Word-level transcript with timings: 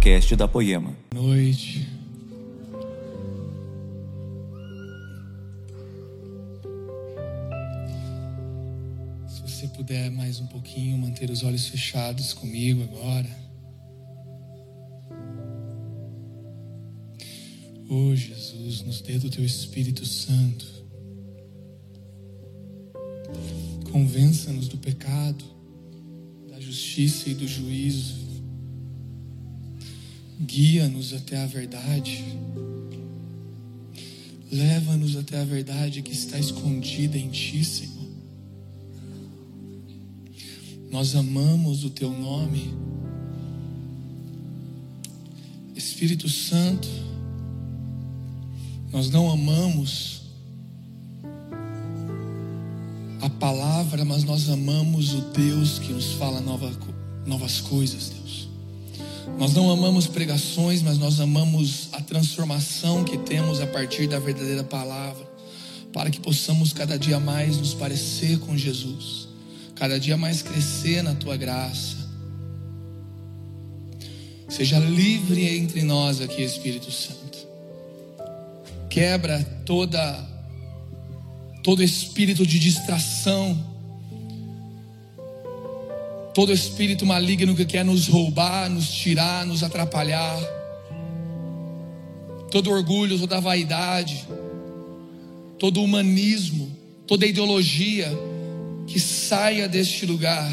podcast 0.00 0.34
da 0.34 0.48
Poema. 0.48 0.96
Noite. 1.14 1.86
Se 9.28 9.42
você 9.42 9.68
puder 9.68 10.10
mais 10.10 10.40
um 10.40 10.46
pouquinho 10.46 10.96
manter 10.96 11.28
os 11.28 11.42
olhos 11.42 11.68
fechados 11.68 12.32
comigo 12.32 12.82
agora. 12.82 13.28
Oh 17.90 18.16
Jesus, 18.16 18.80
nos 18.80 19.02
dê 19.02 19.18
do 19.18 19.28
teu 19.28 19.44
Espírito 19.44 20.06
Santo. 20.06 20.66
Convença-nos 23.92 24.66
do 24.66 24.78
pecado, 24.78 25.44
da 26.48 26.58
justiça 26.58 27.28
e 27.28 27.34
do 27.34 27.46
juízo. 27.46 28.29
Guia-nos 30.40 31.12
até 31.12 31.36
a 31.36 31.46
verdade. 31.46 32.24
Leva-nos 34.50 35.14
até 35.16 35.38
a 35.38 35.44
verdade 35.44 36.00
que 36.02 36.12
está 36.12 36.38
escondida 36.38 37.18
em 37.18 37.28
Ti, 37.28 37.64
Senhor. 37.64 38.08
Nós 40.90 41.14
amamos 41.14 41.84
o 41.84 41.90
Teu 41.90 42.10
nome. 42.10 42.74
Espírito 45.76 46.28
Santo, 46.28 46.88
nós 48.90 49.08
não 49.10 49.30
amamos 49.30 50.22
a 53.20 53.28
palavra, 53.28 54.04
mas 54.04 54.24
nós 54.24 54.48
amamos 54.48 55.14
o 55.14 55.20
Deus 55.32 55.78
que 55.78 55.92
nos 55.92 56.12
fala 56.12 56.40
nova, 56.40 56.72
novas 57.26 57.60
coisas, 57.60 58.08
Deus. 58.08 58.49
Nós 59.38 59.54
não 59.54 59.70
amamos 59.70 60.06
pregações, 60.06 60.82
mas 60.82 60.98
nós 60.98 61.20
amamos 61.20 61.88
a 61.92 62.00
transformação 62.00 63.04
que 63.04 63.16
temos 63.18 63.60
a 63.60 63.66
partir 63.66 64.06
da 64.06 64.18
verdadeira 64.18 64.62
palavra, 64.62 65.26
para 65.92 66.10
que 66.10 66.20
possamos 66.20 66.72
cada 66.72 66.98
dia 66.98 67.18
mais 67.18 67.56
nos 67.56 67.74
parecer 67.74 68.38
com 68.40 68.56
Jesus, 68.56 69.28
cada 69.74 69.98
dia 69.98 70.16
mais 70.16 70.42
crescer 70.42 71.02
na 71.02 71.14
tua 71.14 71.36
graça. 71.36 71.96
Seja 74.48 74.78
livre 74.78 75.56
entre 75.56 75.82
nós 75.82 76.20
aqui, 76.20 76.42
Espírito 76.42 76.90
Santo. 76.90 77.20
Quebra 78.88 79.42
toda 79.64 80.28
todo 81.62 81.82
espírito 81.82 82.46
de 82.46 82.58
distração, 82.58 83.69
todo 86.34 86.52
espírito 86.52 87.04
maligno 87.04 87.54
que 87.56 87.64
quer 87.64 87.84
nos 87.84 88.06
roubar, 88.06 88.70
nos 88.70 88.88
tirar, 88.88 89.44
nos 89.46 89.62
atrapalhar, 89.62 90.38
todo 92.50 92.70
orgulho, 92.70 93.18
toda 93.18 93.40
vaidade, 93.40 94.26
todo 95.58 95.82
humanismo, 95.82 96.70
toda 97.06 97.26
ideologia 97.26 98.08
que 98.86 98.98
saia 98.98 99.68
deste 99.68 100.06
lugar, 100.06 100.50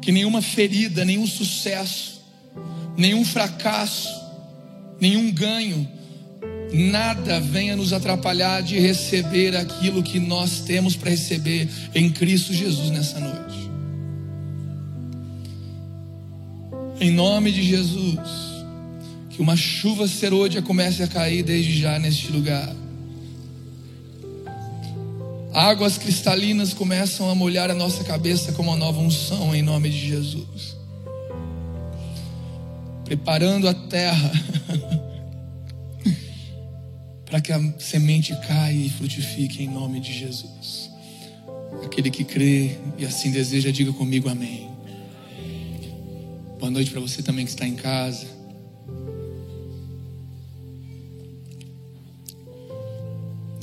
que 0.00 0.12
nenhuma 0.12 0.40
ferida, 0.40 1.04
nenhum 1.04 1.26
sucesso, 1.26 2.22
nenhum 2.96 3.24
fracasso, 3.24 4.08
nenhum 5.00 5.30
ganho, 5.30 5.88
nada 6.72 7.40
venha 7.40 7.76
nos 7.76 7.92
atrapalhar 7.92 8.62
de 8.62 8.78
receber 8.78 9.56
aquilo 9.56 10.02
que 10.02 10.18
nós 10.18 10.60
temos 10.60 10.96
para 10.96 11.10
receber 11.10 11.68
em 11.94 12.10
Cristo 12.10 12.52
Jesus 12.52 12.90
nessa 12.90 13.18
noite. 13.18 13.70
Em 17.00 17.10
nome 17.10 17.52
de 17.52 17.62
Jesus, 17.62 18.18
que 19.30 19.40
uma 19.40 19.56
chuva 19.56 20.08
serôdia 20.08 20.60
comece 20.60 21.02
a 21.02 21.06
cair 21.06 21.42
desde 21.42 21.80
já 21.80 21.98
neste 21.98 22.30
lugar. 22.32 22.74
Águas 25.52 25.96
cristalinas 25.96 26.74
começam 26.74 27.30
a 27.30 27.34
molhar 27.34 27.70
a 27.70 27.74
nossa 27.74 28.04
cabeça 28.04 28.52
como 28.52 28.70
uma 28.70 28.76
nova 28.76 29.00
unção 29.00 29.54
em 29.54 29.62
nome 29.62 29.88
de 29.88 30.08
Jesus. 30.08 30.76
Preparando 33.04 33.68
a 33.68 33.74
terra 33.74 34.30
para 37.28 37.40
que 37.42 37.52
a 37.52 37.78
semente 37.78 38.34
caia 38.46 38.74
e 38.74 38.88
frutifique 38.88 39.62
em 39.62 39.68
nome 39.68 40.00
de 40.00 40.12
Jesus. 40.12 40.90
Aquele 41.84 42.10
que 42.10 42.24
crê 42.24 42.78
e 42.96 43.04
assim 43.04 43.30
deseja, 43.30 43.70
diga 43.70 43.92
comigo 43.92 44.28
amém. 44.28 44.68
Boa 46.58 46.70
noite 46.70 46.90
para 46.90 47.00
você 47.00 47.22
também 47.22 47.44
que 47.44 47.50
está 47.50 47.66
em 47.66 47.76
casa. 47.76 48.26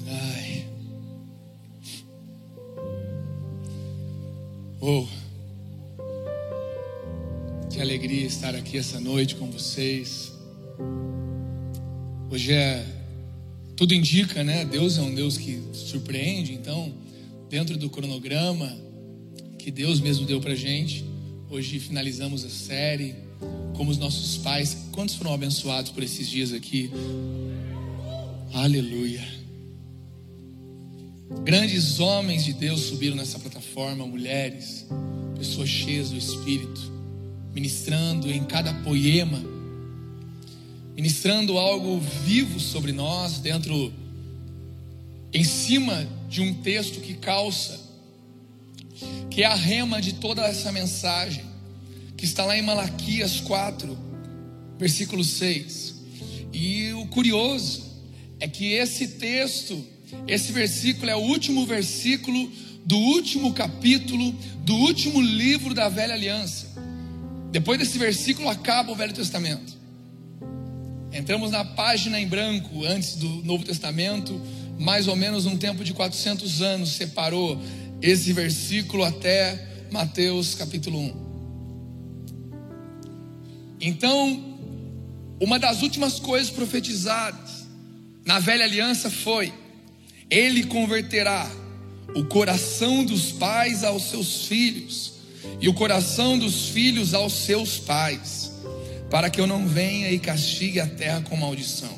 Ai. 0.08 0.66
Oh. 4.80 5.08
Que 7.72 7.82
alegria 7.82 8.28
estar 8.28 8.56
aqui 8.56 8.78
essa 8.78 9.00
noite 9.00 9.36
com 9.36 9.50
vocês. 9.50 10.32
Hoje 12.30 12.54
é 12.54 12.95
tudo 13.76 13.94
indica, 13.94 14.44
né? 14.44 14.66
Deus 14.66 14.98
é 14.98 15.02
um 15.02 15.14
Deus 15.14 15.38
que 15.38 15.62
surpreende, 15.74 16.54
então, 16.54 16.94
dentro 17.50 17.78
do 17.78 17.90
cronograma 17.90 18.76
que 19.60 19.70
Deus 19.70 20.00
mesmo 20.00 20.26
deu 20.26 20.40
pra 20.40 20.56
gente, 20.56 21.04
hoje 21.50 21.80
finalizamos 21.80 22.46
a 22.46 22.50
série. 22.50 23.16
Como 23.76 23.92
os 23.92 23.98
nossos 23.98 24.38
pais, 24.38 24.78
quantos 24.92 25.16
foram 25.16 25.34
abençoados 25.34 25.92
por 25.92 26.02
esses 26.02 26.30
dias 26.30 26.54
aqui? 26.54 26.90
Aleluia. 28.54 29.28
Grandes 31.44 32.00
homens 32.00 32.46
de 32.46 32.54
Deus 32.54 32.82
subiram 32.82 33.16
nessa 33.16 33.38
plataforma, 33.38 34.08
mulheres, 34.08 34.86
pessoas 35.38 35.68
cheias 35.68 36.12
do 36.12 36.18
Espírito, 36.18 36.80
ministrando 37.54 38.32
em 38.32 38.44
cada 38.46 38.74
poema 38.76 39.55
ministrando 40.96 41.58
algo 41.58 42.00
vivo 42.00 42.60
sobre 42.60 42.92
nós, 42.92 43.40
dentro, 43.40 43.94
em 45.34 45.44
cima 45.44 46.08
de 46.30 46.42
um 46.42 46.54
texto 46.54 47.02
que 47.02 47.16
calça, 47.16 47.80
que 49.30 49.44
é 49.44 49.46
a 49.46 49.56
rema 49.56 50.02
de 50.02 50.14
toda 50.14 50.44
essa 50.44 50.72
mensagem, 50.72 51.44
que 52.16 52.24
está 52.24 52.46
lá 52.46 52.58
em 52.58 52.62
Malaquias 52.62 53.42
4, 53.42 53.98
versículo 54.80 55.24
6. 55.24 55.96
E 56.54 56.94
o 56.94 57.06
curioso 57.08 57.84
é 58.40 58.48
que 58.48 58.72
esse 58.72 59.10
texto, 59.10 59.86
esse 60.26 60.54
versículo 60.54 61.12
é 61.12 61.16
o 61.16 61.20
último 61.20 61.66
versículo 61.66 62.50
do 62.86 62.98
último 62.98 63.54
capítulo 63.54 64.32
do 64.64 64.76
último 64.76 65.22
livro 65.22 65.74
da 65.74 65.90
velha 65.90 66.14
aliança. 66.14 66.74
Depois 67.52 67.78
desse 67.78 67.98
versículo 67.98 68.48
acaba 68.48 68.92
o 68.92 68.96
Velho 68.96 69.14
Testamento. 69.14 69.75
Entramos 71.16 71.50
na 71.50 71.64
página 71.64 72.20
em 72.20 72.28
branco 72.28 72.84
antes 72.84 73.16
do 73.16 73.30
Novo 73.46 73.64
Testamento, 73.64 74.38
mais 74.78 75.08
ou 75.08 75.16
menos 75.16 75.46
um 75.46 75.56
tempo 75.56 75.82
de 75.82 75.94
400 75.94 76.62
anos 76.62 76.90
separou 76.90 77.58
esse 78.02 78.34
versículo 78.34 79.02
até 79.02 79.66
Mateus 79.90 80.56
capítulo 80.56 81.00
1. 81.00 81.14
Então, 83.80 84.60
uma 85.40 85.58
das 85.58 85.82
últimas 85.84 86.20
coisas 86.20 86.50
profetizadas 86.50 87.66
na 88.26 88.40
velha 88.40 88.66
aliança 88.66 89.10
foi: 89.10 89.54
Ele 90.30 90.66
converterá 90.66 91.50
o 92.14 92.26
coração 92.26 93.06
dos 93.06 93.32
pais 93.32 93.86
aos 93.86 94.10
seus 94.10 94.48
filhos, 94.48 95.14
e 95.62 95.70
o 95.70 95.74
coração 95.74 96.38
dos 96.38 96.68
filhos 96.68 97.14
aos 97.14 97.32
seus 97.32 97.78
pais 97.78 98.54
para 99.10 99.30
que 99.30 99.40
eu 99.40 99.48
não 99.48 99.68
venha 99.68 100.12
e 100.12 100.20
castigue 100.20 100.80
a 100.80 100.88
terra 100.88 101.22
com 101.22 101.36
maldição. 101.36 101.98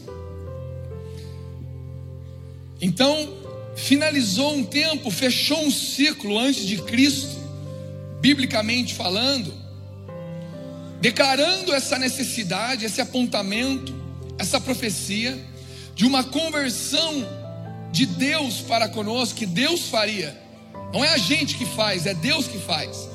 Então, 2.81 3.33
finalizou 3.75 4.55
um 4.55 4.63
tempo, 4.63 5.09
fechou 5.09 5.63
um 5.63 5.71
ciclo 5.71 6.37
antes 6.37 6.65
de 6.65 6.77
Cristo, 6.77 7.37
biblicamente 8.19 8.93
falando, 8.93 9.53
declarando 11.01 11.73
essa 11.73 11.97
necessidade, 11.97 12.85
esse 12.85 13.01
apontamento, 13.01 13.95
essa 14.37 14.59
profecia 14.59 15.37
de 15.95 16.05
uma 16.05 16.23
conversão 16.23 17.25
de 17.91 18.05
Deus 18.05 18.61
para 18.61 18.87
conosco, 18.87 19.35
que 19.35 19.45
Deus 19.45 19.89
faria. 19.89 20.37
Não 20.93 21.03
é 21.03 21.09
a 21.09 21.17
gente 21.17 21.55
que 21.55 21.65
faz, 21.65 22.05
é 22.05 22.13
Deus 22.13 22.47
que 22.47 22.59
faz. 22.59 23.09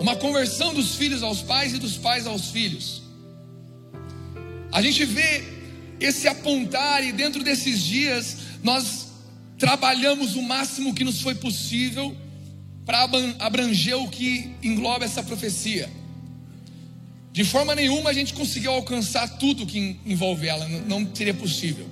Uma 0.00 0.16
conversão 0.16 0.74
dos 0.74 0.96
filhos 0.96 1.22
aos 1.22 1.40
pais 1.40 1.72
e 1.72 1.78
dos 1.78 1.96
pais 1.96 2.26
aos 2.26 2.50
filhos. 2.50 3.03
A 4.74 4.82
gente 4.82 5.04
vê 5.04 5.44
esse 6.00 6.26
apontar 6.26 7.04
e 7.04 7.12
dentro 7.12 7.44
desses 7.44 7.80
dias 7.80 8.38
nós 8.60 9.06
trabalhamos 9.56 10.34
o 10.34 10.42
máximo 10.42 10.92
que 10.92 11.04
nos 11.04 11.20
foi 11.20 11.36
possível 11.36 12.14
para 12.84 13.08
abranger 13.38 13.96
o 13.96 14.08
que 14.08 14.50
engloba 14.64 15.04
essa 15.04 15.22
profecia. 15.22 15.88
De 17.32 17.44
forma 17.44 17.72
nenhuma 17.76 18.10
a 18.10 18.12
gente 18.12 18.34
conseguiu 18.34 18.72
alcançar 18.72 19.38
tudo 19.38 19.64
que 19.64 19.96
envolve 20.04 20.48
ela, 20.48 20.68
não 20.68 21.08
seria 21.14 21.34
possível. 21.34 21.88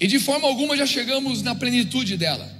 E 0.00 0.06
de 0.06 0.18
forma 0.18 0.48
alguma 0.48 0.74
já 0.78 0.86
chegamos 0.86 1.42
na 1.42 1.54
plenitude 1.54 2.16
dela. 2.16 2.50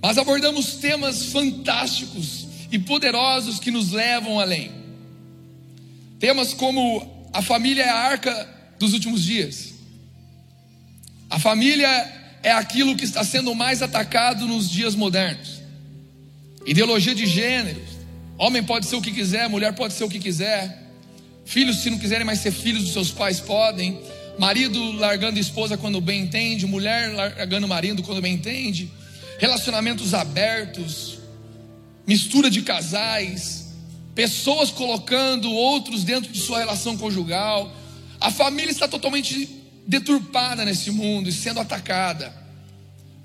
Mas 0.00 0.16
abordamos 0.16 0.74
temas 0.74 1.26
fantásticos 1.26 2.46
e 2.70 2.78
poderosos 2.78 3.58
que 3.58 3.72
nos 3.72 3.90
levam 3.90 4.38
além. 4.38 4.70
Temas 6.20 6.54
como 6.54 7.19
a 7.32 7.42
família 7.42 7.82
é 7.82 7.88
a 7.88 7.96
arca 7.98 8.48
dos 8.78 8.92
últimos 8.92 9.22
dias. 9.22 9.74
A 11.28 11.38
família 11.38 11.88
é 12.42 12.50
aquilo 12.50 12.96
que 12.96 13.04
está 13.04 13.22
sendo 13.22 13.54
mais 13.54 13.82
atacado 13.82 14.46
nos 14.46 14.68
dias 14.68 14.94
modernos. 14.94 15.60
Ideologia 16.66 17.14
de 17.14 17.26
gênero. 17.26 17.80
Homem 18.36 18.62
pode 18.62 18.86
ser 18.86 18.96
o 18.96 19.02
que 19.02 19.12
quiser, 19.12 19.48
mulher 19.48 19.74
pode 19.74 19.94
ser 19.94 20.04
o 20.04 20.08
que 20.08 20.18
quiser. 20.18 20.82
Filhos, 21.44 21.78
se 21.78 21.90
não 21.90 21.98
quiserem 21.98 22.24
mais 22.24 22.40
ser 22.40 22.52
filhos 22.52 22.84
dos 22.84 22.92
seus 22.92 23.10
pais, 23.10 23.38
podem. 23.38 24.00
Marido 24.38 24.92
largando 24.92 25.38
esposa 25.38 25.76
quando 25.76 26.00
bem 26.00 26.22
entende, 26.22 26.66
mulher 26.66 27.12
largando 27.12 27.68
marido 27.68 28.02
quando 28.02 28.22
bem 28.22 28.34
entende. 28.34 28.90
Relacionamentos 29.38 30.14
abertos, 30.14 31.18
mistura 32.06 32.50
de 32.50 32.62
casais, 32.62 33.69
pessoas 34.14 34.70
colocando 34.70 35.50
outros 35.50 36.04
dentro 36.04 36.32
de 36.32 36.40
sua 36.40 36.58
relação 36.58 36.96
conjugal. 36.96 37.72
A 38.20 38.30
família 38.30 38.70
está 38.70 38.86
totalmente 38.86 39.48
deturpada 39.86 40.64
nesse 40.64 40.90
mundo 40.90 41.28
e 41.28 41.32
sendo 41.32 41.60
atacada. 41.60 42.34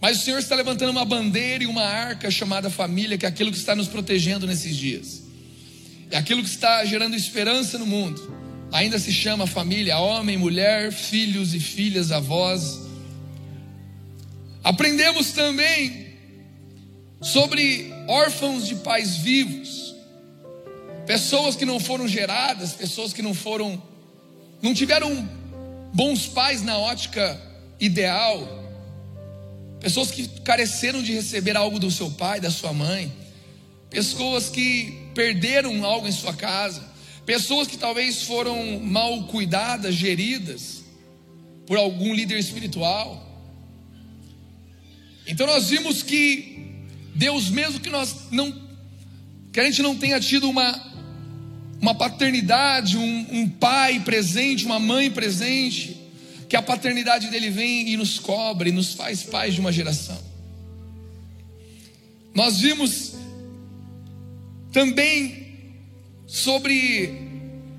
Mas 0.01 0.19
o 0.19 0.23
Senhor 0.23 0.39
está 0.39 0.55
levantando 0.55 0.91
uma 0.91 1.05
bandeira 1.05 1.63
e 1.63 1.67
uma 1.67 1.83
arca 1.83 2.29
chamada 2.29 2.69
família, 2.69 3.17
que 3.17 3.25
é 3.25 3.29
aquilo 3.29 3.51
que 3.51 3.57
está 3.57 3.75
nos 3.75 3.87
protegendo 3.87 4.45
nesses 4.45 4.75
dias. 4.75 5.23
É 6.11 6.17
aquilo 6.17 6.43
que 6.43 6.49
está 6.49 6.85
gerando 6.85 7.15
esperança 7.15 7.77
no 7.77 7.85
mundo. 7.85 8.33
Ainda 8.71 8.99
se 8.99 9.11
chama 9.11 9.47
família, 9.47 9.97
homem, 9.97 10.37
mulher, 10.37 10.91
filhos 10.91 11.53
e 11.53 11.59
filhas, 11.59 12.11
avós. 12.11 12.79
Aprendemos 14.63 15.31
também 15.31 16.07
sobre 17.21 17.91
órfãos 18.07 18.67
de 18.67 18.75
pais 18.75 19.17
vivos, 19.17 19.84
pessoas 21.05 21.55
que 21.55 21.65
não 21.65 21.79
foram 21.79 22.07
geradas, 22.07 22.73
pessoas 22.73 23.13
que 23.13 23.21
não 23.21 23.33
foram, 23.33 23.81
não 24.61 24.73
tiveram 24.73 25.27
bons 25.93 26.27
pais 26.27 26.61
na 26.61 26.77
ótica 26.77 27.39
ideal, 27.79 28.63
pessoas 29.79 30.11
que 30.11 30.27
careceram 30.41 31.01
de 31.01 31.13
receber 31.13 31.55
algo 31.55 31.79
do 31.79 31.91
seu 31.91 32.09
pai, 32.11 32.39
da 32.39 32.49
sua 32.49 32.73
mãe, 32.73 33.13
pessoas 33.89 34.49
que 34.49 35.09
perderam 35.13 35.85
algo 35.85 36.07
em 36.07 36.11
sua 36.11 36.33
casa, 36.33 36.83
pessoas 37.25 37.67
que 37.67 37.77
talvez 37.77 38.23
foram 38.23 38.79
mal 38.79 39.23
cuidadas, 39.27 39.95
geridas 39.95 40.83
por 41.65 41.77
algum 41.77 42.13
líder 42.13 42.39
espiritual. 42.39 43.21
Então 45.27 45.47
nós 45.47 45.69
vimos 45.69 46.03
que 46.03 46.55
Deus, 47.15 47.49
mesmo 47.49 47.79
que 47.79 47.89
nós 47.89 48.29
não, 48.31 48.51
que 49.51 49.59
a 49.59 49.63
gente 49.63 49.81
não 49.81 49.95
tenha 49.95 50.19
tido 50.19 50.49
uma 50.49 50.94
uma 51.85 51.93
paternidade, 51.93 52.97
um, 52.97 53.27
um 53.31 53.47
pai 53.47 53.99
presente, 53.99 54.65
uma 54.65 54.79
mãe 54.79 55.11
presente, 55.11 55.95
que 56.49 56.55
a 56.55 56.61
paternidade 56.61 57.29
dele 57.29 57.51
vem 57.51 57.89
e 57.89 57.95
nos 57.95 58.17
cobre, 58.17 58.71
nos 58.71 58.93
faz 58.93 59.21
pais 59.21 59.53
de 59.53 59.59
uma 59.59 59.71
geração. 59.71 60.17
Nós 62.33 62.59
vimos 62.59 63.13
também 64.71 65.45
sobre 66.25 67.21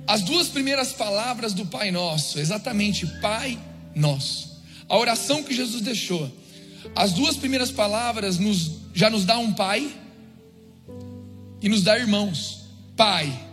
as 0.07 0.23
duas 0.23 0.47
primeiras 0.47 0.93
palavras 0.93 1.53
do 1.53 1.67
Pai 1.67 1.91
Nosso, 1.91 2.39
exatamente 2.39 3.09
Pai 3.21 3.59
Nosso. 3.93 4.63
A 4.89 4.97
oração 4.97 5.43
que 5.43 5.53
Jesus 5.53 5.83
deixou. 5.83 6.31
As 6.95 7.13
duas 7.13 7.37
primeiras 7.37 7.73
palavras 7.73 8.39
nos, 8.39 8.71
já 8.95 9.11
nos 9.11 9.25
dá 9.25 9.37
um 9.37 9.53
pai 9.53 9.93
e 11.61 11.69
nos 11.69 11.83
dá 11.83 11.99
irmãos. 11.99 12.67
Pai 12.97 13.46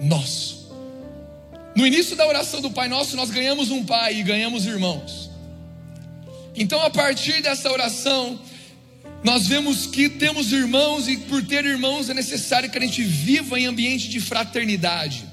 nosso. 0.00 0.64
No 1.74 1.86
início 1.86 2.14
da 2.14 2.26
oração 2.26 2.60
do 2.60 2.70
Pai 2.70 2.88
Nosso, 2.88 3.16
nós 3.16 3.30
ganhamos 3.30 3.70
um 3.70 3.84
pai 3.84 4.20
e 4.20 4.22
ganhamos 4.22 4.64
irmãos. 4.64 5.30
Então, 6.54 6.80
a 6.80 6.88
partir 6.88 7.42
dessa 7.42 7.70
oração, 7.72 8.38
nós 9.24 9.46
vemos 9.48 9.86
que 9.86 10.08
temos 10.08 10.52
irmãos 10.52 11.08
e 11.08 11.16
por 11.16 11.44
ter 11.44 11.64
irmãos 11.64 12.08
é 12.08 12.14
necessário 12.14 12.70
que 12.70 12.78
a 12.78 12.80
gente 12.80 13.02
viva 13.02 13.58
em 13.58 13.66
ambiente 13.66 14.08
de 14.08 14.20
fraternidade, 14.20 15.24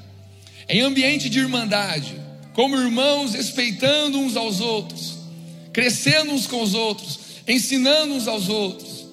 em 0.67 0.81
ambiente 0.81 1.29
de 1.29 1.39
irmandade, 1.39 2.15
como 2.53 2.75
irmãos, 2.75 3.33
respeitando 3.33 4.17
uns 4.17 4.35
aos 4.35 4.59
outros, 4.59 5.17
crescendo 5.71 6.31
uns 6.31 6.47
com 6.47 6.61
os 6.63 6.73
outros, 6.73 7.19
ensinando 7.47 8.15
uns 8.15 8.27
aos 8.27 8.49
outros, 8.49 9.05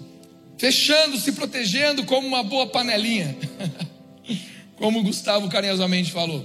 fechando, 0.57 1.19
se 1.19 1.33
protegendo 1.33 2.05
como 2.05 2.27
uma 2.27 2.43
boa 2.43 2.67
panelinha. 2.69 3.37
como 4.79 5.03
Gustavo 5.03 5.49
carinhosamente 5.49 6.13
falou. 6.13 6.45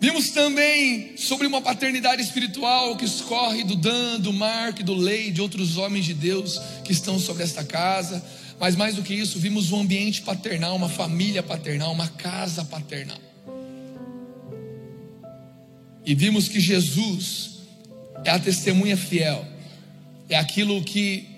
Vimos 0.00 0.30
também 0.30 1.16
sobre 1.16 1.46
uma 1.46 1.60
paternidade 1.60 2.22
espiritual 2.22 2.96
que 2.96 3.04
escorre 3.04 3.64
do 3.64 3.74
Dan, 3.74 4.20
do 4.20 4.32
Marco, 4.32 4.82
do 4.84 4.94
Lei, 4.94 5.30
de 5.32 5.40
outros 5.40 5.76
homens 5.76 6.04
de 6.04 6.14
Deus 6.14 6.60
que 6.84 6.92
estão 6.92 7.18
sobre 7.18 7.42
esta 7.42 7.64
casa. 7.64 8.24
Mas 8.60 8.76
mais 8.76 8.94
do 8.94 9.02
que 9.02 9.12
isso, 9.12 9.38
vimos 9.38 9.72
um 9.72 9.80
ambiente 9.80 10.22
paternal, 10.22 10.76
uma 10.76 10.88
família 10.88 11.42
paternal, 11.42 11.92
uma 11.92 12.08
casa 12.08 12.64
paternal. 12.64 13.18
E 16.06 16.14
vimos 16.14 16.48
que 16.48 16.60
Jesus 16.60 17.58
é 18.24 18.30
a 18.30 18.38
testemunha 18.38 18.96
fiel, 18.96 19.44
é 20.28 20.36
aquilo 20.36 20.82
que 20.82 21.28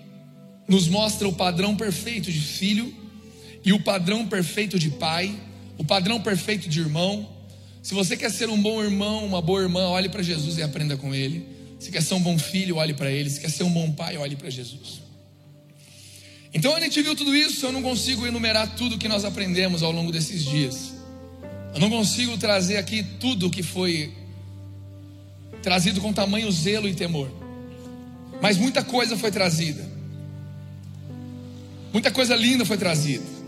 nos 0.69 0.87
mostra 0.87 1.27
o 1.27 1.33
padrão 1.33 1.75
perfeito 1.75 2.31
de 2.31 2.41
filho 2.41 2.95
e 3.65 3.73
o 3.73 3.81
padrão 3.81 4.27
perfeito 4.27 4.79
de 4.79 4.91
pai, 4.91 5.35
o 5.77 5.85
padrão 5.85 6.21
perfeito 6.21 6.69
de 6.69 6.81
irmão. 6.81 7.29
Se 7.83 7.95
você 7.95 8.17
quer 8.17 8.31
ser 8.31 8.49
um 8.49 8.61
bom 8.61 8.83
irmão, 8.83 9.25
uma 9.25 9.41
boa 9.41 9.63
irmã, 9.63 9.89
olhe 9.89 10.09
para 10.09 10.23
Jesus 10.23 10.59
e 10.59 10.63
aprenda 10.63 10.97
com 10.97 11.15
ele. 11.15 11.47
Se 11.79 11.91
quer 11.91 12.03
ser 12.03 12.15
um 12.15 12.21
bom 12.21 12.39
filho, 12.39 12.77
olhe 12.77 12.93
para 12.93 13.11
ele. 13.11 13.31
Se 13.31 13.41
quer 13.41 13.51
ser 13.51 13.63
um 13.63 13.71
bom 13.71 13.91
pai, 13.93 14.17
olhe 14.17 14.37
para 14.37 14.51
Jesus. 14.51 15.01
Então 16.53 16.75
a 16.75 16.81
gente 16.81 17.01
viu 17.01 17.15
tudo 17.15 17.35
isso, 17.35 17.65
eu 17.65 17.73
não 17.73 17.81
consigo 17.81 18.27
enumerar 18.27 18.75
tudo 18.75 18.99
que 18.99 19.09
nós 19.09 19.25
aprendemos 19.25 19.83
ao 19.83 19.93
longo 19.93 20.11
desses 20.11 20.45
dias. 20.45 20.95
Eu 21.73 21.81
não 21.81 21.89
consigo 21.89 22.37
trazer 22.37 22.77
aqui 22.77 23.03
tudo 23.21 23.49
que 23.49 23.63
foi 23.63 24.13
trazido 25.63 26.01
com 26.01 26.13
tamanho 26.13 26.51
zelo 26.51 26.89
e 26.89 26.95
temor. 26.95 27.31
Mas 28.43 28.57
muita 28.57 28.83
coisa 28.83 29.17
foi 29.17 29.31
trazida. 29.31 29.89
Muita 31.93 32.11
coisa 32.11 32.35
linda 32.35 32.65
foi 32.65 32.77
trazida. 32.77 33.40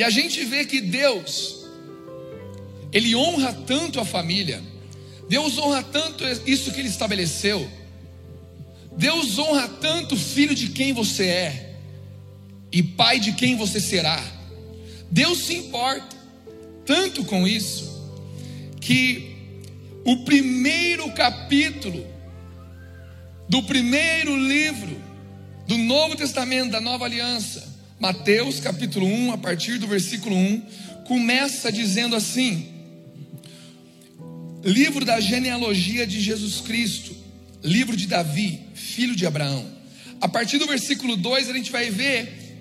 E 0.00 0.02
a 0.02 0.08
gente 0.08 0.42
vê 0.46 0.64
que 0.64 0.80
Deus, 0.80 1.66
Ele 2.90 3.14
honra 3.14 3.52
tanto 3.52 4.00
a 4.00 4.04
família, 4.06 4.62
Deus 5.28 5.58
honra 5.58 5.82
tanto 5.82 6.24
isso 6.46 6.72
que 6.72 6.80
Ele 6.80 6.88
estabeleceu, 6.88 7.70
Deus 8.96 9.38
honra 9.38 9.68
tanto 9.68 10.16
filho 10.16 10.54
de 10.54 10.68
quem 10.68 10.94
você 10.94 11.26
é 11.26 11.76
e 12.72 12.82
pai 12.82 13.20
de 13.20 13.32
quem 13.32 13.56
você 13.56 13.78
será. 13.78 14.18
Deus 15.10 15.40
se 15.40 15.54
importa 15.54 16.16
tanto 16.86 17.22
com 17.22 17.46
isso 17.46 18.10
que 18.80 19.36
o 20.06 20.24
primeiro 20.24 21.12
capítulo 21.12 22.06
do 23.50 23.62
primeiro 23.64 24.34
livro 24.34 24.96
do 25.66 25.76
Novo 25.76 26.16
Testamento, 26.16 26.70
da 26.70 26.80
Nova 26.80 27.04
Aliança, 27.04 27.69
Mateus 28.00 28.60
capítulo 28.60 29.04
1, 29.04 29.32
a 29.32 29.36
partir 29.36 29.76
do 29.76 29.86
versículo 29.86 30.34
1, 30.34 30.60
começa 31.04 31.70
dizendo 31.70 32.16
assim: 32.16 32.66
Livro 34.64 35.04
da 35.04 35.20
genealogia 35.20 36.06
de 36.06 36.18
Jesus 36.18 36.62
Cristo, 36.62 37.14
livro 37.62 37.94
de 37.94 38.06
Davi, 38.06 38.58
filho 38.74 39.14
de 39.14 39.26
Abraão. 39.26 39.66
A 40.18 40.26
partir 40.26 40.56
do 40.56 40.66
versículo 40.66 41.14
2 41.14 41.50
a 41.50 41.52
gente 41.52 41.70
vai 41.70 41.90
ver 41.90 42.56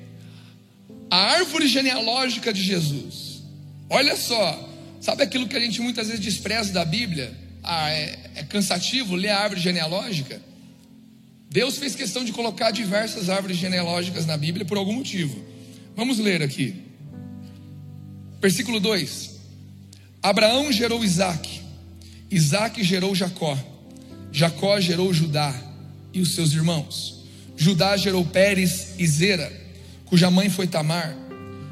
a 1.10 1.16
árvore 1.16 1.70
genealógica 1.70 2.52
de 2.52 2.62
Jesus. 2.62 3.42
Olha 3.90 4.18
só, 4.18 4.70
sabe 5.00 5.24
aquilo 5.24 5.48
que 5.48 5.56
a 5.56 5.60
gente 5.62 5.80
muitas 5.80 6.08
vezes 6.08 6.22
despreza 6.22 6.74
da 6.74 6.84
Bíblia? 6.84 7.34
Ah, 7.64 7.90
é, 7.92 8.20
é 8.36 8.44
cansativo 8.44 9.16
ler 9.16 9.30
a 9.30 9.40
árvore 9.40 9.62
genealógica? 9.62 10.49
Deus 11.50 11.78
fez 11.78 11.96
questão 11.96 12.24
de 12.24 12.32
colocar 12.32 12.70
diversas 12.70 13.28
árvores 13.28 13.58
genealógicas 13.58 14.26
na 14.26 14.38
Bíblia 14.38 14.66
por 14.66 14.78
algum 14.78 14.94
motivo. 14.94 15.44
Vamos 15.96 16.20
ler 16.20 16.44
aqui. 16.44 16.76
Versículo 18.40 18.80
2: 18.80 19.32
Abraão 20.22 20.72
gerou 20.72 21.04
Isaac, 21.04 21.62
Isaac 22.30 22.84
gerou 22.84 23.16
Jacó, 23.16 23.58
Jacó 24.32 24.80
gerou 24.80 25.12
Judá 25.12 25.54
e 26.14 26.22
os 26.22 26.36
seus 26.36 26.54
irmãos. 26.54 27.26
Judá 27.58 27.98
gerou 27.98 28.24
Pérez 28.24 28.94
e 29.00 29.08
Zera, 29.08 29.52
cuja 30.06 30.30
mãe 30.30 30.50
foi 30.50 30.68
Tamar. 30.68 31.18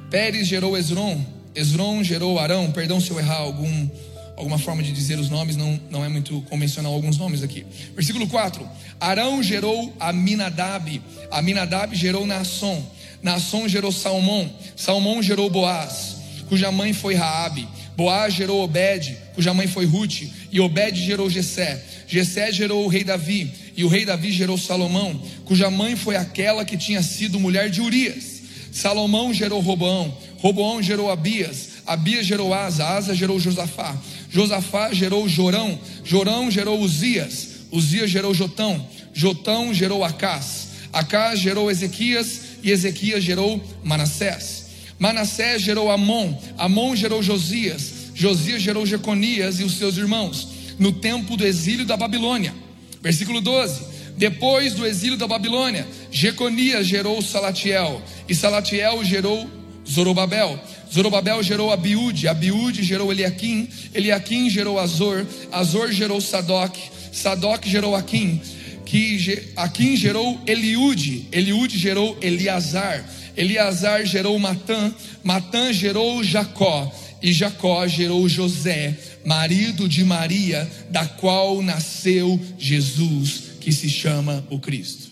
Pérez 0.09 0.47
gerou 0.47 0.75
Esron, 0.75 1.23
Esron 1.53 2.03
gerou 2.03 2.39
Arão, 2.39 2.71
perdão 2.71 2.99
se 2.99 3.11
eu 3.11 3.19
errar 3.19 3.37
algum, 3.37 3.89
alguma 4.37 4.59
forma 4.59 4.83
de 4.83 4.93
dizer 4.93 5.19
os 5.19 5.29
nomes, 5.29 5.57
não, 5.57 5.79
não 5.89 6.05
é 6.05 6.07
muito 6.07 6.39
convencional 6.49 6.93
alguns 6.93 7.17
nomes 7.17 7.43
aqui. 7.43 7.65
Versículo 7.95 8.27
4: 8.27 8.65
Arão 8.99 9.43
gerou 9.43 9.93
Aminadab, 9.99 11.01
Aminadab 11.29 11.93
gerou 11.95 12.25
Naasson, 12.25 12.81
Naasson 13.21 13.67
gerou 13.67 13.91
Salmão, 13.91 14.49
Salmão 14.75 15.21
gerou 15.21 15.49
Boaz, 15.49 16.17
cuja 16.47 16.71
mãe 16.71 16.93
foi 16.93 17.15
Raabe. 17.15 17.67
Boaz 17.97 18.35
gerou 18.35 18.63
Obed, 18.63 19.17
cuja 19.33 19.55
mãe 19.55 19.65
foi 19.65 19.85
Ruth, 19.85 20.21
e 20.51 20.59
Obed 20.59 21.03
gerou 21.03 21.27
Jessé. 21.27 21.83
Jessé 22.07 22.51
gerou 22.51 22.85
o 22.85 22.87
rei 22.87 23.03
Davi, 23.03 23.51
e 23.75 23.83
o 23.83 23.87
rei 23.87 24.05
Davi 24.05 24.31
gerou 24.31 24.55
Salomão, 24.55 25.19
cuja 25.45 25.71
mãe 25.71 25.95
foi 25.95 26.15
aquela 26.15 26.63
que 26.63 26.77
tinha 26.77 27.01
sido 27.01 27.39
mulher 27.39 27.71
de 27.71 27.81
Urias. 27.81 28.37
Salomão 28.71 29.33
gerou 29.33 29.59
Roboão, 29.59 30.15
Roboão 30.37 30.83
gerou 30.83 31.09
Abias, 31.09 31.69
Abias 31.87 32.27
gerou 32.27 32.53
Asa, 32.53 32.85
Asa 32.85 33.15
gerou 33.15 33.39
Josafá, 33.39 33.97
Josafá 34.37 34.93
gerou 34.93 35.27
Jorão, 35.27 35.79
Jorão 36.03 36.51
gerou 36.51 36.79
Uzias, 36.79 37.65
Uzias 37.71 38.07
gerou 38.07 38.35
Jotão, 38.35 38.87
Jotão 39.11 39.73
gerou 39.73 40.03
Acás, 40.03 40.67
Acás 40.93 41.39
gerou 41.39 41.71
Ezequias, 41.71 42.41
e 42.61 42.69
Ezequias 42.69 43.23
gerou 43.23 43.59
Manassés. 43.83 44.67
Manassés 44.99 45.63
gerou 45.63 45.89
Amon, 45.89 46.37
Amon 46.55 46.95
gerou 46.95 47.23
Josias, 47.23 48.11
Josias 48.13 48.61
gerou 48.61 48.85
Jeconias 48.85 49.59
e 49.59 49.63
os 49.63 49.73
seus 49.73 49.97
irmãos, 49.97 50.49
no 50.77 50.91
tempo 50.91 51.35
do 51.35 51.43
exílio 51.43 51.83
da 51.83 51.97
Babilônia. 51.97 52.53
Versículo 53.01 53.41
12: 53.41 53.85
Depois 54.17 54.75
do 54.75 54.85
exílio 54.85 55.17
da 55.17 55.25
Babilônia, 55.25 55.87
Jeconias 56.11 56.85
gerou 56.85 57.23
Salatiel, 57.23 58.03
e 58.29 58.35
Salatiel 58.35 59.03
gerou 59.03 59.49
Zorobabel. 59.89 60.59
Zorobabel 60.91 61.41
gerou 61.43 61.71
Abiúde, 61.71 62.27
Abiúde 62.27 62.83
gerou 62.83 63.11
Eliaquim, 63.11 63.67
Eliaquim 63.93 64.49
gerou 64.49 64.79
Azor, 64.79 65.25
Azor 65.51 65.91
gerou 65.91 66.21
Sadoc, 66.21 66.77
Sadoc 67.11 67.65
gerou 67.65 67.95
Aquim, 67.95 68.41
que 68.85 69.51
Aquim 69.55 69.95
gerou 69.95 70.39
Eliúde, 70.45 71.27
Eliúde 71.31 71.77
gerou 71.77 72.17
Eliazar, 72.21 73.05
Eliazar 73.35 74.05
gerou 74.05 74.37
Matã, 74.39 74.93
Matã 75.23 75.73
gerou 75.73 76.23
Jacó, 76.23 76.91
e 77.21 77.33
Jacó 77.33 77.87
gerou 77.87 78.27
José, 78.29 78.95
marido 79.25 79.89
de 79.89 80.03
Maria, 80.03 80.69
da 80.89 81.05
qual 81.05 81.61
nasceu 81.61 82.39
Jesus, 82.57 83.43
que 83.59 83.71
se 83.71 83.89
chama 83.89 84.45
o 84.49 84.59
Cristo. 84.59 85.07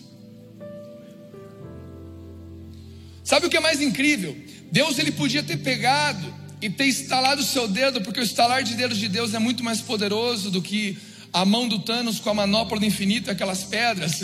Sabe 3.24 3.46
o 3.46 3.50
que 3.50 3.56
é 3.56 3.60
mais 3.60 3.80
incrível? 3.80 4.36
Deus 4.70 4.98
ele 4.98 5.12
podia 5.12 5.42
ter 5.42 5.58
pegado 5.58 6.34
e 6.60 6.70
ter 6.70 6.86
estalado 6.86 7.42
o 7.42 7.44
seu 7.44 7.68
dedo, 7.68 8.00
porque 8.00 8.20
o 8.20 8.22
estalar 8.22 8.62
de 8.62 8.74
dedos 8.74 8.98
de 8.98 9.08
Deus 9.08 9.34
é 9.34 9.38
muito 9.38 9.62
mais 9.62 9.80
poderoso 9.80 10.50
do 10.50 10.62
que 10.62 10.96
a 11.32 11.44
mão 11.44 11.68
do 11.68 11.78
Thanos 11.80 12.18
com 12.18 12.30
a 12.30 12.34
manopla 12.34 12.78
do 12.78 12.86
infinito, 12.86 13.30
aquelas 13.30 13.64
pedras. 13.64 14.22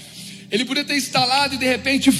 ele 0.50 0.64
podia 0.64 0.84
ter 0.84 0.96
instalado 0.96 1.54
e 1.54 1.58
de 1.58 1.66
repente 1.66 2.10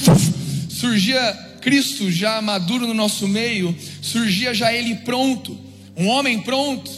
surgia 0.70 1.48
Cristo 1.60 2.10
já 2.10 2.40
maduro 2.40 2.86
no 2.86 2.94
nosso 2.94 3.26
meio, 3.26 3.76
surgia 4.00 4.54
já 4.54 4.72
ele 4.72 4.94
pronto, 4.96 5.58
um 5.96 6.06
homem 6.06 6.40
pronto, 6.40 6.90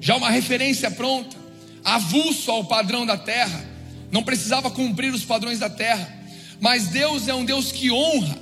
já 0.00 0.16
uma 0.16 0.30
referência 0.30 0.90
pronta, 0.90 1.36
avulso 1.82 2.50
ao 2.50 2.64
padrão 2.64 3.06
da 3.06 3.16
terra, 3.16 3.64
não 4.12 4.22
precisava 4.22 4.70
cumprir 4.70 5.12
os 5.12 5.24
padrões 5.24 5.58
da 5.58 5.70
terra, 5.70 6.12
mas 6.60 6.88
Deus 6.88 7.28
é 7.28 7.34
um 7.34 7.44
Deus 7.44 7.72
que 7.72 7.90
honra, 7.90 8.38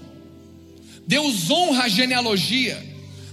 Deus 1.07 1.51
honra 1.51 1.85
a 1.85 1.89
genealogia, 1.89 2.83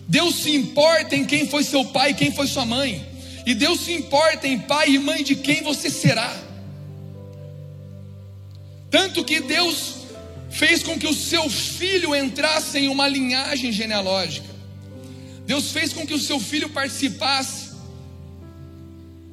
Deus 0.07 0.35
se 0.35 0.55
importa 0.55 1.15
em 1.15 1.25
quem 1.25 1.47
foi 1.47 1.63
seu 1.63 1.85
pai 1.85 2.13
quem 2.13 2.31
foi 2.31 2.47
sua 2.47 2.65
mãe, 2.65 3.05
e 3.45 3.53
Deus 3.53 3.81
se 3.81 3.93
importa 3.93 4.47
em 4.47 4.59
pai 4.59 4.89
e 4.91 4.99
mãe 4.99 5.23
de 5.23 5.35
quem 5.35 5.63
você 5.63 5.89
será. 5.89 6.35
Tanto 8.89 9.23
que 9.23 9.39
Deus 9.39 9.95
fez 10.49 10.81
com 10.81 10.97
que 10.97 11.07
o 11.07 11.13
seu 11.13 11.49
filho 11.49 12.15
entrasse 12.15 12.79
em 12.79 12.87
uma 12.87 13.07
linhagem 13.07 13.71
genealógica. 13.71 14.49
Deus 15.45 15.71
fez 15.71 15.93
com 15.93 16.05
que 16.05 16.13
o 16.13 16.19
seu 16.19 16.39
filho 16.39 16.69
participasse 16.69 17.69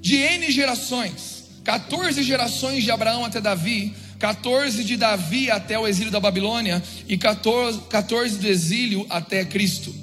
de 0.00 0.16
N 0.16 0.50
gerações 0.50 1.37
14 1.66 2.23
gerações 2.23 2.85
de 2.85 2.93
Abraão 2.93 3.25
até 3.25 3.40
Davi, 3.40 3.93
14 4.18 4.82
de 4.85 4.96
Davi 4.96 5.50
até 5.50 5.78
o 5.78 5.87
exílio 5.87 6.11
da 6.11 6.20
Babilônia 6.20 6.82
e 7.08 7.16
14, 7.18 7.80
14 7.82 8.38
do 8.38 8.46
exílio 8.46 9.06
até 9.08 9.44
Cristo. 9.44 9.94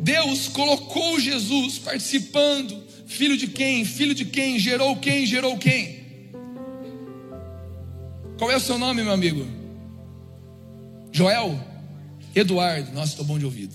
Deus 0.00 0.48
colocou 0.48 1.18
Jesus 1.18 1.78
participando, 1.78 2.82
filho 3.06 3.36
de 3.38 3.46
quem, 3.46 3.84
filho 3.84 4.14
de 4.14 4.26
quem, 4.26 4.58
gerou 4.58 4.96
quem, 4.96 5.24
gerou 5.24 5.56
quem. 5.56 6.04
Qual 8.36 8.50
é 8.50 8.56
o 8.56 8.60
seu 8.60 8.76
nome, 8.76 9.02
meu 9.02 9.12
amigo? 9.12 9.46
Joel? 11.10 11.58
Eduardo. 12.34 12.92
Nossa, 12.92 13.12
estou 13.12 13.24
bom 13.24 13.38
de 13.38 13.44
ouvido. 13.44 13.74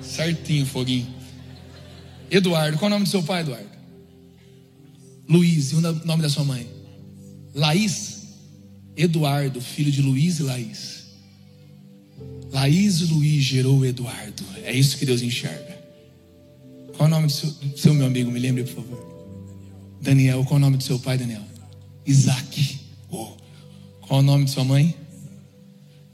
Certinho, 0.00 0.66
foguinho. 0.66 1.12
Eduardo. 2.30 2.78
Qual 2.78 2.88
é 2.88 2.92
o 2.92 2.94
nome 2.94 3.04
do 3.06 3.10
seu 3.10 3.22
pai, 3.22 3.40
Eduardo? 3.40 3.67
Luiz. 5.28 5.72
E 5.72 5.74
o 5.74 5.80
nome 5.80 6.22
da 6.22 6.28
sua 6.28 6.44
mãe? 6.44 6.66
Laís. 7.54 8.16
Eduardo, 8.96 9.60
filho 9.60 9.92
de 9.92 10.02
Luiz 10.02 10.40
e 10.40 10.42
Laís. 10.42 11.04
Laís 12.50 13.00
e 13.00 13.04
Luiz 13.04 13.44
gerou 13.44 13.84
Eduardo. 13.84 14.42
É 14.64 14.72
isso 14.72 14.96
que 14.96 15.06
Deus 15.06 15.22
enxerga. 15.22 15.78
Qual 16.96 17.06
o 17.06 17.10
nome 17.10 17.26
do 17.26 17.32
seu, 17.32 17.54
seu 17.76 17.94
meu 17.94 18.06
amigo? 18.06 18.30
Me 18.30 18.40
lembre, 18.40 18.64
por 18.64 18.82
favor. 18.82 19.98
Daniel. 20.02 20.44
Qual 20.44 20.56
o 20.56 20.60
nome 20.60 20.78
do 20.78 20.82
seu 20.82 20.98
pai, 20.98 21.16
Daniel? 21.16 21.42
Isaac. 22.04 22.80
Oh. 23.10 23.36
Qual 24.00 24.20
o 24.20 24.22
nome 24.22 24.46
de 24.46 24.50
sua 24.50 24.64
mãe? 24.64 24.94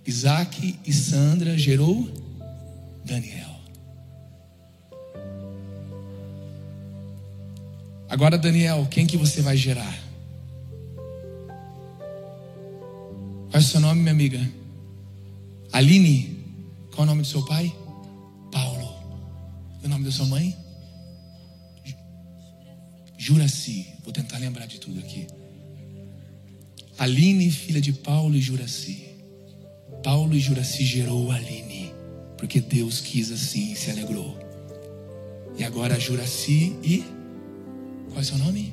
Isaac 0.06 0.78
e 0.84 0.92
Sandra 0.92 1.56
gerou 1.56 2.06
Daniel. 3.04 3.53
Agora, 8.14 8.38
Daniel, 8.38 8.86
quem 8.88 9.08
que 9.08 9.16
você 9.16 9.42
vai 9.42 9.56
gerar? 9.56 9.92
Qual 13.50 13.54
é 13.54 13.58
o 13.58 13.60
seu 13.60 13.80
nome, 13.80 14.02
minha 14.02 14.12
amiga? 14.12 14.38
Aline. 15.72 16.38
Qual 16.92 17.00
é 17.00 17.02
o 17.02 17.06
nome 17.06 17.22
do 17.22 17.26
seu 17.26 17.44
pai? 17.44 17.74
Paulo. 18.52 18.88
E 19.82 19.86
o 19.86 19.88
nome 19.88 20.04
da 20.04 20.12
sua 20.12 20.26
mãe? 20.26 20.56
Juraci. 23.18 23.88
Vou 24.04 24.12
tentar 24.12 24.38
lembrar 24.38 24.66
de 24.66 24.78
tudo 24.78 25.00
aqui. 25.00 25.26
Aline, 26.96 27.50
filha 27.50 27.80
de 27.80 27.92
Paulo 27.92 28.36
e 28.36 28.40
Juraci. 28.40 29.08
Paulo 30.04 30.36
e 30.36 30.38
Juraci 30.38 30.84
gerou 30.84 31.32
Aline, 31.32 31.92
porque 32.38 32.60
Deus 32.60 33.00
quis 33.00 33.32
assim 33.32 33.72
e 33.72 33.76
se 33.76 33.90
alegrou. 33.90 34.38
E 35.58 35.64
agora 35.64 35.98
Juraci 35.98 36.78
e. 36.80 37.23
Qual 38.14 38.22
é 38.22 38.24
seu 38.24 38.38
nome? 38.38 38.72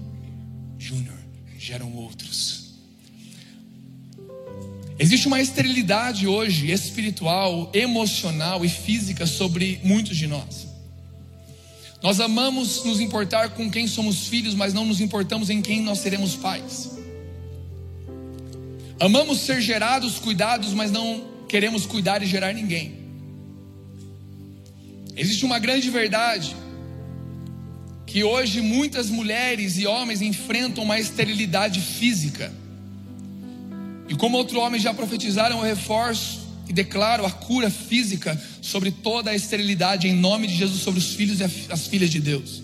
Júnior. 0.78 1.18
Geram 1.58 1.92
outros. 1.96 2.76
Existe 5.00 5.26
uma 5.26 5.42
esterilidade 5.42 6.28
hoje 6.28 6.72
espiritual, 6.72 7.72
emocional 7.74 8.64
e 8.64 8.70
física 8.70 9.26
sobre 9.26 9.80
muitos 9.84 10.16
de 10.16 10.28
nós. 10.28 10.68
Nós 12.04 12.20
amamos 12.20 12.84
nos 12.84 13.00
importar 13.00 13.50
com 13.50 13.70
quem 13.70 13.88
somos 13.88 14.28
filhos, 14.28 14.54
mas 14.54 14.76
não 14.76 14.86
nos 14.86 15.02
importamos 15.02 15.50
em 15.50 15.60
quem 15.60 15.82
nós 15.82 15.98
seremos 15.98 16.36
pais. 16.36 16.92
Amamos 19.00 19.40
ser 19.40 19.60
gerados, 19.60 20.20
cuidados, 20.20 20.72
mas 20.72 20.92
não 20.92 21.28
queremos 21.50 21.88
cuidar 21.88 22.22
e 22.22 22.28
gerar 22.28 22.54
ninguém. 22.54 23.00
Existe 25.16 25.46
uma 25.46 25.58
grande 25.58 25.90
verdade 25.90 26.56
que 28.12 28.26
hoje 28.26 28.60
muitas 28.60 29.10
mulheres 29.10 29.78
e 29.78 29.88
homens 29.88 30.22
enfrentam 30.22 30.84
uma 30.84 31.00
esterilidade 31.00 31.80
física. 31.80 32.52
E 34.10 34.14
como 34.16 34.38
outro 34.38 34.60
homem 34.60 34.82
já 34.82 34.94
profetizaram, 34.94 35.60
eu 35.60 35.64
reforço 35.64 36.42
e 36.68 36.74
declaro 36.74 37.26
a 37.26 37.32
cura 37.32 37.70
física 37.70 38.40
sobre 38.62 38.92
toda 38.92 39.32
a 39.32 39.36
esterilidade 39.36 40.10
em 40.10 40.14
nome 40.14 40.46
de 40.46 40.58
Jesus 40.58 40.82
sobre 40.82 41.00
os 41.00 41.14
filhos 41.14 41.40
e 41.40 41.44
as 41.72 41.88
filhas 41.88 42.10
de 42.10 42.20
Deus. 42.20 42.62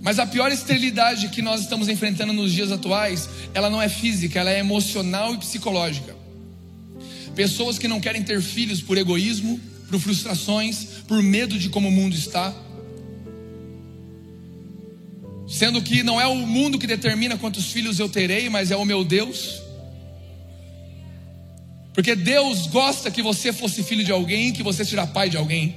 Mas 0.00 0.18
a 0.18 0.26
pior 0.26 0.50
esterilidade 0.50 1.28
que 1.28 1.42
nós 1.42 1.60
estamos 1.60 1.90
enfrentando 1.90 2.32
nos 2.32 2.50
dias 2.50 2.72
atuais, 2.72 3.28
ela 3.52 3.68
não 3.68 3.82
é 3.82 3.90
física, 3.90 4.40
ela 4.40 4.50
é 4.50 4.58
emocional 4.58 5.34
e 5.34 5.36
psicológica. 5.36 6.16
Pessoas 7.34 7.78
que 7.78 7.86
não 7.86 8.00
querem 8.00 8.22
ter 8.22 8.40
filhos 8.40 8.80
por 8.80 8.96
egoísmo, 8.96 9.60
por 9.90 10.00
frustrações, 10.00 10.86
por 11.06 11.22
medo 11.22 11.58
de 11.58 11.68
como 11.68 11.88
o 11.88 11.92
mundo 11.92 12.16
está. 12.16 12.54
Sendo 15.50 15.82
que 15.82 16.04
não 16.04 16.20
é 16.20 16.28
o 16.28 16.36
mundo 16.36 16.78
que 16.78 16.86
determina 16.86 17.36
quantos 17.36 17.72
filhos 17.72 17.98
eu 17.98 18.08
terei, 18.08 18.48
mas 18.48 18.70
é 18.70 18.76
o 18.76 18.84
meu 18.84 19.04
Deus. 19.04 19.60
Porque 21.92 22.14
Deus 22.14 22.68
gosta 22.68 23.10
que 23.10 23.20
você 23.20 23.52
fosse 23.52 23.82
filho 23.82 24.04
de 24.04 24.12
alguém, 24.12 24.52
que 24.52 24.62
você 24.62 24.84
seja 24.84 25.08
pai 25.08 25.28
de 25.28 25.36
alguém. 25.36 25.76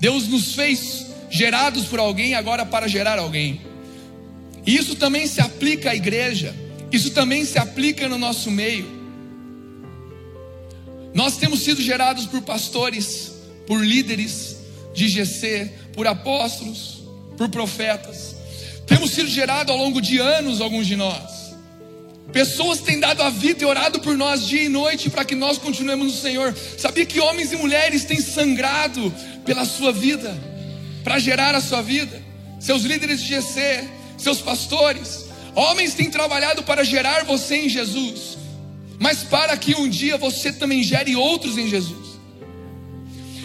Deus 0.00 0.26
nos 0.28 0.54
fez 0.54 1.06
gerados 1.28 1.84
por 1.84 1.98
alguém, 1.98 2.32
agora 2.32 2.64
para 2.64 2.88
gerar 2.88 3.18
alguém. 3.18 3.60
E 4.66 4.74
isso 4.74 4.94
também 4.94 5.26
se 5.26 5.42
aplica 5.42 5.90
à 5.90 5.94
igreja, 5.94 6.54
isso 6.90 7.10
também 7.10 7.44
se 7.44 7.58
aplica 7.58 8.08
no 8.08 8.16
nosso 8.16 8.50
meio. 8.50 8.98
Nós 11.12 11.36
temos 11.36 11.60
sido 11.60 11.82
gerados 11.82 12.24
por 12.24 12.40
pastores, 12.40 13.30
por 13.66 13.84
líderes 13.84 14.56
de 14.94 15.06
GC, 15.06 15.70
por 15.92 16.06
apóstolos, 16.06 17.02
por 17.36 17.50
profetas. 17.50 18.29
Temos 18.90 19.12
sido 19.12 19.28
gerados 19.28 19.72
ao 19.72 19.78
longo 19.78 20.02
de 20.02 20.18
anos, 20.18 20.60
alguns 20.60 20.84
de 20.84 20.96
nós. 20.96 21.54
Pessoas 22.32 22.80
têm 22.80 22.98
dado 22.98 23.22
a 23.22 23.30
vida 23.30 23.62
e 23.62 23.64
orado 23.64 24.00
por 24.00 24.16
nós 24.16 24.44
dia 24.44 24.64
e 24.64 24.68
noite 24.68 25.08
para 25.08 25.24
que 25.24 25.36
nós 25.36 25.58
continuemos 25.58 26.08
no 26.08 26.20
Senhor. 26.20 26.52
Sabia 26.76 27.06
que 27.06 27.20
homens 27.20 27.52
e 27.52 27.56
mulheres 27.56 28.02
têm 28.04 28.20
sangrado 28.20 29.14
pela 29.46 29.64
sua 29.64 29.92
vida, 29.92 30.36
para 31.04 31.20
gerar 31.20 31.54
a 31.54 31.60
sua 31.60 31.80
vida? 31.80 32.20
Seus 32.58 32.82
líderes 32.82 33.22
de 33.22 33.28
GC, 33.28 33.88
seus 34.18 34.40
pastores, 34.40 35.26
homens 35.54 35.94
têm 35.94 36.10
trabalhado 36.10 36.64
para 36.64 36.82
gerar 36.82 37.24
você 37.24 37.58
em 37.58 37.68
Jesus, 37.68 38.38
mas 38.98 39.22
para 39.22 39.56
que 39.56 39.76
um 39.76 39.88
dia 39.88 40.18
você 40.18 40.52
também 40.52 40.82
gere 40.82 41.14
outros 41.14 41.56
em 41.56 41.68
Jesus. 41.68 42.10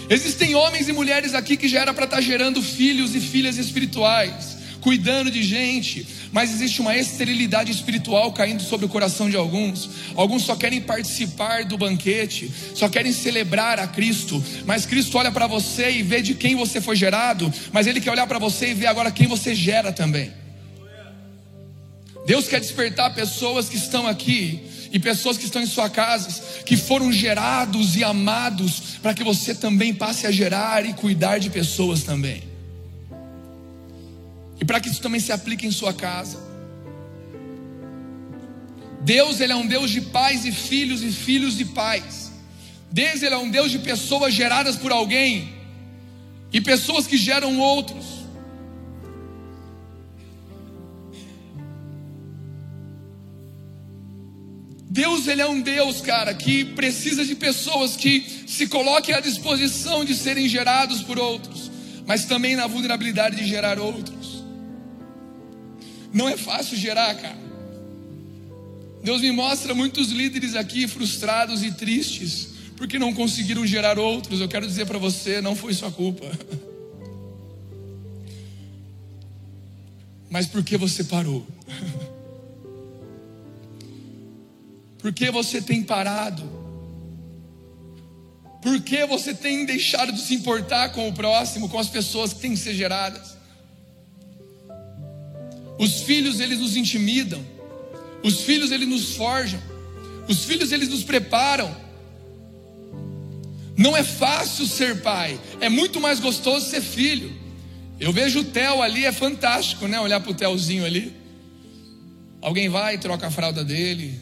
Existem 0.10 0.56
homens 0.56 0.90
e 0.90 0.92
mulheres 0.92 1.36
aqui 1.36 1.56
que 1.56 1.68
já 1.68 1.82
era 1.82 1.94
para 1.94 2.06
estar 2.06 2.22
gerando 2.22 2.64
filhos 2.64 3.14
e 3.14 3.20
filhas 3.20 3.58
espirituais, 3.58 4.55
cuidando 4.86 5.32
de 5.32 5.42
gente, 5.42 6.06
mas 6.32 6.52
existe 6.54 6.80
uma 6.80 6.96
esterilidade 6.96 7.72
espiritual 7.72 8.32
caindo 8.32 8.62
sobre 8.62 8.86
o 8.86 8.90
coração 8.90 9.28
de 9.28 9.36
alguns. 9.36 9.90
Alguns 10.14 10.44
só 10.44 10.56
querem 10.56 10.80
participar 10.80 11.66
do 11.66 11.76
banquete, 11.76 12.52
só 12.76 12.88
querem 12.88 13.12
celebrar 13.12 13.80
a 13.80 13.88
Cristo, 13.88 14.44
mas 14.64 14.86
Cristo 14.86 15.18
olha 15.18 15.32
para 15.32 15.48
você 15.48 15.90
e 15.90 16.04
vê 16.04 16.22
de 16.22 16.36
quem 16.36 16.56
você 16.56 16.80
foi 16.80 16.96
gerado, 16.96 17.52
mas 17.72 17.88
Ele 17.88 18.00
quer 18.00 18.12
olhar 18.12 18.28
para 18.28 18.38
você 18.38 18.70
e 18.70 18.74
ver 18.76 18.86
agora 18.86 19.10
quem 19.10 19.26
você 19.26 19.56
gera 19.56 19.92
também. 19.92 20.32
Deus 22.28 22.48
quer 22.48 22.60
despertar 22.60 23.16
pessoas 23.16 23.68
que 23.68 23.78
estão 23.78 24.06
aqui 24.06 24.62
e 24.92 25.00
pessoas 25.00 25.36
que 25.36 25.46
estão 25.46 25.64
em 25.64 25.66
sua 25.66 25.90
casa, 25.90 26.44
que 26.64 26.78
foram 26.78 27.12
gerados 27.12 27.96
e 27.96 28.04
amados, 28.04 29.00
para 29.02 29.16
que 29.16 29.24
você 29.24 29.56
também 29.56 29.96
passe 29.96 30.28
a 30.28 30.32
gerar 30.32 30.86
e 30.86 30.94
cuidar 30.94 31.40
de 31.40 31.50
pessoas 31.50 32.04
também. 32.04 32.55
E 34.60 34.66
para 34.66 34.80
que 34.80 34.90
isso 34.90 35.02
também 35.02 35.20
se 35.20 35.32
aplique 35.32 35.66
em 35.66 35.72
sua 35.72 35.94
casa. 35.94 36.40
Deus, 39.02 39.40
ele 39.40 39.54
é 39.54 39.56
um 39.56 39.68
Deus 39.68 39.92
de 39.92 40.02
pais 40.02 40.46
e 40.46 40.52
filhos 40.52 41.04
e 41.04 41.12
filhos 41.12 41.56
de 41.56 41.66
pais. 41.66 42.32
Deus, 42.92 43.22
ele 43.22 43.36
é 43.36 43.38
um 43.38 43.52
Deus 43.52 43.70
de 43.72 43.80
pessoas 43.80 44.34
geradas 44.34 44.76
por 44.76 44.92
alguém 44.92 45.54
e 46.52 46.60
pessoas 46.62 47.06
que 47.06 47.18
geram 47.18 47.60
outros. 47.60 48.16
Deus, 54.90 55.28
ele 55.28 55.42
é 55.42 55.48
um 55.48 55.60
Deus, 55.60 56.00
cara, 56.00 56.34
que 56.34 56.64
precisa 56.64 57.26
de 57.26 57.36
pessoas 57.36 57.98
que 57.98 58.26
se 58.48 58.66
coloquem 58.66 59.14
à 59.14 59.20
disposição 59.20 60.06
de 60.06 60.16
serem 60.16 60.48
gerados 60.48 61.04
por 61.04 61.20
outros, 61.20 61.70
mas 62.08 62.24
também 62.24 62.56
na 62.56 62.66
vulnerabilidade 62.66 63.36
de 63.36 63.46
gerar 63.46 63.78
outros. 63.78 64.35
Não 66.16 66.30
é 66.30 66.38
fácil 66.38 66.78
gerar, 66.78 67.14
cara. 67.16 67.38
Deus 69.04 69.20
me 69.20 69.34
mostra 69.34 69.76
muitos 69.76 70.12
líderes 70.12 70.56
aqui 70.56 70.88
frustrados 70.88 71.62
e 71.62 71.74
tristes 71.74 72.56
porque 72.78 72.98
não 72.98 73.14
conseguiram 73.14 73.68
gerar 73.68 74.00
outros. 74.00 74.40
Eu 74.40 74.48
quero 74.48 74.66
dizer 74.66 74.86
para 74.86 74.98
você, 74.98 75.42
não 75.42 75.58
foi 75.58 75.74
sua 75.74 75.92
culpa. 75.92 76.26
Mas 80.30 80.48
porque 80.48 80.78
você 80.78 81.04
parou. 81.04 81.46
Por 85.00 85.12
que 85.12 85.30
você 85.30 85.62
tem 85.62 85.84
parado? 85.84 86.50
Por 88.62 88.82
que 88.82 89.06
você 89.06 89.34
tem 89.34 89.66
deixado 89.66 90.14
de 90.14 90.22
se 90.22 90.34
importar 90.34 90.94
com 90.94 91.10
o 91.10 91.14
próximo, 91.14 91.68
com 91.68 91.78
as 91.78 91.90
pessoas 91.90 92.32
que 92.32 92.40
têm 92.40 92.52
que 92.52 92.60
ser 92.60 92.74
geradas? 92.74 93.35
Os 95.78 96.02
filhos 96.02 96.40
eles 96.40 96.60
nos 96.60 96.76
intimidam. 96.76 97.44
Os 98.24 98.42
filhos 98.42 98.72
eles 98.72 98.88
nos 98.88 99.16
forjam. 99.16 99.62
Os 100.28 100.46
filhos 100.46 100.72
eles 100.72 100.90
nos 100.90 101.04
preparam. 101.04 101.76
Não 103.78 103.96
é 103.96 104.04
fácil 104.04 104.66
ser 104.66 105.02
pai, 105.02 105.40
é 105.60 105.68
muito 105.68 106.00
mais 106.00 106.20
gostoso 106.20 106.70
ser 106.70 106.82
filho. 106.82 107.32
Eu 108.00 108.12
vejo 108.12 108.40
o 108.40 108.44
Theo 108.44 108.82
ali, 108.82 109.06
é 109.06 109.12
fantástico, 109.12 109.88
né? 109.88 110.00
Olhar 110.00 110.20
para 110.20 110.32
o 110.32 110.34
Theozinho 110.34 110.86
ali. 110.86 111.14
Alguém 112.42 112.70
vai 112.70 112.98
troca 112.98 113.28
a 113.28 113.32
fralda 113.32 113.64
dele, 113.64 114.20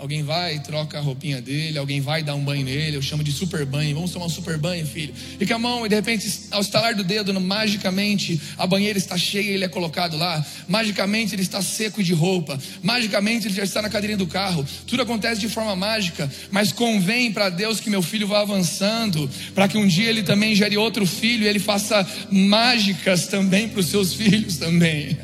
Alguém 0.00 0.22
vai 0.22 0.56
e 0.56 0.60
troca 0.60 0.96
a 0.96 1.00
roupinha 1.02 1.42
dele, 1.42 1.76
alguém 1.76 2.00
vai 2.00 2.22
dar 2.22 2.34
um 2.34 2.42
banho 2.42 2.64
nele, 2.64 2.96
eu 2.96 3.02
chamo 3.02 3.22
de 3.22 3.30
super 3.30 3.66
banho, 3.66 3.94
vamos 3.94 4.10
tomar 4.10 4.24
um 4.24 4.30
super 4.30 4.56
banho, 4.56 4.86
filho. 4.86 5.12
E 5.38 5.46
com 5.46 5.52
a 5.52 5.58
mão, 5.58 5.84
e 5.84 5.90
de 5.90 5.94
repente, 5.94 6.26
ao 6.50 6.62
estalar 6.62 6.94
do 6.94 7.04
dedo, 7.04 7.38
magicamente 7.38 8.40
a 8.56 8.66
banheira 8.66 8.96
está 8.96 9.18
cheia 9.18 9.50
e 9.50 9.52
ele 9.52 9.64
é 9.66 9.68
colocado 9.68 10.16
lá. 10.16 10.42
Magicamente 10.66 11.34
ele 11.34 11.42
está 11.42 11.60
seco 11.60 12.02
de 12.02 12.14
roupa. 12.14 12.58
Magicamente 12.82 13.46
ele 13.46 13.52
já 13.52 13.62
está 13.62 13.82
na 13.82 13.90
cadeirinha 13.90 14.16
do 14.16 14.26
carro. 14.26 14.66
Tudo 14.86 15.02
acontece 15.02 15.38
de 15.38 15.50
forma 15.50 15.76
mágica, 15.76 16.32
mas 16.50 16.72
convém 16.72 17.30
para 17.30 17.50
Deus 17.50 17.78
que 17.78 17.90
meu 17.90 18.00
filho 18.00 18.26
vá 18.26 18.40
avançando, 18.40 19.28
para 19.54 19.68
que 19.68 19.76
um 19.76 19.86
dia 19.86 20.08
ele 20.08 20.22
também 20.22 20.54
gere 20.54 20.78
outro 20.78 21.04
filho 21.04 21.44
e 21.44 21.46
ele 21.46 21.58
faça 21.58 22.08
mágicas 22.30 23.26
também 23.26 23.68
para 23.68 23.80
os 23.80 23.86
seus 23.86 24.14
filhos 24.14 24.56
também. 24.56 25.18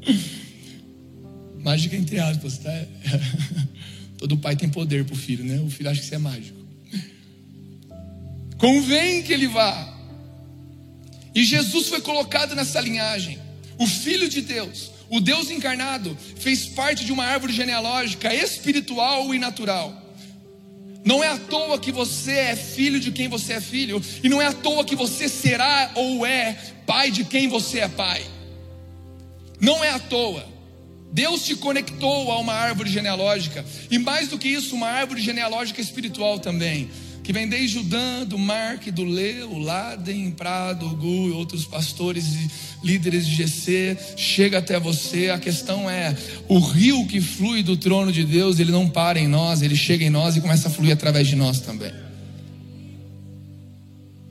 Mágica 1.62 1.96
entre 1.96 2.18
aspas, 2.18 2.58
tá? 2.58 2.72
Todo 4.18 4.36
pai 4.36 4.56
tem 4.56 4.68
poder 4.68 5.04
para 5.04 5.14
o 5.14 5.16
filho, 5.16 5.44
né? 5.44 5.60
O 5.60 5.70
filho 5.70 5.90
acha 5.90 6.00
que 6.00 6.06
isso 6.06 6.14
é 6.14 6.18
mágico. 6.18 6.58
Convém 8.58 9.22
que 9.22 9.32
ele 9.32 9.48
vá. 9.48 9.98
E 11.34 11.44
Jesus 11.44 11.88
foi 11.88 12.00
colocado 12.00 12.54
nessa 12.54 12.80
linhagem. 12.80 13.38
O 13.78 13.86
Filho 13.86 14.28
de 14.28 14.42
Deus, 14.42 14.90
o 15.08 15.20
Deus 15.20 15.50
encarnado, 15.50 16.16
fez 16.38 16.66
parte 16.66 17.04
de 17.04 17.12
uma 17.12 17.24
árvore 17.24 17.54
genealógica 17.54 18.34
espiritual 18.34 19.34
e 19.34 19.38
natural. 19.38 19.96
Não 21.02 21.24
é 21.24 21.28
à 21.28 21.38
toa 21.38 21.78
que 21.78 21.90
você 21.90 22.32
é 22.32 22.56
filho 22.56 23.00
de 23.00 23.10
quem 23.10 23.26
você 23.26 23.54
é 23.54 23.60
filho, 23.60 24.02
e 24.22 24.28
não 24.28 24.42
é 24.42 24.46
à 24.48 24.52
toa 24.52 24.84
que 24.84 24.94
você 24.94 25.28
será 25.28 25.92
ou 25.94 26.26
é 26.26 26.52
pai 26.84 27.10
de 27.10 27.24
quem 27.24 27.48
você 27.48 27.78
é 27.78 27.88
pai. 27.88 28.22
Não 29.58 29.82
é 29.82 29.90
à 29.90 29.98
toa. 29.98 30.46
Deus 31.12 31.44
te 31.44 31.56
conectou 31.56 32.30
a 32.30 32.38
uma 32.38 32.52
árvore 32.52 32.90
genealógica, 32.90 33.64
e 33.90 33.98
mais 33.98 34.28
do 34.28 34.38
que 34.38 34.48
isso, 34.48 34.74
uma 34.74 34.88
árvore 34.88 35.20
genealógica 35.20 35.80
espiritual 35.80 36.38
também, 36.38 36.88
que 37.22 37.32
vem 37.32 37.48
desde 37.48 37.78
o 37.78 37.82
Dan, 37.82 38.24
do 38.26 38.38
Mark, 38.38 38.86
do 38.88 39.04
Leo, 39.04 39.58
Laden, 39.58 40.30
Prado, 40.32 40.88
Gu 40.96 41.28
e 41.28 41.32
outros 41.32 41.64
pastores 41.64 42.24
e 42.34 42.50
líderes 42.82 43.26
de 43.26 43.34
GC, 43.34 43.98
chega 44.16 44.58
até 44.58 44.80
você. 44.80 45.30
A 45.30 45.38
questão 45.38 45.88
é: 45.88 46.16
o 46.48 46.58
rio 46.58 47.06
que 47.06 47.20
flui 47.20 47.62
do 47.62 47.76
trono 47.76 48.10
de 48.10 48.24
Deus, 48.24 48.58
ele 48.58 48.72
não 48.72 48.88
para 48.88 49.18
em 49.18 49.28
nós, 49.28 49.62
ele 49.62 49.76
chega 49.76 50.04
em 50.04 50.10
nós 50.10 50.36
e 50.36 50.40
começa 50.40 50.68
a 50.68 50.70
fluir 50.70 50.92
através 50.92 51.28
de 51.28 51.36
nós 51.36 51.60
também. 51.60 52.09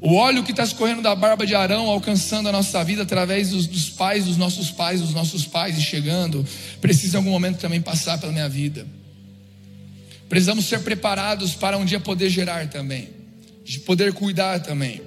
O 0.01 0.13
óleo 0.15 0.43
que 0.43 0.51
está 0.51 0.63
escorrendo 0.63 1.01
da 1.01 1.13
barba 1.13 1.45
de 1.45 1.53
Arão, 1.53 1.88
alcançando 1.88 2.47
a 2.47 2.51
nossa 2.53 2.81
vida 2.85 3.03
através 3.03 3.49
dos, 3.49 3.67
dos, 3.67 3.89
pais, 3.89 4.25
dos 4.25 4.38
nossos 4.38 4.71
pais, 4.71 5.01
dos 5.01 5.13
nossos 5.13 5.45
pais 5.45 5.77
e 5.77 5.81
chegando, 5.81 6.45
precisa 6.79 7.15
em 7.15 7.17
algum 7.17 7.31
momento 7.31 7.59
também 7.59 7.81
passar 7.81 8.17
pela 8.17 8.31
minha 8.31 8.47
vida. 8.47 8.88
Precisamos 10.29 10.65
ser 10.65 10.79
preparados 10.81 11.53
para 11.53 11.77
um 11.77 11.83
dia 11.83 11.99
poder 11.99 12.29
gerar 12.29 12.69
também, 12.69 13.09
de 13.65 13.79
poder 13.79 14.13
cuidar 14.13 14.62
também. 14.62 15.01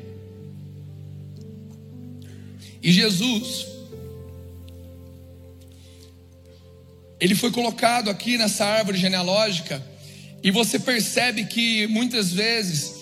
E 2.83 2.93
Jesus, 2.93 3.67
ele 7.19 7.35
foi 7.35 7.51
colocado 7.51 8.11
aqui 8.11 8.37
nessa 8.37 8.67
árvore 8.67 8.99
genealógica, 8.99 9.83
e 10.43 10.51
você 10.51 10.79
percebe 10.79 11.45
que 11.47 11.87
muitas 11.87 12.33
vezes 12.33 13.02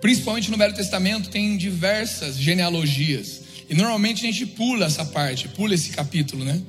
principalmente 0.00 0.50
no 0.50 0.56
Velho 0.56 0.74
Testamento, 0.74 1.28
tem 1.28 1.56
diversas 1.56 2.36
genealogias. 2.36 3.42
E 3.68 3.74
normalmente 3.74 4.26
a 4.26 4.30
gente 4.30 4.46
pula 4.46 4.86
essa 4.86 5.04
parte, 5.04 5.48
pula 5.48 5.74
esse 5.74 5.90
capítulo, 5.90 6.44
né? 6.44 6.60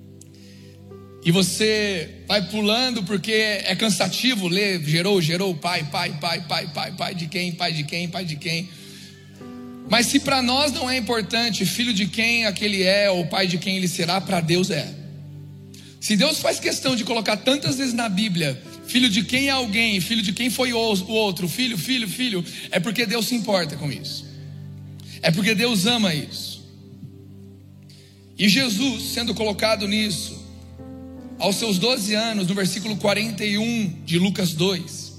e 1.24 1.30
você 1.30 2.08
vai 2.26 2.48
pulando 2.48 3.04
porque 3.04 3.32
é 3.32 3.76
cansativo 3.76 4.48
ler, 4.48 4.82
gerou, 4.82 5.20
gerou, 5.20 5.54
pai, 5.54 5.84
pai, 5.90 6.16
pai, 6.20 6.40
pai, 6.40 6.66
pai, 6.72 6.92
pai 6.92 7.14
de 7.14 7.28
quem, 7.28 7.52
pai 7.52 7.72
de 7.72 7.84
quem, 7.84 8.08
pai 8.08 8.24
de 8.24 8.36
quem. 8.36 8.68
Mas 9.88 10.06
se 10.06 10.20
para 10.20 10.40
nós 10.40 10.72
não 10.72 10.88
é 10.88 10.96
importante 10.96 11.66
filho 11.66 11.92
de 11.92 12.06
quem 12.06 12.46
aquele 12.46 12.82
é 12.82 13.10
ou 13.10 13.26
pai 13.26 13.46
de 13.46 13.58
quem 13.58 13.76
ele 13.76 13.88
será, 13.88 14.20
para 14.20 14.40
Deus 14.40 14.70
é. 14.70 14.88
Se 16.00 16.16
Deus 16.16 16.38
faz 16.38 16.58
questão 16.58 16.96
de 16.96 17.04
colocar 17.04 17.36
tantas 17.36 17.76
vezes 17.76 17.92
na 17.92 18.08
Bíblia 18.08 18.60
filho 18.90 19.08
de 19.08 19.22
quem 19.22 19.46
é 19.46 19.50
alguém, 19.50 20.00
filho 20.00 20.20
de 20.20 20.32
quem 20.32 20.50
foi 20.50 20.72
o 20.72 20.78
outro, 20.78 21.48
filho, 21.48 21.78
filho, 21.78 22.08
filho, 22.08 22.44
é 22.72 22.80
porque 22.80 23.06
Deus 23.06 23.28
se 23.28 23.36
importa 23.36 23.76
com 23.76 23.90
isso. 23.90 24.26
É 25.22 25.30
porque 25.30 25.54
Deus 25.54 25.86
ama 25.86 26.12
isso. 26.12 26.68
E 28.36 28.48
Jesus, 28.48 29.12
sendo 29.14 29.32
colocado 29.32 29.86
nisso, 29.86 30.44
aos 31.38 31.56
seus 31.56 31.78
12 31.78 32.14
anos, 32.14 32.48
no 32.48 32.54
versículo 32.54 32.96
41 32.96 34.02
de 34.04 34.18
Lucas 34.18 34.54
2, 34.54 35.10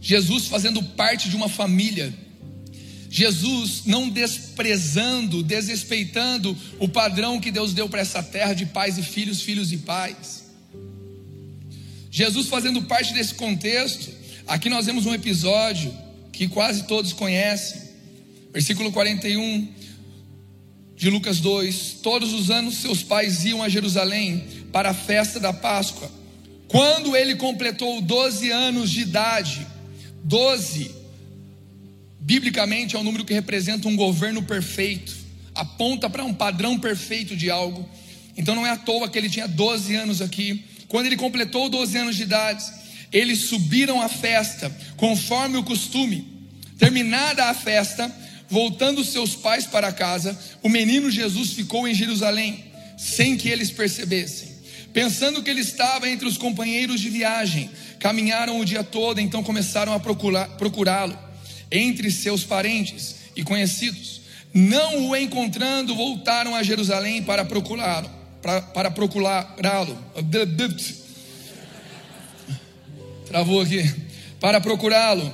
Jesus 0.00 0.48
fazendo 0.48 0.82
parte 0.82 1.28
de 1.28 1.36
uma 1.36 1.48
família, 1.48 2.12
Jesus 3.10 3.82
não 3.86 4.08
desprezando, 4.08 5.42
desrespeitando 5.42 6.56
o 6.78 6.88
padrão 6.88 7.40
que 7.40 7.50
Deus 7.50 7.72
deu 7.72 7.88
para 7.88 8.00
essa 8.00 8.22
terra 8.22 8.52
de 8.52 8.66
pais 8.66 8.98
e 8.98 9.02
filhos, 9.02 9.40
filhos 9.40 9.72
e 9.72 9.78
pais. 9.78 10.44
Jesus 12.10 12.48
fazendo 12.48 12.82
parte 12.82 13.14
desse 13.14 13.34
contexto, 13.34 14.10
aqui 14.46 14.68
nós 14.68 14.86
vemos 14.86 15.06
um 15.06 15.14
episódio 15.14 15.94
que 16.32 16.48
quase 16.48 16.84
todos 16.84 17.12
conhecem, 17.12 17.80
versículo 18.52 18.92
41 18.92 19.68
de 20.94 21.08
Lucas 21.08 21.38
2: 21.40 21.98
Todos 22.02 22.32
os 22.32 22.50
anos 22.50 22.76
seus 22.76 23.02
pais 23.02 23.44
iam 23.44 23.62
a 23.62 23.68
Jerusalém 23.68 24.44
para 24.72 24.90
a 24.90 24.94
festa 24.94 25.40
da 25.40 25.52
Páscoa. 25.52 26.10
Quando 26.66 27.16
ele 27.16 27.36
completou 27.36 28.02
12 28.02 28.50
anos 28.50 28.90
de 28.90 29.00
idade, 29.00 29.66
12, 30.24 30.97
biblicamente 32.28 32.94
é 32.94 32.98
um 32.98 33.02
número 33.02 33.24
que 33.24 33.32
representa 33.32 33.88
um 33.88 33.96
governo 33.96 34.42
perfeito, 34.42 35.16
aponta 35.54 36.10
para 36.10 36.22
um 36.22 36.34
padrão 36.34 36.78
perfeito 36.78 37.34
de 37.34 37.50
algo. 37.50 37.88
Então 38.36 38.54
não 38.54 38.66
é 38.66 38.70
à 38.70 38.76
toa 38.76 39.08
que 39.08 39.16
ele 39.16 39.30
tinha 39.30 39.48
12 39.48 39.94
anos 39.94 40.20
aqui. 40.20 40.62
Quando 40.88 41.06
ele 41.06 41.16
completou 41.16 41.70
12 41.70 41.96
anos 41.96 42.16
de 42.16 42.24
idade, 42.24 42.62
eles 43.10 43.38
subiram 43.44 44.02
à 44.02 44.10
festa, 44.10 44.70
conforme 44.98 45.56
o 45.56 45.62
costume. 45.62 46.46
Terminada 46.78 47.46
a 47.46 47.54
festa, 47.54 48.14
voltando 48.46 49.02
seus 49.02 49.34
pais 49.34 49.64
para 49.64 49.90
casa, 49.90 50.38
o 50.62 50.68
menino 50.68 51.10
Jesus 51.10 51.54
ficou 51.54 51.88
em 51.88 51.94
Jerusalém, 51.94 52.62
sem 52.98 53.38
que 53.38 53.48
eles 53.48 53.70
percebessem. 53.70 54.48
Pensando 54.92 55.42
que 55.42 55.48
ele 55.48 55.62
estava 55.62 56.06
entre 56.06 56.28
os 56.28 56.36
companheiros 56.36 57.00
de 57.00 57.08
viagem, 57.08 57.70
caminharam 57.98 58.60
o 58.60 58.66
dia 58.66 58.84
todo, 58.84 59.18
então 59.18 59.42
começaram 59.42 59.94
a 59.94 59.98
procurá-lo 59.98 61.27
entre 61.70 62.10
seus 62.10 62.44
parentes 62.44 63.16
e 63.36 63.42
conhecidos. 63.42 64.22
Não 64.52 65.08
o 65.08 65.16
encontrando, 65.16 65.94
voltaram 65.94 66.54
a 66.54 66.62
Jerusalém 66.62 67.22
para 67.22 67.44
procurá-lo, 67.44 68.10
para, 68.42 68.60
para 68.62 68.90
procurá-lo. 68.90 69.98
Travou 73.26 73.60
aqui. 73.60 73.94
Para 74.40 74.60
procurá-lo. 74.60 75.32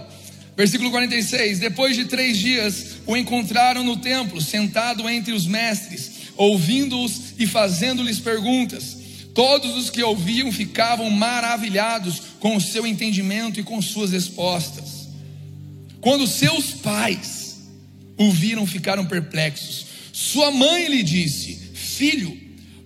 Versículo 0.56 0.90
46: 0.90 1.58
Depois 1.58 1.96
de 1.96 2.06
três 2.06 2.38
dias, 2.38 2.96
o 3.06 3.16
encontraram 3.16 3.82
no 3.84 3.96
templo, 3.96 4.40
sentado 4.40 5.08
entre 5.08 5.32
os 5.32 5.46
mestres, 5.46 6.10
ouvindo-os 6.36 7.34
e 7.38 7.46
fazendo-lhes 7.46 8.18
perguntas. 8.18 8.98
Todos 9.34 9.76
os 9.76 9.90
que 9.90 10.02
ouviam 10.02 10.52
ficavam 10.52 11.10
maravilhados 11.10 12.22
com 12.38 12.56
o 12.56 12.60
seu 12.60 12.86
entendimento 12.86 13.58
e 13.58 13.64
com 13.64 13.82
suas 13.82 14.12
respostas. 14.12 14.93
Quando 16.04 16.26
seus 16.26 16.72
pais 16.72 17.62
o 18.18 18.30
viram, 18.30 18.66
ficaram 18.66 19.06
perplexos. 19.06 19.86
Sua 20.12 20.50
mãe 20.50 20.86
lhe 20.86 21.02
disse: 21.02 21.54
Filho, 21.72 22.38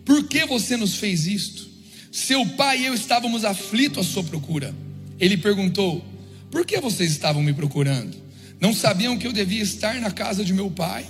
por 0.05 0.29
que 0.29 0.47
você 0.47 0.77
nos 0.77 0.95
fez 0.95 1.27
isto? 1.27 1.69
Seu 2.13 2.47
pai 2.51 2.83
e 2.83 2.87
eu 2.87 2.95
estávamos 2.95 3.45
aflitos 3.45 4.07
à 4.07 4.09
sua 4.09 4.23
procura. 4.23 4.73
Ele 5.19 5.37
perguntou: 5.37 6.01
Por 6.49 6.65
que 6.65 6.81
vocês 6.81 7.11
estavam 7.11 7.43
me 7.43 7.53
procurando? 7.53 8.17
Não 8.61 8.73
sabiam 8.73 9.19
que 9.19 9.27
eu 9.27 9.33
devia 9.33 9.65
estar 9.65 10.01
na 10.01 10.13
casa 10.13 10.45
de 10.45 10.53
meu 10.55 10.71
pai? 10.71 11.05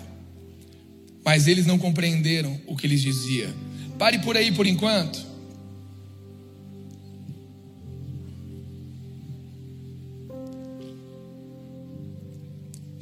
Mas 1.22 1.46
eles 1.46 1.66
não 1.66 1.78
compreenderam 1.78 2.58
o 2.66 2.74
que 2.74 2.88
lhes 2.88 3.02
dizia. 3.02 3.54
Pare 3.98 4.18
por 4.20 4.34
aí 4.34 4.50
por 4.50 4.66
enquanto. 4.66 5.27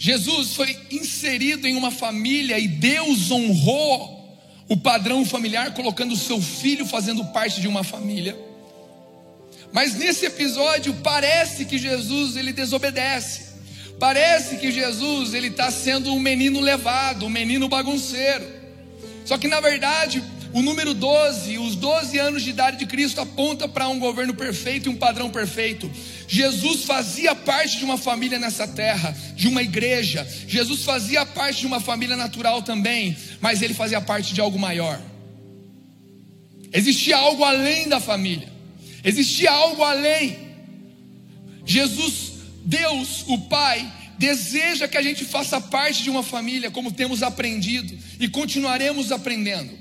Jesus 0.07 0.55
foi 0.55 0.79
inserido 0.89 1.67
em 1.67 1.75
uma 1.75 1.91
família 1.91 2.57
e 2.61 2.69
Deus 2.69 3.29
honrou 3.33 4.39
o 4.69 4.77
padrão 4.77 5.25
familiar, 5.25 5.75
colocando 5.75 6.13
o 6.13 6.17
seu 6.17 6.41
filho 6.41 6.87
fazendo 6.87 7.25
parte 7.25 7.61
de 7.61 7.67
uma 7.67 7.83
família. 7.83 8.39
Mas 9.73 9.97
nesse 9.97 10.25
episódio 10.25 10.95
parece 11.03 11.65
que 11.65 11.77
Jesus 11.77 12.37
ele 12.37 12.53
desobedece. 12.53 13.47
Parece 13.99 14.59
que 14.59 14.71
Jesus 14.71 15.35
ele 15.35 15.49
está 15.49 15.73
sendo 15.73 16.13
um 16.13 16.21
menino 16.21 16.61
levado, 16.61 17.27
um 17.27 17.31
menino 17.31 17.69
bagunceiro. 17.69 18.47
Só 19.25 19.37
que 19.37 19.49
na 19.49 19.59
verdade 19.59 20.23
o 20.53 20.63
número 20.63 20.95
12, 20.95 21.59
os 21.59 21.75
12 21.75 22.17
anos 22.17 22.45
de 22.45 22.51
idade 22.51 22.77
de 22.77 22.87
Cristo 22.87 23.21
aponta 23.21 23.67
para 23.67 23.89
um 23.89 23.99
governo 23.99 24.35
perfeito 24.35 24.89
e 24.89 24.89
um 24.89 24.97
padrão 24.97 25.31
perfeito. 25.31 25.91
Jesus 26.29 26.85
fazia 26.85 27.35
parte 27.35 27.79
de 27.79 27.85
uma 27.85 27.97
família 27.97 28.39
nessa 28.39 28.67
terra, 28.67 29.17
de 29.35 29.47
uma 29.49 29.63
igreja. 29.63 30.27
Jesus 30.49 30.83
fazia 30.83 31.25
parte 31.25 31.61
de 31.61 31.67
uma 31.67 31.81
família 31.81 32.17
natural 32.17 32.63
também, 32.63 33.17
mas 33.41 33.63
ele 33.63 33.75
fazia 33.75 34.01
parte 34.01 34.35
de 34.35 34.41
algo 34.41 34.59
maior. 34.59 35.01
Existia 36.73 37.17
algo 37.17 37.45
além 37.45 37.89
da 37.89 38.01
família. 38.01 38.53
Existia 39.05 39.51
algo 39.51 39.83
além. 39.83 40.37
Jesus, 41.65 42.33
Deus, 42.65 43.25
o 43.29 43.39
Pai, 43.39 43.93
deseja 44.19 44.89
que 44.89 44.97
a 44.97 45.03
gente 45.03 45.25
faça 45.25 45.61
parte 45.61 46.03
de 46.03 46.11
uma 46.11 46.23
família, 46.23 46.71
como 46.71 46.93
temos 46.93 47.23
aprendido 47.23 47.97
e 48.19 48.29
continuaremos 48.29 49.13
aprendendo. 49.13 49.79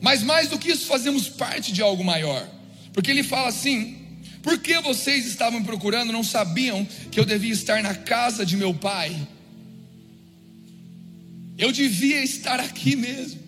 Mas 0.00 0.22
mais 0.22 0.48
do 0.48 0.58
que 0.58 0.70
isso, 0.70 0.86
fazemos 0.86 1.28
parte 1.28 1.72
de 1.72 1.80
algo 1.80 2.04
maior. 2.04 2.46
Porque 2.92 3.10
ele 3.10 3.22
fala 3.22 3.48
assim: 3.48 4.03
por 4.44 4.58
que 4.58 4.78
vocês 4.82 5.24
estavam 5.24 5.58
me 5.58 5.64
procurando, 5.64 6.12
não 6.12 6.22
sabiam 6.22 6.84
que 7.10 7.18
eu 7.18 7.24
devia 7.24 7.54
estar 7.54 7.82
na 7.82 7.94
casa 7.94 8.44
de 8.44 8.58
meu 8.58 8.74
pai? 8.74 9.26
Eu 11.56 11.72
devia 11.72 12.22
estar 12.22 12.60
aqui 12.60 12.94
mesmo. 12.94 13.40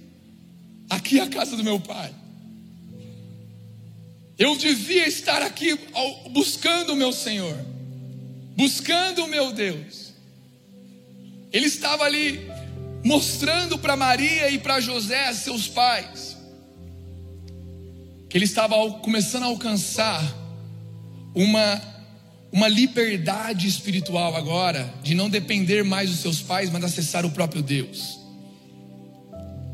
Aqui 0.88 1.18
é 1.18 1.22
a 1.22 1.28
casa 1.28 1.54
do 1.54 1.62
meu 1.62 1.78
pai. 1.78 2.10
Eu 4.38 4.56
devia 4.56 5.06
estar 5.06 5.42
aqui 5.42 5.78
buscando 6.30 6.94
o 6.94 6.96
meu 6.96 7.12
Senhor, 7.12 7.58
buscando 8.56 9.26
o 9.26 9.28
meu 9.28 9.52
Deus. 9.52 10.14
Ele 11.52 11.66
estava 11.66 12.04
ali 12.04 12.40
mostrando 13.04 13.78
para 13.78 13.96
Maria 13.96 14.48
e 14.48 14.58
para 14.58 14.80
José, 14.80 15.30
seus 15.34 15.68
pais, 15.68 16.38
que 18.30 18.38
ele 18.38 18.46
estava 18.46 18.76
começando 19.00 19.42
a 19.42 19.46
alcançar 19.46 20.45
uma, 21.36 21.82
uma 22.50 22.66
liberdade 22.66 23.68
espiritual 23.68 24.34
agora, 24.34 24.90
de 25.02 25.14
não 25.14 25.28
depender 25.28 25.84
mais 25.84 26.08
dos 26.08 26.20
seus 26.20 26.40
pais, 26.40 26.70
mas 26.70 26.82
acessar 26.82 27.26
o 27.26 27.30
próprio 27.30 27.62
Deus. 27.62 28.18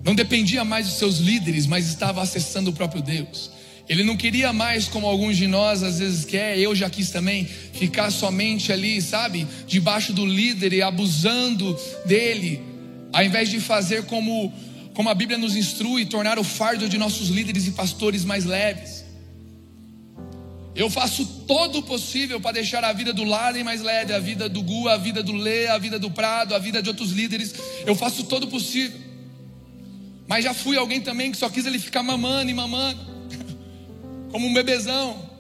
Não 0.05 0.13
dependia 0.13 0.65
mais 0.65 0.87
dos 0.87 0.97
seus 0.97 1.19
líderes, 1.19 1.65
mas 1.65 1.87
estava 1.87 2.21
acessando 2.21 2.71
o 2.71 2.73
próprio 2.73 3.01
Deus. 3.01 3.53
Ele 3.89 4.03
não 4.03 4.17
queria 4.17 4.53
mais, 4.53 4.89
como 4.89 5.07
alguns 5.07 5.37
de 5.37 5.47
nós 5.47 5.85
às 5.85 6.01
vezes 6.01 6.25
quer, 6.25 6.59
eu 6.59 6.75
já 6.75 6.91
quis 6.91 7.11
também, 7.11 7.45
ficar 7.45 8.11
somente 8.11 8.73
ali, 8.73 9.01
sabe, 9.01 9.47
debaixo 9.67 10.13
do 10.13 10.27
líder 10.27 10.73
e 10.73 10.83
abusando 10.83 11.79
dele, 12.05 12.61
ao 13.13 13.23
invés 13.23 13.49
de 13.49 13.61
fazer 13.61 14.05
como 14.07 14.53
como 14.95 15.09
a 15.09 15.15
Bíblia 15.15 15.39
nos 15.39 15.57
instrui, 15.57 16.05
tornar 16.05 16.39
o 16.39 16.45
fardo 16.45 16.87
de 16.87 16.99
nossos 16.99 17.29
líderes 17.31 17.67
e 17.67 17.71
pastores 17.71 18.27
mais 18.27 18.45
leves. 18.45 19.02
Eu 20.75 20.89
faço 20.89 21.27
todo 21.47 21.79
o 21.79 21.83
possível 21.83 22.41
para 22.41 22.53
deixar 22.53 22.83
a 22.83 22.93
vida 22.93 23.13
do 23.13 23.25
Laden 23.25 23.63
mais 23.63 23.83
leve, 23.83 24.13
a 24.13 24.19
vida 24.19 24.49
do 24.49 24.63
Gu, 24.63 24.89
a 24.89 24.97
vida 24.97 25.23
do 25.23 25.33
Lê, 25.33 25.67
a 25.69 25.77
vida 25.77 25.99
do 25.99 26.11
Prado, 26.11 26.55
a 26.55 26.59
vida 26.59 26.83
de 26.83 26.89
outros 26.89 27.11
líderes. 27.11 27.55
Eu 27.87 27.95
faço 27.95 28.25
todo 28.25 28.45
o 28.45 28.49
possível. 28.49 28.99
Mas 30.27 30.45
já 30.45 30.55
fui 30.55 30.79
alguém 30.79 31.01
também 31.01 31.31
que 31.31 31.37
só 31.37 31.51
quis 31.51 31.67
ele 31.67 31.79
ficar 31.79 32.03
mamando 32.03 32.51
e 32.51 32.55
mamando, 32.55 33.01
como 34.33 34.47
um 34.47 34.55
bebezão. 34.55 35.31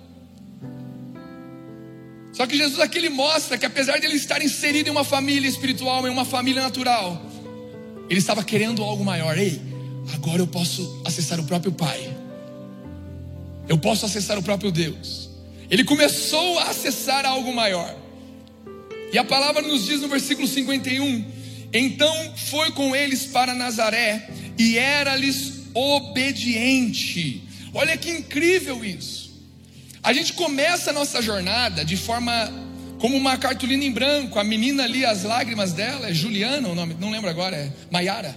Só 2.34 2.46
que 2.46 2.56
Jesus 2.56 2.78
aqui 2.80 2.98
ele 2.98 3.08
mostra 3.08 3.56
que 3.56 3.64
apesar 3.64 3.98
de 3.98 4.06
ele 4.06 4.16
estar 4.16 4.42
inserido 4.42 4.88
em 4.88 4.92
uma 4.92 5.04
família 5.04 5.48
espiritual, 5.48 6.06
em 6.06 6.10
uma 6.10 6.26
família 6.26 6.62
natural, 6.62 7.22
ele 8.08 8.18
estava 8.18 8.44
querendo 8.44 8.82
algo 8.82 9.02
maior. 9.02 9.38
Ei, 9.38 9.60
agora 10.12 10.42
eu 10.42 10.46
posso 10.46 11.02
acessar 11.06 11.40
o 11.40 11.44
próprio 11.44 11.72
Pai. 11.72 12.16
Eu 13.68 13.78
posso 13.78 14.04
acessar 14.04 14.38
o 14.38 14.42
próprio 14.42 14.70
Deus. 14.70 15.21
Ele 15.72 15.84
começou 15.84 16.58
a 16.58 16.64
acessar 16.64 17.24
algo 17.24 17.50
maior. 17.54 17.96
E 19.10 19.16
a 19.16 19.24
palavra 19.24 19.62
nos 19.62 19.86
diz 19.86 20.02
no 20.02 20.08
versículo 20.08 20.46
51: 20.46 21.24
Então 21.72 22.14
foi 22.36 22.72
com 22.72 22.94
eles 22.94 23.24
para 23.24 23.54
Nazaré 23.54 24.28
e 24.58 24.76
era-lhes 24.76 25.62
obediente. 25.72 27.48
Olha 27.72 27.96
que 27.96 28.10
incrível 28.10 28.84
isso. 28.84 29.32
A 30.02 30.12
gente 30.12 30.34
começa 30.34 30.90
a 30.90 30.92
nossa 30.92 31.22
jornada 31.22 31.86
de 31.86 31.96
forma 31.96 32.52
como 32.98 33.16
uma 33.16 33.38
cartolina 33.38 33.82
em 33.82 33.90
branco. 33.90 34.38
A 34.38 34.44
menina 34.44 34.82
ali, 34.82 35.06
as 35.06 35.22
lágrimas 35.22 35.72
dela, 35.72 36.10
é 36.10 36.12
Juliana 36.12 36.68
o 36.68 36.74
nome, 36.74 36.94
não 37.00 37.10
lembro 37.10 37.30
agora, 37.30 37.56
é 37.56 37.72
Maiara. 37.90 38.36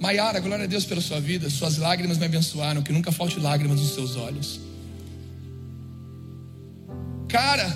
Maiara, 0.00 0.40
glória 0.40 0.64
a 0.64 0.66
Deus 0.66 0.84
pela 0.84 1.00
sua 1.00 1.20
vida. 1.20 1.48
Suas 1.48 1.78
lágrimas 1.78 2.18
me 2.18 2.24
abençoaram, 2.26 2.82
que 2.82 2.92
nunca 2.92 3.12
falte 3.12 3.38
lágrimas 3.38 3.78
nos 3.80 3.94
seus 3.94 4.16
olhos. 4.16 4.66
Cara, 7.36 7.70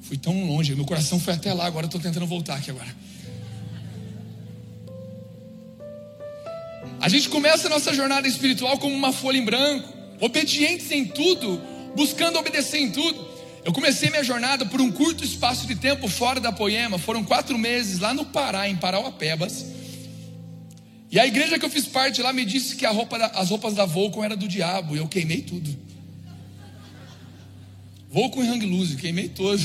fui 0.00 0.16
tão 0.16 0.46
longe, 0.46 0.74
meu 0.74 0.86
coração 0.86 1.20
foi 1.20 1.34
até 1.34 1.52
lá, 1.52 1.66
agora 1.66 1.84
estou 1.84 2.00
tentando 2.00 2.26
voltar 2.26 2.56
aqui 2.56 2.70
agora. 2.70 2.88
A 6.98 7.08
gente 7.10 7.28
começa 7.28 7.66
a 7.66 7.70
nossa 7.70 7.92
jornada 7.92 8.26
espiritual 8.26 8.78
como 8.78 8.94
uma 8.94 9.12
folha 9.12 9.36
em 9.36 9.44
branco, 9.44 9.92
obedientes 10.18 10.90
em 10.90 11.04
tudo, 11.04 11.60
buscando 11.94 12.38
obedecer 12.38 12.78
em 12.78 12.90
tudo. 12.90 13.28
Eu 13.62 13.74
comecei 13.74 14.08
minha 14.08 14.24
jornada 14.24 14.64
por 14.64 14.80
um 14.80 14.90
curto 14.90 15.22
espaço 15.22 15.66
de 15.66 15.74
tempo 15.74 16.08
fora 16.08 16.40
da 16.40 16.50
Poema, 16.50 16.96
foram 16.96 17.22
quatro 17.22 17.58
meses 17.58 17.98
lá 17.98 18.14
no 18.14 18.24
Pará, 18.24 18.66
em 18.66 18.76
Parauapebas. 18.76 19.66
E 21.10 21.20
a 21.20 21.26
igreja 21.26 21.58
que 21.58 21.64
eu 21.66 21.70
fiz 21.70 21.84
parte 21.84 22.22
lá 22.22 22.32
me 22.32 22.46
disse 22.46 22.74
que 22.74 22.86
roupa 22.86 23.18
da, 23.18 23.26
as 23.26 23.50
roupas 23.50 23.74
da 23.74 23.84
Volcom 23.84 24.24
era 24.24 24.34
do 24.34 24.48
diabo, 24.48 24.96
e 24.96 24.98
eu 24.98 25.08
queimei 25.08 25.42
tudo. 25.42 25.84
Volcom 28.16 28.42
e 28.42 28.48
hang 28.48 28.64
loose, 28.64 28.96
queimei 28.96 29.28
todo. 29.28 29.60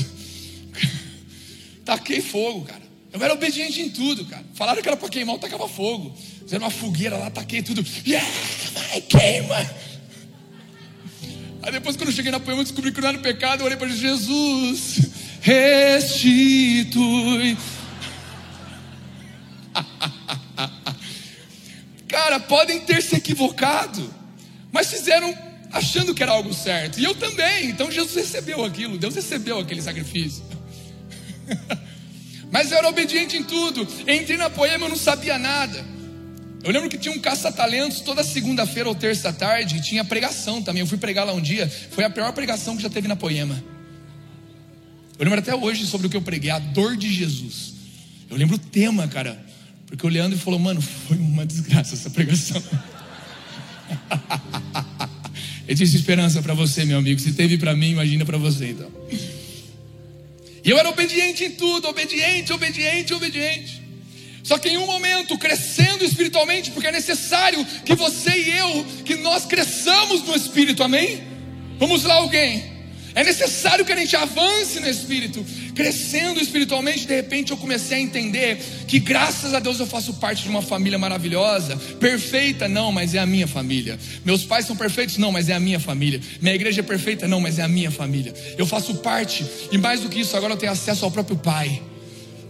Taquei 1.86 2.20
fogo, 2.20 2.66
cara. 2.66 2.82
Eu 3.10 3.24
era 3.24 3.32
obediente 3.32 3.80
em 3.80 3.88
tudo, 3.88 4.26
cara. 4.26 4.44
Falaram 4.52 4.82
que 4.82 4.88
era 4.88 4.94
para 4.94 5.08
queimar, 5.08 5.36
eu 5.36 5.38
tacava 5.38 5.66
fogo. 5.66 6.14
Fizeram 6.42 6.66
uma 6.66 6.70
fogueira 6.70 7.16
lá, 7.16 7.30
taquei 7.30 7.62
tudo. 7.62 7.82
Yeah, 8.06 8.28
vai, 8.74 9.00
queima. 9.00 9.56
Aí 11.62 11.72
depois, 11.72 11.96
quando 11.96 12.10
eu 12.10 12.14
cheguei 12.14 12.30
na 12.30 12.38
poema, 12.38 12.62
descobri 12.62 12.92
que 12.92 13.00
não 13.00 13.08
era 13.08 13.16
pecado. 13.20 13.60
Eu 13.60 13.64
olhei 13.64 13.78
para 13.78 13.88
Jesus, 13.88 15.00
restitui. 15.40 16.36
Cara, 22.06 22.38
podem 22.38 22.80
ter 22.80 23.02
se 23.02 23.16
equivocado, 23.16 24.12
mas 24.70 24.90
fizeram 24.90 25.51
achando 25.72 26.14
que 26.14 26.22
era 26.22 26.32
algo 26.32 26.52
certo. 26.52 27.00
E 27.00 27.04
eu 27.04 27.14
também. 27.14 27.70
Então 27.70 27.90
Jesus 27.90 28.14
recebeu 28.14 28.64
aquilo, 28.64 28.98
Deus 28.98 29.14
recebeu 29.14 29.58
aquele 29.58 29.80
sacrifício. 29.80 30.44
mas 32.52 32.70
eu 32.70 32.78
era 32.78 32.88
obediente 32.88 33.36
em 33.36 33.42
tudo. 33.42 33.86
Entrei 34.06 34.36
na 34.36 34.50
poema, 34.50 34.84
eu 34.84 34.90
não 34.90 34.96
sabia 34.96 35.38
nada. 35.38 35.84
Eu 36.62 36.70
lembro 36.70 36.88
que 36.88 36.96
tinha 36.96 37.12
um 37.12 37.18
caça-talentos 37.18 38.00
toda 38.00 38.22
segunda-feira 38.22 38.88
ou 38.88 38.94
terça 38.94 39.32
tarde, 39.32 39.78
e 39.78 39.80
tinha 39.80 40.04
pregação 40.04 40.62
também. 40.62 40.80
Eu 40.80 40.86
fui 40.86 40.98
pregar 40.98 41.26
lá 41.26 41.32
um 41.32 41.40
dia, 41.40 41.68
foi 41.90 42.04
a 42.04 42.10
pior 42.10 42.32
pregação 42.32 42.76
que 42.76 42.82
já 42.82 42.90
teve 42.90 43.08
na 43.08 43.16
poema. 43.16 43.54
Eu 45.18 45.24
lembro 45.24 45.40
até 45.40 45.54
hoje 45.54 45.86
sobre 45.86 46.06
o 46.06 46.10
que 46.10 46.16
eu 46.16 46.22
preguei, 46.22 46.50
a 46.50 46.58
dor 46.58 46.96
de 46.96 47.12
Jesus. 47.12 47.72
Eu 48.30 48.36
lembro 48.36 48.56
o 48.56 48.58
tema, 48.58 49.08
cara, 49.08 49.44
porque 49.86 50.06
o 50.06 50.08
Leandro 50.08 50.38
falou, 50.38 50.60
mano, 50.60 50.80
foi 50.80 51.16
uma 51.16 51.44
desgraça 51.44 51.94
essa 51.94 52.10
pregação. 52.10 52.62
Ele 55.66 55.76
disse 55.76 55.96
esperança 55.96 56.42
para 56.42 56.54
você, 56.54 56.84
meu 56.84 56.98
amigo. 56.98 57.20
Se 57.20 57.32
teve 57.32 57.56
para 57.58 57.74
mim, 57.74 57.90
imagina 57.90 58.24
para 58.24 58.38
você 58.38 58.70
então. 58.70 58.90
E 60.64 60.70
eu 60.70 60.78
era 60.78 60.88
obediente 60.88 61.44
em 61.44 61.50
tudo, 61.52 61.88
obediente, 61.88 62.52
obediente, 62.52 63.14
obediente. 63.14 63.82
Só 64.42 64.58
que 64.58 64.68
em 64.68 64.76
um 64.76 64.86
momento, 64.86 65.38
crescendo 65.38 66.04
espiritualmente, 66.04 66.72
porque 66.72 66.88
é 66.88 66.92
necessário 66.92 67.64
que 67.84 67.94
você 67.94 68.30
e 68.30 68.58
eu, 68.58 68.84
que 69.04 69.16
nós 69.16 69.44
cresçamos 69.44 70.24
no 70.24 70.34
Espírito, 70.34 70.82
amém? 70.82 71.22
Vamos 71.78 72.04
lá, 72.04 72.14
alguém. 72.14 72.71
É 73.14 73.22
necessário 73.22 73.84
que 73.84 73.92
a 73.92 73.96
gente 73.96 74.16
avance 74.16 74.80
no 74.80 74.88
Espírito, 74.88 75.44
crescendo 75.74 76.40
espiritualmente. 76.40 77.06
De 77.06 77.14
repente 77.14 77.50
eu 77.50 77.56
comecei 77.56 77.98
a 77.98 78.00
entender 78.00 78.58
que, 78.86 78.98
graças 78.98 79.52
a 79.52 79.60
Deus, 79.60 79.78
eu 79.80 79.86
faço 79.86 80.14
parte 80.14 80.42
de 80.44 80.48
uma 80.48 80.62
família 80.62 80.98
maravilhosa, 80.98 81.76
perfeita, 82.00 82.68
não, 82.68 82.90
mas 82.90 83.14
é 83.14 83.18
a 83.18 83.26
minha 83.26 83.46
família. 83.46 83.98
Meus 84.24 84.44
pais 84.44 84.66
são 84.66 84.76
perfeitos, 84.76 85.18
não, 85.18 85.30
mas 85.30 85.48
é 85.48 85.54
a 85.54 85.60
minha 85.60 85.78
família. 85.78 86.20
Minha 86.40 86.54
igreja 86.54 86.80
é 86.80 86.84
perfeita, 86.84 87.28
não, 87.28 87.40
mas 87.40 87.58
é 87.58 87.62
a 87.62 87.68
minha 87.68 87.90
família. 87.90 88.34
Eu 88.56 88.66
faço 88.66 88.94
parte, 88.96 89.44
e 89.70 89.78
mais 89.78 90.00
do 90.00 90.08
que 90.08 90.20
isso, 90.20 90.36
agora 90.36 90.54
eu 90.54 90.58
tenho 90.58 90.72
acesso 90.72 91.04
ao 91.04 91.10
próprio 91.10 91.36
Pai. 91.36 91.82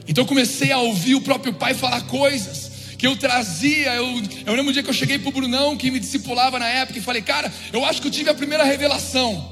Então 0.07 0.25
eu 0.25 0.29
comecei 0.29 0.73
a 0.73 0.79
ouvir 0.79 1.15
o 1.15 1.21
próprio 1.21 1.53
pai 1.55 1.75
falar 1.75 2.03
coisas 2.03 2.73
que 2.99 3.07
eu 3.07 3.17
trazia. 3.17 3.95
Eu, 3.95 4.23
eu 4.47 4.55
lembro 4.55 4.71
um 4.71 4.73
dia 4.73 4.83
que 4.83 4.91
eu 4.91 4.95
cheguei 4.95 5.19
para 5.19 5.29
o 5.29 5.33
Brunão, 5.33 5.77
que 5.77 5.91
me 5.91 5.99
discipulava 5.99 6.59
na 6.59 6.69
época, 6.69 6.99
e 6.99 7.03
falei, 7.03 7.23
cara, 7.23 7.53
eu 7.73 7.85
acho 7.85 8.01
que 8.01 8.09
eu 8.09 8.13
tive 8.13 8.31
a 8.31 8.35
primeira 8.35 8.65
revelação. 8.65 9.52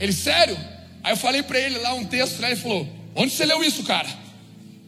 Ele, 0.00 0.12
sério? 0.12 0.58
Aí 1.02 1.12
eu 1.12 1.16
falei 1.16 1.42
para 1.42 1.58
ele 1.58 1.78
lá 1.78 1.94
um 1.94 2.04
texto, 2.04 2.40
né? 2.40 2.48
ele 2.48 2.60
falou, 2.60 2.88
onde 3.14 3.32
você 3.32 3.44
leu 3.44 3.62
isso, 3.62 3.84
cara? 3.84 4.08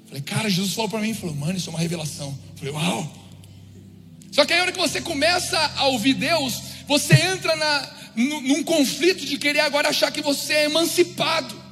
falei, 0.06 0.22
cara, 0.22 0.50
Jesus 0.50 0.74
falou 0.74 0.90
para 0.90 1.00
mim, 1.00 1.14
falou, 1.14 1.34
mano, 1.34 1.56
isso 1.56 1.70
é 1.70 1.72
uma 1.72 1.78
revelação. 1.78 2.36
falei, 2.56 2.72
uau. 2.72 3.12
Só 4.30 4.44
que 4.44 4.52
aí, 4.52 4.58
a 4.58 4.62
hora 4.62 4.72
que 4.72 4.78
você 4.78 5.00
começa 5.00 5.58
a 5.76 5.86
ouvir 5.86 6.14
Deus, 6.14 6.60
você 6.86 7.14
entra 7.14 7.54
na, 7.54 7.90
num 8.16 8.62
conflito 8.62 9.24
de 9.24 9.38
querer 9.38 9.60
agora 9.60 9.90
achar 9.90 10.10
que 10.10 10.22
você 10.22 10.54
é 10.54 10.64
emancipado 10.64 11.62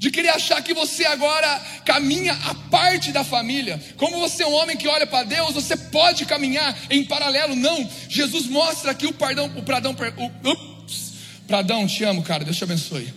de 0.00 0.10
querer 0.10 0.30
achar 0.30 0.62
que 0.62 0.72
você 0.72 1.04
agora 1.04 1.60
caminha 1.84 2.32
a 2.32 2.54
parte 2.54 3.12
da 3.12 3.22
família. 3.22 3.78
Como 3.98 4.18
você 4.18 4.42
é 4.42 4.46
um 4.46 4.54
homem 4.54 4.74
que 4.74 4.88
olha 4.88 5.06
para 5.06 5.24
Deus, 5.24 5.52
você 5.52 5.76
pode 5.76 6.24
caminhar 6.24 6.74
em 6.88 7.04
paralelo. 7.04 7.54
Não, 7.54 7.86
Jesus 8.08 8.46
mostra 8.46 8.92
aqui 8.92 9.06
o 9.06 9.12
pardão, 9.12 9.52
o 9.54 9.62
pradão, 9.62 9.92
o, 9.92 10.69
pradão, 11.50 11.86
te 11.86 12.04
amo, 12.04 12.22
cara, 12.22 12.44
Deus 12.44 12.56
te 12.56 12.64
abençoe. 12.64 13.12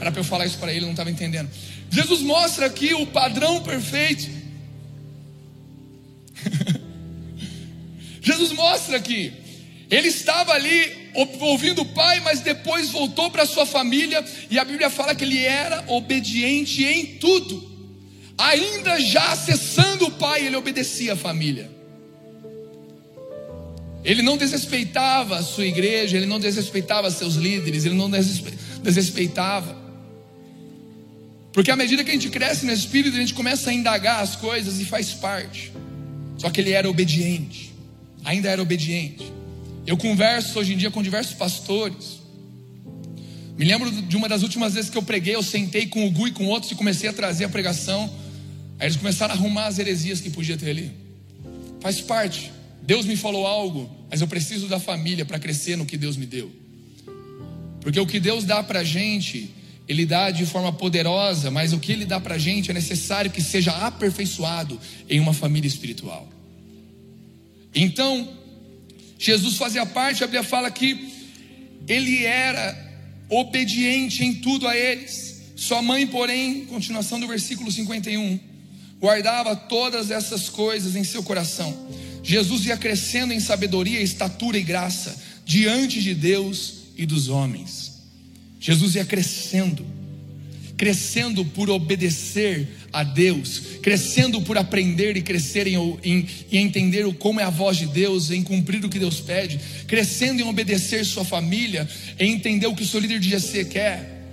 Era 0.00 0.10
para 0.10 0.20
eu 0.20 0.24
falar 0.24 0.46
isso 0.46 0.58
para 0.58 0.72
ele, 0.72 0.84
não 0.84 0.92
estava 0.92 1.10
entendendo. 1.10 1.50
Jesus 1.90 2.20
mostra 2.22 2.66
aqui 2.66 2.94
o 2.94 3.06
padrão 3.06 3.62
perfeito. 3.62 4.28
Jesus 8.20 8.52
mostra 8.52 8.96
aqui 8.96 9.44
ele 9.90 10.08
estava 10.08 10.52
ali 10.52 11.12
ouvindo 11.40 11.82
o 11.82 11.86
pai, 11.86 12.20
mas 12.20 12.40
depois 12.40 12.90
voltou 12.90 13.30
para 13.30 13.46
sua 13.46 13.66
família, 13.66 14.24
e 14.50 14.58
a 14.58 14.64
Bíblia 14.64 14.90
fala 14.90 15.14
que 15.14 15.24
ele 15.24 15.44
era 15.44 15.84
obediente 15.88 16.84
em 16.84 17.18
tudo. 17.18 17.72
Ainda 18.36 18.98
já 19.00 19.32
acessando 19.32 20.06
o 20.06 20.10
pai, 20.10 20.46
ele 20.46 20.56
obedecia 20.56 21.12
a 21.12 21.16
família. 21.16 21.70
Ele 24.04 24.20
não 24.20 24.36
desrespeitava 24.36 25.38
a 25.38 25.42
sua 25.42 25.64
igreja, 25.64 26.16
ele 26.16 26.26
não 26.26 26.38
desrespeitava 26.38 27.10
seus 27.10 27.36
líderes, 27.36 27.86
ele 27.86 27.94
não 27.94 28.10
desrespeitava. 28.82 29.84
Porque 31.52 31.70
à 31.70 31.76
medida 31.76 32.04
que 32.04 32.10
a 32.10 32.12
gente 32.12 32.28
cresce 32.28 32.66
no 32.66 32.72
espírito, 32.72 33.16
a 33.16 33.20
gente 33.20 33.32
começa 33.32 33.70
a 33.70 33.72
indagar 33.72 34.22
as 34.22 34.36
coisas 34.36 34.78
e 34.78 34.84
faz 34.84 35.14
parte. 35.14 35.72
Só 36.36 36.50
que 36.50 36.60
ele 36.60 36.72
era 36.72 36.90
obediente, 36.90 37.72
ainda 38.24 38.50
era 38.50 38.60
obediente. 38.60 39.32
Eu 39.86 39.96
converso 39.96 40.58
hoje 40.58 40.74
em 40.74 40.76
dia 40.76 40.90
com 40.90 41.02
diversos 41.02 41.34
pastores. 41.34 42.20
Me 43.56 43.64
lembro 43.64 43.90
de 43.90 44.16
uma 44.16 44.28
das 44.28 44.42
últimas 44.42 44.74
vezes 44.74 44.90
que 44.90 44.98
eu 44.98 45.02
preguei, 45.02 45.34
eu 45.34 45.42
sentei 45.42 45.86
com 45.86 46.06
o 46.06 46.10
Gu 46.10 46.28
e 46.28 46.32
com 46.32 46.46
outros 46.46 46.72
e 46.72 46.74
comecei 46.74 47.08
a 47.08 47.12
trazer 47.12 47.44
a 47.44 47.48
pregação. 47.48 48.12
Aí 48.78 48.88
eles 48.88 48.96
começaram 48.96 49.32
a 49.32 49.36
arrumar 49.36 49.66
as 49.66 49.78
heresias 49.78 50.20
que 50.20 50.28
podia 50.28 50.56
ter 50.56 50.70
ali. 50.70 50.90
Faz 51.80 52.00
parte. 52.00 52.50
Deus 52.86 53.06
me 53.06 53.16
falou 53.16 53.46
algo, 53.46 53.90
mas 54.10 54.20
eu 54.20 54.28
preciso 54.28 54.68
da 54.68 54.78
família 54.78 55.24
para 55.24 55.38
crescer 55.38 55.76
no 55.76 55.86
que 55.86 55.96
Deus 55.96 56.16
me 56.16 56.26
deu. 56.26 56.50
Porque 57.80 57.98
o 57.98 58.06
que 58.06 58.20
Deus 58.20 58.44
dá 58.44 58.62
para 58.62 58.80
a 58.80 58.84
gente, 58.84 59.50
Ele 59.88 60.04
dá 60.04 60.30
de 60.30 60.44
forma 60.44 60.72
poderosa, 60.72 61.50
mas 61.50 61.72
o 61.72 61.78
que 61.78 61.92
Ele 61.92 62.04
dá 62.04 62.20
para 62.20 62.34
a 62.34 62.38
gente 62.38 62.70
é 62.70 62.74
necessário 62.74 63.30
que 63.30 63.40
seja 63.40 63.72
aperfeiçoado 63.72 64.78
em 65.08 65.18
uma 65.18 65.32
família 65.32 65.66
espiritual. 65.68 66.28
Então, 67.74 68.28
Jesus 69.18 69.56
fazia 69.56 69.86
parte, 69.86 70.22
a 70.22 70.26
Bíblia 70.26 70.42
fala 70.42 70.70
que 70.70 71.12
ele 71.88 72.24
era 72.24 72.76
obediente 73.28 74.24
em 74.24 74.34
tudo 74.34 74.68
a 74.68 74.76
eles. 74.76 75.42
Sua 75.56 75.80
mãe, 75.82 76.06
porém, 76.06 76.66
continuação 76.66 77.18
do 77.18 77.26
versículo 77.26 77.70
51, 77.70 78.38
guardava 79.00 79.56
todas 79.56 80.10
essas 80.10 80.48
coisas 80.48 80.94
em 80.96 81.04
seu 81.04 81.22
coração. 81.22 81.74
Jesus 82.24 82.64
ia 82.64 82.76
crescendo 82.76 83.34
em 83.34 83.38
sabedoria, 83.38 84.00
estatura 84.00 84.56
e 84.56 84.62
graça 84.62 85.22
diante 85.44 86.02
de 86.02 86.14
Deus 86.14 86.84
e 86.96 87.04
dos 87.04 87.28
homens. 87.28 87.92
Jesus 88.58 88.94
ia 88.94 89.04
crescendo, 89.04 89.84
crescendo 90.74 91.44
por 91.44 91.68
obedecer 91.68 92.66
a 92.90 93.04
Deus, 93.04 93.60
crescendo 93.82 94.40
por 94.40 94.56
aprender 94.56 95.18
e 95.18 95.22
crescer 95.22 95.66
em, 95.66 95.76
em, 96.02 96.26
em, 96.50 96.58
entender 96.64 97.12
como 97.14 97.40
é 97.40 97.44
a 97.44 97.50
voz 97.50 97.76
de 97.76 97.86
Deus, 97.86 98.30
em 98.30 98.42
cumprir 98.42 98.82
o 98.82 98.88
que 98.88 98.98
Deus 98.98 99.20
pede, 99.20 99.60
crescendo 99.86 100.40
em 100.40 100.44
obedecer 100.44 101.04
sua 101.04 101.26
família, 101.26 101.86
em 102.18 102.32
entender 102.32 102.66
o 102.66 102.74
que 102.74 102.84
o 102.84 102.86
seu 102.86 103.00
líder 103.00 103.20
de 103.20 103.28
GC 103.28 103.66
quer. 103.66 104.24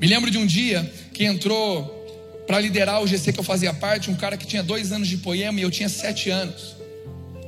Me 0.00 0.08
lembro 0.08 0.28
de 0.28 0.38
um 0.38 0.46
dia 0.46 0.92
que 1.12 1.22
entrou 1.22 2.01
para 2.46 2.60
liderar 2.60 3.02
o 3.02 3.06
GC 3.06 3.32
que 3.32 3.40
eu 3.40 3.44
fazia 3.44 3.72
parte, 3.72 4.10
um 4.10 4.14
cara 4.14 4.36
que 4.36 4.46
tinha 4.46 4.62
dois 4.62 4.92
anos 4.92 5.08
de 5.08 5.16
poema 5.18 5.60
e 5.60 5.62
eu 5.62 5.70
tinha 5.70 5.88
sete 5.88 6.30
anos. 6.30 6.76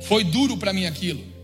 Foi 0.03 0.23
duro 0.23 0.57
para 0.57 0.71
mim 0.71 0.85
aquilo. 0.85 1.35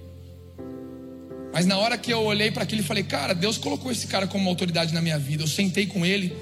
Mas 1.53 1.65
na 1.65 1.77
hora 1.77 1.97
que 1.97 2.11
eu 2.11 2.21
olhei 2.21 2.49
para 2.49 2.63
aquilo 2.63 2.81
e 2.81 2.83
falei, 2.83 3.03
cara, 3.03 3.33
Deus 3.33 3.57
colocou 3.57 3.91
esse 3.91 4.07
cara 4.07 4.25
como 4.25 4.43
uma 4.43 4.51
autoridade 4.51 4.93
na 4.93 5.01
minha 5.01 5.19
vida. 5.19 5.43
Eu 5.43 5.47
sentei 5.47 5.85
com 5.85 6.05
ele, 6.05 6.33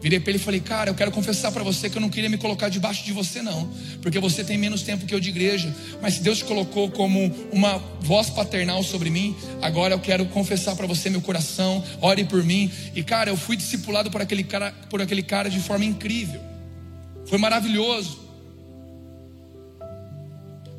virei 0.00 0.18
para 0.18 0.30
ele 0.30 0.38
e 0.38 0.42
falei, 0.42 0.60
cara, 0.60 0.88
eu 0.88 0.94
quero 0.94 1.10
confessar 1.10 1.52
para 1.52 1.62
você 1.62 1.90
que 1.90 1.98
eu 1.98 2.00
não 2.00 2.08
queria 2.08 2.30
me 2.30 2.38
colocar 2.38 2.70
debaixo 2.70 3.04
de 3.04 3.12
você, 3.12 3.42
não, 3.42 3.70
porque 4.00 4.18
você 4.18 4.42
tem 4.42 4.56
menos 4.56 4.82
tempo 4.82 5.04
que 5.04 5.14
eu 5.14 5.20
de 5.20 5.28
igreja. 5.28 5.74
Mas 6.00 6.14
se 6.14 6.22
Deus 6.22 6.38
te 6.38 6.44
colocou 6.44 6.90
como 6.90 7.30
uma 7.52 7.76
voz 8.00 8.30
paternal 8.30 8.82
sobre 8.82 9.10
mim, 9.10 9.36
agora 9.60 9.94
eu 9.94 9.98
quero 9.98 10.24
confessar 10.26 10.74
para 10.76 10.86
você 10.86 11.10
meu 11.10 11.20
coração, 11.20 11.84
ore 12.00 12.24
por 12.24 12.42
mim. 12.42 12.70
E 12.94 13.02
cara, 13.02 13.30
eu 13.30 13.36
fui 13.36 13.56
discipulado 13.56 14.10
por 14.10 14.22
aquele 14.22 14.44
cara, 14.44 14.72
por 14.88 15.02
aquele 15.02 15.22
cara 15.22 15.50
de 15.50 15.60
forma 15.60 15.84
incrível. 15.84 16.53
Foi 17.26 17.38
maravilhoso. 17.38 18.24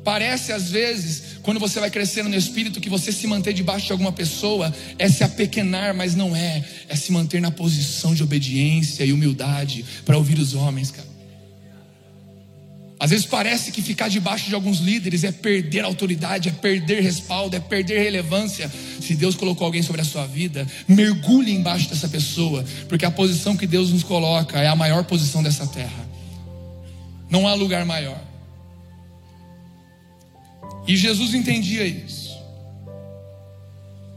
Parece 0.06 0.52
às 0.52 0.70
vezes, 0.70 1.22
quando 1.42 1.58
você 1.58 1.80
vai 1.80 1.90
crescendo 1.90 2.28
no 2.28 2.36
espírito, 2.36 2.80
que 2.80 2.88
você 2.88 3.10
se 3.10 3.26
manter 3.26 3.52
debaixo 3.52 3.86
de 3.86 3.92
alguma 3.92 4.12
pessoa 4.12 4.72
é 5.00 5.08
se 5.08 5.24
apequenar, 5.24 5.94
mas 5.96 6.14
não 6.14 6.36
é. 6.36 6.64
É 6.88 6.94
se 6.94 7.10
manter 7.10 7.40
na 7.40 7.50
posição 7.50 8.14
de 8.14 8.22
obediência 8.22 9.04
e 9.04 9.12
humildade 9.12 9.84
para 10.04 10.16
ouvir 10.16 10.38
os 10.38 10.54
homens, 10.54 10.92
cara. 10.92 11.16
Às 13.00 13.10
vezes 13.10 13.26
parece 13.26 13.72
que 13.72 13.82
ficar 13.82 14.08
debaixo 14.08 14.48
de 14.48 14.54
alguns 14.54 14.78
líderes 14.78 15.22
é 15.22 15.30
perder 15.30 15.84
autoridade, 15.84 16.48
é 16.48 16.52
perder 16.52 17.02
respaldo, 17.02 17.54
é 17.54 17.60
perder 17.60 17.98
relevância. 18.00 18.70
Se 19.00 19.14
Deus 19.14 19.34
colocou 19.34 19.66
alguém 19.66 19.82
sobre 19.82 20.00
a 20.00 20.04
sua 20.04 20.24
vida, 20.24 20.66
mergulhe 20.88 21.52
embaixo 21.52 21.90
dessa 21.90 22.08
pessoa, 22.08 22.64
porque 22.88 23.04
a 23.04 23.10
posição 23.10 23.56
que 23.56 23.66
Deus 23.66 23.90
nos 23.90 24.02
coloca 24.02 24.60
é 24.60 24.68
a 24.68 24.76
maior 24.76 25.04
posição 25.04 25.42
dessa 25.42 25.66
terra. 25.66 26.05
Não 27.28 27.46
há 27.46 27.54
lugar 27.54 27.84
maior. 27.84 28.20
E 30.86 30.96
Jesus 30.96 31.34
entendia 31.34 31.84
isso. 31.84 32.36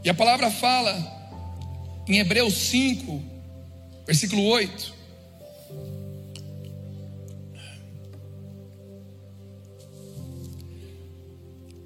E 0.04 0.08
a 0.08 0.14
palavra 0.14 0.50
fala 0.50 0.96
em 2.06 2.18
Hebreus 2.18 2.54
5, 2.54 3.22
versículo 4.06 4.44
8. 4.44 5.00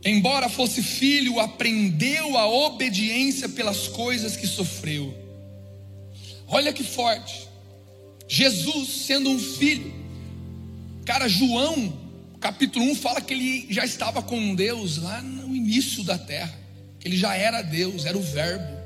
Embora 0.04 0.50
fosse 0.50 0.82
filho, 0.82 1.40
aprendeu 1.40 2.36
a 2.36 2.46
obediência 2.46 3.48
pelas 3.48 3.88
coisas 3.88 4.36
que 4.36 4.46
sofreu. 4.46 5.14
Olha 6.46 6.74
que 6.74 6.84
forte. 6.84 7.48
Jesus 8.28 9.06
sendo 9.06 9.30
um 9.30 9.38
filho. 9.38 10.03
Cara, 11.04 11.28
João 11.28 12.04
capítulo 12.40 12.84
1 12.90 12.94
fala 12.96 13.20
que 13.20 13.32
ele 13.32 13.66
já 13.70 13.84
estava 13.84 14.22
com 14.22 14.54
Deus 14.54 14.98
lá 14.98 15.22
no 15.22 15.54
início 15.54 16.02
da 16.02 16.18
terra, 16.18 16.54
que 17.00 17.08
ele 17.08 17.16
já 17.16 17.34
era 17.34 17.62
Deus, 17.62 18.04
era 18.04 18.18
o 18.18 18.22
Verbo, 18.22 18.76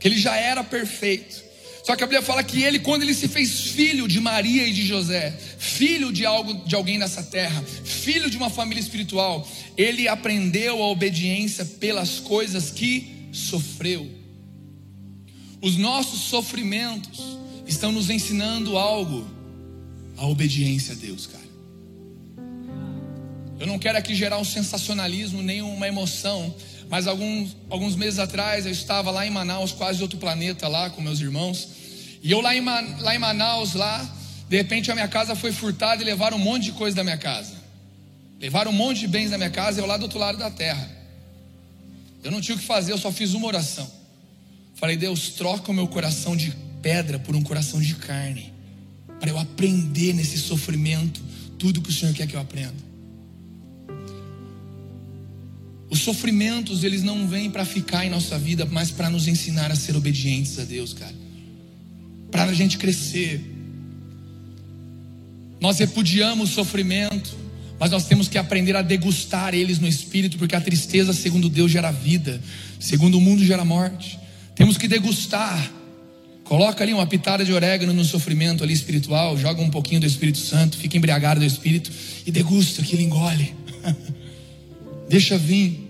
que 0.00 0.08
ele 0.08 0.18
já 0.18 0.36
era 0.36 0.64
perfeito. 0.64 1.46
Só 1.84 1.96
que 1.96 2.04
a 2.04 2.06
Bíblia 2.06 2.20
fala 2.20 2.42
que 2.42 2.62
ele, 2.62 2.80
quando 2.80 3.02
ele 3.02 3.14
se 3.14 3.28
fez 3.28 3.60
filho 3.70 4.06
de 4.06 4.20
Maria 4.20 4.66
e 4.66 4.72
de 4.72 4.84
José, 4.84 5.30
filho 5.58 6.12
de 6.12 6.26
algo 6.26 6.52
de 6.66 6.74
alguém 6.74 6.98
nessa 6.98 7.22
terra, 7.22 7.62
filho 7.62 8.28
de 8.28 8.36
uma 8.36 8.50
família 8.50 8.80
espiritual, 8.80 9.48
ele 9.76 10.06
aprendeu 10.06 10.82
a 10.82 10.88
obediência 10.88 11.64
pelas 11.64 12.20
coisas 12.20 12.70
que 12.70 13.28
sofreu. 13.32 14.10
Os 15.62 15.76
nossos 15.76 16.22
sofrimentos 16.22 17.22
estão 17.66 17.90
nos 17.90 18.10
ensinando 18.10 18.76
algo 18.76 19.37
a 20.18 20.26
obediência 20.26 20.94
a 20.94 20.96
Deus, 20.96 21.26
cara. 21.26 21.48
Eu 23.58 23.66
não 23.66 23.78
quero 23.78 23.96
aqui 23.96 24.14
gerar 24.14 24.38
um 24.38 24.44
sensacionalismo, 24.44 25.42
nem 25.42 25.62
uma 25.62 25.86
emoção, 25.88 26.54
mas 26.88 27.06
alguns, 27.06 27.56
alguns 27.70 27.96
meses 27.96 28.18
atrás 28.18 28.66
eu 28.66 28.72
estava 28.72 29.10
lá 29.10 29.26
em 29.26 29.30
Manaus, 29.30 29.72
quase 29.72 30.02
outro 30.02 30.18
planeta 30.18 30.68
lá 30.68 30.90
com 30.90 31.00
meus 31.00 31.20
irmãos, 31.20 31.68
e 32.22 32.30
eu 32.30 32.40
lá 32.40 32.54
em, 32.54 32.62
lá 33.00 33.14
em 33.14 33.18
Manaus, 33.18 33.74
lá, 33.74 34.08
de 34.48 34.56
repente 34.56 34.90
a 34.90 34.94
minha 34.94 35.08
casa 35.08 35.34
foi 35.34 35.52
furtada 35.52 36.02
e 36.02 36.04
levaram 36.04 36.36
um 36.36 36.40
monte 36.40 36.64
de 36.64 36.72
coisa 36.72 36.96
da 36.96 37.04
minha 37.04 37.18
casa. 37.18 37.56
Levaram 38.40 38.70
um 38.70 38.74
monte 38.74 39.00
de 39.00 39.08
bens 39.08 39.30
da 39.30 39.38
minha 39.38 39.50
casa, 39.50 39.80
eu 39.80 39.86
lá 39.86 39.96
do 39.96 40.04
outro 40.04 40.18
lado 40.18 40.38
da 40.38 40.50
terra. 40.50 40.88
Eu 42.22 42.30
não 42.30 42.40
tinha 42.40 42.56
o 42.56 42.58
que 42.58 42.64
fazer, 42.64 42.92
eu 42.92 42.98
só 42.98 43.10
fiz 43.10 43.34
uma 43.34 43.46
oração. 43.46 43.90
Falei, 44.74 44.96
Deus, 44.96 45.30
troca 45.30 45.70
o 45.70 45.74
meu 45.74 45.88
coração 45.88 46.36
de 46.36 46.52
pedra 46.80 47.18
por 47.18 47.34
um 47.34 47.42
coração 47.42 47.80
de 47.80 47.94
carne 47.96 48.57
para 49.18 49.30
eu 49.30 49.38
aprender 49.38 50.12
nesse 50.12 50.38
sofrimento 50.38 51.20
tudo 51.58 51.82
que 51.82 51.90
o 51.90 51.92
Senhor 51.92 52.14
quer 52.14 52.26
que 52.26 52.34
eu 52.34 52.40
aprenda. 52.40 52.88
Os 55.90 56.00
sofrimentos, 56.00 56.84
eles 56.84 57.02
não 57.02 57.26
vêm 57.26 57.50
para 57.50 57.64
ficar 57.64 58.04
em 58.04 58.10
nossa 58.10 58.38
vida, 58.38 58.66
mas 58.70 58.90
para 58.90 59.08
nos 59.08 59.26
ensinar 59.26 59.70
a 59.72 59.76
ser 59.76 59.96
obedientes 59.96 60.58
a 60.58 60.64
Deus, 60.64 60.92
cara. 60.92 61.14
Para 62.30 62.44
a 62.44 62.54
gente 62.54 62.76
crescer. 62.76 63.40
Nós 65.60 65.78
repudiamos 65.78 66.50
o 66.50 66.54
sofrimento, 66.54 67.34
mas 67.80 67.90
nós 67.90 68.06
temos 68.06 68.28
que 68.28 68.36
aprender 68.36 68.76
a 68.76 68.82
degustar 68.82 69.54
eles 69.54 69.78
no 69.78 69.88
espírito, 69.88 70.36
porque 70.36 70.54
a 70.54 70.60
tristeza, 70.60 71.12
segundo 71.12 71.48
Deus, 71.48 71.72
gera 71.72 71.90
vida, 71.90 72.40
segundo 72.78 73.16
o 73.16 73.20
mundo, 73.20 73.44
gera 73.44 73.64
morte. 73.64 74.18
Temos 74.54 74.76
que 74.76 74.86
degustar 74.86 75.72
Coloca 76.48 76.82
ali 76.82 76.94
uma 76.94 77.06
pitada 77.06 77.44
de 77.44 77.52
orégano 77.52 77.92
no 77.92 78.02
sofrimento 78.06 78.64
ali 78.64 78.72
espiritual, 78.72 79.36
joga 79.36 79.60
um 79.60 79.68
pouquinho 79.68 80.00
do 80.00 80.06
Espírito 80.06 80.38
Santo, 80.38 80.78
fica 80.78 80.96
embriagado 80.96 81.40
do 81.40 81.44
Espírito 81.44 81.92
e 82.24 82.30
degusta 82.30 82.80
aquilo, 82.80 83.02
engole. 83.02 83.54
Deixa 85.10 85.36
vir. 85.36 85.86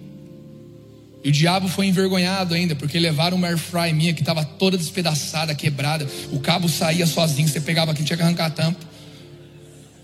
E 1.22 1.28
o 1.28 1.32
diabo 1.32 1.68
foi 1.68 1.86
envergonhado 1.86 2.54
ainda, 2.54 2.74
porque 2.74 2.98
levaram 2.98 3.36
uma 3.36 3.46
airfry 3.46 3.92
minha 3.92 4.12
que 4.12 4.20
estava 4.20 4.44
toda 4.44 4.76
despedaçada, 4.76 5.54
quebrada. 5.54 6.08
O 6.32 6.40
cabo 6.40 6.68
saía 6.68 7.06
sozinho, 7.06 7.46
você 7.46 7.60
pegava 7.60 7.92
aqui, 7.92 8.02
tinha 8.02 8.16
que 8.16 8.22
arrancar 8.24 8.46
a 8.46 8.50
tampa. 8.50 8.80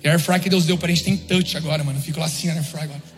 E 0.04 0.08
a 0.08 0.12
airfry 0.12 0.38
que 0.38 0.48
Deus 0.48 0.66
deu 0.66 0.78
para 0.78 0.86
a 0.86 0.94
gente 0.94 1.02
tem 1.02 1.16
touch 1.16 1.56
agora, 1.56 1.82
mano. 1.82 2.00
Fico 2.00 2.20
lá 2.20 2.26
assim 2.26 2.46
na 2.46 2.54
airfry 2.54 2.82
agora. 2.82 3.13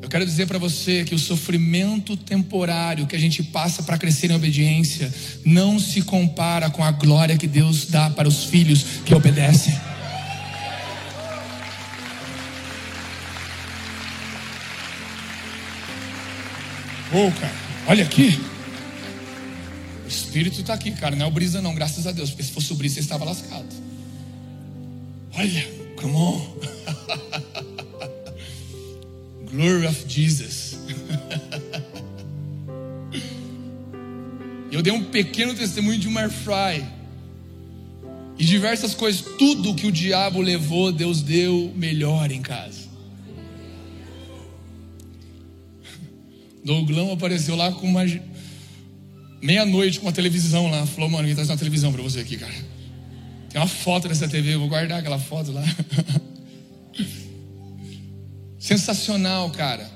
Eu 0.00 0.08
quero 0.08 0.24
dizer 0.24 0.46
para 0.46 0.58
você 0.58 1.04
que 1.04 1.14
o 1.14 1.18
sofrimento 1.18 2.16
temporário 2.16 3.06
que 3.06 3.16
a 3.16 3.18
gente 3.18 3.42
passa 3.42 3.82
para 3.82 3.98
crescer 3.98 4.30
em 4.30 4.34
obediência 4.34 5.12
não 5.44 5.78
se 5.78 6.02
compara 6.02 6.70
com 6.70 6.82
a 6.82 6.90
glória 6.90 7.36
que 7.36 7.46
Deus 7.46 7.86
dá 7.86 8.08
para 8.08 8.28
os 8.28 8.44
filhos 8.44 8.82
que 9.04 9.14
obedecem. 9.14 9.74
Oh, 17.12 17.30
cara, 17.40 17.54
olha 17.86 18.04
aqui. 18.04 18.40
O 20.04 20.08
Espírito 20.08 20.60
está 20.60 20.74
aqui, 20.74 20.90
cara. 20.92 21.16
Não 21.16 21.26
é 21.26 21.28
o 21.28 21.32
brisa, 21.32 21.60
não, 21.60 21.74
graças 21.74 22.06
a 22.06 22.12
Deus. 22.12 22.30
Porque 22.30 22.42
se 22.42 22.52
fosse 22.52 22.72
o 22.72 22.76
brisa, 22.76 22.94
você 22.94 23.00
estava 23.00 23.24
lascado. 23.24 23.66
Olha, 25.34 25.68
come 25.96 26.14
on. 26.14 26.58
Glory 29.50 29.86
of 29.86 30.04
Jesus. 30.06 30.78
Eu 34.70 34.82
dei 34.82 34.92
um 34.92 35.04
pequeno 35.04 35.54
testemunho 35.54 35.98
de 35.98 36.06
uma 36.06 36.20
air 36.20 36.30
fry. 36.30 36.84
E 38.38 38.44
diversas 38.44 38.94
coisas, 38.94 39.24
tudo 39.38 39.74
que 39.74 39.86
o 39.86 39.92
diabo 39.92 40.40
levou, 40.40 40.92
Deus 40.92 41.22
deu 41.22 41.72
melhor 41.74 42.30
em 42.30 42.42
casa. 42.42 42.86
Douglão 46.64 47.10
apareceu 47.12 47.56
lá 47.56 47.72
com 47.72 47.88
uma 47.88 48.04
meia-noite 49.42 49.98
com 49.98 50.06
uma 50.06 50.12
televisão 50.12 50.70
lá. 50.70 50.86
Falou, 50.86 51.10
mano, 51.10 51.26
vim 51.26 51.34
trazer 51.34 51.50
uma 51.50 51.58
televisão 51.58 51.90
para 51.92 52.02
você 52.02 52.20
aqui, 52.20 52.36
cara. 52.36 52.54
Tem 53.48 53.60
uma 53.60 53.66
foto 53.66 54.06
dessa 54.06 54.28
TV, 54.28 54.54
eu 54.54 54.60
vou 54.60 54.68
guardar 54.68 55.00
aquela 55.00 55.18
foto 55.18 55.50
lá. 55.50 55.64
Sensacional, 58.58 59.50
cara. 59.50 59.88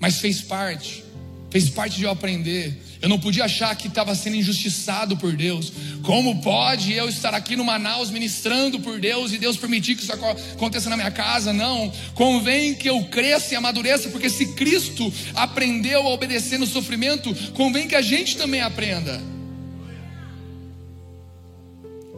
Mas 0.00 0.18
fez 0.18 0.40
parte. 0.40 1.04
Fez 1.50 1.70
parte 1.70 1.96
de 1.96 2.04
eu 2.04 2.10
aprender. 2.10 2.82
Eu 3.00 3.08
não 3.08 3.18
podia 3.18 3.44
achar 3.44 3.74
que 3.76 3.86
estava 3.86 4.14
sendo 4.14 4.36
injustiçado 4.36 5.16
por 5.16 5.34
Deus. 5.36 5.72
Como 6.02 6.42
pode 6.42 6.92
eu 6.92 7.08
estar 7.08 7.32
aqui 7.32 7.54
no 7.54 7.64
Manaus 7.64 8.10
ministrando 8.10 8.80
por 8.80 8.98
Deus 8.98 9.32
e 9.32 9.38
Deus 9.38 9.56
permitir 9.56 9.94
que 9.94 10.02
isso 10.02 10.12
aconteça 10.12 10.90
na 10.90 10.96
minha 10.96 11.10
casa? 11.10 11.52
Não. 11.52 11.92
Convém 12.14 12.74
que 12.74 12.88
eu 12.88 13.04
cresça 13.04 13.54
e 13.54 13.56
amadureça, 13.56 14.08
porque 14.08 14.28
se 14.28 14.54
Cristo 14.54 15.12
aprendeu 15.34 16.02
a 16.02 16.10
obedecer 16.10 16.58
no 16.58 16.66
sofrimento, 16.66 17.34
convém 17.54 17.86
que 17.86 17.94
a 17.94 18.02
gente 18.02 18.36
também 18.36 18.60
aprenda. 18.60 19.22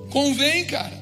Convém, 0.09 0.65
cara. 0.65 0.99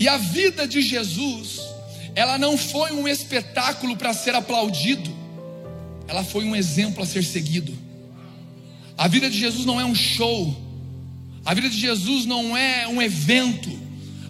E 0.00 0.08
a 0.08 0.16
vida 0.16 0.66
de 0.66 0.80
Jesus 0.80 1.73
ela 2.14 2.38
não 2.38 2.56
foi 2.56 2.92
um 2.92 3.08
espetáculo 3.08 3.96
para 3.96 4.14
ser 4.14 4.34
aplaudido, 4.34 5.14
ela 6.06 6.22
foi 6.22 6.44
um 6.44 6.54
exemplo 6.54 7.02
a 7.02 7.06
ser 7.06 7.24
seguido. 7.24 7.76
A 8.96 9.08
vida 9.08 9.28
de 9.28 9.38
Jesus 9.38 9.66
não 9.66 9.80
é 9.80 9.84
um 9.84 9.94
show, 9.94 10.64
A 11.44 11.52
vida 11.52 11.68
de 11.68 11.78
Jesus 11.78 12.24
não 12.24 12.56
é 12.56 12.88
um 12.88 13.02
evento. 13.02 13.70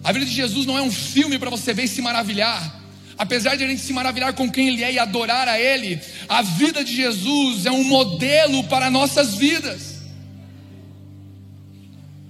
A 0.03 0.11
vida 0.11 0.25
de 0.25 0.33
Jesus 0.33 0.65
não 0.65 0.77
é 0.77 0.81
um 0.81 0.91
filme 0.91 1.39
para 1.39 1.49
você 1.49 1.73
ver 1.73 1.85
e 1.85 1.87
se 1.87 2.01
maravilhar. 2.01 2.83
Apesar 3.17 3.55
de 3.55 3.63
a 3.63 3.67
gente 3.67 3.81
se 3.81 3.93
maravilhar 3.93 4.33
com 4.33 4.51
quem 4.51 4.67
Ele 4.67 4.83
é 4.83 4.91
e 4.91 4.99
adorar 4.99 5.47
a 5.47 5.57
Ele, 5.57 5.99
a 6.27 6.41
vida 6.41 6.83
de 6.83 6.93
Jesus 6.93 7.65
é 7.65 7.71
um 7.71 7.83
modelo 7.85 8.65
para 8.65 8.89
nossas 8.89 9.35
vidas. 9.35 9.95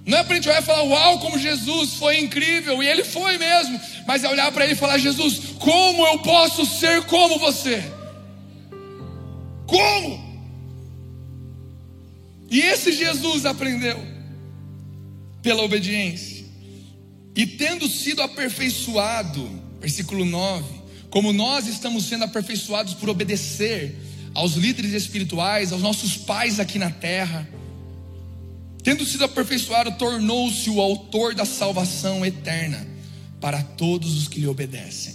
Não 0.06 0.18
é 0.18 0.22
para 0.22 0.34
a 0.34 0.36
gente 0.36 0.48
olhar 0.48 0.62
e 0.62 0.64
falar, 0.64 0.84
uau, 0.84 1.18
como 1.18 1.36
Jesus 1.36 1.94
foi 1.94 2.20
incrível, 2.20 2.80
e 2.80 2.86
Ele 2.86 3.02
foi 3.02 3.36
mesmo, 3.36 3.80
mas 4.06 4.22
é 4.22 4.28
olhar 4.28 4.52
para 4.52 4.64
Ele 4.64 4.74
e 4.74 4.76
falar, 4.76 4.98
Jesus, 4.98 5.54
como 5.58 6.06
eu 6.06 6.20
posso 6.20 6.64
ser 6.64 7.02
como 7.06 7.38
você? 7.38 7.82
Como? 9.66 10.24
E 12.48 12.60
esse 12.60 12.92
Jesus 12.92 13.44
aprendeu 13.44 14.00
pela 15.42 15.62
obediência. 15.62 16.46
E 17.34 17.46
tendo 17.46 17.88
sido 17.88 18.22
aperfeiçoado, 18.22 19.50
versículo 19.80 20.24
9, 20.24 20.64
como 21.10 21.32
nós 21.32 21.66
estamos 21.66 22.04
sendo 22.04 22.24
aperfeiçoados 22.24 22.94
por 22.94 23.08
obedecer 23.08 23.96
aos 24.32 24.52
líderes 24.52 24.92
espirituais, 24.92 25.72
aos 25.72 25.82
nossos 25.82 26.16
pais 26.16 26.60
aqui 26.60 26.78
na 26.78 26.90
terra, 26.90 27.48
tendo 28.84 29.04
sido 29.04 29.24
aperfeiçoado, 29.24 29.92
tornou-se 29.92 30.70
o 30.70 30.80
autor 30.80 31.34
da 31.34 31.44
salvação 31.44 32.24
eterna 32.24 32.95
para 33.40 33.62
todos 33.62 34.16
os 34.16 34.28
que 34.28 34.40
lhe 34.40 34.46
obedecem. 34.46 35.14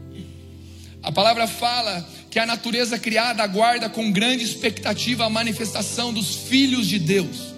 a 1.02 1.12
palavra 1.12 1.46
fala 1.46 2.08
que 2.30 2.38
a 2.38 2.46
natureza 2.46 2.98
criada 2.98 3.42
aguarda 3.42 3.88
com 3.88 4.10
grande 4.12 4.44
expectativa 4.44 5.24
a 5.24 5.30
manifestação 5.30 6.12
dos 6.12 6.34
filhos 6.34 6.86
de 6.86 6.98
Deus. 6.98 7.54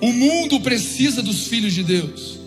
O 0.00 0.12
mundo 0.12 0.60
precisa 0.60 1.22
dos 1.22 1.46
filhos 1.46 1.74
de 1.74 1.84
Deus. 1.84 2.38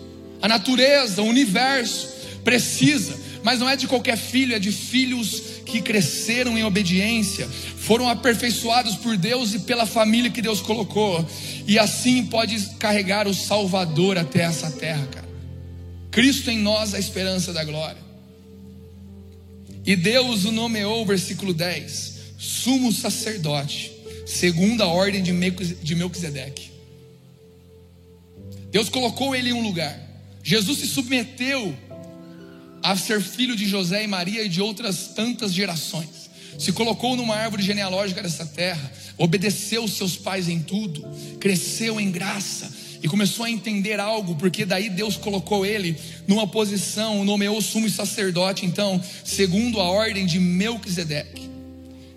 A 0.42 0.48
natureza, 0.48 1.22
o 1.22 1.26
universo 1.26 2.08
precisa, 2.44 3.18
mas 3.42 3.58
não 3.58 3.68
é 3.68 3.76
de 3.76 3.86
qualquer 3.86 4.18
filho, 4.18 4.54
é 4.54 4.58
de 4.58 4.70
filhos 4.70 5.42
que 5.64 5.80
cresceram 5.80 6.58
em 6.58 6.64
obediência, 6.64 7.48
foram 7.78 8.08
aperfeiçoados 8.08 8.96
por 8.96 9.16
Deus 9.16 9.54
e 9.54 9.60
pela 9.60 9.86
família 9.86 10.30
que 10.30 10.42
Deus 10.42 10.60
colocou, 10.60 11.26
e 11.66 11.78
assim 11.78 12.26
pode 12.26 12.60
carregar 12.78 13.26
o 13.26 13.34
Salvador 13.34 14.18
até 14.18 14.42
essa 14.42 14.70
terra, 14.70 15.06
cara. 15.10 15.23
Cristo 16.14 16.48
em 16.48 16.60
nós, 16.60 16.94
a 16.94 16.98
esperança 17.00 17.52
da 17.52 17.64
glória. 17.64 18.00
E 19.84 19.96
Deus 19.96 20.44
o 20.44 20.52
nomeou, 20.52 21.04
versículo 21.04 21.52
10, 21.52 22.14
sumo 22.38 22.92
sacerdote, 22.92 23.90
segundo 24.24 24.80
a 24.82 24.86
ordem 24.86 25.20
de 25.20 25.94
Melquisedeque. 25.94 26.70
Deus 28.70 28.88
colocou 28.88 29.34
ele 29.34 29.50
em 29.50 29.54
um 29.54 29.62
lugar. 29.64 30.00
Jesus 30.40 30.78
se 30.78 30.86
submeteu 30.86 31.76
a 32.80 32.96
ser 32.96 33.20
filho 33.20 33.56
de 33.56 33.66
José 33.66 34.04
e 34.04 34.06
Maria 34.06 34.44
e 34.44 34.48
de 34.48 34.62
outras 34.62 35.08
tantas 35.08 35.52
gerações. 35.52 36.30
Se 36.60 36.70
colocou 36.70 37.16
numa 37.16 37.34
árvore 37.34 37.64
genealógica 37.64 38.22
dessa 38.22 38.46
terra, 38.46 38.92
obedeceu 39.18 39.88
seus 39.88 40.16
pais 40.16 40.48
em 40.48 40.60
tudo, 40.60 41.04
cresceu 41.40 42.00
em 42.00 42.08
graça, 42.12 42.70
e 43.04 43.06
começou 43.08 43.44
a 43.44 43.50
entender 43.50 44.00
algo, 44.00 44.34
porque 44.36 44.64
daí 44.64 44.88
Deus 44.88 45.18
colocou 45.18 45.66
ele 45.66 45.94
numa 46.26 46.46
posição, 46.46 47.22
nomeou 47.22 47.60
sumo 47.60 47.86
sacerdote, 47.90 48.64
então, 48.64 48.98
segundo 49.22 49.78
a 49.78 49.84
ordem 49.84 50.24
de 50.24 50.40
Melquisedeque. 50.40 51.50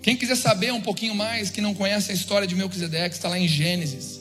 Quem 0.00 0.16
quiser 0.16 0.36
saber 0.36 0.72
um 0.72 0.80
pouquinho 0.80 1.14
mais, 1.14 1.50
que 1.50 1.60
não 1.60 1.74
conhece 1.74 2.10
a 2.10 2.14
história 2.14 2.48
de 2.48 2.54
Melquisedeque, 2.54 3.14
está 3.14 3.28
lá 3.28 3.38
em 3.38 3.46
Gênesis. 3.46 4.18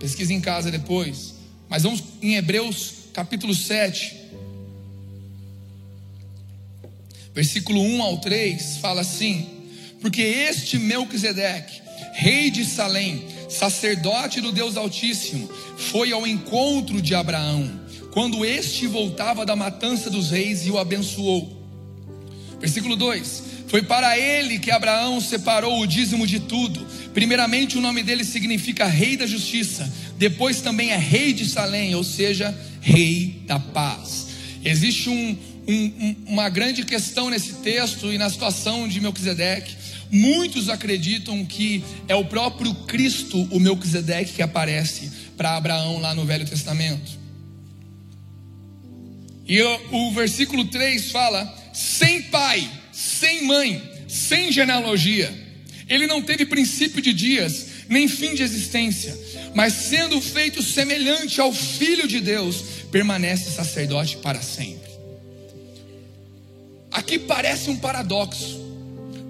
Pesquise 0.00 0.34
em 0.34 0.40
casa 0.40 0.72
depois. 0.72 1.34
Mas 1.68 1.84
vamos 1.84 2.02
em 2.20 2.34
Hebreus 2.34 2.94
capítulo 3.12 3.54
7. 3.54 4.16
Versículo 7.32 7.80
1 7.80 8.02
ao 8.02 8.18
3 8.18 8.78
fala 8.78 9.02
assim: 9.02 9.48
Porque 10.00 10.20
este 10.20 10.80
Melquisedeque, 10.80 11.80
rei 12.14 12.50
de 12.50 12.64
Salém, 12.64 13.37
sacerdote 13.48 14.40
do 14.40 14.52
Deus 14.52 14.76
Altíssimo, 14.76 15.48
foi 15.76 16.12
ao 16.12 16.26
encontro 16.26 17.00
de 17.00 17.14
Abraão, 17.14 17.70
quando 18.10 18.44
este 18.44 18.86
voltava 18.86 19.46
da 19.46 19.56
matança 19.56 20.10
dos 20.10 20.30
reis 20.30 20.66
e 20.66 20.70
o 20.70 20.78
abençoou. 20.78 21.56
Versículo 22.60 22.96
2: 22.96 23.42
Foi 23.68 23.82
para 23.82 24.18
ele 24.18 24.58
que 24.58 24.70
Abraão 24.70 25.20
separou 25.20 25.80
o 25.80 25.86
dízimo 25.86 26.26
de 26.26 26.40
tudo. 26.40 26.84
Primeiramente, 27.14 27.78
o 27.78 27.80
nome 27.80 28.02
dele 28.02 28.24
significa 28.24 28.86
Rei 28.86 29.16
da 29.16 29.26
Justiça, 29.26 29.90
depois 30.16 30.60
também 30.60 30.90
é 30.90 30.96
Rei 30.96 31.32
de 31.32 31.46
Salém, 31.46 31.94
ou 31.94 32.04
seja, 32.04 32.56
Rei 32.80 33.42
da 33.46 33.58
Paz. 33.58 34.26
Existe 34.64 35.08
um, 35.08 35.36
um, 35.68 36.16
uma 36.26 36.48
grande 36.48 36.84
questão 36.84 37.30
nesse 37.30 37.54
texto 37.54 38.12
e 38.12 38.18
na 38.18 38.28
situação 38.28 38.88
de 38.88 39.00
Melquisedeque 39.00 39.87
Muitos 40.10 40.68
acreditam 40.68 41.44
que 41.44 41.84
é 42.06 42.14
o 42.14 42.24
próprio 42.24 42.74
Cristo, 42.86 43.42
o 43.50 43.60
Melquisedeque, 43.60 44.34
que 44.34 44.42
aparece 44.42 45.10
para 45.36 45.56
Abraão 45.56 46.00
lá 46.00 46.14
no 46.14 46.24
Velho 46.24 46.46
Testamento. 46.46 47.18
E 49.46 49.60
o, 49.62 49.80
o 49.92 50.12
versículo 50.12 50.64
3 50.66 51.10
fala: 51.10 51.70
sem 51.72 52.22
pai, 52.22 52.70
sem 52.92 53.44
mãe, 53.44 53.82
sem 54.06 54.52
genealogia. 54.52 55.32
Ele 55.88 56.06
não 56.06 56.20
teve 56.20 56.44
princípio 56.44 57.00
de 57.00 57.14
dias, 57.14 57.66
nem 57.88 58.06
fim 58.06 58.34
de 58.34 58.42
existência, 58.42 59.18
mas 59.54 59.72
sendo 59.72 60.20
feito 60.20 60.62
semelhante 60.62 61.40
ao 61.40 61.52
Filho 61.52 62.06
de 62.06 62.20
Deus, 62.20 62.62
permanece 62.90 63.50
sacerdote 63.50 64.18
para 64.18 64.42
sempre. 64.42 64.88
Aqui 66.90 67.18
parece 67.18 67.70
um 67.70 67.76
paradoxo. 67.76 68.67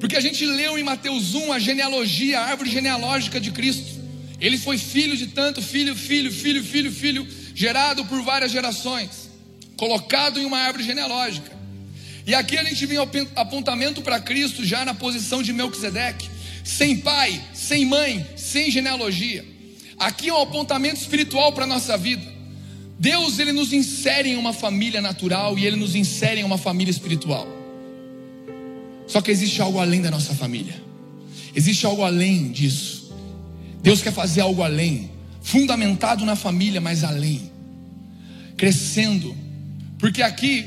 Porque 0.00 0.16
a 0.16 0.20
gente 0.20 0.44
leu 0.44 0.78
em 0.78 0.82
Mateus 0.82 1.34
1 1.34 1.52
a 1.52 1.58
genealogia, 1.58 2.40
a 2.40 2.46
árvore 2.46 2.70
genealógica 2.70 3.40
de 3.40 3.50
Cristo. 3.50 3.98
Ele 4.40 4.56
foi 4.56 4.78
filho 4.78 5.16
de 5.16 5.28
tanto, 5.28 5.60
filho, 5.60 5.96
filho, 5.96 6.32
filho, 6.32 6.62
filho, 6.62 6.92
filho, 6.92 7.26
gerado 7.54 8.04
por 8.04 8.22
várias 8.22 8.52
gerações, 8.52 9.28
colocado 9.76 10.38
em 10.38 10.44
uma 10.44 10.58
árvore 10.58 10.84
genealógica. 10.84 11.50
E 12.24 12.34
aqui 12.34 12.56
a 12.56 12.62
gente 12.62 12.86
vem 12.86 12.98
apontamento 13.34 14.00
para 14.02 14.20
Cristo 14.20 14.64
já 14.64 14.84
na 14.84 14.94
posição 14.94 15.42
de 15.42 15.52
Melquisedeque, 15.52 16.28
sem 16.62 16.98
pai, 16.98 17.40
sem 17.52 17.84
mãe, 17.84 18.24
sem 18.36 18.70
genealogia. 18.70 19.44
Aqui 19.98 20.28
é 20.28 20.32
um 20.32 20.42
apontamento 20.42 21.00
espiritual 21.00 21.52
para 21.52 21.64
a 21.64 21.66
nossa 21.66 21.96
vida. 21.96 22.22
Deus 22.98 23.38
ele 23.38 23.52
nos 23.52 23.72
insere 23.72 24.30
em 24.30 24.36
uma 24.36 24.52
família 24.52 25.00
natural 25.00 25.58
e 25.58 25.66
ele 25.66 25.76
nos 25.76 25.96
insere 25.96 26.40
em 26.40 26.44
uma 26.44 26.58
família 26.58 26.90
espiritual. 26.90 27.57
Só 29.08 29.20
que 29.20 29.30
existe 29.30 29.60
algo 29.60 29.80
além 29.80 30.02
da 30.02 30.10
nossa 30.10 30.34
família. 30.34 30.80
Existe 31.54 31.86
algo 31.86 32.04
além 32.04 32.52
disso. 32.52 33.12
Deus 33.82 34.02
quer 34.02 34.12
fazer 34.12 34.42
algo 34.42 34.62
além, 34.62 35.10
fundamentado 35.42 36.24
na 36.24 36.36
família, 36.36 36.80
mas 36.80 37.02
além. 37.02 37.50
Crescendo. 38.56 39.34
Porque 39.98 40.22
aqui 40.22 40.66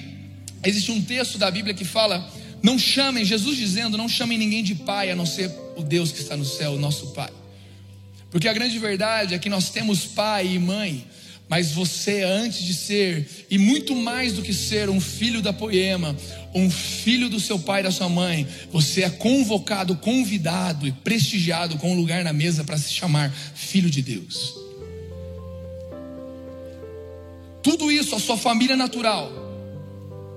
existe 0.64 0.92
um 0.92 1.02
texto 1.02 1.38
da 1.38 1.52
Bíblia 1.52 1.74
que 1.74 1.86
fala: 1.86 2.28
não 2.64 2.80
chamem, 2.80 3.24
Jesus 3.24 3.58
dizendo, 3.58 3.98
não 3.98 4.10
chamem 4.10 4.38
ninguém 4.38 4.64
de 4.64 4.76
pai, 4.76 5.12
a 5.12 5.16
não 5.16 5.26
ser 5.26 5.52
o 5.78 5.84
Deus 5.84 6.12
que 6.12 6.20
está 6.20 6.36
no 6.36 6.46
céu, 6.46 6.74
o 6.74 6.80
nosso 6.80 7.08
Pai. 7.08 7.32
Porque 8.30 8.48
a 8.48 8.54
grande 8.54 8.80
verdade 8.80 9.34
é 9.36 9.40
que 9.40 9.50
nós 9.50 9.70
temos 9.70 10.06
pai 10.06 10.56
e 10.56 10.60
mãe, 10.60 11.06
mas 11.52 11.74
você, 11.74 12.24
antes 12.24 12.64
de 12.64 12.74
ser, 12.74 13.46
e 13.50 13.58
muito 13.58 13.94
mais 13.94 14.32
do 14.32 14.42
que 14.42 14.54
ser 14.54 14.90
um 14.90 15.02
filho 15.02 15.42
da 15.42 15.52
poema, 15.52 16.16
um 16.56 16.72
filho 16.72 17.28
do 17.28 17.42
seu 17.42 17.60
pai 17.60 17.82
e 17.82 17.84
da 17.84 17.92
sua 17.92 18.08
mãe, 18.08 18.48
você 18.72 19.04
é 19.04 19.10
convocado, 19.10 19.98
convidado 19.98 20.88
e 20.88 20.94
prestigiado 20.94 21.78
com 21.78 21.92
um 21.92 21.96
lugar 21.98 22.24
na 22.24 22.32
mesa 22.32 22.64
para 22.64 22.78
se 22.78 22.94
chamar 22.94 23.30
filho 23.54 23.90
de 23.90 24.02
Deus. 24.02 24.56
Tudo 27.62 27.92
isso, 27.92 28.16
a 28.16 28.20
sua 28.22 28.38
família 28.38 28.78
natural, 28.78 29.30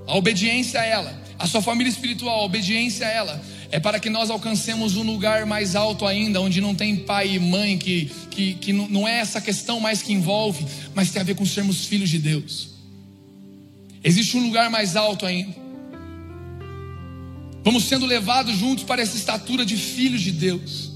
a 0.09 0.17
obediência 0.17 0.81
a 0.81 0.85
ela, 0.85 1.23
a 1.39 1.47
sua 1.47 1.63
família 1.63 1.91
espiritual, 1.91 2.41
a 2.41 2.45
obediência 2.45 3.07
a 3.07 3.11
ela, 3.11 3.41
é 3.75 3.81
para 3.81 3.99
que 3.99 4.09
nós 4.09 4.31
alcancemos 4.31 4.95
um 4.95 5.03
lugar 5.03 5.45
mais 5.47 5.75
alto 5.75 6.07
ainda, 6.07 6.41
onde 6.41 6.61
não 6.61 6.77
tem 6.77 6.95
pai 6.95 7.35
e 7.35 7.39
mãe, 7.41 7.77
que, 7.77 8.09
que, 8.31 8.55
que 8.55 8.73
não 8.73 9.09
é 9.09 9.19
essa 9.19 9.41
questão 9.41 9.81
mais 9.81 10.01
que 10.01 10.13
envolve, 10.13 10.65
mas 10.95 11.11
tem 11.11 11.21
a 11.21 11.25
ver 11.25 11.35
com 11.35 11.45
sermos 11.45 11.85
filhos 11.85 12.09
de 12.09 12.21
Deus. 12.21 12.69
Existe 14.05 14.37
um 14.37 14.45
lugar 14.45 14.71
mais 14.71 14.95
alto 14.95 15.27
ainda. 15.27 15.57
Vamos 17.65 17.83
sendo 17.87 18.07
levados 18.07 18.57
juntos 18.57 18.85
para 18.85 19.03
essa 19.03 19.17
estatura 19.17 19.67
de 19.67 19.77
filhos 19.77 20.23
de 20.23 20.31
Deus. 20.31 20.93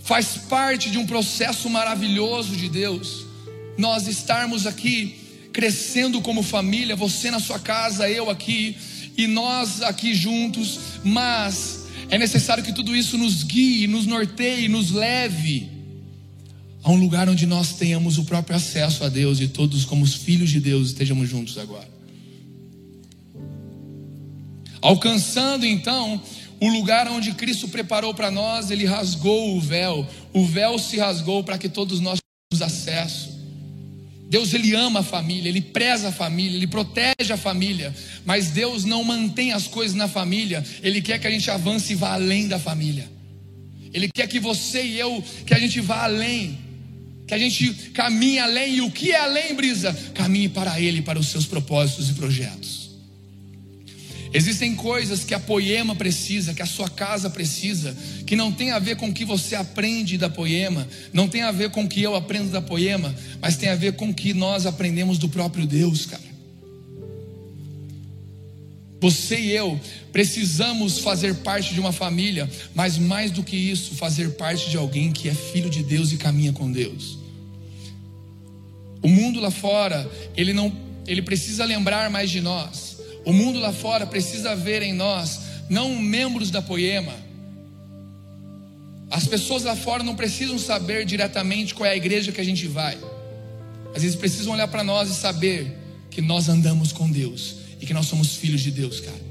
Faz 0.00 0.36
parte 0.36 0.90
de 0.90 0.98
um 0.98 1.06
processo 1.06 1.70
maravilhoso 1.70 2.56
de 2.56 2.68
Deus. 2.68 3.24
Nós 3.76 4.08
estarmos 4.08 4.66
aqui 4.66 5.20
crescendo 5.52 6.20
como 6.20 6.42
família, 6.42 6.96
você 6.96 7.30
na 7.30 7.38
sua 7.38 7.60
casa, 7.60 8.10
eu 8.10 8.28
aqui, 8.28 8.76
e 9.16 9.28
nós 9.28 9.82
aqui 9.82 10.14
juntos, 10.14 10.78
mas 11.04 11.86
é 12.08 12.18
necessário 12.18 12.64
que 12.64 12.72
tudo 12.72 12.96
isso 12.96 13.18
nos 13.18 13.42
guie, 13.42 13.86
nos 13.86 14.06
norteie, 14.06 14.68
nos 14.68 14.90
leve 14.90 15.68
a 16.82 16.90
um 16.90 16.96
lugar 16.96 17.28
onde 17.28 17.46
nós 17.46 17.74
tenhamos 17.74 18.18
o 18.18 18.24
próprio 18.24 18.56
acesso 18.56 19.04
a 19.04 19.08
Deus 19.08 19.40
e 19.40 19.48
todos, 19.48 19.84
como 19.84 20.04
os 20.04 20.14
filhos 20.14 20.50
de 20.50 20.60
Deus, 20.60 20.88
estejamos 20.88 21.28
juntos 21.28 21.58
agora. 21.58 21.88
Alcançando 24.80 25.66
então 25.66 26.20
o 26.60 26.68
lugar 26.68 27.08
onde 27.08 27.32
Cristo 27.32 27.68
preparou 27.68 28.14
para 28.14 28.30
nós, 28.30 28.70
ele 28.70 28.84
rasgou 28.84 29.56
o 29.56 29.60
véu, 29.60 30.06
o 30.32 30.46
véu 30.46 30.78
se 30.78 30.96
rasgou 30.98 31.44
para 31.44 31.58
que 31.58 31.68
todos 31.68 32.00
nós 32.00 32.18
tenhamos 32.50 32.72
acesso. 32.72 33.37
Deus 34.28 34.52
ele 34.52 34.74
ama 34.74 35.00
a 35.00 35.02
família, 35.02 35.48
ele 35.48 35.62
preza 35.62 36.08
a 36.08 36.12
família, 36.12 36.56
ele 36.56 36.66
protege 36.66 37.32
a 37.32 37.36
família, 37.36 37.94
mas 38.26 38.50
Deus 38.50 38.84
não 38.84 39.02
mantém 39.02 39.52
as 39.52 39.66
coisas 39.66 39.96
na 39.96 40.06
família, 40.06 40.62
ele 40.82 41.00
quer 41.00 41.18
que 41.18 41.26
a 41.26 41.30
gente 41.30 41.50
avance 41.50 41.92
e 41.92 41.96
vá 41.96 42.12
além 42.12 42.46
da 42.46 42.58
família. 42.58 43.10
Ele 43.92 44.08
quer 44.14 44.28
que 44.28 44.38
você 44.38 44.82
e 44.84 44.98
eu, 44.98 45.24
que 45.46 45.54
a 45.54 45.58
gente 45.58 45.80
vá 45.80 46.04
além, 46.04 46.58
que 47.26 47.32
a 47.32 47.38
gente 47.38 47.72
caminhe 47.94 48.38
além, 48.38 48.76
e 48.76 48.80
o 48.82 48.90
que 48.90 49.12
é 49.12 49.18
além, 49.18 49.54
brisa? 49.54 49.92
Caminhe 50.14 50.50
para 50.50 50.78
Ele, 50.78 51.00
para 51.00 51.18
os 51.18 51.28
seus 51.28 51.46
propósitos 51.46 52.10
e 52.10 52.12
projetos. 52.12 52.77
Existem 54.32 54.74
coisas 54.74 55.24
que 55.24 55.32
a 55.32 55.40
poema 55.40 55.94
precisa, 55.94 56.52
que 56.52 56.62
a 56.62 56.66
sua 56.66 56.88
casa 56.88 57.30
precisa, 57.30 57.96
que 58.26 58.36
não 58.36 58.52
tem 58.52 58.70
a 58.72 58.78
ver 58.78 58.96
com 58.96 59.08
o 59.08 59.12
que 59.12 59.24
você 59.24 59.54
aprende 59.54 60.18
da 60.18 60.28
poema, 60.28 60.86
não 61.12 61.26
tem 61.26 61.42
a 61.42 61.50
ver 61.50 61.70
com 61.70 61.84
o 61.84 61.88
que 61.88 62.02
eu 62.02 62.14
aprendo 62.14 62.50
da 62.50 62.60
poema, 62.60 63.14
mas 63.40 63.56
tem 63.56 63.70
a 63.70 63.74
ver 63.74 63.94
com 63.94 64.10
o 64.10 64.14
que 64.14 64.34
nós 64.34 64.66
aprendemos 64.66 65.16
do 65.16 65.28
próprio 65.28 65.66
Deus, 65.66 66.04
cara. 66.04 66.28
Você 69.00 69.38
e 69.38 69.50
eu 69.52 69.80
precisamos 70.12 70.98
fazer 70.98 71.36
parte 71.36 71.72
de 71.72 71.80
uma 71.80 71.92
família, 71.92 72.50
mas 72.74 72.98
mais 72.98 73.30
do 73.30 73.44
que 73.44 73.56
isso, 73.56 73.94
fazer 73.94 74.32
parte 74.32 74.68
de 74.68 74.76
alguém 74.76 75.12
que 75.12 75.28
é 75.28 75.34
filho 75.34 75.70
de 75.70 75.82
Deus 75.82 76.12
e 76.12 76.16
caminha 76.16 76.52
com 76.52 76.70
Deus. 76.70 77.18
O 79.00 79.08
mundo 79.08 79.40
lá 79.40 79.50
fora, 79.50 80.10
ele 80.36 80.52
não, 80.52 80.72
ele 81.06 81.22
precisa 81.22 81.64
lembrar 81.64 82.10
mais 82.10 82.30
de 82.30 82.40
nós. 82.40 82.97
O 83.24 83.32
mundo 83.32 83.58
lá 83.58 83.72
fora 83.72 84.06
precisa 84.06 84.54
ver 84.56 84.82
em 84.82 84.92
nós 84.92 85.40
não 85.68 85.98
membros 85.98 86.50
da 86.50 86.62
poema. 86.62 87.14
As 89.10 89.26
pessoas 89.26 89.64
lá 89.64 89.76
fora 89.76 90.02
não 90.02 90.14
precisam 90.14 90.58
saber 90.58 91.04
diretamente 91.04 91.74
qual 91.74 91.86
é 91.86 91.92
a 91.92 91.96
igreja 91.96 92.32
que 92.32 92.40
a 92.40 92.44
gente 92.44 92.66
vai. 92.66 92.98
Às 93.94 94.02
vezes 94.02 94.16
precisam 94.16 94.52
olhar 94.52 94.68
para 94.68 94.84
nós 94.84 95.10
e 95.10 95.14
saber 95.14 95.76
que 96.10 96.20
nós 96.20 96.48
andamos 96.48 96.92
com 96.92 97.10
Deus 97.10 97.56
e 97.80 97.86
que 97.86 97.94
nós 97.94 98.06
somos 98.06 98.36
filhos 98.36 98.60
de 98.60 98.70
Deus, 98.70 99.00
cara. 99.00 99.27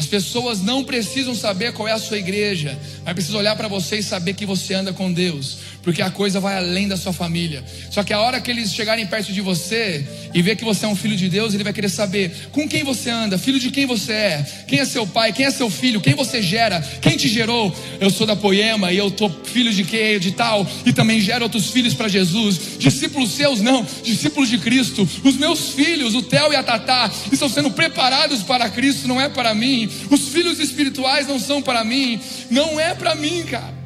As 0.00 0.06
pessoas 0.06 0.62
não 0.62 0.82
precisam 0.82 1.34
saber 1.34 1.74
qual 1.74 1.86
é 1.86 1.92
a 1.92 1.98
sua 1.98 2.16
igreja, 2.16 2.74
mas 3.04 3.12
precisam 3.12 3.38
olhar 3.38 3.54
para 3.54 3.68
você 3.68 3.98
e 3.98 4.02
saber 4.02 4.32
que 4.32 4.46
você 4.46 4.72
anda 4.72 4.94
com 4.94 5.12
Deus, 5.12 5.58
porque 5.82 6.00
a 6.00 6.10
coisa 6.10 6.40
vai 6.40 6.56
além 6.56 6.88
da 6.88 6.96
sua 6.96 7.12
família. 7.12 7.62
Só 7.90 8.02
que 8.02 8.10
a 8.10 8.18
hora 8.18 8.40
que 8.40 8.50
eles 8.50 8.72
chegarem 8.72 9.06
perto 9.06 9.30
de 9.30 9.42
você 9.42 10.08
e 10.32 10.40
ver 10.40 10.56
que 10.56 10.64
você 10.64 10.86
é 10.86 10.88
um 10.88 10.96
filho 10.96 11.14
de 11.14 11.28
Deus, 11.28 11.52
ele 11.52 11.62
vai 11.62 11.74
querer 11.74 11.90
saber 11.90 12.48
com 12.50 12.66
quem 12.66 12.82
você 12.82 13.10
anda, 13.10 13.36
filho 13.36 13.60
de 13.60 13.70
quem 13.70 13.84
você 13.84 14.12
é, 14.12 14.46
quem 14.66 14.78
é 14.78 14.86
seu 14.86 15.06
pai, 15.06 15.34
quem 15.34 15.44
é 15.44 15.50
seu 15.50 15.68
filho, 15.68 16.00
quem 16.00 16.14
você 16.14 16.40
gera, 16.40 16.80
quem 17.02 17.18
te 17.18 17.28
gerou. 17.28 17.70
Eu 18.00 18.08
sou 18.08 18.26
da 18.26 18.34
Poema 18.34 18.90
e 18.90 18.96
eu 18.96 19.10
tô 19.10 19.28
filho 19.28 19.70
de 19.70 19.84
quem, 19.84 20.18
de 20.18 20.32
tal, 20.32 20.66
e 20.86 20.94
também 20.94 21.20
gero 21.20 21.44
outros 21.44 21.70
filhos 21.70 21.92
para 21.92 22.08
Jesus. 22.08 22.78
Discípulos 22.78 23.32
seus 23.32 23.60
não, 23.60 23.86
discípulos 24.02 24.48
de 24.48 24.56
Cristo. 24.56 25.06
Os 25.22 25.36
meus 25.36 25.74
filhos, 25.74 26.14
o 26.14 26.22
Theo 26.22 26.54
e 26.54 26.56
a 26.56 26.62
Tatá, 26.62 27.10
estão 27.30 27.50
sendo 27.50 27.70
preparados 27.70 28.42
para 28.42 28.70
Cristo, 28.70 29.06
não 29.06 29.20
é 29.20 29.28
para 29.28 29.54
mim. 29.54 29.89
Os 30.10 30.28
filhos 30.28 30.58
espirituais 30.58 31.26
não 31.26 31.38
são 31.38 31.62
para 31.62 31.84
mim, 31.84 32.20
não 32.50 32.78
é 32.78 32.94
para 32.94 33.14
mim, 33.14 33.44
cara. 33.44 33.78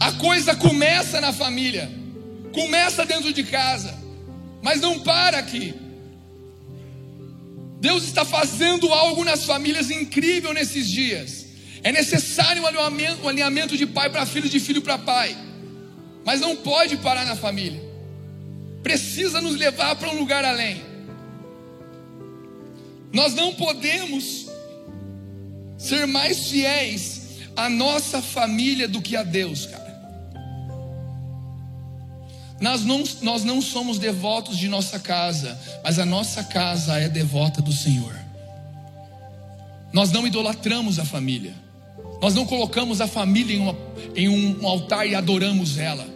A 0.00 0.12
coisa 0.12 0.54
começa 0.54 1.20
na 1.20 1.32
família, 1.32 1.90
começa 2.52 3.04
dentro 3.04 3.32
de 3.32 3.42
casa, 3.42 3.96
mas 4.62 4.80
não 4.80 5.00
para 5.00 5.38
aqui. 5.38 5.74
Deus 7.80 8.04
está 8.04 8.24
fazendo 8.24 8.92
algo 8.92 9.24
nas 9.24 9.44
famílias 9.44 9.90
incrível 9.90 10.52
nesses 10.52 10.88
dias. 10.88 11.46
É 11.82 11.90
necessário 11.90 12.62
um 12.62 12.66
alinhamento, 12.66 13.24
um 13.24 13.28
alinhamento 13.28 13.76
de 13.76 13.86
pai 13.86 14.10
para 14.10 14.26
filho, 14.26 14.48
de 14.48 14.60
filho 14.60 14.82
para 14.82 14.98
pai, 14.98 15.36
mas 16.24 16.40
não 16.40 16.56
pode 16.56 16.96
parar 16.98 17.24
na 17.24 17.36
família. 17.36 17.80
Precisa 18.82 19.40
nos 19.40 19.56
levar 19.56 19.96
para 19.96 20.10
um 20.10 20.18
lugar 20.18 20.44
além. 20.44 20.89
Nós 23.12 23.34
não 23.34 23.54
podemos 23.54 24.46
ser 25.76 26.06
mais 26.06 26.48
fiéis 26.48 27.20
à 27.56 27.68
nossa 27.68 28.22
família 28.22 28.86
do 28.86 29.02
que 29.02 29.16
a 29.16 29.22
Deus, 29.22 29.66
cara. 29.66 29.90
Nós 32.60 32.84
não, 32.84 33.02
nós 33.22 33.42
não 33.42 33.62
somos 33.62 33.98
devotos 33.98 34.58
de 34.58 34.68
nossa 34.68 34.98
casa, 35.00 35.58
mas 35.82 35.98
a 35.98 36.04
nossa 36.04 36.44
casa 36.44 36.98
é 36.98 37.08
devota 37.08 37.62
do 37.62 37.72
Senhor. 37.72 38.14
Nós 39.92 40.12
não 40.12 40.26
idolatramos 40.26 40.98
a 40.98 41.04
família, 41.04 41.54
nós 42.20 42.34
não 42.34 42.44
colocamos 42.44 43.00
a 43.00 43.06
família 43.06 43.56
em, 43.56 43.60
uma, 43.60 43.76
em 44.14 44.28
um 44.28 44.66
altar 44.66 45.08
e 45.08 45.14
adoramos 45.14 45.78
ela, 45.78 46.06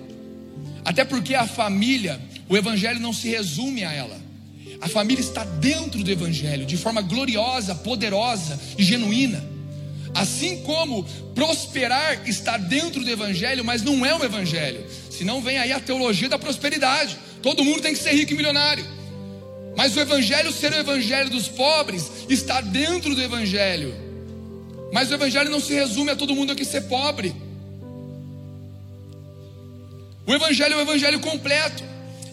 até 0.85 1.05
porque 1.05 1.35
a 1.35 1.47
família, 1.47 2.21
o 2.49 2.57
Evangelho 2.57 3.01
não 3.01 3.13
se 3.13 3.29
resume 3.31 3.83
a 3.83 3.93
ela. 3.93 4.24
A 4.81 4.89
família 4.89 5.21
está 5.21 5.45
dentro 5.45 6.03
do 6.03 6.11
Evangelho, 6.11 6.67
de 6.67 6.77
forma 6.77 7.01
gloriosa, 7.01 7.75
poderosa 7.75 8.59
e 8.77 8.85
genuína. 8.85 9.45
Assim 10.15 10.63
como 10.63 11.05
prosperar 11.35 12.29
está 12.29 12.57
dentro 12.57 13.03
do 13.03 13.11
Evangelho, 13.11 13.65
mas 13.65 13.83
não 13.83 14.07
é 14.07 14.15
o 14.15 14.25
Evangelho. 14.25 14.85
Senão 15.11 15.43
vem 15.43 15.59
aí 15.59 15.73
a 15.73 15.81
teologia 15.81 16.29
da 16.29 16.39
prosperidade. 16.39 17.19
Todo 17.43 17.65
mundo 17.65 17.83
tem 17.83 17.93
que 17.93 17.99
ser 17.99 18.13
rico 18.13 18.33
e 18.33 18.37
milionário. 18.37 18.85
Mas 19.77 19.97
o 19.97 20.01
Evangelho 20.01 20.53
ser 20.53 20.73
o 20.73 20.77
Evangelho 20.77 21.31
dos 21.31 21.49
pobres 21.49 22.11
está 22.29 22.61
dentro 22.61 23.15
do 23.15 23.21
Evangelho. 23.21 23.95
Mas 24.93 25.11
o 25.11 25.15
Evangelho 25.15 25.51
não 25.51 25.59
se 25.59 25.75
resume 25.75 26.13
a 26.13 26.17
todo 26.17 26.35
mundo 26.35 26.53
aqui 26.53 26.65
ser 26.65 26.83
pobre. 26.83 27.35
O 30.25 30.33
Evangelho 30.33 30.75
é 30.75 30.77
o 30.77 30.81
Evangelho 30.81 31.19
completo. 31.19 31.83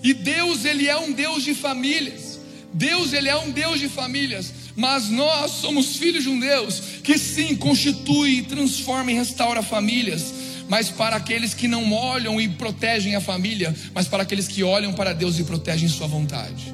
E 0.04 0.14
Deus, 0.14 0.66
Ele 0.66 0.88
é 0.88 0.98
um 0.98 1.12
Deus 1.12 1.44
de 1.44 1.56
famílias. 1.56 2.31
Deus, 2.74 3.12
ele 3.12 3.28
é 3.28 3.36
um 3.36 3.52
Deus 3.52 3.80
de 3.80 3.90
famílias, 3.90 4.54
mas 4.76 5.10
nós 5.10 5.52
somos 5.52 5.98
filhos 5.98 6.24
de 6.24 6.30
um 6.30 6.40
Deus 6.40 6.82
que 7.04 7.18
sim 7.18 7.56
constitui, 7.56 8.44
transforma 8.44 9.12
e 9.12 9.16
restaura 9.16 9.62
famílias, 9.62 10.34
mas 10.70 10.90
para 10.90 11.18
aqueles 11.18 11.54
que 11.54 11.68
não 11.68 11.92
olham 11.92 12.40
e 12.40 12.48
protegem 12.48 13.16
a 13.16 13.22
família, 13.22 13.76
mas 13.94 14.08
para 14.08 14.24
aqueles 14.24 14.48
que 14.48 14.64
olham 14.64 14.94
para 14.94 15.14
Deus 15.14 15.38
e 15.38 15.44
protegem 15.44 15.90
sua 15.90 16.08
vontade. 16.08 16.74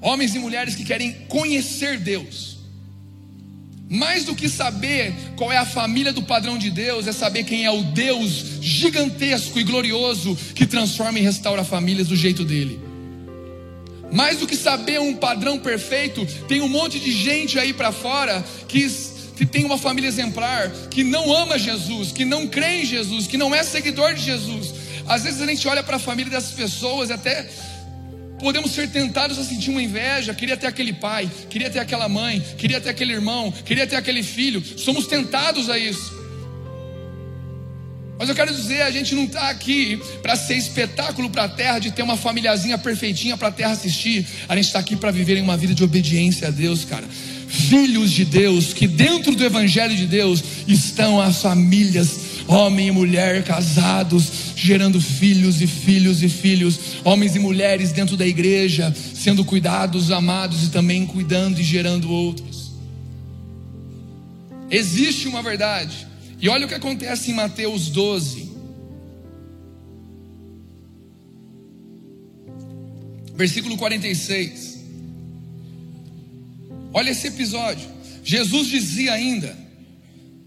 Homens 0.00 0.34
e 0.34 0.38
mulheres 0.38 0.74
que 0.74 0.84
querem 0.84 1.12
conhecer 1.28 1.98
Deus. 1.98 2.58
Mais 3.90 4.24
do 4.24 4.34
que 4.34 4.48
saber 4.48 5.12
qual 5.36 5.52
é 5.52 5.58
a 5.58 5.66
família 5.66 6.12
do 6.12 6.22
padrão 6.22 6.56
de 6.56 6.70
Deus, 6.70 7.06
é 7.06 7.12
saber 7.12 7.44
quem 7.44 7.66
é 7.66 7.70
o 7.70 7.82
Deus 7.82 8.60
gigantesco 8.62 9.58
e 9.58 9.64
glorioso 9.64 10.34
que 10.54 10.64
transforma 10.64 11.18
e 11.18 11.22
restaura 11.22 11.64
famílias 11.64 12.08
do 12.08 12.16
jeito 12.16 12.44
dele. 12.44 12.89
Mais 14.12 14.38
do 14.38 14.46
que 14.46 14.56
saber 14.56 15.00
um 15.00 15.14
padrão 15.14 15.58
perfeito, 15.58 16.26
tem 16.48 16.60
um 16.60 16.68
monte 16.68 16.98
de 16.98 17.12
gente 17.12 17.58
aí 17.58 17.72
para 17.72 17.92
fora 17.92 18.44
que, 18.66 18.88
que 19.36 19.46
tem 19.46 19.64
uma 19.64 19.78
família 19.78 20.08
exemplar, 20.08 20.70
que 20.90 21.04
não 21.04 21.32
ama 21.32 21.58
Jesus, 21.58 22.12
que 22.12 22.24
não 22.24 22.46
crê 22.46 22.82
em 22.82 22.84
Jesus, 22.84 23.26
que 23.26 23.36
não 23.36 23.54
é 23.54 23.62
seguidor 23.62 24.14
de 24.14 24.22
Jesus. 24.22 24.74
Às 25.06 25.24
vezes 25.24 25.40
a 25.40 25.46
gente 25.46 25.66
olha 25.66 25.82
para 25.82 25.96
a 25.96 26.00
família 26.00 26.30
dessas 26.30 26.52
pessoas 26.52 27.10
e 27.10 27.12
até 27.12 27.48
podemos 28.40 28.72
ser 28.72 28.88
tentados 28.90 29.38
a 29.38 29.44
sentir 29.44 29.70
uma 29.70 29.82
inveja. 29.82 30.34
Queria 30.34 30.56
ter 30.56 30.66
aquele 30.66 30.92
pai, 30.92 31.30
queria 31.48 31.70
ter 31.70 31.78
aquela 31.78 32.08
mãe, 32.08 32.40
queria 32.58 32.80
ter 32.80 32.90
aquele 32.90 33.12
irmão, 33.12 33.52
queria 33.52 33.86
ter 33.86 33.96
aquele 33.96 34.22
filho. 34.22 34.62
Somos 34.78 35.06
tentados 35.06 35.68
a 35.70 35.78
isso. 35.78 36.19
Mas 38.20 38.28
eu 38.28 38.34
quero 38.34 38.54
dizer, 38.54 38.82
a 38.82 38.90
gente 38.90 39.14
não 39.14 39.24
está 39.24 39.48
aqui 39.48 39.98
para 40.20 40.36
ser 40.36 40.54
espetáculo 40.54 41.30
para 41.30 41.44
a 41.44 41.48
terra, 41.48 41.78
de 41.78 41.90
ter 41.90 42.02
uma 42.02 42.18
famíliazinha 42.18 42.76
perfeitinha 42.76 43.34
para 43.34 43.48
a 43.48 43.50
terra 43.50 43.70
assistir. 43.70 44.26
A 44.46 44.54
gente 44.54 44.66
está 44.66 44.78
aqui 44.78 44.94
para 44.94 45.10
viver 45.10 45.40
uma 45.40 45.56
vida 45.56 45.72
de 45.72 45.82
obediência 45.82 46.48
a 46.48 46.50
Deus, 46.50 46.84
cara. 46.84 47.08
Filhos 47.48 48.10
de 48.10 48.26
Deus, 48.26 48.74
que 48.74 48.86
dentro 48.86 49.34
do 49.34 49.42
Evangelho 49.42 49.96
de 49.96 50.06
Deus 50.06 50.44
estão 50.68 51.18
as 51.18 51.40
famílias, 51.40 52.20
homem 52.46 52.88
e 52.88 52.90
mulher 52.90 53.42
casados, 53.42 54.52
gerando 54.54 55.00
filhos 55.00 55.62
e 55.62 55.66
filhos 55.66 56.22
e 56.22 56.28
filhos, 56.28 56.78
homens 57.02 57.34
e 57.34 57.38
mulheres 57.38 57.90
dentro 57.90 58.18
da 58.18 58.26
igreja, 58.26 58.94
sendo 59.14 59.46
cuidados, 59.46 60.10
amados 60.10 60.64
e 60.64 60.68
também 60.68 61.06
cuidando 61.06 61.58
e 61.58 61.64
gerando 61.64 62.12
outros. 62.12 62.70
Existe 64.70 65.26
uma 65.26 65.42
verdade 65.42 66.09
e 66.40 66.48
olha 66.48 66.64
o 66.64 66.68
que 66.68 66.74
acontece 66.74 67.30
em 67.30 67.34
Mateus 67.34 67.88
12. 67.88 68.50
Versículo 73.34 73.76
46. 73.76 74.80
Olha 76.92 77.10
esse 77.10 77.26
episódio. 77.26 77.88
Jesus 78.24 78.68
dizia 78.68 79.12
ainda: 79.12 79.56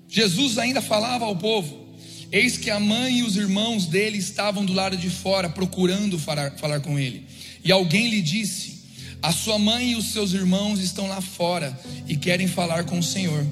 Jesus 0.07 0.57
ainda 0.57 0.81
falava 0.81 1.25
ao 1.25 1.35
povo. 1.35 1.83
Eis 2.31 2.57
que 2.57 2.71
a 2.71 2.79
mãe 2.79 3.19
e 3.19 3.23
os 3.23 3.37
irmãos 3.37 3.85
dele 3.85 4.17
estavam 4.17 4.65
do 4.65 4.73
lado 4.73 4.97
de 4.97 5.09
fora, 5.09 5.47
procurando 5.47 6.17
falar, 6.17 6.51
falar 6.57 6.79
com 6.79 6.97
ele. 6.97 7.27
E 7.63 7.71
alguém 7.71 8.09
lhe 8.09 8.21
disse: 8.21 8.81
A 9.21 9.31
sua 9.31 9.59
mãe 9.59 9.91
e 9.91 9.95
os 9.95 10.11
seus 10.11 10.33
irmãos 10.33 10.79
estão 10.79 11.07
lá 11.07 11.21
fora 11.21 11.79
e 12.07 12.17
querem 12.17 12.47
falar 12.47 12.85
com 12.85 12.97
o 12.97 13.03
Senhor. 13.03 13.45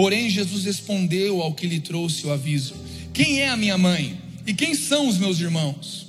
Porém, 0.00 0.30
Jesus 0.30 0.64
respondeu 0.64 1.42
ao 1.42 1.52
que 1.52 1.66
lhe 1.66 1.78
trouxe 1.78 2.26
o 2.26 2.32
aviso: 2.32 2.74
Quem 3.12 3.40
é 3.40 3.50
a 3.50 3.56
minha 3.56 3.76
mãe? 3.76 4.18
E 4.46 4.54
quem 4.54 4.74
são 4.74 5.06
os 5.06 5.18
meus 5.18 5.38
irmãos? 5.40 6.06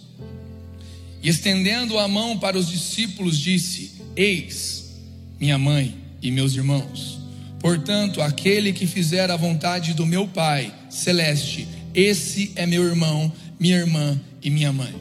E 1.22 1.28
estendendo 1.28 2.00
a 2.00 2.08
mão 2.08 2.40
para 2.40 2.58
os 2.58 2.70
discípulos, 2.70 3.38
disse: 3.38 3.92
Eis 4.16 4.94
minha 5.38 5.58
mãe 5.58 5.94
e 6.22 6.32
meus 6.32 6.56
irmãos. 6.56 7.20
Portanto, 7.60 8.22
aquele 8.22 8.72
que 8.72 8.88
fizer 8.88 9.30
a 9.30 9.36
vontade 9.36 9.94
do 9.94 10.06
meu 10.06 10.26
Pai 10.26 10.74
celeste, 10.90 11.68
esse 11.94 12.54
é 12.56 12.66
meu 12.66 12.86
irmão, 12.86 13.30
minha 13.60 13.76
irmã 13.76 14.18
e 14.42 14.50
minha 14.50 14.72
mãe. 14.72 14.96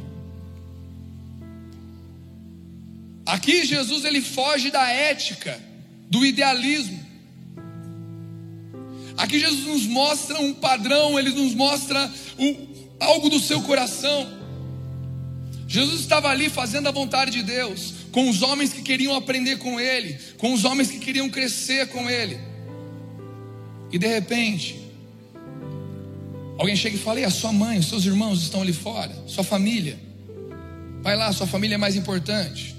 Aqui 3.24 3.64
Jesus 3.64 4.04
ele 4.04 4.20
foge 4.20 4.68
da 4.68 4.90
ética, 4.90 5.60
do 6.10 6.26
idealismo. 6.26 7.09
Aqui 9.20 9.38
Jesus 9.38 9.66
nos 9.66 9.86
mostra 9.86 10.40
um 10.40 10.52
padrão, 10.52 11.18
ele 11.18 11.30
nos 11.30 11.54
mostra 11.54 12.10
algo 12.98 13.28
do 13.28 13.38
seu 13.38 13.62
coração. 13.62 14.28
Jesus 15.68 16.00
estava 16.00 16.28
ali 16.28 16.48
fazendo 16.48 16.88
a 16.88 16.90
vontade 16.90 17.30
de 17.30 17.42
Deus, 17.42 17.94
com 18.10 18.28
os 18.28 18.42
homens 18.42 18.72
que 18.72 18.82
queriam 18.82 19.14
aprender 19.14 19.58
com 19.58 19.78
ele, 19.78 20.18
com 20.38 20.52
os 20.52 20.64
homens 20.64 20.90
que 20.90 20.98
queriam 20.98 21.28
crescer 21.28 21.88
com 21.88 22.10
ele. 22.10 22.38
E 23.92 23.98
de 23.98 24.06
repente, 24.06 24.80
Alguém 26.60 26.76
chega 26.76 26.94
e 26.94 26.98
fala: 26.98 27.18
e 27.18 27.24
a 27.24 27.30
sua 27.30 27.54
mãe, 27.54 27.78
os 27.78 27.86
seus 27.86 28.04
irmãos 28.04 28.42
estão 28.42 28.60
ali 28.60 28.74
fora, 28.74 29.10
sua 29.26 29.42
família. 29.42 29.98
Vai 31.00 31.16
lá, 31.16 31.32
sua 31.32 31.46
família 31.46 31.76
é 31.76 31.78
mais 31.78 31.96
importante. 31.96 32.76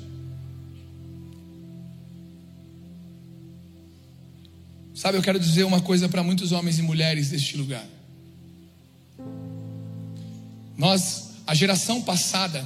Sabe, 5.01 5.17
eu 5.17 5.23
quero 5.23 5.39
dizer 5.39 5.63
uma 5.63 5.81
coisa 5.81 6.07
para 6.07 6.21
muitos 6.21 6.51
homens 6.51 6.77
e 6.77 6.83
mulheres 6.83 7.29
deste 7.29 7.57
lugar. 7.57 7.87
Nós, 10.77 11.31
a 11.47 11.55
geração 11.55 12.03
passada, 12.03 12.63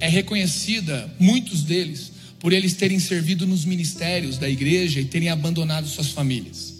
é 0.00 0.08
reconhecida, 0.08 1.08
muitos 1.20 1.62
deles, 1.62 2.10
por 2.40 2.52
eles 2.52 2.74
terem 2.74 2.98
servido 2.98 3.46
nos 3.46 3.64
ministérios 3.64 4.38
da 4.38 4.48
igreja 4.48 5.00
e 5.00 5.04
terem 5.04 5.28
abandonado 5.28 5.86
suas 5.86 6.08
famílias. 6.08 6.74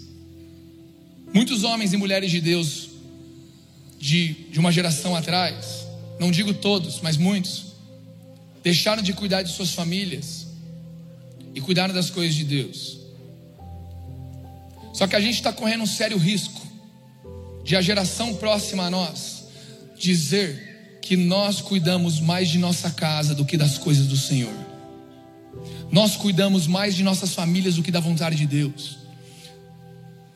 Muitos 1.33 1.63
homens 1.63 1.93
e 1.93 1.97
mulheres 1.97 2.29
de 2.29 2.41
Deus 2.41 2.89
de, 3.97 4.33
de 4.51 4.59
uma 4.59 4.73
geração 4.73 5.15
atrás, 5.15 5.87
não 6.19 6.29
digo 6.29 6.53
todos, 6.53 6.99
mas 7.01 7.15
muitos, 7.15 7.67
deixaram 8.61 9.01
de 9.01 9.13
cuidar 9.13 9.43
de 9.43 9.53
suas 9.53 9.71
famílias 9.71 10.45
e 11.55 11.61
cuidaram 11.61 11.93
das 11.93 12.09
coisas 12.09 12.35
de 12.35 12.43
Deus. 12.43 12.96
Só 14.97 15.05
que 15.05 15.15
a 15.15 15.19
gente 15.19 15.35
está 15.35 15.53
correndo 15.53 15.83
um 15.83 15.85
sério 15.85 16.17
risco 16.17 16.59
de 17.63 17.75
a 17.75 17.81
geração 17.81 18.33
próxima 18.33 18.85
a 18.87 18.89
nós 18.89 19.45
dizer 19.95 20.99
que 21.03 21.15
nós 21.15 21.61
cuidamos 21.61 22.19
mais 22.19 22.49
de 22.49 22.57
nossa 22.57 22.89
casa 22.89 23.35
do 23.35 23.45
que 23.45 23.55
das 23.55 23.77
coisas 23.77 24.07
do 24.07 24.17
Senhor. 24.17 24.55
Nós 25.91 26.15
cuidamos 26.15 26.65
mais 26.65 26.95
de 26.95 27.03
nossas 27.03 27.35
famílias 27.35 27.75
do 27.75 27.83
que 27.83 27.91
da 27.91 27.99
vontade 27.99 28.37
de 28.37 28.47
Deus. 28.47 28.97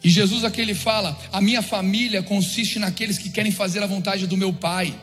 E 0.04 0.12
Jesus 0.12 0.44
aqui 0.44 0.62
ele 0.62 0.76
fala: 0.76 1.20
a 1.34 1.42
minha 1.42 1.64
família 1.64 2.22
consiste 2.22 2.78
naqueles 2.78 3.18
que 3.18 3.32
querem 3.32 3.52
fazer 3.52 3.82
a 3.82 3.88
vontade 3.88 4.28
do 4.28 4.38
meu 4.38 4.54
Pai. 4.54 4.94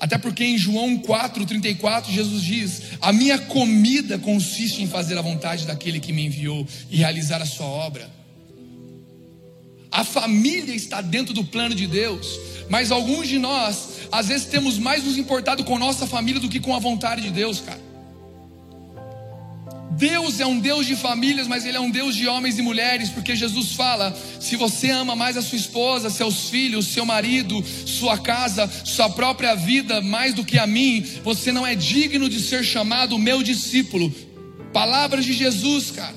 Até 0.00 0.16
porque 0.16 0.44
em 0.44 0.56
João 0.56 0.98
4,34 0.98 2.10
Jesus 2.10 2.42
diz: 2.42 2.82
A 3.00 3.12
minha 3.12 3.38
comida 3.38 4.18
consiste 4.18 4.82
em 4.82 4.86
fazer 4.86 5.18
a 5.18 5.22
vontade 5.22 5.66
daquele 5.66 5.98
que 5.98 6.12
me 6.12 6.26
enviou 6.26 6.66
e 6.90 6.96
realizar 6.96 7.42
a 7.42 7.46
sua 7.46 7.66
obra. 7.66 8.08
A 9.90 10.04
família 10.04 10.74
está 10.74 11.00
dentro 11.00 11.32
do 11.34 11.42
plano 11.42 11.74
de 11.74 11.86
Deus, 11.86 12.38
mas 12.68 12.92
alguns 12.92 13.26
de 13.26 13.38
nós, 13.38 13.88
às 14.12 14.28
vezes, 14.28 14.46
temos 14.46 14.78
mais 14.78 15.02
nos 15.02 15.16
importado 15.16 15.64
com 15.64 15.78
nossa 15.78 16.06
família 16.06 16.40
do 16.40 16.48
que 16.48 16.60
com 16.60 16.74
a 16.74 16.78
vontade 16.78 17.22
de 17.22 17.30
Deus, 17.30 17.60
cara. 17.60 17.87
Deus 19.98 20.38
é 20.38 20.46
um 20.46 20.60
Deus 20.60 20.86
de 20.86 20.94
famílias, 20.94 21.48
mas 21.48 21.66
Ele 21.66 21.76
é 21.76 21.80
um 21.80 21.90
Deus 21.90 22.14
de 22.14 22.28
homens 22.28 22.56
e 22.56 22.62
mulheres, 22.62 23.10
porque 23.10 23.34
Jesus 23.34 23.72
fala: 23.72 24.16
se 24.38 24.54
você 24.54 24.90
ama 24.90 25.16
mais 25.16 25.36
a 25.36 25.42
sua 25.42 25.58
esposa, 25.58 26.08
seus 26.08 26.48
filhos, 26.48 26.86
seu 26.86 27.04
marido, 27.04 27.64
sua 27.84 28.16
casa, 28.16 28.70
sua 28.84 29.10
própria 29.10 29.56
vida 29.56 30.00
mais 30.00 30.34
do 30.34 30.44
que 30.44 30.56
a 30.56 30.68
mim, 30.68 31.04
você 31.24 31.50
não 31.50 31.66
é 31.66 31.74
digno 31.74 32.28
de 32.28 32.38
ser 32.38 32.62
chamado 32.62 33.18
meu 33.18 33.42
discípulo. 33.42 34.14
Palavras 34.72 35.24
de 35.24 35.32
Jesus, 35.32 35.90
cara. 35.90 36.14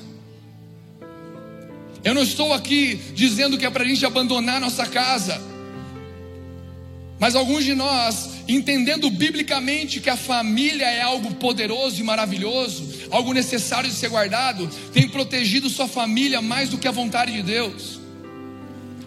Eu 2.04 2.14
não 2.14 2.22
estou 2.22 2.52
aqui 2.52 3.00
dizendo 3.14 3.58
que 3.58 3.66
é 3.66 3.70
para 3.70 3.82
a 3.82 3.86
gente 3.86 4.06
abandonar 4.06 4.60
nossa 4.60 4.86
casa. 4.86 5.42
Mas 7.22 7.36
alguns 7.36 7.64
de 7.64 7.72
nós, 7.72 8.30
entendendo 8.48 9.08
biblicamente 9.08 10.00
que 10.00 10.10
a 10.10 10.16
família 10.16 10.86
é 10.86 11.00
algo 11.02 11.34
poderoso 11.36 12.00
e 12.00 12.02
maravilhoso, 12.02 13.01
algo 13.12 13.32
necessário 13.32 13.88
de 13.88 13.94
ser 13.94 14.08
guardado, 14.08 14.68
tem 14.92 15.08
protegido 15.08 15.68
sua 15.68 15.86
família 15.86 16.42
mais 16.42 16.68
do 16.68 16.78
que 16.78 16.88
a 16.88 16.92
vontade 16.92 17.32
de 17.32 17.42
Deus. 17.42 18.01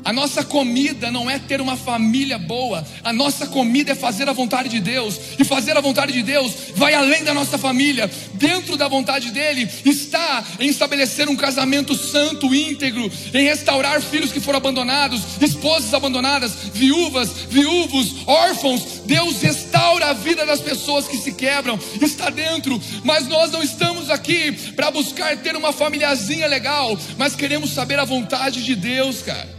A 0.05 0.13
nossa 0.13 0.43
comida 0.43 1.09
não 1.09 1.27
é 1.27 1.39
ter 1.39 1.59
uma 1.59 1.75
família 1.75 2.37
boa, 2.37 2.85
a 3.03 3.11
nossa 3.11 3.47
comida 3.47 3.93
é 3.93 3.95
fazer 3.95 4.29
a 4.29 4.33
vontade 4.33 4.69
de 4.69 4.79
Deus, 4.79 5.19
e 5.39 5.43
fazer 5.43 5.75
a 5.75 5.81
vontade 5.81 6.13
de 6.13 6.21
Deus 6.21 6.53
vai 6.75 6.93
além 6.93 7.23
da 7.23 7.33
nossa 7.33 7.57
família, 7.57 8.07
dentro 8.35 8.77
da 8.77 8.87
vontade 8.87 9.31
dele 9.31 9.67
está 9.83 10.43
em 10.59 10.67
estabelecer 10.67 11.27
um 11.27 11.35
casamento 11.35 11.95
santo, 11.95 12.53
íntegro, 12.53 13.11
em 13.33 13.45
restaurar 13.45 13.99
filhos 13.99 14.31
que 14.31 14.39
foram 14.39 14.57
abandonados, 14.57 15.21
esposas 15.41 15.91
abandonadas, 15.91 16.53
viúvas, 16.71 17.31
viúvos, 17.49 18.27
órfãos. 18.27 19.01
Deus 19.07 19.41
restaura 19.41 20.11
a 20.11 20.13
vida 20.13 20.45
das 20.45 20.61
pessoas 20.61 21.07
que 21.07 21.17
se 21.17 21.33
quebram, 21.33 21.79
está 21.99 22.29
dentro, 22.29 22.79
mas 23.03 23.27
nós 23.27 23.49
não 23.49 23.63
estamos 23.63 24.11
aqui 24.11 24.51
para 24.75 24.91
buscar 24.91 25.35
ter 25.37 25.55
uma 25.55 25.73
famíliazinha 25.73 26.45
legal, 26.45 26.95
mas 27.17 27.35
queremos 27.35 27.71
saber 27.71 27.97
a 27.97 28.05
vontade 28.05 28.63
de 28.63 28.75
Deus, 28.75 29.23
cara. 29.23 29.54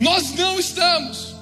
Nós 0.00 0.34
não 0.34 0.58
estamos. 0.58 1.34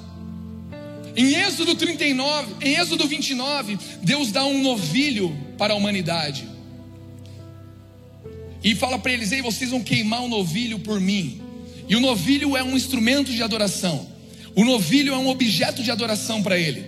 Em 1.14 1.34
Êxodo 1.34 1.74
39, 1.74 2.54
em 2.62 2.76
Êxodo 2.76 3.06
29, 3.06 3.78
Deus 4.02 4.32
dá 4.32 4.44
um 4.46 4.62
novilho 4.62 5.36
para 5.58 5.74
a 5.74 5.76
humanidade. 5.76 6.48
E 8.64 8.74
fala 8.74 8.98
para 8.98 9.12
eles: 9.12 9.32
Ei, 9.32 9.42
vocês 9.42 9.70
vão 9.70 9.82
queimar 9.82 10.22
um 10.22 10.28
novilho 10.28 10.78
por 10.78 11.00
mim. 11.00 11.40
E 11.88 11.96
o 11.96 12.00
novilho 12.00 12.56
é 12.56 12.62
um 12.62 12.76
instrumento 12.76 13.32
de 13.32 13.42
adoração. 13.42 14.08
O 14.54 14.64
novilho 14.64 15.12
é 15.12 15.16
um 15.16 15.28
objeto 15.28 15.82
de 15.82 15.90
adoração 15.90 16.42
para 16.42 16.58
ele. 16.58 16.86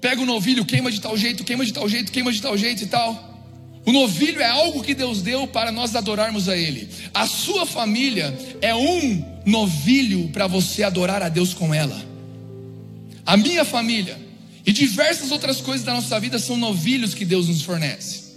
Pega 0.00 0.22
o 0.22 0.26
novilho, 0.26 0.64
queima 0.64 0.90
de 0.90 1.00
tal 1.00 1.16
jeito, 1.16 1.42
queima 1.44 1.64
de 1.64 1.72
tal 1.72 1.88
jeito, 1.88 2.12
queima 2.12 2.32
de 2.32 2.40
tal 2.40 2.56
jeito 2.56 2.84
e 2.84 2.86
tal. 2.86 3.27
O 3.88 3.92
novilho 3.92 4.42
é 4.42 4.46
algo 4.46 4.82
que 4.82 4.94
Deus 4.94 5.22
deu 5.22 5.46
para 5.46 5.72
nós 5.72 5.96
adorarmos 5.96 6.46
a 6.46 6.54
Ele. 6.54 6.86
A 7.14 7.26
sua 7.26 7.64
família 7.64 8.38
é 8.60 8.74
um 8.74 9.24
novilho 9.46 10.28
para 10.28 10.46
você 10.46 10.82
adorar 10.82 11.22
a 11.22 11.30
Deus 11.30 11.54
com 11.54 11.72
ela. 11.72 11.98
A 13.24 13.34
minha 13.34 13.64
família 13.64 14.20
e 14.66 14.72
diversas 14.72 15.32
outras 15.32 15.62
coisas 15.62 15.86
da 15.86 15.94
nossa 15.94 16.20
vida 16.20 16.38
são 16.38 16.58
novilhos 16.58 17.14
que 17.14 17.24
Deus 17.24 17.48
nos 17.48 17.62
fornece. 17.62 18.34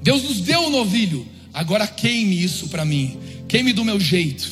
Deus 0.00 0.22
nos 0.22 0.42
deu 0.42 0.60
o 0.60 0.70
novilho, 0.70 1.26
agora 1.52 1.84
queime 1.84 2.40
isso 2.40 2.68
para 2.68 2.84
mim, 2.84 3.18
queime 3.48 3.72
do 3.72 3.84
meu 3.84 3.98
jeito. 3.98 4.48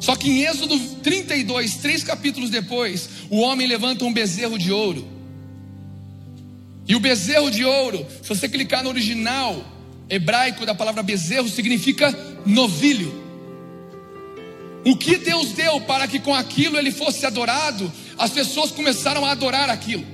Só 0.00 0.16
que 0.16 0.28
em 0.28 0.42
Êxodo 0.46 0.76
32, 1.00 1.76
três 1.76 2.02
capítulos 2.02 2.50
depois, 2.50 3.08
o 3.30 3.38
homem 3.38 3.68
levanta 3.68 4.04
um 4.04 4.12
bezerro 4.12 4.58
de 4.58 4.72
ouro 4.72 5.13
e 6.86 6.94
o 6.94 7.00
bezerro 7.00 7.50
de 7.50 7.64
ouro, 7.64 8.06
se 8.22 8.28
você 8.28 8.48
clicar 8.48 8.82
no 8.82 8.90
original 8.90 9.64
hebraico 10.08 10.66
da 10.66 10.74
palavra 10.74 11.02
bezerro, 11.02 11.48
significa 11.48 12.16
novilho. 12.44 13.22
O 14.84 14.96
que 14.96 15.16
Deus 15.16 15.52
deu 15.52 15.80
para 15.80 16.06
que 16.06 16.20
com 16.20 16.34
aquilo 16.34 16.76
ele 16.76 16.92
fosse 16.92 17.24
adorado, 17.24 17.90
as 18.18 18.30
pessoas 18.30 18.70
começaram 18.70 19.24
a 19.24 19.30
adorar 19.30 19.70
aquilo. 19.70 20.04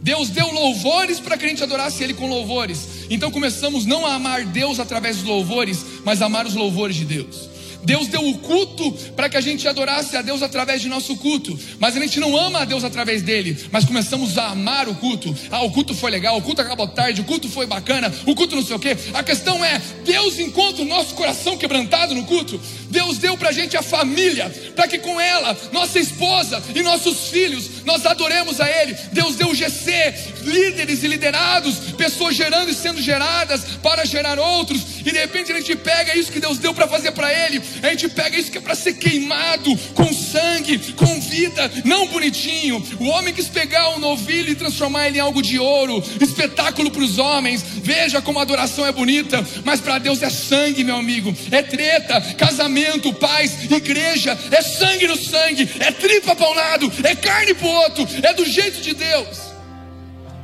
Deus 0.00 0.28
deu 0.28 0.52
louvores 0.52 1.18
para 1.18 1.36
que 1.36 1.44
a 1.44 1.48
gente 1.48 1.64
adorasse 1.64 2.04
Ele 2.04 2.14
com 2.14 2.28
louvores. 2.28 3.06
Então 3.10 3.28
começamos 3.28 3.84
não 3.84 4.06
a 4.06 4.14
amar 4.14 4.44
Deus 4.44 4.78
através 4.78 5.16
dos 5.16 5.24
louvores, 5.26 5.84
mas 6.04 6.22
a 6.22 6.26
amar 6.26 6.46
os 6.46 6.54
louvores 6.54 6.94
de 6.94 7.04
Deus. 7.04 7.48
Deus 7.86 8.08
deu 8.08 8.28
o 8.28 8.38
culto 8.38 8.90
para 9.14 9.28
que 9.28 9.36
a 9.36 9.40
gente 9.40 9.66
adorasse 9.68 10.16
a 10.16 10.22
Deus 10.22 10.42
através 10.42 10.82
de 10.82 10.88
nosso 10.88 11.16
culto, 11.16 11.56
mas 11.78 11.96
a 11.96 12.00
gente 12.00 12.18
não 12.18 12.36
ama 12.36 12.62
a 12.62 12.64
Deus 12.64 12.82
através 12.82 13.22
dele, 13.22 13.56
mas 13.70 13.84
começamos 13.84 14.36
a 14.36 14.48
amar 14.48 14.88
o 14.88 14.96
culto. 14.96 15.32
Ah, 15.52 15.62
o 15.62 15.70
culto 15.70 15.94
foi 15.94 16.10
legal, 16.10 16.36
o 16.36 16.42
culto 16.42 16.60
acabou 16.60 16.88
tarde, 16.88 17.20
o 17.20 17.24
culto 17.24 17.48
foi 17.48 17.64
bacana, 17.64 18.12
o 18.26 18.34
culto 18.34 18.56
não 18.56 18.64
sei 18.64 18.74
o 18.74 18.80
que. 18.80 18.96
A 19.14 19.22
questão 19.22 19.64
é: 19.64 19.80
Deus 20.04 20.36
encontra 20.40 20.82
o 20.82 20.86
nosso 20.86 21.14
coração 21.14 21.56
quebrantado 21.56 22.12
no 22.12 22.24
culto. 22.24 22.60
Deus 22.90 23.18
deu 23.18 23.36
para 23.36 23.50
a 23.50 23.52
gente 23.52 23.76
a 23.76 23.82
família, 23.82 24.50
para 24.74 24.88
que 24.88 24.98
com 24.98 25.20
ela, 25.20 25.56
nossa 25.72 26.00
esposa 26.00 26.62
e 26.74 26.82
nossos 26.82 27.28
filhos, 27.28 27.84
nós 27.84 28.04
adoremos 28.04 28.60
a 28.60 28.68
Ele. 28.68 28.96
Deus 29.12 29.36
deu 29.36 29.50
o 29.50 29.54
GC, 29.54 30.14
líderes 30.42 31.04
e 31.04 31.08
liderados, 31.08 31.78
pessoas 31.96 32.34
gerando 32.34 32.70
e 32.70 32.74
sendo 32.74 33.00
geradas 33.00 33.64
para 33.82 34.04
gerar 34.04 34.38
outros, 34.38 34.80
e 35.06 35.12
de 35.12 35.18
repente 35.18 35.52
a 35.52 35.56
gente 35.56 35.76
pega 35.76 36.18
isso 36.18 36.32
que 36.32 36.40
Deus 36.40 36.58
deu 36.58 36.74
para 36.74 36.88
fazer 36.88 37.12
para 37.12 37.32
Ele, 37.32 37.62
a 37.80 37.88
gente 37.90 38.08
pega 38.08 38.36
isso 38.36 38.50
que 38.50 38.58
é 38.58 38.60
para 38.60 38.74
ser 38.74 38.94
queimado 38.94 39.74
com 39.94 40.12
sangue, 40.12 40.92
com 40.94 41.20
vida, 41.20 41.70
não 41.84 42.08
bonitinho. 42.08 42.84
O 42.98 43.06
homem 43.06 43.32
quis 43.32 43.46
pegar 43.46 43.90
um 43.90 44.00
novilho 44.00 44.50
e 44.50 44.54
transformar 44.56 45.06
ele 45.06 45.18
em 45.18 45.20
algo 45.20 45.40
de 45.40 45.58
ouro, 45.58 46.02
espetáculo 46.20 46.90
para 46.90 47.02
os 47.02 47.18
homens. 47.18 47.64
Veja 47.82 48.20
como 48.20 48.40
a 48.40 48.42
adoração 48.42 48.84
é 48.84 48.90
bonita, 48.90 49.46
mas 49.64 49.80
para 49.80 49.98
Deus 49.98 50.22
é 50.22 50.30
sangue, 50.30 50.82
meu 50.82 50.96
amigo, 50.96 51.34
é 51.52 51.62
treta, 51.62 52.20
casamento, 52.34 53.12
paz, 53.14 53.70
igreja, 53.70 54.36
é 54.50 54.62
sangue 54.62 55.06
no 55.06 55.16
sangue, 55.16 55.68
é 55.78 55.92
tripa 55.92 56.34
para 56.34 56.50
um 56.50 56.54
lado, 56.54 56.92
é 57.04 57.14
carne 57.14 57.54
para 57.54 57.66
o 57.66 57.70
outro, 57.70 58.08
é 58.22 58.34
do 58.34 58.44
jeito 58.44 58.80
de 58.80 58.94
Deus. 58.94 59.45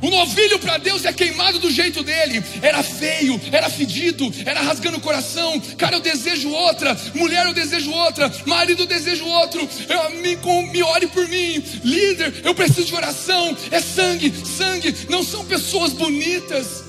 O 0.03 0.09
novilho 0.09 0.59
para 0.59 0.77
Deus 0.77 1.05
é 1.05 1.13
queimado 1.13 1.59
do 1.59 1.71
jeito 1.71 2.03
dele. 2.03 2.43
Era 2.61 2.83
feio, 2.83 3.39
era 3.49 3.69
fedido, 3.69 4.29
era 4.45 4.59
rasgando 4.59 4.97
o 4.97 5.01
coração. 5.01 5.57
Cara, 5.77 5.95
eu 5.95 6.01
desejo 6.01 6.49
outra. 6.49 6.93
Mulher, 7.15 7.45
eu 7.45 7.53
desejo 7.53 7.89
outra. 7.89 8.29
Marido, 8.45 8.81
eu 8.81 8.85
desejo 8.85 9.25
outro. 9.25 9.65
Eu, 9.87 10.09
me, 10.21 10.35
me 10.73 10.83
ore 10.83 11.07
por 11.07 11.25
mim. 11.29 11.63
Líder, 11.85 12.41
eu 12.43 12.53
preciso 12.53 12.87
de 12.87 12.95
oração. 12.95 13.55
É 13.71 13.79
sangue, 13.79 14.33
sangue. 14.45 14.93
Não 15.09 15.23
são 15.23 15.45
pessoas 15.45 15.93
bonitas. 15.93 16.83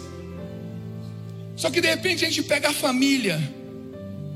Só 1.54 1.70
que 1.70 1.80
de 1.80 1.86
repente 1.86 2.24
a 2.24 2.28
gente 2.28 2.42
pega 2.42 2.70
a 2.70 2.74
família 2.74 3.40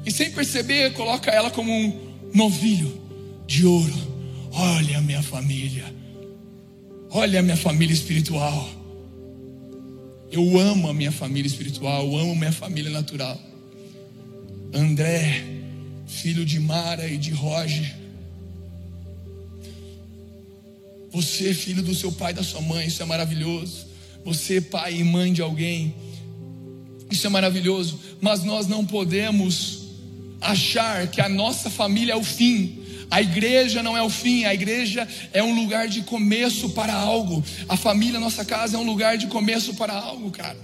e 0.06 0.12
sem 0.12 0.30
perceber 0.30 0.92
coloca 0.92 1.32
ela 1.32 1.50
como 1.50 1.72
um 1.72 2.14
novilho 2.32 2.96
de 3.44 3.66
ouro. 3.66 3.92
Olha 4.52 4.98
a 4.98 5.00
minha 5.00 5.22
família. 5.22 5.97
Olha 7.10 7.40
a 7.40 7.42
minha 7.42 7.56
família 7.56 7.92
espiritual. 7.92 8.68
Eu 10.30 10.58
amo 10.58 10.88
a 10.88 10.94
minha 10.94 11.10
família 11.10 11.46
espiritual, 11.46 12.04
eu 12.04 12.16
amo 12.18 12.32
a 12.32 12.36
minha 12.36 12.52
família 12.52 12.90
natural. 12.90 13.40
André, 14.74 15.42
filho 16.06 16.44
de 16.44 16.60
Mara 16.60 17.06
e 17.08 17.16
de 17.16 17.30
Roger. 17.30 17.96
Você, 21.10 21.54
filho 21.54 21.82
do 21.82 21.94
seu 21.94 22.12
pai 22.12 22.32
e 22.32 22.34
da 22.34 22.42
sua 22.42 22.60
mãe, 22.60 22.86
isso 22.86 23.02
é 23.02 23.06
maravilhoso. 23.06 23.86
Você, 24.24 24.60
pai 24.60 24.96
e 24.96 25.04
mãe 25.04 25.32
de 25.32 25.40
alguém, 25.40 25.94
isso 27.10 27.26
é 27.26 27.30
maravilhoso. 27.30 27.98
Mas 28.20 28.44
nós 28.44 28.66
não 28.66 28.84
podemos 28.84 29.88
achar 30.40 31.08
que 31.08 31.20
a 31.22 31.28
nossa 31.28 31.70
família 31.70 32.12
é 32.12 32.16
o 32.16 32.22
fim. 32.22 32.82
A 33.10 33.22
igreja 33.22 33.82
não 33.82 33.96
é 33.96 34.02
o 34.02 34.10
fim, 34.10 34.44
a 34.44 34.52
igreja 34.52 35.08
é 35.32 35.42
um 35.42 35.54
lugar 35.54 35.88
de 35.88 36.02
começo 36.02 36.70
para 36.70 36.92
algo. 36.92 37.42
A 37.68 37.76
família, 37.76 38.20
nossa 38.20 38.44
casa, 38.44 38.76
é 38.76 38.80
um 38.80 38.84
lugar 38.84 39.16
de 39.16 39.28
começo 39.28 39.74
para 39.74 39.94
algo, 39.94 40.30
cara. 40.30 40.58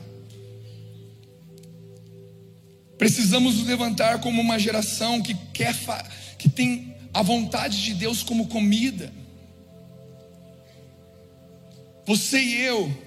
Precisamos 2.99 3.57
nos 3.57 3.67
levantar 3.67 4.21
como 4.21 4.41
uma 4.41 4.59
geração 4.59 5.23
que 5.23 5.35
quer, 5.53 5.75
que 6.39 6.49
tem 6.49 6.95
a 7.15 7.23
vontade 7.23 7.83
de 7.83 7.95
Deus 7.95 8.23
como 8.23 8.47
comida. 8.47 9.13
Você 12.07 12.39
e 12.39 12.61
eu 12.61 13.05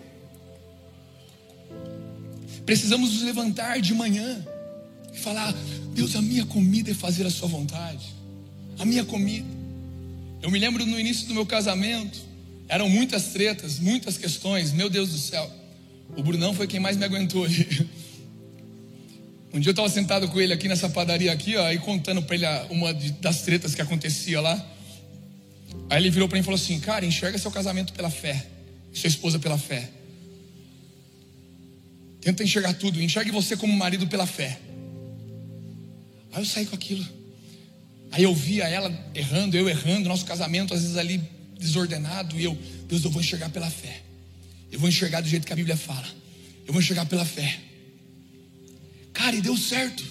precisamos 2.66 3.14
nos 3.14 3.22
levantar 3.22 3.80
de 3.80 3.94
manhã 3.94 4.46
e 5.14 5.18
falar: 5.18 5.54
Deus, 5.94 6.16
a 6.16 6.22
minha 6.24 6.46
comida 6.46 6.90
é 6.90 6.94
fazer 6.96 7.26
a 7.28 7.30
Sua 7.30 7.48
vontade 7.48 8.16
a 8.80 8.86
minha 8.86 9.04
comida. 9.04 9.48
Eu 10.42 10.52
me 10.52 10.60
lembro 10.60 10.86
no 10.86 11.00
início 11.00 11.28
do 11.28 11.34
meu 11.34 11.46
casamento, 11.46 12.20
eram 12.68 12.90
muitas 12.90 13.28
tretas, 13.28 13.80
muitas 13.80 14.18
questões, 14.18 14.72
meu 14.72 14.90
Deus 14.90 15.10
do 15.10 15.18
céu. 15.18 15.50
O 16.16 16.24
Brunão 16.24 16.54
foi 16.54 16.68
quem 16.68 16.80
mais 16.80 16.98
me 16.98 17.06
aguentou 17.06 17.44
ali. 17.44 17.88
Um 19.54 19.60
dia 19.60 19.70
eu 19.70 19.72
estava 19.72 19.90
sentado 19.90 20.28
com 20.28 20.40
ele 20.40 20.52
aqui 20.54 20.68
nessa 20.68 20.90
padaria 20.90 21.32
aqui, 21.32 21.56
ó, 21.56 21.72
e 21.72 21.80
contando 21.80 22.22
para 22.22 22.36
ele 22.36 22.46
uma 22.70 22.94
das 22.94 23.42
tretas 23.42 23.74
que 23.74 23.82
acontecia 23.82 24.42
lá. 24.42 24.54
Aí 25.90 26.00
ele 26.00 26.12
virou 26.12 26.28
para 26.28 26.36
mim 26.36 26.42
e 26.42 26.44
falou 26.44 26.60
assim: 26.60 26.80
"Cara, 26.80 27.06
enxerga 27.06 27.38
seu 27.38 27.50
casamento 27.50 27.94
pela 27.94 28.10
fé, 28.10 28.46
sua 28.94 29.08
esposa 29.08 29.40
pela 29.40 29.58
fé. 29.58 29.90
Tenta 32.22 32.44
enxergar 32.44 32.74
tudo, 32.74 33.02
enxergue 33.02 33.32
você 33.32 33.56
como 33.56 33.74
marido 33.74 34.06
pela 34.06 34.28
fé." 34.28 34.60
Aí 36.34 36.42
eu 36.42 36.46
saí 36.46 36.66
com 36.66 36.76
aquilo. 36.76 37.16
Aí 38.12 38.24
eu 38.24 38.34
via 38.34 38.64
ela 38.66 38.91
errando, 39.14 39.58
eu 39.58 39.68
errando, 39.70 40.08
nosso 40.08 40.26
casamento 40.26 40.74
às 40.74 40.82
vezes 40.82 40.97
ali 40.97 41.22
desordenado, 41.58 42.39
e 42.39 42.43
eu, 42.43 42.58
Deus, 42.88 43.03
eu 43.03 43.12
vou 43.12 43.22
enxergar 43.22 43.49
pela 43.49 43.70
fé. 43.70 44.01
Eu 44.72 44.80
vou 44.80 44.89
enxergar 44.89 45.22
do 45.22 45.28
jeito 45.28 45.45
que 45.45 45.53
a 45.53 45.55
Bíblia 45.55 45.76
fala. 45.76 46.08
Eu 46.66 46.74
vou 46.74 46.82
enxergar 46.82 47.05
pela 47.05 47.26
fé. 47.26 47.60
Cara, 49.14 49.36
e 49.36 49.41
deu 49.41 49.58
certo. 49.58 50.03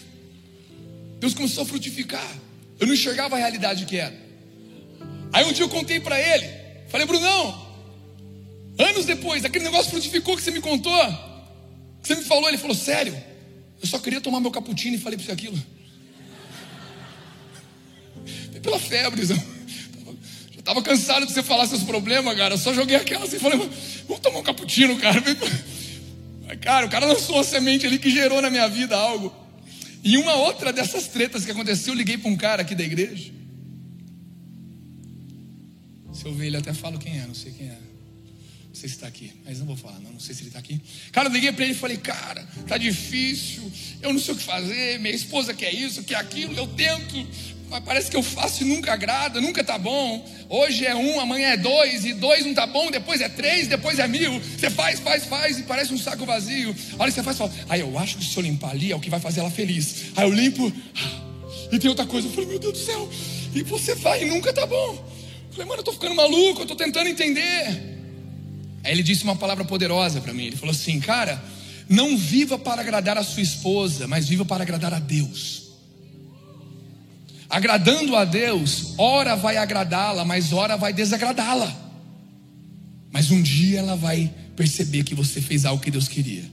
Deus 1.20 1.34
começou 1.34 1.62
a 1.62 1.66
frutificar. 1.66 2.36
Eu 2.78 2.86
não 2.86 2.94
enxergava 2.94 3.36
a 3.36 3.38
realidade 3.38 3.86
que 3.86 3.96
era. 3.96 4.14
Aí 5.32 5.44
um 5.44 5.52
dia 5.52 5.64
eu 5.64 5.68
contei 5.68 6.00
para 6.00 6.20
ele. 6.20 6.48
Falei, 6.88 7.06
Brunão, 7.06 7.66
anos 8.78 9.04
depois, 9.04 9.44
aquele 9.44 9.64
negócio 9.64 9.90
frutificou 9.90 10.36
que 10.36 10.42
você 10.42 10.50
me 10.50 10.60
contou. 10.60 11.06
Que 12.02 12.08
você 12.08 12.14
me 12.16 12.24
falou, 12.24 12.48
ele 12.48 12.58
falou, 12.58 12.76
sério. 12.76 13.14
Eu 13.80 13.86
só 13.86 13.98
queria 13.98 14.20
tomar 14.20 14.40
meu 14.40 14.50
cappuccino 14.50 14.96
e 14.96 14.98
falei 14.98 15.16
para 15.16 15.26
você 15.26 15.32
aquilo 15.32 15.75
pela 18.60 18.78
febre. 18.78 19.24
Já 19.24 19.36
estava 20.58 20.82
cansado 20.82 21.26
de 21.26 21.32
você 21.32 21.42
falar 21.42 21.66
seus 21.66 21.82
problemas, 21.82 22.36
cara. 22.36 22.54
Eu 22.54 22.58
só 22.58 22.72
joguei 22.74 22.96
aquela 22.96 23.24
assim 23.24 23.36
e 23.36 23.40
falei, 23.40 23.58
vamos 24.06 24.20
tomar 24.20 24.40
um 24.40 24.42
cappuccino, 24.42 24.96
cara. 24.98 25.22
Cara, 26.60 26.86
o 26.86 26.88
cara 26.88 27.06
lançou 27.06 27.36
uma 27.36 27.44
semente 27.44 27.86
ali 27.86 27.98
que 27.98 28.10
gerou 28.10 28.40
na 28.40 28.50
minha 28.50 28.68
vida 28.68 28.96
algo. 28.96 29.34
E 30.02 30.16
uma 30.16 30.34
outra 30.34 30.72
dessas 30.72 31.08
tretas 31.08 31.44
que 31.44 31.50
aconteceu, 31.50 31.92
eu 31.92 31.98
liguei 31.98 32.16
para 32.16 32.30
um 32.30 32.36
cara 32.36 32.62
aqui 32.62 32.74
da 32.74 32.84
igreja. 32.84 33.32
Se 36.12 36.24
eu 36.24 36.32
ver 36.32 36.46
ele, 36.46 36.56
até 36.56 36.72
falo 36.72 36.98
quem 36.98 37.18
é, 37.18 37.26
não 37.26 37.34
sei 37.34 37.52
quem 37.52 37.66
é. 37.66 37.78
Não 38.68 38.74
sei 38.74 38.88
se 38.88 38.94
está 38.94 39.06
aqui, 39.06 39.32
mas 39.44 39.58
não 39.58 39.66
vou 39.66 39.76
falar, 39.76 39.98
não, 40.00 40.12
não 40.12 40.20
sei 40.20 40.34
se 40.34 40.42
ele 40.42 40.48
está 40.48 40.58
aqui. 40.58 40.80
Cara, 41.10 41.28
eu 41.28 41.32
liguei 41.32 41.50
para 41.50 41.64
ele 41.64 41.72
e 41.72 41.76
falei, 41.76 41.96
cara, 41.96 42.46
tá 42.68 42.76
difícil, 42.78 43.70
eu 44.02 44.12
não 44.12 44.20
sei 44.20 44.34
o 44.34 44.36
que 44.36 44.44
fazer, 44.44 45.00
minha 45.00 45.14
esposa 45.14 45.52
quer 45.52 45.74
isso, 45.74 46.04
quer 46.04 46.16
aquilo, 46.16 46.54
eu 46.54 46.66
tento, 46.68 47.26
parece 47.84 48.10
que 48.10 48.16
eu 48.16 48.22
faço 48.22 48.62
e 48.62 48.66
nunca 48.66 48.92
agrada, 48.92 49.40
nunca 49.40 49.62
tá 49.64 49.76
bom. 49.78 50.24
Hoje 50.48 50.86
é 50.86 50.94
um, 50.94 51.20
amanhã 51.20 51.48
é 51.48 51.56
dois, 51.56 52.04
e 52.04 52.12
dois 52.12 52.46
não 52.46 52.54
tá 52.54 52.66
bom, 52.66 52.90
depois 52.90 53.20
é 53.20 53.28
três, 53.28 53.66
depois 53.66 53.98
é 53.98 54.06
mil. 54.06 54.40
Você 54.40 54.70
faz, 54.70 55.00
faz, 55.00 55.24
faz, 55.24 55.58
e 55.58 55.62
parece 55.64 55.92
um 55.92 55.98
saco 55.98 56.24
vazio. 56.24 56.74
Olha, 56.98 57.10
você 57.10 57.22
faz 57.22 57.36
e 57.36 57.38
fala, 57.38 57.52
aí 57.68 57.80
eu 57.80 57.98
acho 57.98 58.18
que 58.18 58.24
se 58.24 58.36
eu 58.36 58.42
limpar 58.42 58.70
ali 58.70 58.92
é 58.92 58.96
o 58.96 59.00
que 59.00 59.10
vai 59.10 59.20
fazer 59.20 59.40
ela 59.40 59.50
feliz. 59.50 60.06
Aí 60.16 60.24
eu 60.24 60.32
limpo, 60.32 60.72
e 61.72 61.78
tem 61.78 61.90
outra 61.90 62.06
coisa. 62.06 62.28
Eu 62.28 62.32
falei, 62.32 62.48
meu 62.48 62.58
Deus 62.58 62.72
do 62.72 62.78
céu, 62.78 63.10
e 63.54 63.62
você 63.62 63.94
vai 63.94 64.22
e 64.22 64.26
nunca 64.26 64.52
tá 64.52 64.66
bom. 64.66 64.92
Eu 65.48 65.52
falei, 65.52 65.66
mano, 65.68 65.80
eu 65.80 65.84
tô 65.84 65.92
ficando 65.92 66.14
maluco, 66.14 66.62
eu 66.62 66.66
tô 66.66 66.76
tentando 66.76 67.08
entender. 67.08 67.66
Aí 68.84 68.92
ele 68.92 69.02
disse 69.02 69.24
uma 69.24 69.34
palavra 69.34 69.64
poderosa 69.64 70.20
para 70.20 70.32
mim. 70.32 70.46
Ele 70.46 70.56
falou 70.56 70.72
assim, 70.72 71.00
cara, 71.00 71.42
não 71.88 72.16
viva 72.16 72.58
para 72.58 72.80
agradar 72.80 73.18
a 73.18 73.24
sua 73.24 73.42
esposa, 73.42 74.06
mas 74.06 74.28
viva 74.28 74.44
para 74.44 74.62
agradar 74.62 74.94
a 74.94 75.00
Deus. 75.00 75.65
Agradando 77.48 78.16
a 78.16 78.24
Deus, 78.24 78.94
ora 78.98 79.36
vai 79.36 79.56
agradá-la, 79.56 80.24
mas 80.24 80.52
ora 80.52 80.76
vai 80.76 80.92
desagradá-la. 80.92 81.74
Mas 83.10 83.30
um 83.30 83.40
dia 83.40 83.78
ela 83.78 83.96
vai 83.96 84.32
perceber 84.56 85.04
que 85.04 85.14
você 85.14 85.40
fez 85.40 85.64
algo 85.64 85.82
que 85.82 85.90
Deus 85.90 86.08
queria. 86.08 86.44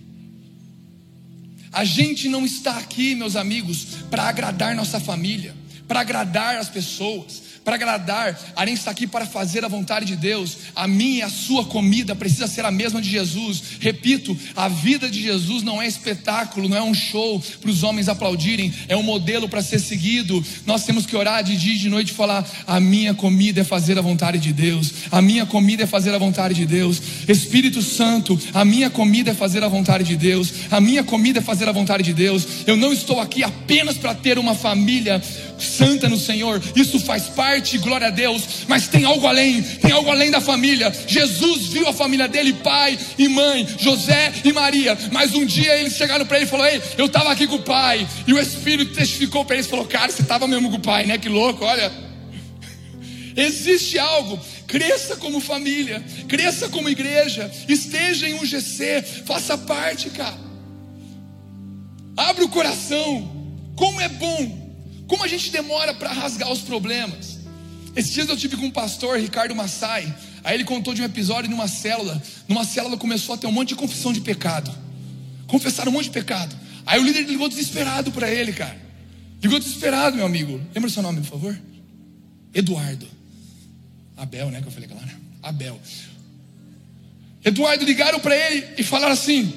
A 1.72 1.84
gente 1.84 2.30
não 2.30 2.46
está 2.46 2.78
aqui, 2.78 3.16
meus 3.16 3.36
amigos, 3.36 3.88
para 4.12 4.24
agradar 4.24 4.76
nossa 4.76 5.00
família, 5.00 5.56
para 5.88 6.02
agradar 6.02 6.58
as 6.58 6.70
pessoas 6.70 7.42
para 7.64 7.76
agradar, 7.76 8.40
a 8.56 8.66
gente 8.66 8.80
está 8.80 8.92
aqui 8.92 9.08
para 9.08 9.26
fazer 9.26 9.64
a 9.64 9.68
vontade 9.68 10.06
de 10.06 10.16
Deus. 10.16 10.58
A 10.76 10.88
minha 10.88 11.14
e 11.14 11.22
a 11.22 11.30
sua 11.30 11.66
comida 11.66 12.16
precisa 12.16 12.48
ser 12.48 12.66
a 12.66 12.72
mesma 12.72 13.02
de 13.02 13.10
Jesus. 13.10 13.62
Repito, 13.80 14.38
a 14.56 14.68
vida 14.68 15.10
de 15.10 15.22
Jesus 15.22 15.64
não 15.64 15.82
é 15.82 15.88
espetáculo, 15.88 16.68
não 16.68 16.78
é 16.78 16.82
um 16.82 16.94
show 16.94 17.42
para 17.62 17.70
os 17.70 17.84
homens 17.84 18.10
aplaudirem, 18.10 18.74
é 18.88 18.98
um 18.98 19.04
modelo 19.04 19.48
para 19.48 19.62
ser 19.62 19.80
seguido. 19.80 20.44
Nós 20.66 20.84
temos 20.86 21.06
que 21.06 21.16
orar 21.16 21.44
de 21.44 21.56
dia 21.56 21.76
e 21.76 21.78
de 21.78 21.90
noite 21.90 22.12
e 22.12 22.16
falar: 22.16 22.46
a 22.66 22.80
minha 22.80 23.14
comida 23.14 23.62
é 23.62 23.64
fazer 23.64 23.98
a 23.98 24.02
vontade 24.02 24.40
de 24.40 24.52
Deus, 24.52 24.92
a 25.12 25.22
minha 25.22 25.46
comida 25.46 25.84
é 25.84 25.88
fazer 25.88 26.14
a 26.14 26.18
vontade 26.18 26.56
de 26.56 26.66
Deus. 26.66 27.02
Espírito 27.28 27.82
Santo, 27.82 28.40
a 28.54 28.66
minha 28.66 28.90
comida 28.90 29.32
é 29.32 29.34
fazer 29.34 29.64
a 29.64 29.68
vontade 29.68 30.04
de 30.04 30.16
Deus, 30.16 30.54
a 30.72 30.82
minha 30.82 31.04
comida 31.04 31.40
é 31.40 31.42
fazer 31.42 31.70
a 31.70 31.72
vontade 31.72 32.04
de 32.04 32.14
Deus. 32.14 32.46
Eu 32.68 32.76
não 32.76 32.92
estou 32.92 33.20
aqui 33.20 33.44
apenas 33.44 33.98
para 33.98 34.14
ter 34.14 34.38
uma 34.38 34.56
família 34.56 35.22
santa 35.60 36.10
no 36.10 36.18
Senhor, 36.18 36.62
isso 36.76 37.00
faz 37.00 37.24
parte, 37.24 37.78
glória 37.78 38.08
a 38.08 38.10
Deus, 38.10 38.44
mas 38.68 38.88
tem 38.88 39.06
algo 39.06 39.28
além, 39.28 39.62
tem 39.62 39.92
algo 39.92 40.10
além 40.10 40.32
da 40.32 40.42
família. 40.42 40.92
Jesus 41.08 41.68
viu 41.68 41.88
a 41.88 41.94
família 41.94 42.28
dele, 42.28 42.54
pai 42.54 42.98
e 43.18 43.28
mãe, 43.28 43.68
José 43.80 44.34
e 44.44 44.52
Maria, 44.52 44.98
mas 45.12 45.34
um 45.34 45.46
dia 45.46 45.78
eles 45.78 45.96
chegaram 45.96 46.26
para 46.26 46.38
ele 46.38 46.46
e 46.46 46.50
falou: 46.50 46.66
Ei, 46.66 46.82
eu 46.98 47.06
estava 47.06 47.32
aqui 47.32 47.48
com 47.48 47.56
o 47.56 47.64
pai, 47.64 48.08
e 48.28 48.34
o 48.34 48.40
Espírito 48.40 48.94
testificou 48.94 49.46
para 49.46 49.56
eles: 49.56 49.68
falou, 49.68 49.86
Cara, 49.86 50.12
você 50.12 50.22
estava 50.22 50.48
mesmo 50.48 50.70
com 50.70 50.78
o 50.78 50.82
pai, 50.82 51.06
né? 51.06 51.18
Que 51.18 51.30
louco, 51.30 51.66
olha. 51.66 51.92
Existe 53.36 53.98
algo, 53.98 54.40
cresça 54.68 55.16
como 55.16 55.40
família, 55.40 56.04
cresça 56.28 56.70
como 56.70 56.90
igreja, 56.90 57.52
esteja 57.68 58.28
em 58.28 58.36
um 58.36 58.46
GC, 58.46 59.04
faça 59.26 59.58
parte, 59.58 60.10
cara. 60.10 60.38
Abre 62.16 62.44
o 62.44 62.50
coração. 62.50 63.32
Como 63.76 64.00
é 64.00 64.08
bom, 64.08 64.63
como 65.08 65.24
a 65.24 65.28
gente 65.28 65.52
demora 65.52 65.94
para 65.94 66.12
rasgar 66.12 66.52
os 66.52 66.60
problemas. 66.60 67.40
Esses 67.96 68.12
dias 68.12 68.28
eu 68.28 68.36
tive 68.38 68.58
com 68.58 68.66
um 68.66 68.72
pastor, 68.72 69.20
Ricardo 69.20 69.56
Massai. 69.56 70.14
Aí 70.44 70.56
ele 70.56 70.64
contou 70.64 70.94
de 70.94 71.02
um 71.02 71.06
episódio 71.06 71.50
numa 71.50 71.68
célula. 71.68 72.22
Numa 72.48 72.66
célula 72.66 72.98
começou 72.98 73.36
a 73.36 73.38
ter 73.38 73.48
um 73.48 73.52
monte 73.52 73.70
de 73.70 73.76
confissão 73.76 74.12
de 74.12 74.22
pecado. 74.22 74.74
Confessaram 75.48 75.92
um 75.92 75.94
monte 75.94 76.06
de 76.06 76.12
pecado. 76.12 76.56
Aí 76.86 77.00
o 77.00 77.04
líder 77.04 77.22
ligou 77.24 77.48
desesperado 77.48 78.12
para 78.12 78.30
ele, 78.30 78.52
cara. 78.52 78.76
Ligou 79.42 79.60
desesperado, 79.60 80.16
meu 80.16 80.26
amigo. 80.26 80.60
Lembra 80.74 80.90
seu 80.90 81.04
nome, 81.04 81.22
por 81.22 81.30
favor? 81.30 81.60
Eduardo. 82.54 83.08
Abel, 84.18 84.50
né? 84.50 84.62
Que 84.62 84.68
eu 84.68 84.72
falei, 84.72 84.90
claro. 84.90 85.10
Abel. 85.42 85.80
Eduardo 87.46 87.84
ligaram 87.84 88.20
para 88.20 88.36
ele 88.36 88.66
e 88.78 88.84
falaram 88.84 89.14
assim: 89.14 89.54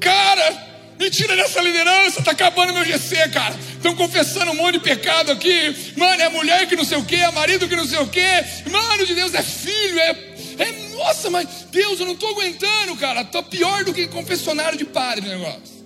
Cara, 0.00 0.66
me 0.98 1.10
tira 1.10 1.34
dessa 1.34 1.60
liderança, 1.60 2.22
tá 2.22 2.30
acabando 2.30 2.72
meu 2.72 2.84
GC, 2.84 3.28
cara. 3.30 3.56
Estão 3.86 3.94
confessando 3.94 4.50
um 4.50 4.56
monte 4.56 4.74
de 4.74 4.80
pecado 4.80 5.30
aqui. 5.30 5.92
Mano, 5.96 6.20
é 6.20 6.28
mulher 6.28 6.66
que 6.66 6.74
não 6.74 6.84
sei 6.84 6.98
o 6.98 7.04
que, 7.04 7.14
é 7.14 7.30
marido 7.30 7.68
que 7.68 7.76
não 7.76 7.86
sei 7.86 8.00
o 8.00 8.08
que. 8.08 8.20
Mano 8.68 9.06
de 9.06 9.14
Deus, 9.14 9.32
é 9.32 9.42
filho, 9.44 9.98
é, 10.00 10.10
é. 10.58 10.96
Nossa, 10.96 11.30
mas 11.30 11.66
Deus, 11.70 12.00
eu 12.00 12.06
não 12.06 12.16
tô 12.16 12.26
aguentando, 12.26 12.96
cara. 12.96 13.24
Tô 13.24 13.44
pior 13.44 13.84
do 13.84 13.94
que 13.94 14.08
confessionário 14.08 14.76
de 14.76 14.84
padre 14.84 15.28
negócio. 15.28 15.76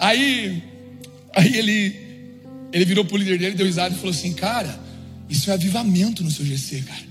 Aí, 0.00 0.64
aí 1.36 1.56
ele, 1.56 1.96
ele 2.72 2.84
virou 2.84 3.04
pro 3.04 3.16
líder 3.16 3.38
dele, 3.38 3.54
deu 3.54 3.66
risada 3.66 3.94
e 3.94 3.98
falou 3.98 4.10
assim: 4.10 4.32
Cara, 4.32 4.80
isso 5.28 5.48
é 5.48 5.54
avivamento 5.54 6.24
no 6.24 6.30
seu 6.32 6.44
GC, 6.44 6.82
cara. 6.82 7.08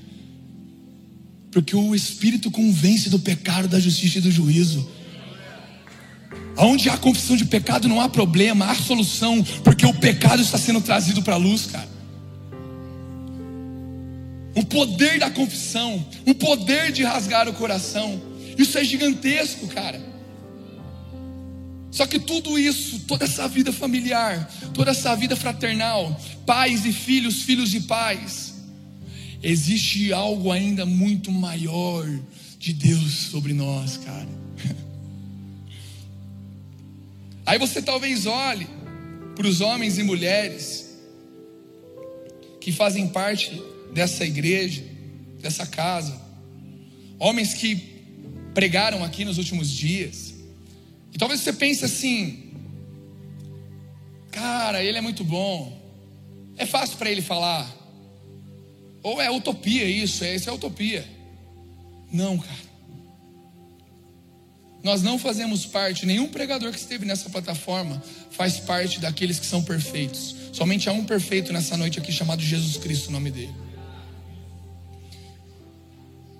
Porque 1.51 1.73
o 1.73 1.95
Espírito 1.95 2.51
convence 2.51 3.09
do 3.09 3.17
pecado, 3.17 3.69
da 3.69 3.79
justiça 3.79 4.17
e 4.17 4.21
do 4.21 4.29
juízo. 4.29 4.98
Onde 6.57 6.89
há 6.89 6.97
confissão 6.97 7.37
de 7.37 7.45
pecado 7.45 7.87
não 7.87 8.01
há 8.01 8.09
problema, 8.09 8.65
há 8.65 8.75
solução, 8.75 9.43
porque 9.63 9.85
o 9.85 9.93
pecado 9.93 10.41
está 10.41 10.57
sendo 10.57 10.81
trazido 10.81 11.21
para 11.21 11.35
a 11.35 11.37
luz, 11.37 11.67
cara. 11.67 11.87
O 14.55 14.65
poder 14.65 15.19
da 15.19 15.29
confissão, 15.29 16.05
o 16.25 16.35
poder 16.35 16.91
de 16.91 17.03
rasgar 17.03 17.47
o 17.47 17.53
coração, 17.53 18.21
isso 18.57 18.77
é 18.77 18.83
gigantesco, 18.83 19.67
cara. 19.67 20.01
Só 21.91 22.05
que 22.05 22.19
tudo 22.19 22.59
isso, 22.59 22.99
toda 23.07 23.25
essa 23.25 23.47
vida 23.47 23.71
familiar, 23.71 24.51
toda 24.73 24.91
essa 24.91 25.15
vida 25.15 25.35
fraternal, 25.35 26.19
pais 26.45 26.85
e 26.85 26.91
filhos, 26.91 27.41
filhos 27.43 27.71
de 27.71 27.81
pais, 27.81 28.53
existe 29.41 30.11
algo 30.13 30.51
ainda 30.51 30.85
muito 30.85 31.31
maior 31.31 32.07
de 32.59 32.73
Deus 32.73 33.13
sobre 33.31 33.53
nós, 33.53 33.97
cara. 33.97 34.27
Aí 37.49 37.57
você 37.57 37.81
talvez 37.81 38.27
olhe 38.27 38.67
para 39.35 39.47
os 39.47 39.59
homens 39.59 39.97
e 39.97 40.03
mulheres 40.03 40.95
que 42.61 42.71
fazem 42.71 43.07
parte 43.07 43.59
dessa 43.91 44.23
igreja, 44.23 44.83
dessa 45.41 45.65
casa, 45.65 46.21
homens 47.17 47.55
que 47.55 47.75
pregaram 48.53 49.03
aqui 49.03 49.25
nos 49.25 49.39
últimos 49.39 49.71
dias, 49.71 50.35
e 51.11 51.17
talvez 51.17 51.41
você 51.41 51.51
pense 51.51 51.83
assim: 51.83 52.51
cara, 54.29 54.83
ele 54.83 54.99
é 54.99 55.01
muito 55.01 55.23
bom, 55.23 55.75
é 56.55 56.67
fácil 56.67 56.99
para 56.99 57.09
ele 57.09 57.23
falar, 57.23 57.67
ou 59.01 59.19
é 59.19 59.31
utopia 59.31 59.85
isso, 59.85 60.23
é, 60.23 60.35
isso 60.35 60.47
é 60.47 60.53
utopia. 60.53 61.03
Não, 62.13 62.37
cara. 62.37 62.68
Nós 64.83 65.01
não 65.01 65.19
fazemos 65.19 65.65
parte, 65.65 66.05
nenhum 66.05 66.27
pregador 66.27 66.71
que 66.71 66.79
esteve 66.79 67.05
nessa 67.05 67.29
plataforma 67.29 68.01
faz 68.31 68.59
parte 68.59 68.99
daqueles 68.99 69.39
que 69.39 69.45
são 69.45 69.61
perfeitos. 69.61 70.35
Somente 70.53 70.89
há 70.89 70.93
um 70.93 71.03
perfeito 71.03 71.51
nessa 71.51 71.75
noite 71.75 71.99
aqui 71.99 72.11
chamado 72.11 72.41
Jesus 72.41 72.77
Cristo, 72.77 73.09
o 73.09 73.11
nome 73.11 73.29
dele. 73.29 73.53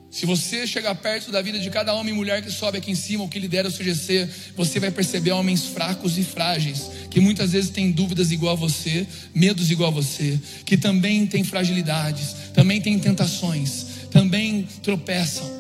Se 0.10 0.26
você 0.26 0.66
chegar 0.66 0.96
perto 0.96 1.32
da 1.32 1.42
vida 1.42 1.60
de 1.60 1.70
cada 1.70 1.94
homem 1.94 2.14
e 2.14 2.18
mulher 2.18 2.42
que 2.42 2.50
sobe 2.50 2.80
aqui 2.80 2.90
em 2.90 2.96
cima, 2.96 3.24
ou 3.24 3.30
que 3.30 3.38
lidera 3.38 3.68
o 3.68 3.72
CGC, 3.72 4.28
você 4.56 4.80
vai 4.80 4.90
perceber 4.90 5.32
homens 5.32 5.66
fracos 5.66 6.18
e 6.18 6.24
frágeis, 6.24 6.90
que 7.12 7.20
muitas 7.20 7.52
vezes 7.52 7.70
têm 7.70 7.92
dúvidas 7.92 8.32
igual 8.32 8.54
a 8.54 8.56
você, 8.56 9.06
medos 9.36 9.70
igual 9.70 9.90
a 9.90 9.94
você, 9.94 10.40
que 10.66 10.78
também 10.78 11.28
têm 11.28 11.44
fragilidades, 11.44 12.36
também 12.54 12.82
têm 12.82 12.98
tentações, 12.98 13.86
também 14.10 14.68
tropeçam. 14.82 15.59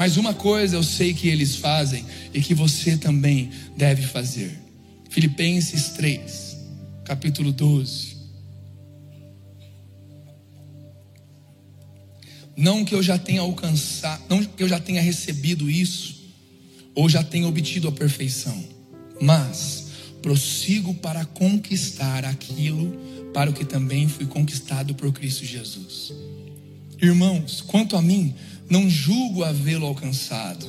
Mas 0.00 0.16
uma 0.16 0.32
coisa 0.32 0.76
eu 0.76 0.82
sei 0.82 1.12
que 1.12 1.28
eles 1.28 1.56
fazem 1.56 2.06
e 2.32 2.40
que 2.40 2.54
você 2.54 2.96
também 2.96 3.50
deve 3.76 4.00
fazer. 4.00 4.58
Filipenses 5.10 5.90
3, 5.90 6.56
capítulo 7.04 7.52
12. 7.52 8.16
Não 12.56 12.82
que 12.82 12.94
eu 12.94 13.02
já 13.02 13.18
tenha 13.18 13.42
alcançado, 13.42 14.22
não 14.26 14.42
que 14.42 14.62
eu 14.62 14.68
já 14.68 14.80
tenha 14.80 15.02
recebido 15.02 15.68
isso, 15.68 16.18
ou 16.94 17.06
já 17.06 17.22
tenha 17.22 17.46
obtido 17.46 17.86
a 17.86 17.92
perfeição, 17.92 18.58
mas 19.20 19.88
prossigo 20.22 20.94
para 20.94 21.26
conquistar 21.26 22.24
aquilo 22.24 22.98
para 23.34 23.50
o 23.50 23.52
que 23.52 23.66
também 23.66 24.08
fui 24.08 24.24
conquistado 24.24 24.94
por 24.94 25.12
Cristo 25.12 25.44
Jesus. 25.44 26.10
Irmãos, 27.02 27.60
quanto 27.60 27.96
a 27.96 28.02
mim, 28.02 28.34
não 28.70 28.88
julgo 28.88 29.42
havê-lo 29.42 29.84
alcançado, 29.84 30.64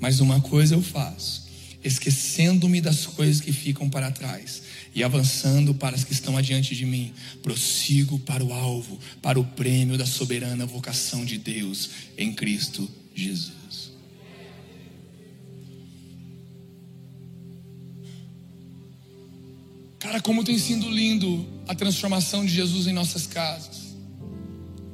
mas 0.00 0.20
uma 0.20 0.40
coisa 0.40 0.76
eu 0.76 0.82
faço, 0.82 1.48
esquecendo-me 1.82 2.80
das 2.80 3.04
coisas 3.04 3.40
que 3.40 3.52
ficam 3.52 3.90
para 3.90 4.12
trás 4.12 4.62
e 4.94 5.02
avançando 5.02 5.74
para 5.74 5.96
as 5.96 6.04
que 6.04 6.12
estão 6.12 6.36
adiante 6.36 6.76
de 6.76 6.86
mim, 6.86 7.12
prossigo 7.42 8.20
para 8.20 8.44
o 8.44 8.52
alvo, 8.52 8.98
para 9.20 9.38
o 9.38 9.44
prêmio 9.44 9.98
da 9.98 10.06
soberana 10.06 10.64
vocação 10.64 11.24
de 11.24 11.38
Deus 11.38 11.90
em 12.16 12.32
Cristo 12.32 12.88
Jesus. 13.12 13.90
Cara, 19.98 20.20
como 20.20 20.44
tem 20.44 20.58
sido 20.58 20.88
lindo 20.88 21.46
a 21.68 21.74
transformação 21.74 22.46
de 22.46 22.52
Jesus 22.52 22.86
em 22.86 22.92
nossas 22.92 23.26
casas, 23.26 23.94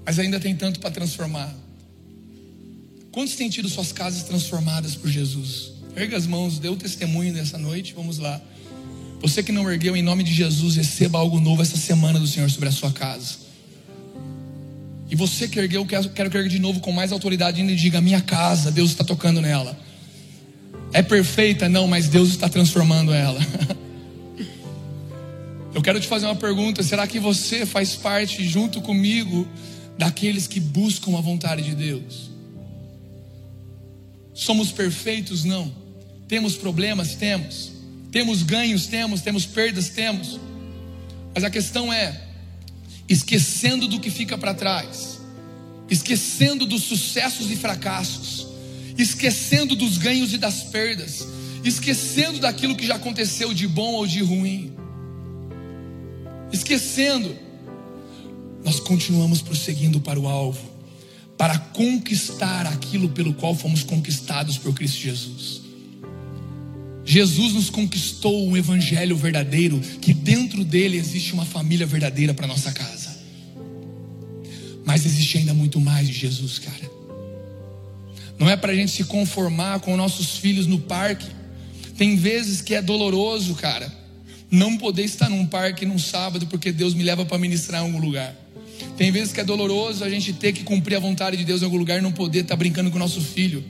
mas 0.04 0.18
ainda 0.18 0.40
tem 0.40 0.56
tanto 0.56 0.80
para 0.80 0.90
transformar. 0.90 1.65
Quantos 3.16 3.34
têm 3.34 3.48
tido 3.48 3.66
suas 3.66 3.92
casas 3.92 4.24
transformadas 4.24 4.94
por 4.94 5.08
Jesus? 5.08 5.72
Erga 5.96 6.18
as 6.18 6.26
mãos, 6.26 6.58
dê 6.58 6.68
o 6.68 6.76
testemunho 6.76 7.32
nessa 7.32 7.56
noite, 7.56 7.94
vamos 7.96 8.18
lá. 8.18 8.38
Você 9.22 9.42
que 9.42 9.50
não 9.50 9.72
ergueu, 9.72 9.96
em 9.96 10.02
nome 10.02 10.22
de 10.22 10.34
Jesus, 10.34 10.76
receba 10.76 11.18
algo 11.18 11.40
novo 11.40 11.62
essa 11.62 11.78
semana 11.78 12.18
do 12.18 12.26
Senhor 12.26 12.50
sobre 12.50 12.68
a 12.68 12.72
sua 12.72 12.92
casa. 12.92 13.36
E 15.08 15.16
você 15.16 15.48
que 15.48 15.58
ergueu, 15.58 15.86
quero, 15.86 16.10
quero 16.10 16.30
que 16.30 16.36
ergue 16.36 16.50
de 16.50 16.58
novo 16.58 16.80
com 16.80 16.92
mais 16.92 17.10
autoridade 17.10 17.58
ainda 17.58 17.72
e 17.72 17.74
diga: 17.76 18.02
Minha 18.02 18.20
casa, 18.20 18.70
Deus 18.70 18.90
está 18.90 19.02
tocando 19.02 19.40
nela. 19.40 19.74
É 20.92 21.00
perfeita? 21.00 21.70
Não, 21.70 21.88
mas 21.88 22.08
Deus 22.08 22.28
está 22.28 22.50
transformando 22.50 23.14
ela. 23.14 23.40
Eu 25.74 25.80
quero 25.80 25.98
te 25.98 26.06
fazer 26.06 26.26
uma 26.26 26.36
pergunta: 26.36 26.82
será 26.82 27.06
que 27.06 27.18
você 27.18 27.64
faz 27.64 27.94
parte, 27.94 28.46
junto 28.46 28.82
comigo, 28.82 29.48
daqueles 29.96 30.46
que 30.46 30.60
buscam 30.60 31.16
a 31.16 31.22
vontade 31.22 31.62
de 31.62 31.74
Deus? 31.74 32.35
Somos 34.36 34.70
perfeitos? 34.70 35.44
Não. 35.44 35.74
Temos 36.28 36.56
problemas? 36.56 37.14
Temos. 37.14 37.72
Temos 38.12 38.42
ganhos, 38.42 38.86
temos, 38.86 39.22
temos 39.22 39.46
perdas, 39.46 39.88
temos. 39.88 40.38
Mas 41.34 41.42
a 41.42 41.50
questão 41.50 41.90
é, 41.90 42.22
esquecendo 43.08 43.88
do 43.88 43.98
que 43.98 44.10
fica 44.10 44.36
para 44.36 44.52
trás, 44.52 45.20
esquecendo 45.88 46.66
dos 46.66 46.82
sucessos 46.82 47.50
e 47.50 47.56
fracassos, 47.56 48.46
esquecendo 48.98 49.74
dos 49.74 49.96
ganhos 49.96 50.34
e 50.34 50.38
das 50.38 50.64
perdas, 50.64 51.26
esquecendo 51.64 52.38
daquilo 52.38 52.76
que 52.76 52.86
já 52.86 52.96
aconteceu 52.96 53.54
de 53.54 53.66
bom 53.66 53.94
ou 53.94 54.06
de 54.06 54.22
ruim, 54.22 54.74
esquecendo, 56.52 57.34
nós 58.62 58.80
continuamos 58.80 59.40
prosseguindo 59.40 59.98
para 59.98 60.20
o 60.20 60.28
alvo, 60.28 60.75
para 61.36 61.58
conquistar 61.58 62.66
aquilo 62.66 63.10
pelo 63.10 63.34
qual 63.34 63.54
fomos 63.54 63.82
conquistados 63.82 64.56
por 64.56 64.72
Cristo 64.74 64.98
Jesus. 64.98 65.60
Jesus 67.04 67.52
nos 67.52 67.70
conquistou 67.70 68.48
um 68.48 68.56
evangelho 68.56 69.16
verdadeiro, 69.16 69.80
que 70.00 70.12
dentro 70.12 70.64
dele 70.64 70.96
existe 70.96 71.32
uma 71.34 71.44
família 71.44 71.86
verdadeira 71.86 72.34
para 72.34 72.46
nossa 72.46 72.72
casa. 72.72 73.16
Mas 74.84 75.06
existe 75.06 75.38
ainda 75.38 75.54
muito 75.54 75.80
mais 75.80 76.08
de 76.08 76.12
Jesus, 76.12 76.58
cara. 76.58 76.90
Não 78.38 78.50
é 78.50 78.56
para 78.56 78.72
a 78.72 78.74
gente 78.74 78.92
se 78.92 79.04
conformar 79.04 79.80
com 79.80 79.96
nossos 79.96 80.38
filhos 80.38 80.66
no 80.66 80.80
parque. 80.80 81.26
Tem 81.96 82.16
vezes 82.16 82.60
que 82.60 82.74
é 82.74 82.82
doloroso, 82.82 83.54
cara, 83.54 83.92
não 84.50 84.76
poder 84.76 85.04
estar 85.04 85.28
num 85.28 85.46
parque 85.46 85.86
num 85.86 85.98
sábado 85.98 86.46
porque 86.46 86.72
Deus 86.72 86.92
me 86.92 87.02
leva 87.02 87.24
para 87.24 87.38
ministrar 87.38 87.82
em 87.82 87.86
algum 87.86 88.00
lugar. 88.00 88.45
Tem 88.96 89.10
vezes 89.10 89.32
que 89.32 89.40
é 89.40 89.44
doloroso 89.44 90.02
a 90.04 90.10
gente 90.10 90.32
ter 90.32 90.52
que 90.52 90.64
cumprir 90.64 90.96
a 90.96 91.00
vontade 91.00 91.36
de 91.36 91.44
Deus 91.44 91.62
em 91.62 91.64
algum 91.64 91.76
lugar 91.76 91.98
e 91.98 92.02
não 92.02 92.12
poder 92.12 92.40
estar 92.40 92.56
brincando 92.56 92.90
com 92.90 92.96
o 92.96 93.00
nosso 93.00 93.20
filho. 93.20 93.62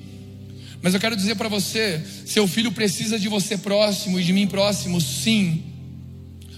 Mas 0.82 0.94
eu 0.94 1.00
quero 1.00 1.16
dizer 1.16 1.34
para 1.34 1.48
você: 1.48 2.00
seu 2.24 2.46
filho 2.46 2.70
precisa 2.70 3.18
de 3.18 3.28
você 3.28 3.59
próximo 3.59 4.20
e 4.20 4.24
de 4.24 4.32
mim 4.32 4.46
próximo, 4.46 5.00
sim. 5.00 5.62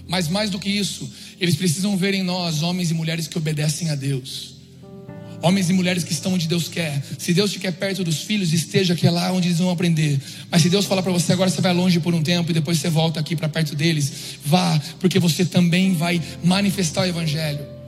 Mas 0.07 0.27
mais 0.27 0.49
do 0.49 0.59
que 0.59 0.69
isso, 0.69 1.09
eles 1.39 1.55
precisam 1.55 1.95
ver 1.95 2.13
em 2.13 2.23
nós 2.23 2.61
homens 2.61 2.91
e 2.91 2.93
mulheres 2.93 3.27
que 3.27 3.37
obedecem 3.37 3.89
a 3.89 3.95
Deus. 3.95 4.55
Homens 5.41 5.69
e 5.69 5.73
mulheres 5.73 6.03
que 6.03 6.11
estão 6.11 6.33
onde 6.33 6.47
Deus 6.47 6.67
quer. 6.67 7.01
Se 7.17 7.33
Deus 7.33 7.51
te 7.51 7.59
quer 7.59 7.71
perto 7.71 8.03
dos 8.03 8.23
filhos, 8.23 8.51
esteja 8.51 8.93
aqui 8.93 9.09
lá 9.09 9.31
onde 9.31 9.47
eles 9.47 9.59
vão 9.59 9.69
aprender. 9.69 10.19
Mas 10.51 10.61
se 10.61 10.69
Deus 10.69 10.85
falar 10.85 11.01
para 11.01 11.13
você 11.13 11.31
agora 11.31 11.49
você 11.49 11.61
vai 11.61 11.73
longe 11.73 11.99
por 11.99 12.13
um 12.13 12.21
tempo 12.21 12.51
e 12.51 12.53
depois 12.53 12.77
você 12.77 12.89
volta 12.89 13.19
aqui 13.19 13.35
para 13.35 13.47
perto 13.47 13.73
deles, 13.73 14.11
vá, 14.43 14.79
porque 14.99 15.17
você 15.17 15.45
também 15.45 15.93
vai 15.93 16.21
manifestar 16.43 17.03
o 17.03 17.05
evangelho. 17.05 17.78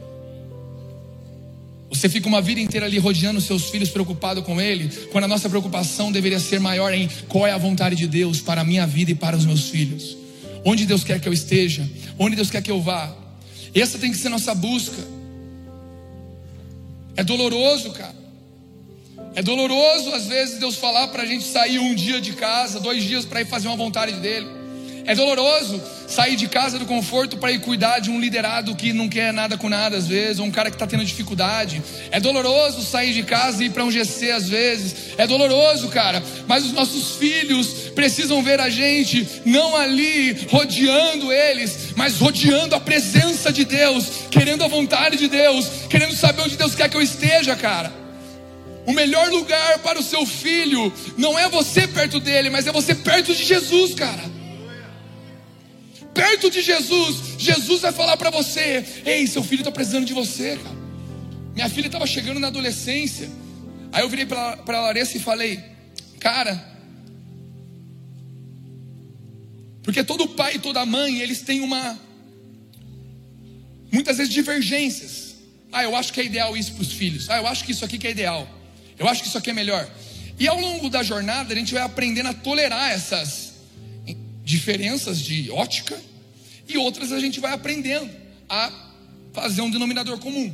Você 1.91 2.07
fica 2.07 2.25
uma 2.25 2.41
vida 2.41 2.61
inteira 2.61 2.85
ali 2.85 2.97
rodeando 2.97 3.41
seus 3.41 3.69
filhos, 3.69 3.89
preocupado 3.89 4.41
com 4.43 4.61
ele, 4.61 4.89
quando 5.11 5.25
a 5.25 5.27
nossa 5.27 5.49
preocupação 5.49 6.09
deveria 6.09 6.39
ser 6.39 6.57
maior 6.57 6.93
em 6.93 7.09
qual 7.27 7.45
é 7.45 7.51
a 7.51 7.57
vontade 7.57 7.97
de 7.97 8.07
Deus 8.07 8.39
para 8.39 8.61
a 8.61 8.63
minha 8.63 8.87
vida 8.87 9.11
e 9.11 9.15
para 9.15 9.35
os 9.35 9.45
meus 9.45 9.67
filhos. 9.69 10.17
Onde 10.63 10.85
Deus 10.85 11.03
quer 11.03 11.19
que 11.19 11.27
eu 11.27 11.33
esteja, 11.33 11.87
onde 12.17 12.37
Deus 12.37 12.49
quer 12.49 12.61
que 12.61 12.71
eu 12.71 12.81
vá. 12.81 13.13
Essa 13.75 13.99
tem 13.99 14.09
que 14.09 14.17
ser 14.17 14.29
nossa 14.29 14.55
busca. 14.55 15.05
É 17.17 17.25
doloroso, 17.25 17.91
cara. 17.91 18.15
É 19.35 19.43
doloroso 19.43 20.13
às 20.13 20.27
vezes 20.27 20.59
Deus 20.59 20.77
falar 20.77 21.09
para 21.09 21.23
a 21.23 21.25
gente 21.25 21.43
sair 21.43 21.77
um 21.77 21.93
dia 21.93 22.21
de 22.21 22.33
casa, 22.33 22.79
dois 22.79 23.03
dias 23.03 23.25
para 23.25 23.41
ir 23.41 23.45
fazer 23.45 23.67
uma 23.67 23.75
vontade 23.75 24.13
dele. 24.21 24.60
É 25.11 25.15
doloroso 25.15 25.83
sair 26.07 26.37
de 26.37 26.47
casa 26.47 26.79
do 26.79 26.85
conforto 26.85 27.35
para 27.35 27.51
ir 27.51 27.59
cuidar 27.59 27.99
de 27.99 28.09
um 28.09 28.17
liderado 28.17 28.73
que 28.73 28.93
não 28.93 29.09
quer 29.09 29.33
nada 29.33 29.57
com 29.57 29.67
nada 29.67 29.97
às 29.97 30.07
vezes, 30.07 30.39
ou 30.39 30.45
um 30.45 30.51
cara 30.51 30.69
que 30.69 30.77
está 30.77 30.87
tendo 30.87 31.03
dificuldade. 31.03 31.83
É 32.11 32.17
doloroso 32.17 32.81
sair 32.81 33.13
de 33.13 33.21
casa 33.21 33.61
e 33.61 33.67
ir 33.67 33.71
para 33.71 33.83
um 33.83 33.91
GC 33.91 34.31
às 34.31 34.47
vezes. 34.47 34.95
É 35.17 35.27
doloroso, 35.27 35.89
cara. 35.89 36.23
Mas 36.47 36.63
os 36.63 36.71
nossos 36.71 37.17
filhos 37.17 37.89
precisam 37.93 38.41
ver 38.41 38.61
a 38.61 38.69
gente 38.69 39.27
não 39.43 39.75
ali 39.75 40.47
rodeando 40.49 41.29
eles, 41.29 41.89
mas 41.97 42.17
rodeando 42.17 42.73
a 42.73 42.79
presença 42.79 43.51
de 43.51 43.65
Deus, 43.65 44.05
querendo 44.31 44.63
a 44.63 44.69
vontade 44.69 45.17
de 45.17 45.27
Deus, 45.27 45.67
querendo 45.89 46.15
saber 46.15 46.43
onde 46.43 46.55
Deus 46.55 46.73
quer 46.73 46.87
que 46.87 46.95
eu 46.95 47.01
esteja, 47.01 47.53
cara. 47.53 47.91
O 48.87 48.93
melhor 48.93 49.29
lugar 49.29 49.79
para 49.79 49.99
o 49.99 50.03
seu 50.03 50.25
filho 50.25 50.89
não 51.17 51.37
é 51.37 51.49
você 51.49 51.85
perto 51.85 52.17
dele, 52.17 52.49
mas 52.49 52.65
é 52.65 52.71
você 52.71 52.95
perto 52.95 53.35
de 53.35 53.43
Jesus, 53.43 53.93
cara 53.93 54.39
perto 56.13 56.49
de 56.49 56.61
Jesus, 56.61 57.35
Jesus 57.37 57.81
vai 57.81 57.91
falar 57.91 58.17
para 58.17 58.29
você: 58.29 58.85
Ei, 59.05 59.27
seu 59.27 59.43
filho 59.43 59.61
está 59.61 59.71
precisando 59.71 60.05
de 60.05 60.13
você, 60.13 60.57
cara. 60.57 60.81
Minha 61.53 61.69
filha 61.69 61.87
estava 61.87 62.07
chegando 62.07 62.39
na 62.39 62.47
adolescência. 62.47 63.29
Aí 63.91 64.01
eu 64.01 64.09
virei 64.09 64.25
para 64.25 64.57
a 64.65 64.81
Larissa 64.81 65.17
e 65.17 65.19
falei: 65.19 65.59
Cara, 66.19 66.71
porque 69.83 70.03
todo 70.03 70.27
pai 70.29 70.55
e 70.55 70.59
toda 70.59 70.85
mãe, 70.85 71.19
eles 71.19 71.41
têm 71.41 71.61
uma. 71.61 71.99
Muitas 73.91 74.17
vezes 74.17 74.33
divergências. 74.33 75.35
Ah, 75.71 75.83
eu 75.83 75.95
acho 75.95 76.13
que 76.13 76.21
é 76.21 76.25
ideal 76.25 76.55
isso 76.55 76.73
para 76.73 76.81
os 76.81 76.91
filhos. 76.91 77.29
Ah, 77.29 77.37
eu 77.37 77.47
acho 77.47 77.63
que 77.63 77.71
isso 77.71 77.83
aqui 77.83 77.97
que 77.97 78.07
é 78.07 78.11
ideal. 78.11 78.47
Eu 78.97 79.07
acho 79.07 79.21
que 79.21 79.27
isso 79.27 79.37
aqui 79.37 79.49
é 79.49 79.53
melhor. 79.53 79.89
E 80.39 80.47
ao 80.47 80.59
longo 80.59 80.89
da 80.89 81.01
jornada, 81.01 81.53
a 81.53 81.57
gente 81.57 81.73
vai 81.73 81.83
aprendendo 81.83 82.29
a 82.29 82.33
tolerar 82.33 82.91
essas 82.91 83.50
diferenças 84.51 85.19
de 85.19 85.49
ótica 85.49 85.99
e 86.67 86.77
outras 86.77 87.11
a 87.11 87.19
gente 87.19 87.39
vai 87.39 87.53
aprendendo 87.53 88.09
a 88.49 88.71
fazer 89.33 89.61
um 89.61 89.71
denominador 89.71 90.17
comum. 90.19 90.53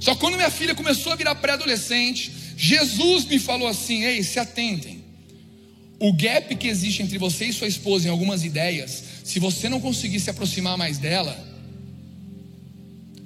Só 0.00 0.14
quando 0.14 0.36
minha 0.36 0.50
filha 0.50 0.74
começou 0.74 1.12
a 1.12 1.16
virar 1.16 1.34
pré-adolescente, 1.34 2.32
Jesus 2.56 3.24
me 3.26 3.38
falou 3.38 3.68
assim: 3.68 4.04
ei, 4.04 4.22
se 4.22 4.38
atentem. 4.38 5.04
O 6.00 6.12
gap 6.12 6.54
que 6.54 6.68
existe 6.68 7.02
entre 7.02 7.18
você 7.18 7.46
e 7.46 7.52
sua 7.52 7.66
esposa 7.66 8.06
em 8.06 8.10
algumas 8.10 8.44
ideias, 8.44 9.02
se 9.24 9.38
você 9.40 9.68
não 9.68 9.80
conseguir 9.80 10.20
se 10.20 10.30
aproximar 10.30 10.78
mais 10.78 10.96
dela, 10.96 11.36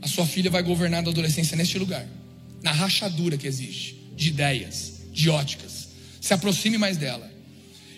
a 0.01 0.09
sua 0.09 0.27
filha 0.27 0.51
vai 0.51 0.63
governar 0.63 1.05
a 1.05 1.11
adolescência 1.11 1.57
neste 1.57 1.79
lugar, 1.79 2.07
na 2.63 2.73
rachadura 2.73 3.37
que 3.37 3.47
existe 3.47 4.03
de 4.17 4.29
ideias, 4.29 5.03
de 5.13 5.29
óticas. 5.29 5.89
Se 6.21 6.33
aproxime 6.33 6.79
mais 6.79 6.97
dela. 6.97 7.32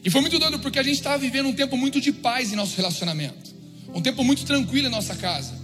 E 0.05 0.11
foi 0.11 0.21
muito 0.21 0.39
doido 0.39 0.59
porque 0.59 0.79
a 0.79 0.83
gente 0.83 0.97
estava 0.97 1.17
vivendo 1.17 1.49
um 1.49 1.53
tempo 1.55 1.77
muito 1.79 1.99
de 1.99 2.13
paz 2.13 2.53
em 2.53 2.57
nosso 2.57 2.77
relacionamento. 2.77 3.55
Um 3.95 4.03
tempo 4.03 4.23
muito 4.23 4.45
tranquilo 4.45 4.89
em 4.89 4.91
nossa 4.91 5.17
casa. 5.17 5.55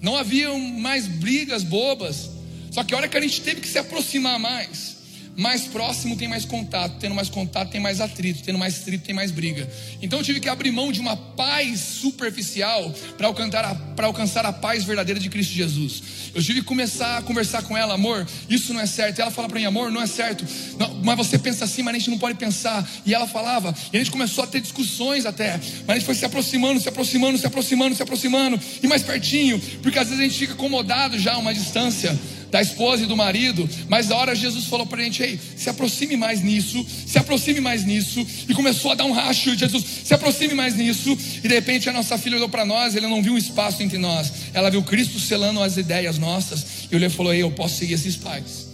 Não 0.00 0.16
havia 0.16 0.52
mais 0.58 1.06
brigas 1.06 1.62
bobas. 1.62 2.30
Só 2.72 2.82
que 2.82 2.92
a 2.92 2.96
hora 2.96 3.08
que 3.08 3.16
a 3.16 3.20
gente 3.20 3.40
teve 3.40 3.60
que 3.60 3.68
se 3.68 3.78
aproximar 3.78 4.40
mais, 4.40 4.95
mais 5.36 5.62
próximo 5.62 6.16
tem 6.16 6.26
mais 6.26 6.44
contato, 6.44 6.96
tendo 6.98 7.14
mais 7.14 7.28
contato 7.28 7.70
tem 7.70 7.80
mais 7.80 8.00
atrito, 8.00 8.42
tendo 8.42 8.58
mais 8.58 8.80
atrito 8.80 9.04
tem 9.04 9.14
mais 9.14 9.30
briga. 9.30 9.68
Então 10.00 10.18
eu 10.18 10.24
tive 10.24 10.40
que 10.40 10.48
abrir 10.48 10.70
mão 10.70 10.90
de 10.90 11.00
uma 11.00 11.16
paz 11.16 11.80
superficial 11.80 12.92
para 13.18 13.26
alcançar, 13.26 13.64
a, 13.64 14.02
alcançar 14.04 14.46
a 14.46 14.52
paz 14.52 14.84
verdadeira 14.84 15.20
de 15.20 15.28
Cristo 15.28 15.52
Jesus. 15.52 16.02
Eu 16.34 16.42
tive 16.42 16.60
que 16.60 16.66
começar 16.66 17.18
a 17.18 17.22
conversar 17.22 17.62
com 17.62 17.76
ela, 17.76 17.94
amor, 17.94 18.26
isso 18.48 18.72
não 18.72 18.80
é 18.80 18.86
certo. 18.86 19.20
Ela 19.20 19.30
fala 19.30 19.48
para 19.48 19.58
mim, 19.58 19.66
amor, 19.66 19.90
não 19.90 20.00
é 20.00 20.06
certo. 20.06 20.44
Não, 20.78 20.94
mas 21.02 21.16
você 21.16 21.38
pensa 21.38 21.64
assim, 21.64 21.82
mas 21.82 21.94
a 21.94 21.98
gente 21.98 22.10
não 22.10 22.18
pode 22.18 22.38
pensar. 22.38 22.86
E 23.04 23.14
ela 23.14 23.26
falava, 23.26 23.74
e 23.92 23.96
a 23.96 23.98
gente 23.98 24.10
começou 24.10 24.44
a 24.44 24.46
ter 24.46 24.60
discussões 24.60 25.26
até. 25.26 25.58
Mas 25.86 25.88
a 25.88 25.94
gente 25.94 26.06
foi 26.06 26.14
se 26.14 26.24
aproximando, 26.24 26.80
se 26.80 26.88
aproximando, 26.88 27.38
se 27.38 27.46
aproximando, 27.46 27.94
se 27.94 28.02
aproximando, 28.02 28.60
e 28.82 28.86
mais 28.86 29.02
pertinho, 29.02 29.60
porque 29.82 29.98
às 29.98 30.08
vezes 30.08 30.20
a 30.20 30.26
gente 30.26 30.38
fica 30.38 30.54
acomodado 30.54 31.18
já 31.18 31.34
a 31.34 31.38
uma 31.38 31.52
distância 31.52 32.18
da 32.56 32.62
esposa 32.62 33.02
e 33.02 33.06
do 33.06 33.14
marido, 33.14 33.68
mas 33.86 34.10
a 34.10 34.16
hora 34.16 34.34
Jesus 34.34 34.64
falou 34.64 34.86
para 34.86 35.02
a 35.02 35.04
gente: 35.04 35.22
ei, 35.22 35.38
se 35.56 35.68
aproxime 35.68 36.16
mais 36.16 36.42
nisso, 36.42 36.86
se 37.06 37.18
aproxime 37.18 37.60
mais 37.60 37.84
nisso, 37.84 38.26
e 38.48 38.54
começou 38.54 38.92
a 38.92 38.94
dar 38.94 39.04
um 39.04 39.12
racho. 39.12 39.54
Jesus, 39.54 39.84
se 40.04 40.14
aproxime 40.14 40.54
mais 40.54 40.74
nisso, 40.74 41.18
e 41.44 41.48
de 41.48 41.54
repente 41.54 41.86
a 41.90 41.92
nossa 41.92 42.16
filha 42.16 42.36
olhou 42.36 42.48
para 42.48 42.64
nós, 42.64 42.94
ele 42.94 43.06
não 43.06 43.22
viu 43.22 43.34
um 43.34 43.38
espaço 43.38 43.82
entre 43.82 43.98
nós, 43.98 44.32
ela 44.54 44.70
viu 44.70 44.82
Cristo 44.82 45.20
selando 45.20 45.62
as 45.62 45.76
ideias 45.76 46.16
nossas, 46.16 46.88
e 46.90 46.94
ele 46.94 47.10
falou: 47.10 47.34
ei, 47.34 47.42
eu 47.42 47.50
posso 47.50 47.76
seguir 47.76 47.92
esses 47.92 48.16
pais. 48.16 48.68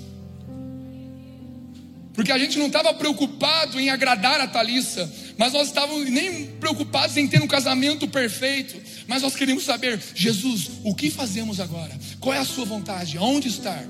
Porque 2.15 2.31
a 2.31 2.39
gente 2.39 2.59
não 2.59 2.67
estava 2.67 2.95
preocupado 2.95 3.81
em 3.81 3.91
agradar 3.91 4.41
a 4.41 4.47
Thalissa, 4.47 5.13
mas 5.37 5.53
nós 5.53 5.69
estávamos 5.69 6.09
nem 6.09 6.47
preocupados 6.61 7.17
em 7.17 7.27
ter 7.27 7.43
um 7.43 7.49
casamento 7.49 8.07
perfeito, 8.07 8.77
mas 9.07 9.23
nós 9.23 9.35
queríamos 9.35 9.65
saber, 9.65 10.01
Jesus, 10.15 10.71
o 10.85 10.95
que 10.95 11.11
fazemos 11.11 11.61
agora? 11.61 11.97
Qual 12.21 12.35
é 12.35 12.39
a 12.39 12.45
sua 12.45 12.65
vontade? 12.65 13.19
Onde 13.19 13.49
estar? 13.49 13.85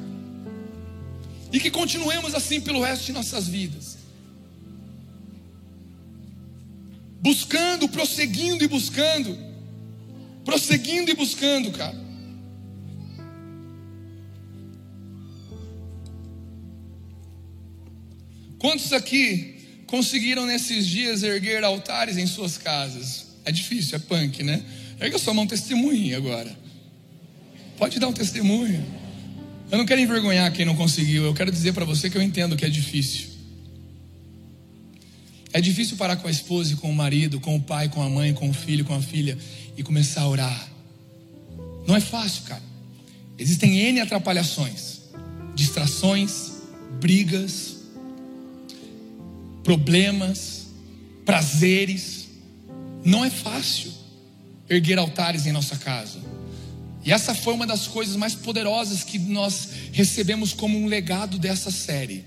E 1.53 1.61
que 1.61 1.71
continuemos 1.71 2.35
assim 2.35 2.61
pelo 2.61 2.83
resto 2.83 3.05
de 3.07 3.13
nossas 3.13 3.47
vidas. 3.47 3.99
Buscando, 7.21 7.89
prosseguindo 7.89 8.65
e 8.65 8.69
buscando. 8.69 9.39
Prosseguindo 10.45 11.11
e 11.11 11.15
buscando, 11.15 11.71
cara. 11.71 12.01
Quantos 18.59 18.93
aqui 18.93 19.83
conseguiram 19.87 20.47
nesses 20.47 20.87
dias 20.87 21.23
erguer 21.23 21.63
altares 21.65 22.17
em 22.17 22.27
suas 22.27 22.57
casas? 22.57 23.27
É 23.45 23.53
difícil, 23.53 23.97
é 23.97 23.99
punk, 23.99 24.43
né? 24.43 24.65
Erga 25.03 25.19
sua 25.19 25.35
mão 25.35 25.49
testemunha 25.49 26.17
agora. 26.17 26.57
Pode 27.77 27.99
dar 27.99 28.07
um 28.07 28.13
testemunho. 28.13 28.87
Eu 29.69 29.77
não 29.77 29.85
quero 29.85 30.01
envergonhar 30.01 30.53
quem 30.53 30.65
não 30.65 30.77
conseguiu, 30.77 31.25
eu 31.25 31.35
quero 31.35 31.51
dizer 31.51 31.73
para 31.73 31.85
você 31.85 32.09
que 32.09 32.17
eu 32.17 32.23
entendo 32.23 32.57
que 32.57 32.65
é 32.65 32.69
difícil. 32.69 33.31
É 35.53 35.61
difícil 35.61 35.97
parar 35.97 36.17
com 36.17 36.29
a 36.29 36.31
esposa 36.31 36.77
com 36.77 36.89
o 36.89 36.95
marido, 36.95 37.41
com 37.41 37.57
o 37.57 37.61
pai, 37.61 37.89
com 37.89 38.01
a 38.01 38.09
mãe, 38.09 38.33
com 38.33 38.49
o 38.49 38.55
filho, 38.55 38.85
com 38.85 38.95
a 38.95 39.03
filha 39.03 39.37
e 39.77 39.83
começar 39.83 40.21
a 40.21 40.29
orar. 40.29 40.69
Não 41.85 41.97
é 41.97 42.01
fácil, 42.01 42.45
cara. 42.45 42.63
Existem 43.37 43.79
N 43.79 44.01
atrapalhações, 44.01 45.01
distrações, 45.53 46.53
brigas, 47.01 47.79
problemas, 49.65 50.69
prazeres. 51.25 52.29
Não 53.05 53.25
é 53.25 53.31
fácil 53.31 54.02
erguer 54.75 54.99
altares 54.99 55.47
em 55.47 55.53
nossa 55.53 55.77
casa. 55.77 56.19
E 57.05 57.13
essa 57.13 57.35
foi 57.35 57.55
uma 57.55 57.67
das 57.67 57.87
coisas 57.87 58.17
mais 58.17 58.35
poderosas 58.35 59.03
que 59.03 59.19
nós 59.19 59.69
recebemos 59.93 60.53
como 60.53 60.79
um 60.79 60.87
legado 60.87 61.39
dessa 61.39 61.71
série. 61.71 62.25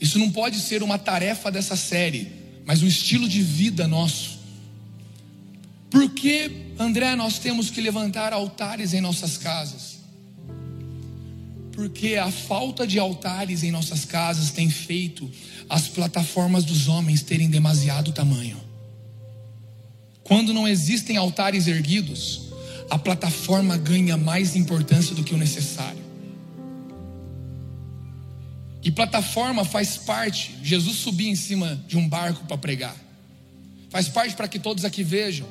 Isso 0.00 0.18
não 0.18 0.30
pode 0.30 0.58
ser 0.58 0.82
uma 0.82 0.98
tarefa 0.98 1.50
dessa 1.50 1.76
série, 1.76 2.30
mas 2.64 2.82
um 2.82 2.86
estilo 2.86 3.28
de 3.28 3.42
vida 3.42 3.88
nosso. 3.88 4.38
Por 5.90 6.10
que, 6.10 6.50
André, 6.78 7.16
nós 7.16 7.38
temos 7.38 7.70
que 7.70 7.80
levantar 7.80 8.32
altares 8.32 8.94
em 8.94 9.00
nossas 9.00 9.36
casas? 9.36 9.98
Porque 11.72 12.16
a 12.16 12.30
falta 12.30 12.86
de 12.86 12.98
altares 12.98 13.62
em 13.62 13.70
nossas 13.70 14.04
casas 14.04 14.50
tem 14.50 14.68
feito 14.70 15.30
as 15.68 15.88
plataformas 15.88 16.64
dos 16.64 16.86
homens 16.86 17.22
terem 17.22 17.48
demasiado 17.48 18.12
tamanho. 18.12 18.69
Quando 20.30 20.54
não 20.54 20.68
existem 20.68 21.16
altares 21.16 21.66
erguidos, 21.66 22.42
a 22.88 22.96
plataforma 22.96 23.76
ganha 23.76 24.16
mais 24.16 24.54
importância 24.54 25.12
do 25.12 25.24
que 25.24 25.34
o 25.34 25.36
necessário. 25.36 25.98
E 28.80 28.92
plataforma 28.92 29.64
faz 29.64 29.96
parte, 29.96 30.54
Jesus 30.62 30.98
subir 30.98 31.26
em 31.26 31.34
cima 31.34 31.82
de 31.88 31.98
um 31.98 32.08
barco 32.08 32.46
para 32.46 32.56
pregar. 32.56 32.94
Faz 33.88 34.06
parte 34.06 34.36
para 34.36 34.46
que 34.46 34.60
todos 34.60 34.84
aqui 34.84 35.02
vejam. 35.02 35.48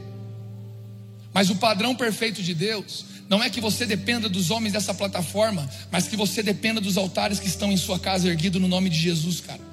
Mas 1.33 1.49
o 1.49 1.57
padrão 1.57 1.93
perfeito 1.93 2.41
de 2.41 2.53
Deus 2.53 3.03
não 3.27 3.43
é 3.43 3.49
que 3.49 3.59
você 3.59 3.85
dependa 3.85 4.29
dos 4.29 4.49
homens 4.49 4.71
dessa 4.71 4.93
plataforma, 4.93 5.69
mas 5.91 6.07
que 6.07 6.15
você 6.15 6.41
dependa 6.41 6.79
dos 6.79 6.97
altares 6.97 7.37
que 7.37 7.49
estão 7.49 7.69
em 7.69 7.75
sua 7.75 7.99
casa 7.99 8.29
erguido 8.29 8.61
no 8.61 8.67
nome 8.69 8.89
de 8.89 8.97
Jesus, 8.97 9.41
cara. 9.41 9.68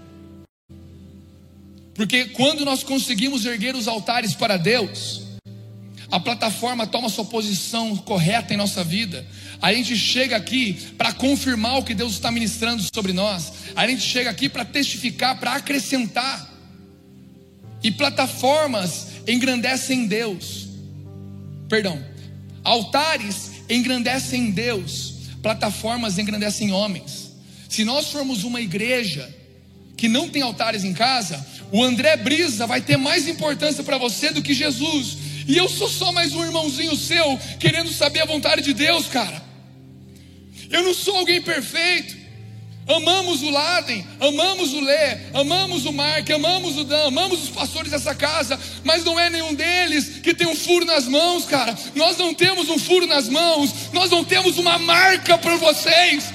Porque 1.97 2.27
quando 2.27 2.65
nós 2.65 2.83
conseguimos 2.83 3.45
erguer 3.47 3.75
os 3.75 3.89
altares 3.89 4.35
para 4.35 4.57
Deus, 4.57 5.23
a 6.11 6.21
plataforma 6.21 6.87
toma 6.87 7.09
sua 7.09 7.25
posição 7.25 7.97
correta 7.97 8.55
em 8.55 8.57
nossa 8.57 8.85
vida. 8.85 9.27
A 9.61 9.73
gente 9.73 9.97
chega 9.97 10.37
aqui 10.37 10.75
para 10.97 11.13
confirmar 11.13 11.79
o 11.79 11.83
que 11.83 11.95
Deus 11.95 12.13
está 12.13 12.31
ministrando 12.31 12.83
sobre 12.95 13.13
nós. 13.13 13.53
A 13.75 13.87
gente 13.89 14.03
chega 14.03 14.31
aqui 14.31 14.49
para 14.49 14.65
testificar, 14.65 15.39
para 15.41 15.55
acrescentar. 15.55 16.55
E 17.83 17.91
plataformas 17.91 19.09
engrandecem 19.27 20.07
Deus. 20.07 20.69
Perdão. 21.69 22.03
Altares 22.63 23.53
engrandecem 23.69 24.51
Deus. 24.51 25.15
Plataformas 25.43 26.19
engrandecem 26.19 26.73
homens. 26.73 27.33
Se 27.69 27.85
nós 27.85 28.09
formos 28.09 28.45
uma 28.45 28.61
igreja 28.61 29.35
que 29.97 30.09
não 30.09 30.29
tem 30.29 30.43
altares 30.43 30.85
em 30.85 30.93
casa, 30.93 31.45
o 31.73 31.83
André 31.83 32.17
Brisa 32.17 32.67
vai 32.67 32.81
ter 32.81 32.97
mais 32.97 33.29
importância 33.29 33.83
para 33.83 33.99
você 33.99 34.31
do 34.31 34.43
que 34.43 34.55
Jesus. 34.55 35.17
E 35.47 35.57
eu 35.57 35.69
sou 35.69 35.89
só 35.89 36.13
mais 36.13 36.35
um 36.35 36.45
irmãozinho 36.45 36.97
seu, 36.97 37.39
querendo 37.59 37.93
saber 37.93 38.21
a 38.21 38.27
vontade 38.27 38.63
de 38.63 38.73
Deus, 38.73 39.07
cara. 39.07 39.43
Eu 40.71 40.83
não 40.83 40.95
sou 40.95 41.17
alguém 41.17 41.41
perfeito. 41.41 42.27
Amamos 42.89 43.43
o 43.43 43.51
Laden, 43.51 44.07
amamos 44.21 44.73
o 44.73 44.81
Lê, 44.81 45.19
amamos 45.35 45.85
o 45.87 45.93
Mark, 45.93 46.31
amamos 46.31 46.79
o 46.79 46.85
Dan, 46.85 47.09
amamos 47.09 47.43
os 47.43 47.49
pastores 47.49 47.91
dessa 47.91 48.15
casa, 48.15 48.57
mas 48.85 49.03
não 49.03 49.19
é 49.19 49.29
nenhum 49.29 49.55
deles 49.55 50.21
que 50.23 50.33
tem 50.33 50.47
um 50.47 50.55
furo 50.55 50.85
nas 50.85 51.09
mãos, 51.09 51.47
cara. 51.47 51.77
Nós 51.97 52.17
não 52.17 52.33
temos 52.33 52.69
um 52.69 52.79
furo 52.79 53.05
nas 53.05 53.29
mãos, 53.29 53.73
nós 53.93 54.09
não 54.13 54.23
temos 54.23 54.57
uma 54.57 54.79
marca 54.79 55.37
para 55.37 55.57
vocês. 55.57 56.33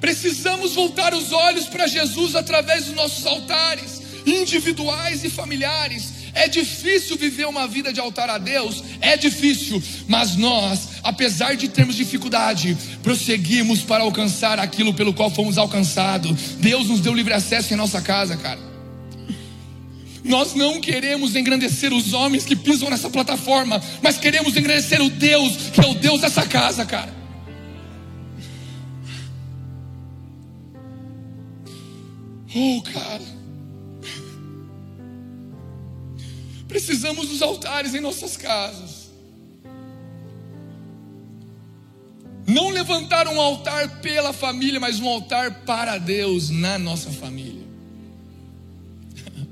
Precisamos 0.00 0.74
voltar 0.74 1.14
os 1.14 1.32
olhos 1.32 1.66
para 1.66 1.86
Jesus 1.86 2.34
através 2.34 2.86
dos 2.86 2.94
nossos 2.94 3.26
altares, 3.26 4.00
individuais 4.26 5.24
e 5.24 5.30
familiares. 5.30 6.20
É 6.32 6.48
difícil 6.48 7.16
viver 7.16 7.46
uma 7.46 7.66
vida 7.66 7.92
de 7.92 8.00
altar 8.00 8.30
a 8.30 8.38
Deus, 8.38 8.82
é 9.00 9.16
difícil, 9.16 9.82
mas 10.06 10.36
nós, 10.36 10.88
apesar 11.02 11.56
de 11.56 11.68
termos 11.68 11.96
dificuldade, 11.96 12.76
prosseguimos 13.02 13.80
para 13.80 14.04
alcançar 14.04 14.58
aquilo 14.58 14.94
pelo 14.94 15.12
qual 15.12 15.30
fomos 15.30 15.58
alcançados. 15.58 16.30
Deus 16.58 16.86
nos 16.86 17.00
deu 17.00 17.12
livre 17.12 17.34
acesso 17.34 17.74
em 17.74 17.76
nossa 17.76 18.00
casa, 18.00 18.36
cara. 18.36 18.70
Nós 20.22 20.54
não 20.54 20.80
queremos 20.80 21.34
engrandecer 21.34 21.92
os 21.92 22.12
homens 22.12 22.44
que 22.44 22.54
pisam 22.54 22.90
nessa 22.90 23.10
plataforma, 23.10 23.82
mas 24.02 24.18
queremos 24.18 24.56
engrandecer 24.56 25.00
o 25.00 25.10
Deus, 25.10 25.56
que 25.72 25.80
é 25.80 25.86
o 25.86 25.94
Deus 25.94 26.20
dessa 26.20 26.46
casa, 26.46 26.84
cara. 26.84 27.19
Oh, 32.54 32.82
cara. 32.82 33.40
Precisamos 36.66 37.28
dos 37.28 37.42
altares 37.42 37.94
em 37.94 38.00
nossas 38.00 38.36
casas. 38.36 39.10
Não 42.46 42.70
levantar 42.70 43.28
um 43.28 43.40
altar 43.40 44.00
pela 44.00 44.32
família, 44.32 44.80
mas 44.80 44.98
um 44.98 45.08
altar 45.08 45.64
para 45.64 45.98
Deus 45.98 46.50
na 46.50 46.78
nossa 46.78 47.10
família. 47.10 47.64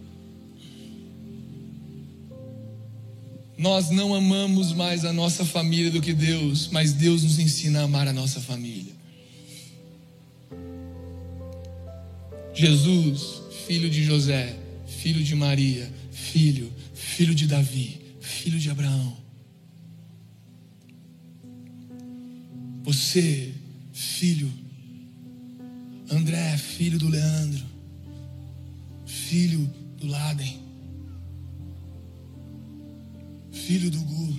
Nós 3.56 3.90
não 3.90 4.14
amamos 4.14 4.72
mais 4.72 5.04
a 5.04 5.12
nossa 5.12 5.44
família 5.44 5.92
do 5.92 6.00
que 6.00 6.12
Deus, 6.12 6.68
mas 6.72 6.92
Deus 6.92 7.22
nos 7.22 7.38
ensina 7.38 7.80
a 7.80 7.84
amar 7.84 8.08
a 8.08 8.12
nossa 8.12 8.40
família. 8.40 8.87
Jesus, 12.58 13.40
filho 13.68 13.88
de 13.88 14.02
José, 14.02 14.58
filho 14.84 15.22
de 15.22 15.32
Maria, 15.36 15.88
filho, 16.10 16.72
filho 16.92 17.32
de 17.32 17.46
Davi, 17.46 18.00
filho 18.20 18.58
de 18.58 18.68
Abraão. 18.68 19.16
Você, 22.82 23.54
filho, 23.92 24.52
André, 26.10 26.56
filho 26.56 26.98
do 26.98 27.08
Leandro, 27.08 27.64
filho 29.06 29.72
do 29.96 30.08
Laden, 30.08 30.58
filho 33.52 33.88
do 33.88 34.00
Gu, 34.00 34.34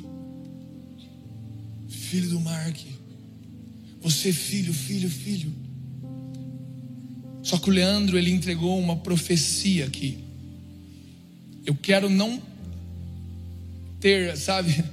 filho 1.87 2.31
do 2.31 2.41
Mark. 2.41 2.77
Você, 4.01 4.33
filho, 4.33 4.73
filho, 4.73 5.09
filho 5.09 5.68
só 7.43 7.57
que 7.57 7.69
o 7.69 7.73
Leandro 7.73 8.17
ele 8.17 8.31
entregou 8.31 8.79
uma 8.79 8.97
profecia 8.97 9.85
aqui. 9.85 10.17
Eu 11.65 11.75
quero 11.75 12.09
não 12.09 12.41
ter, 13.99 14.35
sabe? 14.37 14.83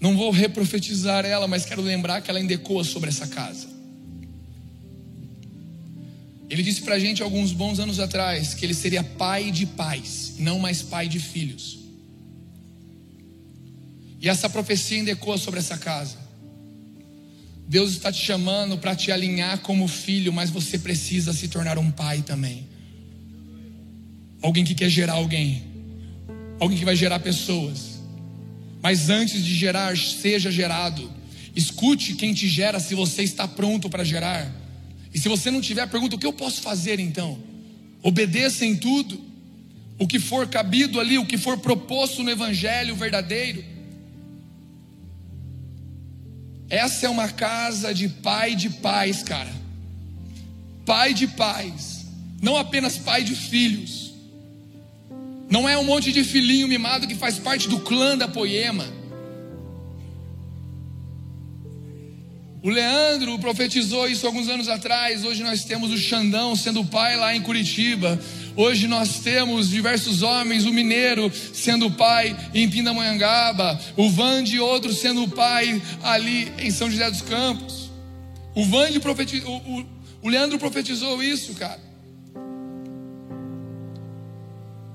Não 0.00 0.16
vou 0.16 0.30
reprofetizar 0.30 1.24
ela, 1.24 1.48
mas 1.48 1.64
quero 1.64 1.82
lembrar 1.82 2.20
que 2.20 2.30
ela 2.30 2.38
ainda 2.38 2.54
ecoa 2.54 2.84
sobre 2.84 3.08
essa 3.08 3.26
casa. 3.26 3.66
Ele 6.48 6.62
disse 6.62 6.82
para 6.82 6.94
a 6.94 6.98
gente 6.98 7.22
alguns 7.22 7.52
bons 7.52 7.78
anos 7.78 7.98
atrás 7.98 8.54
que 8.54 8.64
ele 8.64 8.74
seria 8.74 9.02
pai 9.02 9.50
de 9.50 9.66
pais, 9.66 10.34
não 10.38 10.58
mais 10.58 10.82
pai 10.82 11.08
de 11.08 11.18
filhos. 11.18 11.78
E 14.20 14.28
essa 14.28 14.48
profecia 14.48 14.98
ainda 14.98 15.10
ecoa 15.10 15.36
sobre 15.36 15.60
essa 15.60 15.76
casa. 15.76 16.27
Deus 17.68 17.90
está 17.90 18.10
te 18.10 18.24
chamando 18.24 18.78
para 18.78 18.96
te 18.96 19.12
alinhar 19.12 19.58
como 19.58 19.86
filho, 19.86 20.32
mas 20.32 20.48
você 20.48 20.78
precisa 20.78 21.34
se 21.34 21.48
tornar 21.48 21.76
um 21.76 21.90
pai 21.90 22.22
também. 22.22 22.66
Alguém 24.40 24.64
que 24.64 24.74
quer 24.74 24.88
gerar 24.88 25.12
alguém. 25.14 25.64
Alguém 26.58 26.78
que 26.78 26.84
vai 26.84 26.96
gerar 26.96 27.20
pessoas. 27.20 28.00
Mas 28.82 29.10
antes 29.10 29.44
de 29.44 29.54
gerar, 29.54 29.94
seja 29.98 30.50
gerado. 30.50 31.12
Escute 31.54 32.14
quem 32.14 32.32
te 32.32 32.48
gera 32.48 32.80
se 32.80 32.94
você 32.94 33.22
está 33.22 33.46
pronto 33.46 33.90
para 33.90 34.02
gerar. 34.02 34.50
E 35.12 35.18
se 35.18 35.28
você 35.28 35.50
não 35.50 35.60
tiver, 35.60 35.86
pergunta: 35.88 36.16
o 36.16 36.18
que 36.18 36.26
eu 36.26 36.32
posso 36.32 36.62
fazer 36.62 36.98
então? 36.98 37.38
Obedeça 38.02 38.64
em 38.64 38.76
tudo. 38.76 39.20
O 39.98 40.06
que 40.06 40.18
for 40.18 40.48
cabido 40.48 40.98
ali, 40.98 41.18
o 41.18 41.26
que 41.26 41.36
for 41.36 41.58
proposto 41.58 42.22
no 42.22 42.30
Evangelho 42.30 42.96
verdadeiro. 42.96 43.62
Essa 46.70 47.06
é 47.06 47.08
uma 47.08 47.28
casa 47.28 47.94
de 47.94 48.08
pai 48.08 48.54
de 48.54 48.68
pais, 48.68 49.22
cara. 49.22 49.50
Pai 50.84 51.14
de 51.14 51.26
pais. 51.26 52.06
Não 52.42 52.56
apenas 52.56 52.98
pai 52.98 53.24
de 53.24 53.34
filhos. 53.34 54.12
Não 55.50 55.68
é 55.68 55.78
um 55.78 55.84
monte 55.84 56.12
de 56.12 56.22
filhinho 56.22 56.68
mimado 56.68 57.06
que 57.06 57.14
faz 57.14 57.38
parte 57.38 57.68
do 57.68 57.80
clã 57.80 58.16
da 58.16 58.28
poema. 58.28 58.84
O 62.62 62.68
Leandro 62.68 63.38
profetizou 63.38 64.08
isso 64.08 64.26
alguns 64.26 64.48
anos 64.48 64.68
atrás. 64.68 65.24
Hoje 65.24 65.42
nós 65.42 65.64
temos 65.64 65.90
o 65.90 65.96
Xandão 65.96 66.54
sendo 66.54 66.84
pai 66.84 67.16
lá 67.16 67.34
em 67.34 67.40
Curitiba. 67.40 68.20
Hoje 68.58 68.88
nós 68.88 69.20
temos 69.20 69.68
diversos 69.68 70.20
homens, 70.20 70.64
o 70.64 70.72
Mineiro 70.72 71.30
sendo 71.54 71.88
pai 71.92 72.36
em 72.52 72.68
Pindamonhangaba, 72.68 73.80
o 73.96 74.10
Vande 74.10 74.56
e 74.56 74.58
outro 74.58 74.92
sendo 74.92 75.28
pai 75.28 75.80
ali 76.02 76.52
em 76.58 76.68
São 76.68 76.90
José 76.90 77.08
dos 77.08 77.22
Campos. 77.22 77.88
O 78.56 78.64
Vande 78.64 78.98
profetizou, 78.98 79.58
o, 79.58 79.86
o 80.22 80.28
Leandro 80.28 80.58
profetizou 80.58 81.22
isso, 81.22 81.54
cara. 81.54 81.80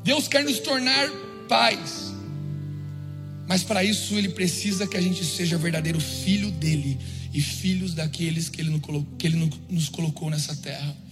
Deus 0.03 0.27
quer 0.27 0.43
nos 0.43 0.59
tornar 0.59 1.09
pais. 1.47 2.13
Mas 3.47 3.63
para 3.63 3.81
isso 3.81 4.15
ele 4.15 4.27
precisa 4.27 4.85
que 4.85 4.97
a 4.97 5.01
gente 5.01 5.23
seja 5.23 5.57
verdadeiro 5.57 6.01
filho 6.01 6.51
dele 6.51 6.99
e 7.33 7.39
filhos 7.39 7.93
daqueles 7.93 8.49
que 8.49 8.59
ele, 8.59 8.77
que 9.17 9.25
ele 9.25 9.49
nos 9.69 9.87
colocou 9.87 10.29
nessa 10.29 10.53
terra. 10.53 11.02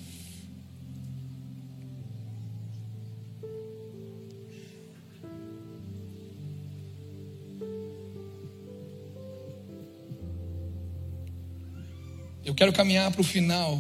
Eu 12.43 12.55
quero 12.55 12.73
caminhar 12.73 13.11
para 13.11 13.21
o 13.21 13.23
final, 13.23 13.79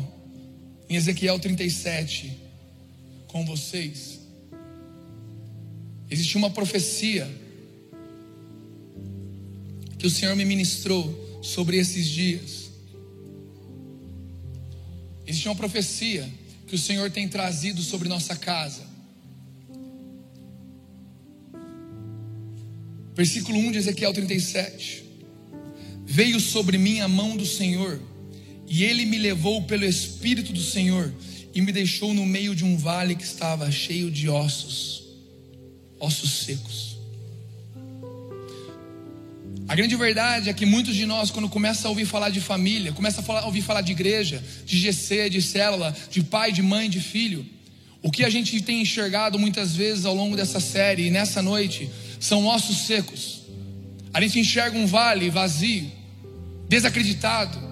em 0.87 0.95
Ezequiel 0.95 1.39
37, 1.39 2.37
com 3.27 3.43
vocês. 3.45 4.19
Existe 6.09 6.37
uma 6.37 6.49
profecia 6.49 7.29
que 9.97 10.05
o 10.05 10.09
Senhor 10.09 10.35
me 10.35 10.45
ministrou 10.45 11.39
sobre 11.41 11.77
esses 11.77 12.07
dias. 12.07 12.69
Existe 15.25 15.47
uma 15.47 15.55
profecia 15.55 16.29
que 16.67 16.75
o 16.75 16.79
Senhor 16.79 17.09
tem 17.09 17.27
trazido 17.27 17.81
sobre 17.81 18.09
nossa 18.09 18.35
casa. 18.35 18.91
Versículo 23.15 23.57
1 23.57 23.71
de 23.71 23.77
Ezequiel 23.79 24.13
37. 24.13 25.03
Veio 26.05 26.39
sobre 26.39 26.77
mim 26.77 26.99
a 26.99 27.07
mão 27.07 27.37
do 27.37 27.45
Senhor, 27.45 27.99
e 28.71 28.85
ele 28.85 29.05
me 29.05 29.17
levou 29.17 29.61
pelo 29.63 29.83
Espírito 29.83 30.53
do 30.53 30.63
Senhor, 30.63 31.13
e 31.53 31.59
me 31.59 31.73
deixou 31.73 32.13
no 32.13 32.25
meio 32.25 32.55
de 32.55 32.63
um 32.63 32.77
vale 32.77 33.15
que 33.15 33.23
estava 33.25 33.69
cheio 33.69 34.09
de 34.09 34.29
ossos, 34.29 35.03
ossos 35.99 36.45
secos. 36.45 36.97
A 39.67 39.75
grande 39.75 39.93
verdade 39.97 40.49
é 40.49 40.53
que 40.53 40.65
muitos 40.65 40.95
de 40.95 41.05
nós, 41.05 41.29
quando 41.29 41.49
começa 41.49 41.85
a 41.85 41.89
ouvir 41.89 42.05
falar 42.05 42.29
de 42.29 42.39
família, 42.39 42.93
começa 42.93 43.19
a, 43.19 43.23
falar, 43.23 43.45
ouvir 43.45 43.61
falar 43.61 43.81
de 43.81 43.91
igreja, 43.91 44.41
de 44.65 44.77
GC, 44.79 45.29
de 45.29 45.41
célula, 45.41 45.93
de 46.09 46.23
pai, 46.23 46.53
de 46.53 46.61
mãe, 46.61 46.89
de 46.89 47.01
filho, 47.01 47.45
o 48.01 48.09
que 48.09 48.23
a 48.23 48.29
gente 48.29 48.61
tem 48.61 48.81
enxergado 48.81 49.37
muitas 49.37 49.75
vezes 49.75 50.05
ao 50.05 50.15
longo 50.15 50.37
dessa 50.37 50.61
série 50.61 51.07
e 51.07 51.11
nessa 51.11 51.41
noite 51.41 51.89
são 52.21 52.45
ossos 52.47 52.85
secos. 52.87 53.41
A 54.13 54.21
gente 54.21 54.39
enxerga 54.39 54.77
um 54.77 54.87
vale 54.87 55.29
vazio, 55.29 55.91
desacreditado, 56.69 57.70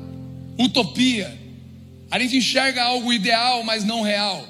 utopia. 0.59 1.39
A 2.11 2.19
gente 2.19 2.37
enxerga 2.37 2.83
algo 2.83 3.13
ideal, 3.13 3.63
mas 3.63 3.83
não 3.85 4.01
real. 4.01 4.45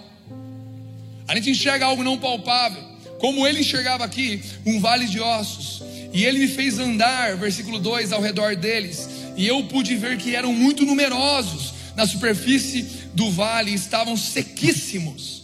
A 1.27 1.35
gente 1.35 1.51
enxerga 1.51 1.85
algo 1.85 2.03
não 2.03 2.17
palpável. 2.17 2.83
Como 3.19 3.45
ele 3.45 3.59
enxergava 3.59 4.03
aqui, 4.03 4.41
um 4.65 4.79
vale 4.79 5.05
de 5.05 5.19
ossos. 5.19 5.83
E 6.11 6.25
ele 6.25 6.39
me 6.39 6.47
fez 6.47 6.79
andar, 6.79 7.37
versículo 7.37 7.79
2, 7.79 8.11
ao 8.11 8.21
redor 8.21 8.55
deles, 8.55 9.07
e 9.37 9.45
eu 9.47 9.63
pude 9.65 9.95
ver 9.95 10.17
que 10.17 10.35
eram 10.35 10.51
muito 10.51 10.85
numerosos 10.85 11.73
na 11.95 12.07
superfície 12.07 12.81
do 13.13 13.29
vale, 13.29 13.73
estavam 13.73 14.17
sequíssimos. 14.17 15.43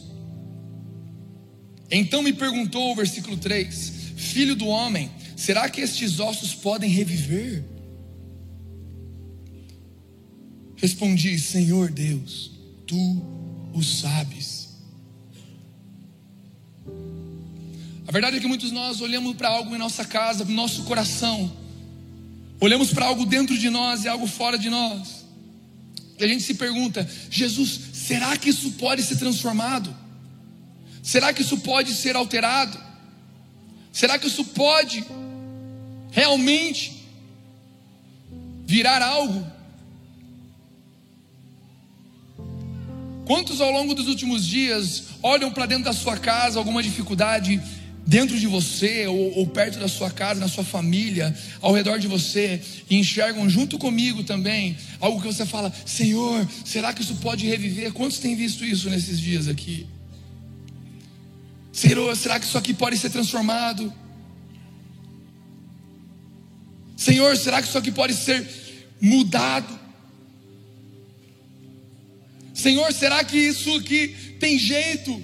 Então 1.92 2.24
me 2.24 2.34
perguntou, 2.34 2.96
versículo 2.96 3.38
3: 3.38 3.94
Filho 4.16 4.56
do 4.56 4.68
homem, 4.68 5.12
será 5.36 5.70
que 5.70 5.82
estes 5.82 6.20
ossos 6.20 6.56
podem 6.56 6.90
reviver? 6.90 7.64
Respondi, 10.78 11.40
Senhor 11.40 11.90
Deus, 11.92 12.52
tu 12.86 12.96
o 13.74 13.82
sabes. 13.82 14.70
A 18.08 18.12
verdade 18.12 18.38
é 18.38 18.40
que 18.40 18.48
muitos 18.48 18.70
de 18.70 18.76
nós 18.76 19.02
olhamos 19.02 19.36
para 19.36 19.50
algo 19.50 19.74
em 19.76 19.80
nossa 19.80 20.06
casa, 20.06 20.46
no 20.46 20.54
nosso 20.54 20.84
coração, 20.84 21.52
olhamos 22.60 22.94
para 22.94 23.06
algo 23.06 23.26
dentro 23.26 23.58
de 23.58 23.70
nós 23.70 24.04
e 24.04 24.08
algo 24.08 24.28
fora 24.28 24.58
de 24.58 24.70
nós, 24.70 25.26
e 26.18 26.24
a 26.24 26.28
gente 26.28 26.44
se 26.44 26.54
pergunta: 26.54 27.08
Jesus, 27.30 27.80
será 27.94 28.38
que 28.38 28.50
isso 28.50 28.72
pode 28.74 29.04
ser 29.04 29.18
transformado? 29.18 29.96
Será 31.02 31.34
que 31.34 31.42
isso 31.42 31.58
pode 31.60 31.94
ser 31.94 32.16
alterado? 32.16 32.80
Será 33.92 34.18
que 34.18 34.28
isso 34.28 34.44
pode 34.44 35.06
realmente 36.12 37.06
virar 38.66 39.02
algo? 39.02 39.55
Quantos 43.26 43.60
ao 43.60 43.72
longo 43.72 43.96
dos 43.96 44.08
últimos 44.08 44.46
dias 44.46 45.04
olham 45.22 45.52
para 45.52 45.66
dentro 45.66 45.86
da 45.86 45.94
sua 45.94 46.18
casa 46.18 46.60
alguma 46.60 46.84
dificuldade 46.84 47.60
dentro 48.06 48.40
de 48.40 48.46
você, 48.46 49.08
ou, 49.08 49.40
ou, 49.40 49.48
perto 49.48 49.80
da 49.80 49.88
sua 49.88 50.12
casa, 50.12 50.40
na 50.40 50.48
sua 50.48 50.64
família, 50.64 51.36
ao 51.60 51.74
redor 51.74 51.98
de 51.98 52.08
você, 52.08 52.62
e 52.88 52.98
enxergam 52.98 53.50
junto 53.50 53.80
comigo 53.80 54.24
também 54.24 54.78
algo 55.00 55.20
que 55.20 55.26
você 55.26 55.46
fala: 55.46 55.74
Senhor, 55.86 56.48
será 56.64 56.94
que 56.94 57.02
isso 57.02 57.16
pode 57.16 57.48
reviver? 57.48 57.92
Quantos 57.94 58.20
têm 58.20 58.36
visto 58.36 58.64
isso 58.64 58.90
nesses 58.90 59.20
dias 59.20 59.48
aqui? 59.48 59.88
Senhor, 61.74 62.16
será 62.16 62.40
que 62.40 62.46
isso 62.46 62.58
aqui 62.58 62.74
pode 62.74 62.98
ser 62.98 63.10
transformado? 63.10 63.92
Senhor, 66.96 67.36
será 67.36 67.62
que 67.62 67.68
isso 67.68 67.78
aqui 67.78 67.92
pode 67.92 68.14
ser 68.14 68.48
mudado? 69.02 69.85
Senhor, 72.66 72.92
será 72.92 73.24
que 73.24 73.38
isso 73.38 73.76
aqui 73.76 74.08
tem 74.40 74.58
jeito? 74.58 75.22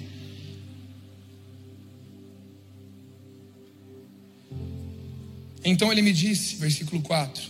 Então 5.64 5.90
ele 5.90 6.02
me 6.02 6.12
disse, 6.12 6.54
versículo 6.54 7.02
4: 7.02 7.42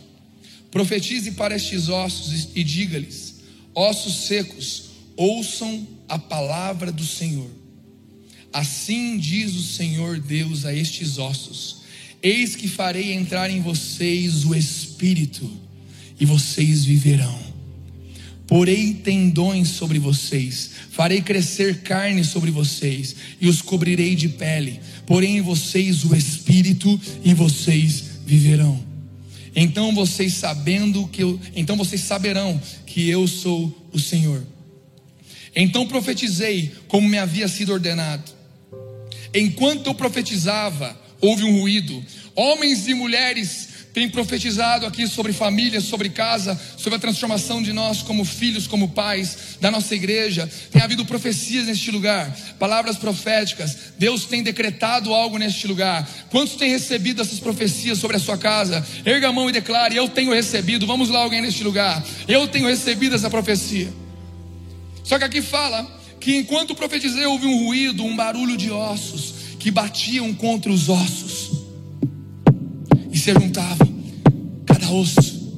Profetize 0.70 1.32
para 1.32 1.54
estes 1.54 1.90
ossos 1.90 2.48
e 2.54 2.64
diga-lhes: 2.64 3.40
Ossos 3.74 4.28
secos, 4.28 4.84
ouçam 5.14 5.86
a 6.08 6.18
palavra 6.18 6.90
do 6.90 7.04
Senhor. 7.04 7.50
Assim 8.50 9.18
diz 9.18 9.54
o 9.54 9.62
Senhor 9.62 10.18
Deus 10.18 10.64
a 10.64 10.72
estes 10.72 11.18
ossos: 11.18 11.82
Eis 12.22 12.56
que 12.56 12.66
farei 12.66 13.12
entrar 13.12 13.50
em 13.50 13.60
vocês 13.60 14.46
o 14.46 14.54
espírito, 14.54 15.52
e 16.18 16.24
vocês 16.24 16.82
viverão. 16.82 17.51
Porei 18.46 18.92
tendões 18.92 19.68
sobre 19.68 19.98
vocês, 19.98 20.70
farei 20.90 21.20
crescer 21.20 21.82
carne 21.82 22.24
sobre 22.24 22.50
vocês, 22.50 23.16
e 23.40 23.48
os 23.48 23.62
cobrirei 23.62 24.14
de 24.14 24.28
pele 24.28 24.80
porém 25.06 25.38
em 25.38 25.40
vocês 25.40 26.04
o 26.04 26.14
Espírito 26.14 27.00
e 27.24 27.34
vocês 27.34 28.04
viverão. 28.24 28.82
Então 29.54 29.94
vocês 29.94 30.34
sabendo 30.34 31.06
que 31.08 31.22
eu, 31.22 31.38
então 31.54 31.76
vocês 31.76 32.00
saberão 32.00 32.60
que 32.86 33.08
eu 33.08 33.26
sou 33.28 33.88
o 33.92 33.98
Senhor. 33.98 34.42
Então 35.54 35.86
profetizei 35.86 36.72
como 36.88 37.08
me 37.08 37.18
havia 37.18 37.46
sido 37.46 37.72
ordenado. 37.72 38.32
Enquanto 39.34 39.88
eu 39.88 39.94
profetizava, 39.94 40.98
houve 41.20 41.44
um 41.44 41.60
ruído. 41.60 42.02
Homens 42.34 42.88
e 42.88 42.94
mulheres 42.94 43.68
tem 43.92 44.08
profetizado 44.08 44.86
aqui 44.86 45.06
sobre 45.06 45.32
família, 45.32 45.80
sobre 45.80 46.08
casa, 46.08 46.58
sobre 46.78 46.96
a 46.96 46.98
transformação 46.98 47.62
de 47.62 47.72
nós 47.72 48.00
como 48.00 48.24
filhos, 48.24 48.66
como 48.66 48.88
pais 48.88 49.58
da 49.60 49.70
nossa 49.70 49.94
igreja. 49.94 50.50
Tem 50.70 50.80
havido 50.80 51.04
profecias 51.04 51.66
neste 51.66 51.90
lugar, 51.90 52.34
palavras 52.58 52.96
proféticas. 52.96 53.92
Deus 53.98 54.24
tem 54.24 54.42
decretado 54.42 55.12
algo 55.12 55.36
neste 55.36 55.66
lugar. 55.66 56.08
Quantos 56.30 56.56
têm 56.56 56.70
recebido 56.70 57.20
essas 57.20 57.38
profecias 57.38 57.98
sobre 57.98 58.16
a 58.16 58.20
sua 58.20 58.38
casa? 58.38 58.86
Erga 59.04 59.28
a 59.28 59.32
mão 59.32 59.50
e 59.50 59.52
declare: 59.52 59.94
Eu 59.94 60.08
tenho 60.08 60.32
recebido. 60.32 60.86
Vamos 60.86 61.10
lá, 61.10 61.20
alguém 61.20 61.42
neste 61.42 61.62
lugar. 61.62 62.02
Eu 62.26 62.48
tenho 62.48 62.66
recebido 62.68 63.14
essa 63.14 63.28
profecia. 63.28 63.92
Só 65.04 65.18
que 65.18 65.24
aqui 65.24 65.42
fala 65.42 66.00
que 66.18 66.36
enquanto 66.36 66.74
profetizei, 66.74 67.26
houve 67.26 67.46
um 67.46 67.64
ruído, 67.66 68.04
um 68.04 68.16
barulho 68.16 68.56
de 68.56 68.70
ossos 68.70 69.34
que 69.58 69.70
batiam 69.70 70.32
contra 70.32 70.72
os 70.72 70.88
ossos 70.88 71.41
se 73.22 73.32
juntavam, 73.32 73.88
cada 74.66 74.90
osso, 74.90 75.56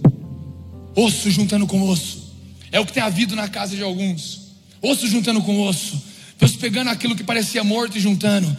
osso 0.95 1.31
juntando 1.31 1.67
com 1.67 1.81
osso. 1.89 2.35
É 2.71 2.79
o 2.79 2.85
que 2.85 2.93
tem 2.93 3.03
havido 3.03 3.35
na 3.35 3.49
casa 3.49 3.75
de 3.75 3.83
alguns, 3.83 4.51
osso 4.83 5.07
juntando 5.09 5.41
com 5.41 5.59
osso. 5.63 6.01
Deus 6.39 6.57
pegando 6.57 6.91
aquilo 6.91 7.17
que 7.17 7.25
parecia 7.25 7.65
morto 7.65 7.97
e 7.97 8.01
juntando. 8.01 8.55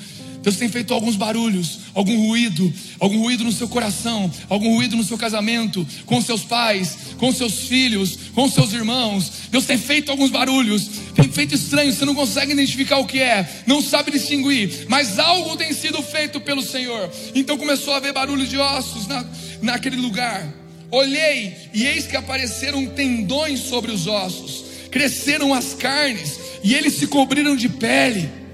Deus 0.45 0.57
tem 0.57 0.69
feito 0.69 0.93
alguns 0.93 1.15
barulhos, 1.15 1.79
algum 1.95 2.27
ruído, 2.27 2.71
algum 2.99 3.17
ruído 3.17 3.43
no 3.43 3.51
seu 3.51 3.67
coração, 3.67 4.31
algum 4.47 4.75
ruído 4.75 4.95
no 4.95 5.03
seu 5.03 5.17
casamento, 5.17 5.85
com 6.05 6.21
seus 6.21 6.43
pais, 6.43 6.95
com 7.17 7.33
seus 7.33 7.61
filhos, 7.61 8.15
com 8.31 8.47
seus 8.47 8.71
irmãos. 8.71 9.31
Deus 9.49 9.65
tem 9.65 9.75
feito 9.75 10.11
alguns 10.11 10.29
barulhos, 10.29 10.87
tem 11.15 11.27
feito 11.31 11.55
estranhos, 11.55 11.95
você 11.95 12.05
não 12.05 12.13
consegue 12.13 12.51
identificar 12.51 12.99
o 12.99 13.07
que 13.07 13.19
é, 13.19 13.63
não 13.65 13.81
sabe 13.81 14.11
distinguir, 14.11 14.85
mas 14.87 15.17
algo 15.17 15.57
tem 15.57 15.73
sido 15.73 15.99
feito 16.03 16.39
pelo 16.39 16.61
Senhor. 16.61 17.09
Então 17.33 17.57
começou 17.57 17.95
a 17.95 17.97
haver 17.97 18.13
barulho 18.13 18.45
de 18.45 18.59
ossos 18.59 19.07
na, 19.07 19.25
naquele 19.63 19.95
lugar. 19.95 20.47
Olhei 20.91 21.55
e 21.73 21.87
eis 21.87 22.05
que 22.05 22.15
apareceram 22.15 22.85
tendões 22.85 23.61
sobre 23.61 23.91
os 23.91 24.05
ossos, 24.05 24.63
cresceram 24.91 25.55
as 25.55 25.73
carnes 25.73 26.39
e 26.63 26.75
eles 26.75 26.93
se 26.93 27.07
cobriram 27.07 27.55
de 27.55 27.67
pele. 27.67 28.44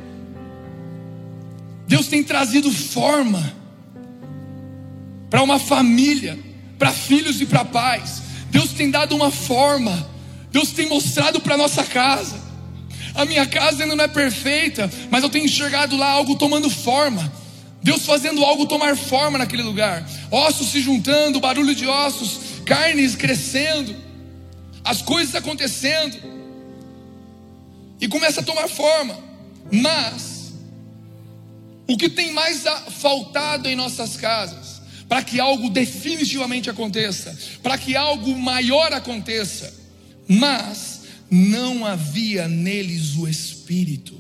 Deus 1.92 2.08
tem 2.08 2.24
trazido 2.24 2.72
forma 2.72 3.54
para 5.30 5.44
uma 5.44 5.60
família, 5.60 6.40
para 6.80 6.90
filhos 6.90 7.42
e 7.42 7.46
para 7.46 7.66
pais. 7.66 8.22
Deus 8.50 8.72
tem 8.72 8.90
dado 8.90 9.14
uma 9.14 9.30
forma, 9.30 10.10
Deus 10.54 10.70
tem 10.72 10.88
mostrado 10.88 11.42
para 11.42 11.58
nossa 11.58 11.84
casa. 11.84 12.40
A 13.14 13.26
minha 13.26 13.46
casa 13.46 13.84
ainda 13.84 13.94
não 13.94 14.06
é 14.06 14.08
perfeita, 14.08 14.90
mas 15.10 15.22
eu 15.22 15.30
tenho 15.30 15.44
enxergado 15.44 15.98
lá 15.98 16.10
algo 16.12 16.38
tomando 16.38 16.70
forma. 16.70 17.30
Deus 17.84 18.06
fazendo 18.06 18.42
algo 18.46 18.66
tomar 18.66 18.96
forma 18.96 19.38
naquele 19.38 19.64
lugar. 19.64 20.10
Ossos 20.32 20.68
se 20.68 20.80
juntando, 20.80 21.42
barulho 21.42 21.76
de 21.76 21.86
ossos, 21.88 22.62
carnes 22.66 23.18
crescendo, 23.18 23.94
as 24.82 25.02
coisas 25.02 25.36
acontecendo. 25.36 26.16
E 28.00 28.08
começa 28.08 28.40
a 28.40 28.44
tomar 28.44 28.70
forma. 28.70 29.20
Mas 29.70 30.31
o 31.92 31.98
que 31.98 32.10
tem 32.10 32.32
mais 32.32 32.64
faltado 33.00 33.68
em 33.68 33.76
nossas 33.76 34.16
casas 34.16 34.82
para 35.12 35.24
que 35.24 35.42
algo 35.42 35.70
definitivamente 35.70 36.70
aconteça, 36.70 37.38
para 37.62 37.78
que 37.78 37.98
algo 37.98 38.34
maior 38.40 38.94
aconteça, 38.94 39.74
mas 40.26 41.02
não 41.30 41.86
havia 41.86 42.48
neles 42.48 43.18
o 43.18 43.28
Espírito. 43.28 44.18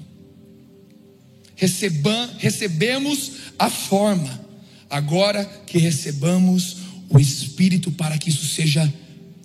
Receba, 1.56 2.30
recebemos 2.39 3.31
a 3.57 3.69
forma, 3.69 4.45
agora 4.89 5.45
que 5.65 5.77
recebamos 5.77 6.80
o 7.10 7.18
Espírito 7.18 7.89
para 7.93 8.18
que 8.18 8.30
isso 8.30 8.45
seja 8.48 8.93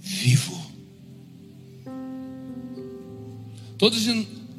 vivo. 0.01 0.67
Todos, 3.79 4.05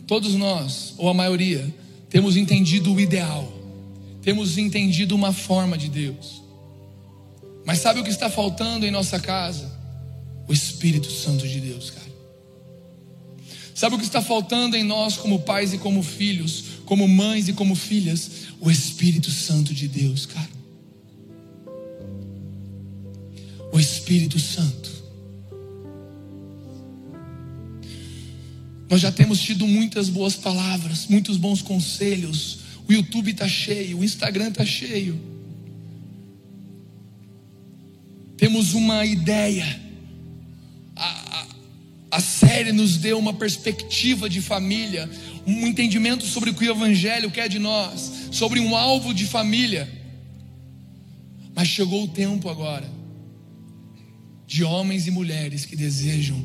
todos 0.05 0.35
nós, 0.35 0.93
ou 0.97 1.09
a 1.09 1.13
maioria, 1.13 1.67
temos 2.09 2.37
entendido 2.37 2.93
o 2.93 3.01
ideal, 3.01 3.56
temos 4.27 4.57
entendido 4.57 5.15
uma 5.15 5.31
forma 5.31 5.77
de 5.77 5.87
Deus, 5.87 6.43
mas 7.65 7.79
sabe 7.79 8.01
o 8.01 8.03
que 8.03 8.09
está 8.09 8.29
faltando 8.29 8.85
em 8.85 8.91
nossa 8.91 9.21
casa? 9.21 9.71
O 10.45 10.51
Espírito 10.51 11.09
Santo 11.09 11.47
de 11.47 11.61
Deus, 11.61 11.91
cara. 11.91 12.11
Sabe 13.73 13.95
o 13.95 13.97
que 13.97 14.03
está 14.03 14.21
faltando 14.21 14.75
em 14.75 14.83
nós, 14.83 15.15
como 15.15 15.39
pais 15.39 15.71
e 15.71 15.77
como 15.77 16.03
filhos, 16.03 16.65
como 16.85 17.07
mães 17.07 17.47
e 17.47 17.53
como 17.53 17.73
filhas? 17.73 18.29
O 18.59 18.69
Espírito 18.69 19.31
Santo 19.31 19.73
de 19.73 19.87
Deus, 19.87 20.25
cara. 20.25 20.49
O 23.71 23.79
Espírito 23.79 24.37
Santo. 24.37 24.91
Nós 28.89 28.99
já 28.99 29.09
temos 29.09 29.39
tido 29.39 29.65
muitas 29.65 30.09
boas 30.09 30.35
palavras, 30.35 31.07
muitos 31.07 31.37
bons 31.37 31.61
conselhos. 31.61 32.66
O 32.87 32.93
YouTube 32.93 33.31
está 33.31 33.47
cheio, 33.47 33.99
o 33.99 34.03
Instagram 34.03 34.49
está 34.49 34.65
cheio. 34.65 35.37
temos 38.37 38.73
uma 38.73 39.03
ideia. 39.05 39.81
A, 40.95 41.05
a, 41.05 41.47
a, 42.17 42.21
série 42.21 42.71
nos 42.71 42.97
deu 42.97 43.17
uma 43.17 43.33
perspectiva 43.33 44.29
de 44.29 44.41
família, 44.41 45.09
um 45.45 45.67
entendimento 45.67 46.25
sobre 46.25 46.51
o 46.51 46.53
que 46.53 46.65
o 46.65 46.71
Evangelho 46.71 47.31
quer 47.31 47.49
de 47.49 47.59
nós, 47.59 48.29
sobre 48.31 48.59
um 48.59 48.75
alvo 48.75 49.13
de 49.13 49.25
família. 49.25 49.91
Mas 51.53 51.67
chegou 51.67 52.03
o 52.03 52.07
tempo 52.07 52.47
agora 52.47 52.95
de 54.45 54.63
homens 54.63 55.07
e 55.07 55.11
mulheres 55.11 55.65
que 55.65 55.75
desejam, 55.75 56.43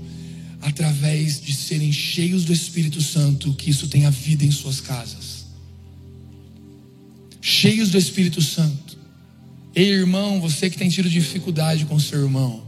através 0.60 1.40
de 1.40 1.54
serem 1.54 1.92
cheios 1.92 2.44
do 2.44 2.52
Espírito 2.52 3.00
Santo, 3.00 3.54
que 3.54 3.70
isso 3.70 3.86
tenha 3.86 4.10
vida 4.10 4.44
em 4.44 4.50
suas 4.50 4.80
casas. 4.80 5.31
Cheios 7.42 7.90
do 7.90 7.98
Espírito 7.98 8.40
Santo 8.40 8.92
Ei, 9.74 9.90
irmão, 9.90 10.38
você 10.38 10.68
que 10.68 10.76
tem 10.76 10.90
tido 10.90 11.08
dificuldade 11.08 11.86
com 11.86 11.98
seu 11.98 12.20
irmão, 12.20 12.62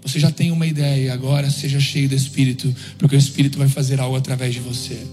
você 0.00 0.20
já 0.20 0.30
tem 0.30 0.52
uma 0.52 0.64
ideia, 0.64 1.12
agora 1.12 1.50
seja 1.50 1.80
cheio 1.80 2.08
do 2.08 2.14
Espírito, 2.14 2.74
porque 2.96 3.16
o 3.16 3.18
Espírito 3.18 3.58
vai 3.58 3.68
fazer 3.68 3.98
algo 3.98 4.14
através 4.14 4.54
de 4.54 4.60
você. 4.60 5.04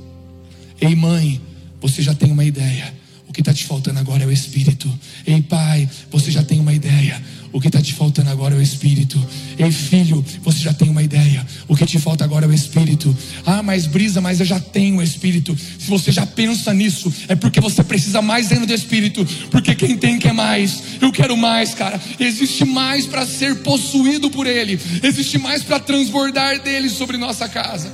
Ei, 0.79 0.95
mãe, 0.95 1.41
você 1.81 2.03
já 2.03 2.13
tem 2.13 2.31
uma 2.31 2.45
ideia, 2.45 2.93
o 3.27 3.33
que 3.33 3.41
está 3.41 3.51
te 3.51 3.65
faltando 3.65 3.99
agora 3.99 4.23
é 4.23 4.27
o 4.27 4.31
Espírito. 4.31 4.87
Ei, 5.25 5.41
pai, 5.41 5.89
você 6.11 6.29
já 6.29 6.43
tem 6.43 6.59
uma 6.59 6.73
ideia, 6.73 7.19
o 7.55 7.61
que 7.61 7.67
está 7.67 7.81
te 7.81 7.93
faltando 7.93 8.29
agora 8.29 8.53
é 8.53 8.57
o 8.57 8.61
Espírito. 8.61 9.17
Ei, 9.57 9.71
filho, 9.71 10.23
você 10.43 10.59
já 10.59 10.73
tem 10.73 10.89
uma 10.89 11.01
ideia. 11.01 11.47
O 11.69 11.73
que 11.73 11.85
te 11.85 11.97
falta 11.97 12.25
agora 12.25 12.45
é 12.45 12.49
o 12.49 12.53
Espírito. 12.53 13.17
Ah, 13.45 13.63
mas 13.63 13.87
brisa, 13.87 14.19
mas 14.19 14.41
eu 14.41 14.45
já 14.45 14.59
tenho 14.59 14.97
o 14.97 15.01
Espírito. 15.01 15.57
Se 15.79 15.89
você 15.89 16.11
já 16.11 16.25
pensa 16.25 16.73
nisso, 16.73 17.13
é 17.29 17.35
porque 17.35 17.61
você 17.61 17.81
precisa 17.81 18.21
mais 18.21 18.51
ainda 18.51 18.65
do 18.65 18.73
Espírito. 18.73 19.25
Porque 19.49 19.73
quem 19.73 19.95
tem 19.95 20.19
quer 20.19 20.33
mais. 20.33 20.83
Eu 20.99 21.13
quero 21.13 21.37
mais, 21.37 21.73
cara. 21.73 21.97
Existe 22.19 22.65
mais 22.65 23.05
para 23.05 23.25
ser 23.25 23.55
possuído 23.63 24.29
por 24.29 24.45
Ele. 24.45 24.77
Existe 25.01 25.37
mais 25.37 25.63
para 25.63 25.79
transbordar 25.79 26.61
dele 26.61 26.89
sobre 26.89 27.15
nossa 27.15 27.47
casa. 27.47 27.89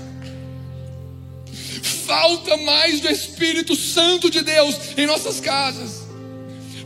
Falta 2.07 2.57
mais 2.57 2.99
do 2.99 3.09
Espírito 3.09 3.75
Santo 3.75 4.27
de 4.27 4.41
Deus 4.41 4.75
em 4.97 5.05
nossas 5.05 5.39
casas. 5.39 6.00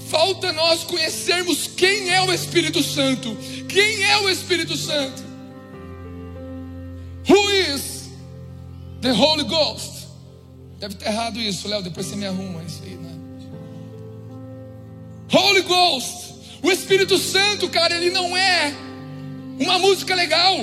Falta 0.09 0.53
nós 0.53 0.83
conhecermos 0.83 1.67
quem 1.67 2.09
é 2.11 2.21
o 2.21 2.31
Espírito 2.31 2.83
Santo. 2.83 3.35
Quem 3.67 4.03
é 4.03 4.17
o 4.19 4.29
Espírito 4.29 4.77
Santo? 4.77 5.23
Who 7.27 7.51
is 7.51 8.09
the 9.01 9.11
Holy 9.11 9.43
Ghost? 9.43 10.07
Deve 10.79 10.95
ter 10.95 11.07
errado 11.07 11.39
isso, 11.39 11.67
Léo. 11.67 11.81
Depois 11.81 12.05
você 12.05 12.15
me 12.15 12.25
arruma 12.25 12.63
isso 12.63 12.81
aí, 12.83 12.95
né? 12.95 13.11
Holy 15.31 15.61
Ghost. 15.61 16.35
O 16.61 16.71
Espírito 16.71 17.17
Santo, 17.17 17.67
cara, 17.69 17.95
ele 17.95 18.11
não 18.11 18.35
é 18.35 18.73
uma 19.59 19.79
música 19.79 20.13
legal. 20.13 20.55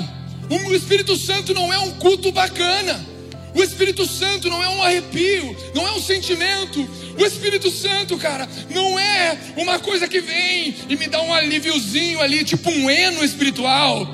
O 0.51 0.75
Espírito 0.75 1.17
Santo 1.17 1.55
não 1.55 1.73
é 1.73 1.79
um 1.79 1.93
culto 1.99 2.31
bacana. 2.31 3.12
O 3.55 3.63
Espírito 3.63 4.07
Santo 4.07 4.49
não 4.49 4.63
é 4.63 4.69
um 4.69 4.83
arrepio, 4.83 5.57
não 5.75 5.87
é 5.87 5.93
um 5.93 6.01
sentimento. 6.01 6.89
O 7.19 7.25
Espírito 7.25 7.71
Santo, 7.71 8.17
cara, 8.17 8.49
não 8.71 8.99
é 8.99 9.39
uma 9.57 9.79
coisa 9.79 10.09
que 10.09 10.21
vem 10.21 10.75
e 10.89 10.97
me 10.97 11.07
dá 11.07 11.21
um 11.21 11.33
alíviozinho 11.33 12.21
ali, 12.21 12.45
tipo 12.45 12.71
um 12.71 12.89
eno 12.89 13.23
espiritual. 13.23 14.09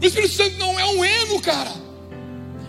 O 0.00 0.06
Espírito 0.06 0.34
Santo 0.34 0.56
não 0.58 0.78
é 0.78 0.86
um 0.86 1.04
eno, 1.04 1.40
cara. 1.40 1.72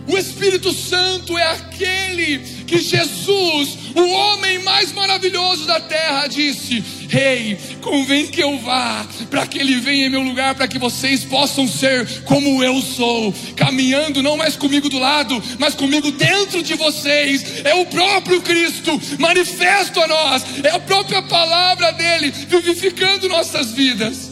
O 0.06 0.16
Espírito 0.16 0.72
Santo 0.72 1.36
é 1.36 1.42
aquele 1.52 2.38
que 2.64 2.78
Jesus, 2.78 3.85
o 3.96 4.10
homem 4.10 4.58
mais 4.60 4.92
maravilhoso 4.92 5.64
da 5.64 5.80
terra, 5.80 6.26
disse: 6.26 6.84
Rei, 7.08 7.58
convém 7.80 8.26
que 8.26 8.42
eu 8.42 8.58
vá, 8.58 9.06
para 9.30 9.46
que 9.46 9.58
ele 9.58 9.80
venha 9.80 10.06
em 10.06 10.10
meu 10.10 10.22
lugar, 10.22 10.54
para 10.54 10.68
que 10.68 10.78
vocês 10.78 11.24
possam 11.24 11.66
ser 11.66 12.22
como 12.24 12.62
eu 12.62 12.80
sou, 12.82 13.34
caminhando 13.56 14.22
não 14.22 14.36
mais 14.36 14.54
comigo 14.54 14.88
do 14.88 14.98
lado, 14.98 15.42
mas 15.58 15.74
comigo 15.74 16.10
dentro 16.10 16.62
de 16.62 16.74
vocês. 16.74 17.64
É 17.64 17.74
o 17.74 17.86
próprio 17.86 18.42
Cristo 18.42 19.00
manifesto 19.18 20.00
a 20.00 20.06
nós, 20.06 20.44
é 20.62 20.70
a 20.70 20.78
própria 20.78 21.22
palavra 21.22 21.92
dele 21.92 22.30
vivificando 22.30 23.28
nossas 23.28 23.72
vidas. 23.72 24.30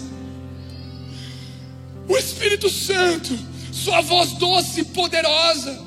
O 2.06 2.18
Espírito 2.18 2.68
Santo 2.68 3.54
sua 3.74 4.00
voz 4.00 4.32
doce 4.32 4.80
e 4.80 4.84
poderosa. 4.84 5.83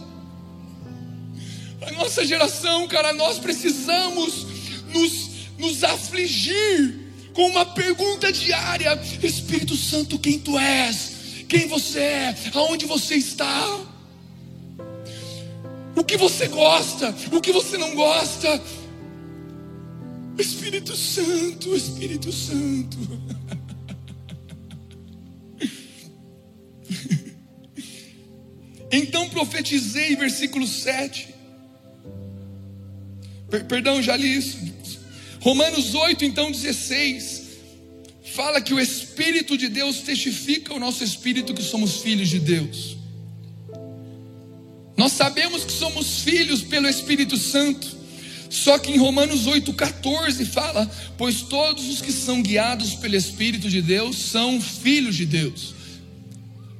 A 1.87 1.91
nossa 1.93 2.25
geração, 2.25 2.85
cara, 2.85 3.13
nós 3.13 3.39
precisamos 3.39 4.45
nos, 4.93 5.29
nos 5.57 5.83
afligir 5.85 6.99
com 7.33 7.47
uma 7.47 7.65
pergunta 7.65 8.29
diária: 8.29 8.99
Espírito 9.23 9.75
Santo, 9.77 10.19
quem 10.19 10.37
tu 10.37 10.59
és? 10.59 11.45
Quem 11.47 11.67
você 11.67 11.99
é? 11.99 12.35
Aonde 12.53 12.85
você 12.85 13.15
está? 13.15 13.79
O 15.95 16.03
que 16.03 16.17
você 16.17 16.47
gosta? 16.47 17.15
O 17.31 17.39
que 17.39 17.53
você 17.53 17.77
não 17.77 17.95
gosta? 17.95 18.61
Espírito 20.37 20.95
Santo, 20.95 21.73
Espírito 21.75 22.31
Santo. 22.31 22.97
Então 28.89 29.27
profetizei, 29.27 30.15
versículo 30.15 30.65
7. 30.65 31.36
Per 33.49 33.65
perdão, 33.65 34.01
já 34.01 34.15
li 34.15 34.37
isso. 34.37 34.57
Romanos 35.39 35.93
8, 35.93 36.25
então 36.25 36.51
16. 36.51 37.43
Fala 38.33 38.61
que 38.61 38.73
o 38.73 38.79
Espírito 38.79 39.57
de 39.57 39.69
Deus 39.69 39.99
testifica 39.99 40.73
o 40.73 40.79
nosso 40.79 41.03
espírito 41.03 41.53
que 41.53 41.63
somos 41.63 42.01
filhos 42.01 42.29
de 42.29 42.39
Deus. 42.39 42.97
Nós 44.97 45.11
sabemos 45.11 45.63
que 45.63 45.71
somos 45.71 46.21
filhos 46.21 46.61
pelo 46.61 46.89
Espírito 46.89 47.37
Santo. 47.37 47.95
Só 48.49 48.79
que 48.79 48.91
em 48.91 48.97
Romanos 48.97 49.45
8,14 49.45 50.45
fala: 50.45 50.89
Pois 51.17 51.41
todos 51.41 51.87
os 51.89 52.01
que 52.01 52.11
são 52.11 52.41
guiados 52.41 52.95
pelo 52.95 53.15
Espírito 53.15 53.69
de 53.69 53.81
Deus 53.81 54.17
são 54.17 54.59
filhos 54.59 55.15
de 55.15 55.25
Deus. 55.25 55.76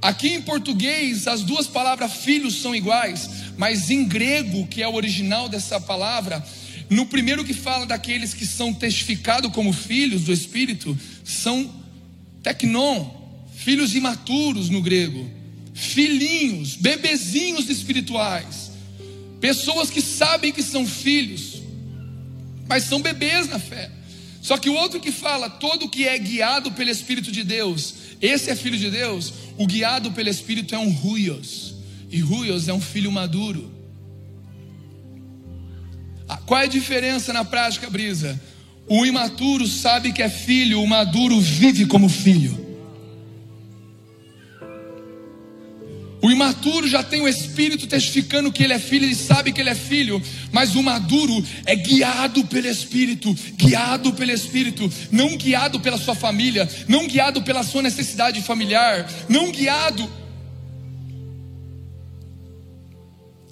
Aqui 0.02 0.30
em 0.30 0.42
português, 0.42 1.28
as 1.28 1.42
duas 1.42 1.68
palavras 1.68 2.14
filhos 2.18 2.62
são 2.62 2.76
iguais, 2.76 3.30
mas 3.58 3.90
em 3.90 4.06
grego, 4.06 4.68
que 4.68 4.84
é 4.84 4.88
o 4.88 4.94
original 4.94 5.50
dessa 5.50 5.80
palavra, 5.80 6.44
no 6.90 7.06
primeiro 7.06 7.44
que 7.44 7.54
fala 7.54 7.86
daqueles 7.86 8.34
que 8.34 8.46
são 8.46 8.74
testificados 8.74 9.52
como 9.52 9.74
filhos 9.74 10.24
do 10.24 10.32
Espírito, 10.32 10.98
são 11.24 11.70
tecnon, 12.44 13.10
filhos 13.56 13.96
imaturos 13.96 14.70
no 14.70 14.82
grego, 14.82 15.30
filhinhos, 15.74 16.76
bebezinhos 16.76 17.70
espirituais, 17.70 18.72
pessoas 19.42 19.90
que 19.90 20.02
sabem 20.02 20.52
que 20.52 20.64
são 20.64 20.88
filhos, 20.88 21.62
mas 22.68 22.84
são 22.84 23.02
bebês 23.02 23.50
na 23.50 23.60
fé. 23.60 23.92
Só 24.42 24.58
que 24.58 24.70
o 24.70 24.76
outro 24.76 25.02
que 25.02 25.12
fala, 25.12 25.50
todo 25.50 25.90
que 25.90 26.08
é 26.08 26.18
guiado 26.18 26.72
pelo 26.72 26.90
Espírito 26.90 27.32
de 27.32 27.44
Deus, 27.44 27.96
esse 28.22 28.50
é 28.50 28.56
filho 28.56 28.78
de 28.78 28.90
Deus, 28.90 29.34
o 29.58 29.66
guiado 29.66 30.12
pelo 30.12 30.30
Espírito 30.30 30.74
é 30.74 30.78
um 30.78 30.92
ruios, 30.92 31.76
e 32.10 32.20
ruios 32.20 32.68
é 32.68 32.74
um 32.74 32.82
filho 32.82 33.12
maduro. 33.12 33.72
Ah, 36.28 36.38
qual 36.38 36.60
é 36.60 36.64
a 36.66 36.68
diferença 36.68 37.32
na 37.32 37.46
prática, 37.46 37.90
Brisa? 37.90 38.40
O 38.88 39.06
imaturo 39.06 39.68
sabe 39.68 40.12
que 40.12 40.22
é 40.22 40.30
filho, 40.30 40.82
o 40.82 40.88
maduro 40.88 41.40
vive 41.40 41.86
como 41.86 42.10
filho. 42.10 42.67
O 46.28 46.32
imaturo 46.32 46.90
já 46.90 47.02
tem 47.02 47.22
o 47.22 47.28
Espírito 47.28 47.88
testificando 47.88 48.52
que 48.52 48.62
ele 48.62 48.74
é 48.74 48.80
filho, 48.80 49.06
ele 49.06 49.16
sabe 49.16 49.54
que 49.54 49.62
ele 49.62 49.70
é 49.70 49.76
filho, 49.76 50.22
mas 50.52 50.76
o 50.76 50.84
maduro 50.84 51.42
é 51.66 51.74
guiado 51.74 52.44
pelo 52.48 52.68
Espírito, 52.68 53.34
guiado 53.54 54.12
pelo 54.12 54.32
Espírito, 54.34 54.92
não 55.10 55.38
guiado 55.38 55.80
pela 55.80 55.98
sua 55.98 56.14
família, 56.14 56.70
não 56.86 57.08
guiado 57.08 57.42
pela 57.44 57.64
sua 57.64 57.82
necessidade 57.82 58.42
familiar, 58.42 59.10
não 59.30 59.54
guiado. 59.54 60.12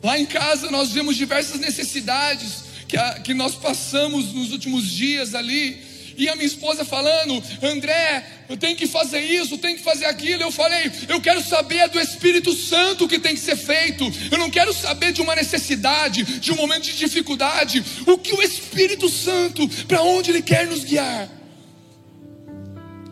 Lá 0.04 0.20
em 0.20 0.26
casa 0.26 0.70
nós 0.70 0.92
vemos 0.92 1.16
diversas 1.16 1.62
necessidades 1.62 2.66
que, 2.90 2.98
a, 2.98 3.22
que 3.22 3.34
nós 3.34 3.56
passamos 3.56 4.34
nos 4.34 4.52
últimos 4.52 4.92
dias 4.92 5.34
ali, 5.34 5.78
e 6.18 6.30
a 6.30 6.36
minha 6.36 6.48
esposa 6.48 6.86
falando: 6.86 7.42
André, 7.62 8.26
eu 8.50 8.58
tenho 8.58 8.76
que 8.76 8.88
fazer 8.88 9.20
isso, 9.20 9.58
tenho 9.58 9.78
que 9.78 9.84
fazer 9.84 10.06
aquilo. 10.06 10.44
Eu 10.44 10.52
falei: 10.52 10.92
eu 11.08 11.22
quero 11.22 11.44
saber 11.44 11.90
do 11.90 12.00
Espírito 12.00 12.54
Santo 12.54 13.08
que 13.08 13.20
tem 13.20 13.34
que 13.34 13.42
ser 13.42 13.56
feito. 13.56 14.04
Eu 14.32 14.38
não 14.38 14.50
quero 14.50 14.74
saber 14.74 15.12
de 15.12 15.22
uma 15.22 15.36
necessidade, 15.36 16.24
de 16.24 16.52
um 16.52 16.56
momento 16.56 16.84
de 16.84 16.98
dificuldade. 16.98 17.84
O 18.08 18.18
que 18.18 18.34
o 18.34 18.42
Espírito 18.42 19.10
Santo, 19.10 19.68
para 19.86 20.02
onde 20.02 20.32
Ele 20.32 20.42
quer 20.42 20.68
nos 20.68 20.84
guiar. 20.84 21.30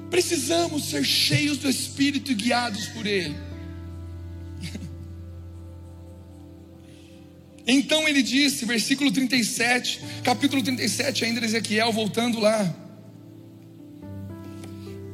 Precisamos 0.10 0.90
ser 0.90 1.04
cheios 1.04 1.58
do 1.58 1.70
Espírito 1.70 2.32
e 2.32 2.36
guiados 2.36 2.88
por 2.88 3.06
Ele. 3.06 3.36
Então 7.66 8.08
ele 8.08 8.22
disse, 8.22 8.66
versículo 8.66 9.10
37, 9.10 10.02
capítulo 10.24 10.62
37, 10.62 11.24
ainda 11.24 11.40
de 11.40 11.46
Ezequiel, 11.46 11.94
voltando 11.94 12.40
lá. 12.40 12.83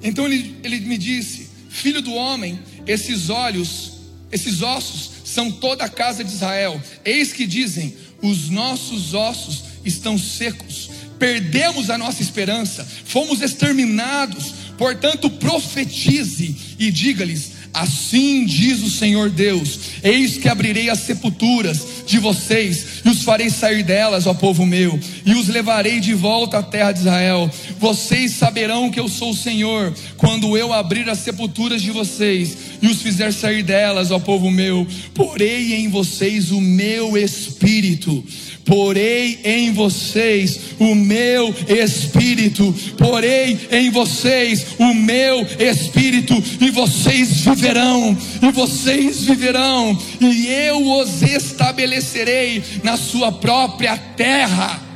Então 0.02 0.26
ele, 0.26 0.56
ele 0.64 0.80
me 0.82 0.98
disse: 0.98 1.50
Filho 1.70 2.02
do 2.02 2.14
homem, 2.14 2.60
esses 2.88 3.30
olhos, 3.30 3.94
esses 4.32 4.62
ossos 4.62 5.12
são 5.26 5.52
toda 5.52 5.84
a 5.84 5.90
casa 5.90 6.24
de 6.24 6.32
Israel. 6.32 6.82
Eis 7.06 7.32
que 7.34 7.46
dizem: 7.46 7.96
Os 8.22 8.50
nossos 8.50 9.14
ossos 9.14 9.64
estão 9.86 10.18
secos, 10.18 10.90
perdemos 11.18 11.90
a 11.90 11.98
nossa 11.98 12.22
esperança, 12.22 12.88
fomos 13.06 13.42
exterminados. 13.42 14.54
Portanto, 14.78 15.30
profetize 15.30 16.56
e 16.80 16.90
diga-lhes: 16.90 17.52
Assim 17.74 18.46
diz 18.46 18.82
o 18.82 18.90
Senhor 18.90 19.30
Deus: 19.30 19.80
Eis 20.04 20.38
que 20.38 20.48
abrirei 20.48 20.90
as 20.90 21.00
sepulturas 21.00 21.86
de 22.06 22.18
vocês 22.18 23.02
e 23.06 23.10
os 23.10 23.24
farei 23.24 23.50
sair 23.50 23.84
delas, 23.84 24.26
ó 24.26 24.34
povo 24.34 24.66
meu, 24.66 25.00
e 25.26 25.34
os 25.36 25.48
levarei 25.48 26.00
de 26.00 26.14
volta 26.14 26.58
à 26.58 26.64
terra 26.64 26.92
de 26.92 27.00
Israel. 27.00 27.50
Vocês 27.78 28.32
saberão 28.32 28.90
que 28.90 29.00
eu 29.00 29.08
sou 29.08 29.32
o 29.32 29.36
Senhor 29.36 29.94
quando 30.18 30.58
eu 30.58 30.74
abrir 30.74 31.08
as 31.10 31.20
sepulturas 31.20 31.82
de 31.82 31.92
vocês 31.92 32.58
e 32.82 32.88
os 32.88 33.02
fizer 33.02 33.32
sair 33.34 33.64
delas, 33.64 34.12
ó 34.12 34.20
povo 34.20 34.50
meu. 34.50 34.88
Porei 35.14 35.76
em 35.76 35.90
vocês 35.90 36.52
o 36.52 36.62
meu 36.62 37.18
espírito 37.18 38.24
porei 38.70 39.40
em 39.44 39.74
vocês 39.74 40.60
o 40.80 40.94
meu 40.94 41.54
espírito, 41.68 42.74
porei 42.98 43.58
em 43.72 43.90
vocês 43.90 44.68
o 44.78 44.94
meu 44.94 45.46
espírito, 45.60 46.42
e 46.62 46.70
vocês 46.70 47.42
viverão, 47.42 48.16
e 48.42 48.52
vocês 48.52 49.24
viverão, 49.24 49.98
e 50.22 50.48
eu 50.48 51.00
os 51.00 51.24
estabelecerei 51.24 52.64
na 52.84 52.96
sua 52.96 53.32
própria 53.32 53.98
terra. 53.98 54.89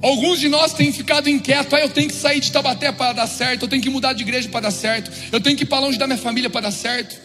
Alguns 0.00 0.38
de 0.38 0.48
nós 0.48 0.72
têm 0.72 0.92
ficado 0.92 1.28
inquietos, 1.28 1.74
ah, 1.74 1.80
eu 1.80 1.90
tenho 1.90 2.08
que 2.08 2.14
sair 2.14 2.40
de 2.40 2.52
Tabaté 2.52 2.92
para 2.92 3.12
dar 3.14 3.26
certo, 3.26 3.62
eu 3.62 3.68
tenho 3.68 3.82
que 3.82 3.90
mudar 3.90 4.12
de 4.12 4.22
igreja 4.22 4.48
para 4.48 4.60
dar 4.60 4.70
certo, 4.70 5.10
eu 5.32 5.40
tenho 5.40 5.56
que 5.56 5.64
ir 5.64 5.66
para 5.66 5.80
longe 5.80 5.98
da 5.98 6.06
minha 6.06 6.18
família 6.18 6.48
para 6.48 6.62
dar 6.62 6.70
certo. 6.70 7.16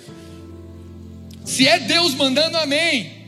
Se 1.45 1.67
é 1.67 1.79
Deus 1.79 2.15
mandando, 2.15 2.57
amém. 2.57 3.23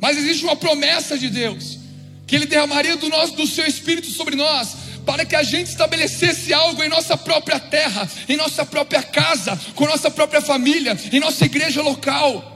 Mas 0.00 0.16
existe 0.16 0.44
uma 0.44 0.56
promessa 0.56 1.18
de 1.18 1.28
Deus, 1.28 1.78
que 2.26 2.36
Ele 2.36 2.46
derramaria 2.46 2.96
do, 2.96 3.08
nosso, 3.08 3.34
do 3.34 3.46
seu 3.46 3.66
Espírito 3.66 4.08
sobre 4.08 4.34
nós, 4.34 4.74
para 5.04 5.26
que 5.26 5.36
a 5.36 5.42
gente 5.42 5.68
estabelecesse 5.68 6.54
algo 6.54 6.82
em 6.82 6.88
nossa 6.88 7.16
própria 7.18 7.60
terra, 7.60 8.08
em 8.28 8.36
nossa 8.36 8.64
própria 8.64 9.02
casa, 9.02 9.58
com 9.74 9.86
nossa 9.86 10.10
própria 10.10 10.40
família, 10.40 10.98
em 11.12 11.20
nossa 11.20 11.44
igreja 11.44 11.82
local. 11.82 12.55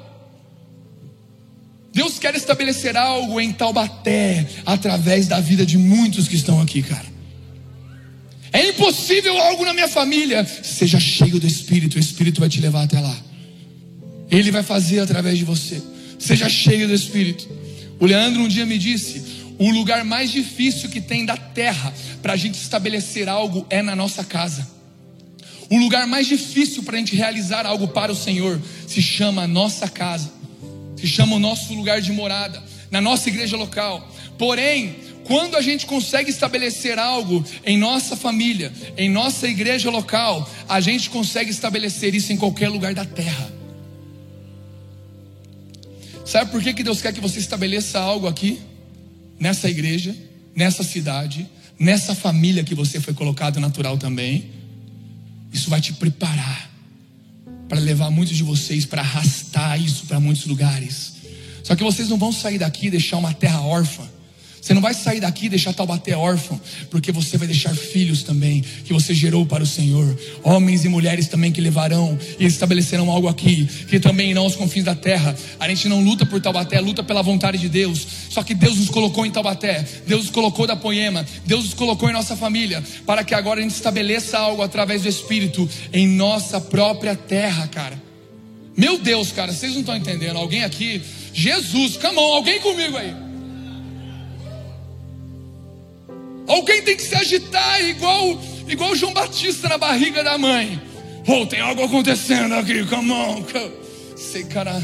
Deus 1.93 2.19
quer 2.19 2.35
estabelecer 2.35 2.97
algo 2.97 3.41
em 3.41 3.53
Taubaté, 3.53 4.47
através 4.65 5.27
da 5.27 5.41
vida 5.41 5.67
de 5.67 5.77
muitos 5.77 6.29
que 6.29 6.37
estão 6.37 6.61
aqui, 6.61 6.83
cara. 6.83 7.07
É 8.53 8.69
impossível 8.69 9.37
algo 9.41 9.65
na 9.65 9.73
minha 9.73 9.89
família. 9.89 10.45
Seja 10.45 10.99
cheio 10.99 11.39
do 11.39 11.47
Espírito, 11.47 11.97
o 11.97 12.01
Espírito 12.01 12.41
vai 12.41 12.49
te 12.49 12.61
levar 12.61 12.83
até 12.83 13.01
lá. 13.01 13.17
Ele 14.31 14.51
vai 14.51 14.63
fazer 14.63 15.01
através 15.01 15.39
de 15.39 15.45
você. 15.45 15.83
Seja 16.19 16.49
cheio 16.49 16.87
do 16.87 16.95
Espírito. 16.95 17.49
O 17.99 18.07
Leandro 18.07 18.43
um 18.43 18.49
dia 18.49 18.67
me 18.67 18.79
disse: 18.79 19.23
o 19.59 19.71
lugar 19.71 20.05
mais 20.05 20.31
difícil 20.31 20.89
que 20.89 21.01
tem 21.01 21.25
da 21.25 21.37
terra 21.37 21.93
para 22.23 22.33
a 22.33 22.37
gente 22.37 22.55
estabelecer 22.55 23.29
algo 23.29 23.67
é 23.69 23.83
na 23.83 23.95
nossa 23.95 24.25
casa. 24.25 24.67
O 25.69 25.77
lugar 25.77 26.07
mais 26.07 26.27
difícil 26.27 26.83
para 26.83 26.97
a 26.97 26.99
gente 26.99 27.15
realizar 27.15 27.65
algo 27.67 27.89
para 27.89 28.11
o 28.11 28.17
Senhor 28.17 28.61
se 28.89 29.01
chama 29.01 29.47
nossa 29.47 29.89
casa, 29.89 30.33
se 31.01 31.07
chama 31.07 31.37
o 31.37 31.39
nosso 31.39 31.73
lugar 31.73 32.01
de 32.01 32.13
morada, 32.13 32.63
na 32.91 33.01
nossa 33.01 33.29
igreja 33.29 33.57
local. 33.57 34.07
Porém, 34.37 34.97
quando 35.25 35.57
a 35.57 35.63
gente 35.63 35.87
consegue 35.87 36.31
estabelecer 36.31 36.99
algo 36.99 37.45
em 37.65 37.79
nossa 37.79 38.17
família, 38.17 38.73
em 38.97 39.09
nossa 39.09 39.49
igreja 39.49 39.91
local, 39.91 40.49
a 40.69 40.81
gente 40.81 41.09
consegue 41.09 41.51
estabelecer 41.51 42.15
isso 42.15 42.33
em 42.33 42.37
qualquer 42.37 42.69
lugar 42.69 42.95
da 42.95 43.05
terra. 43.05 43.51
Sabe 46.25 46.51
por 46.51 46.63
que, 46.63 46.75
que 46.75 46.83
Deus 46.83 47.01
quer 47.01 47.13
que 47.13 47.21
você 47.21 47.39
estabeleça 47.39 47.99
algo 47.99 48.29
aqui, 48.29 48.61
nessa 49.39 49.69
igreja, 49.69 50.15
nessa 50.55 50.83
cidade, 50.83 51.49
nessa 51.79 52.15
família 52.15 52.63
que 52.63 52.75
você 52.75 53.01
foi 53.01 53.15
colocado 53.15 53.59
natural 53.59 53.97
também? 53.97 54.51
Isso 55.53 55.71
vai 55.71 55.81
te 55.81 55.93
preparar 55.95 56.70
para 57.71 57.79
levar 57.79 58.11
muitos 58.11 58.37
de 58.37 58.43
vocês 58.43 58.85
para 58.85 59.01
arrastar 59.01 59.81
isso 59.81 60.05
para 60.07 60.19
muitos 60.19 60.45
lugares. 60.45 61.13
Só 61.63 61.77
que 61.77 61.85
vocês 61.85 62.09
não 62.09 62.19
vão 62.19 62.33
sair 62.33 62.59
daqui 62.59 62.89
e 62.89 62.91
deixar 62.91 63.17
uma 63.17 63.33
terra 63.33 63.61
órfã. 63.61 64.03
Você 64.61 64.75
não 64.75 64.83
vai 64.83 64.93
sair 64.93 65.21
daqui 65.21 65.47
e 65.47 65.49
deixar 65.49 65.73
Taubaté 65.73 66.15
órfão, 66.17 66.61
porque 66.91 67.11
você 67.11 67.39
vai 67.39 67.47
deixar 67.47 67.75
filhos 67.75 68.23
também, 68.23 68.63
que 68.85 68.93
você 68.93 69.15
gerou 69.15 69.47
para 69.47 69.63
o 69.63 69.67
Senhor. 69.67 70.19
Homens 70.43 70.85
e 70.85 70.89
mulheres 70.89 71.29
também 71.29 71.51
que 71.51 71.61
levarão 71.61 72.19
e 72.39 72.45
estabelecerão 72.45 73.11
algo 73.11 73.27
aqui, 73.27 73.67
que 73.89 73.99
também 73.99 74.31
irão 74.31 74.43
aos 74.43 74.57
confins 74.57 74.85
da 74.85 74.95
terra. 74.95 75.35
A 75.59 75.69
gente 75.69 75.89
não 75.89 76.03
luta 76.03 76.27
por 76.27 76.41
Taubaté, 76.41 76.79
luta 76.81 77.03
pela 77.03 77.23
vontade 77.23 77.59
de 77.59 77.69
Deus. 77.69 78.07
Só 78.29 78.43
que 78.43 78.55
Deus 78.55 78.77
nos 78.77 78.91
colocou 78.91 79.25
em 79.25 79.31
Taubaté, 79.31 79.85
Deus 80.07 80.25
nos 80.25 80.31
colocou 80.31 80.67
da 80.67 80.77
Poema, 80.77 81.25
Deus 81.47 81.65
nos 81.65 81.75
colocou 81.75 82.11
em 82.11 82.13
nossa 82.13 82.37
família, 82.37 82.83
para 83.07 83.25
que 83.25 83.35
agora 83.35 83.61
a 83.61 83.63
gente 83.63 83.75
estabeleça 83.75 84.39
algo 84.39 84.63
através 84.63 85.03
do 85.03 85.09
Espírito 85.09 85.69
em 85.93 86.07
nossa 86.07 86.61
própria 86.61 87.17
terra, 87.17 87.67
cara. 87.69 88.01
Meu 88.77 88.99
Deus, 88.99 89.33
cara, 89.33 89.53
vocês 89.53 89.73
não 89.73 89.81
estão 89.81 89.97
entendendo. 89.97 90.37
Alguém 90.37 90.65
aqui, 90.65 91.03
Jesus, 91.33 91.97
come 91.97 92.19
on, 92.19 92.35
alguém 92.37 92.61
comigo 92.61 92.97
aí. 92.97 93.30
Alguém 96.47 96.83
tem 96.83 96.97
que 96.97 97.03
se 97.03 97.15
agitar 97.15 97.81
igual, 97.83 98.41
igual 98.69 98.95
João 98.97 99.13
Batista 99.13 99.69
na 99.69 99.79
barriga 99.79 100.23
da 100.23 100.37
mãe. 100.37 100.81
Oh, 101.27 101.47
tem 101.47 101.61
algo 101.61 101.85
acontecendo 101.85 102.55
aqui, 102.55 102.85
come 102.87 103.13
on. 103.13 103.45
Sei, 104.17 104.45
cara. 104.45 104.83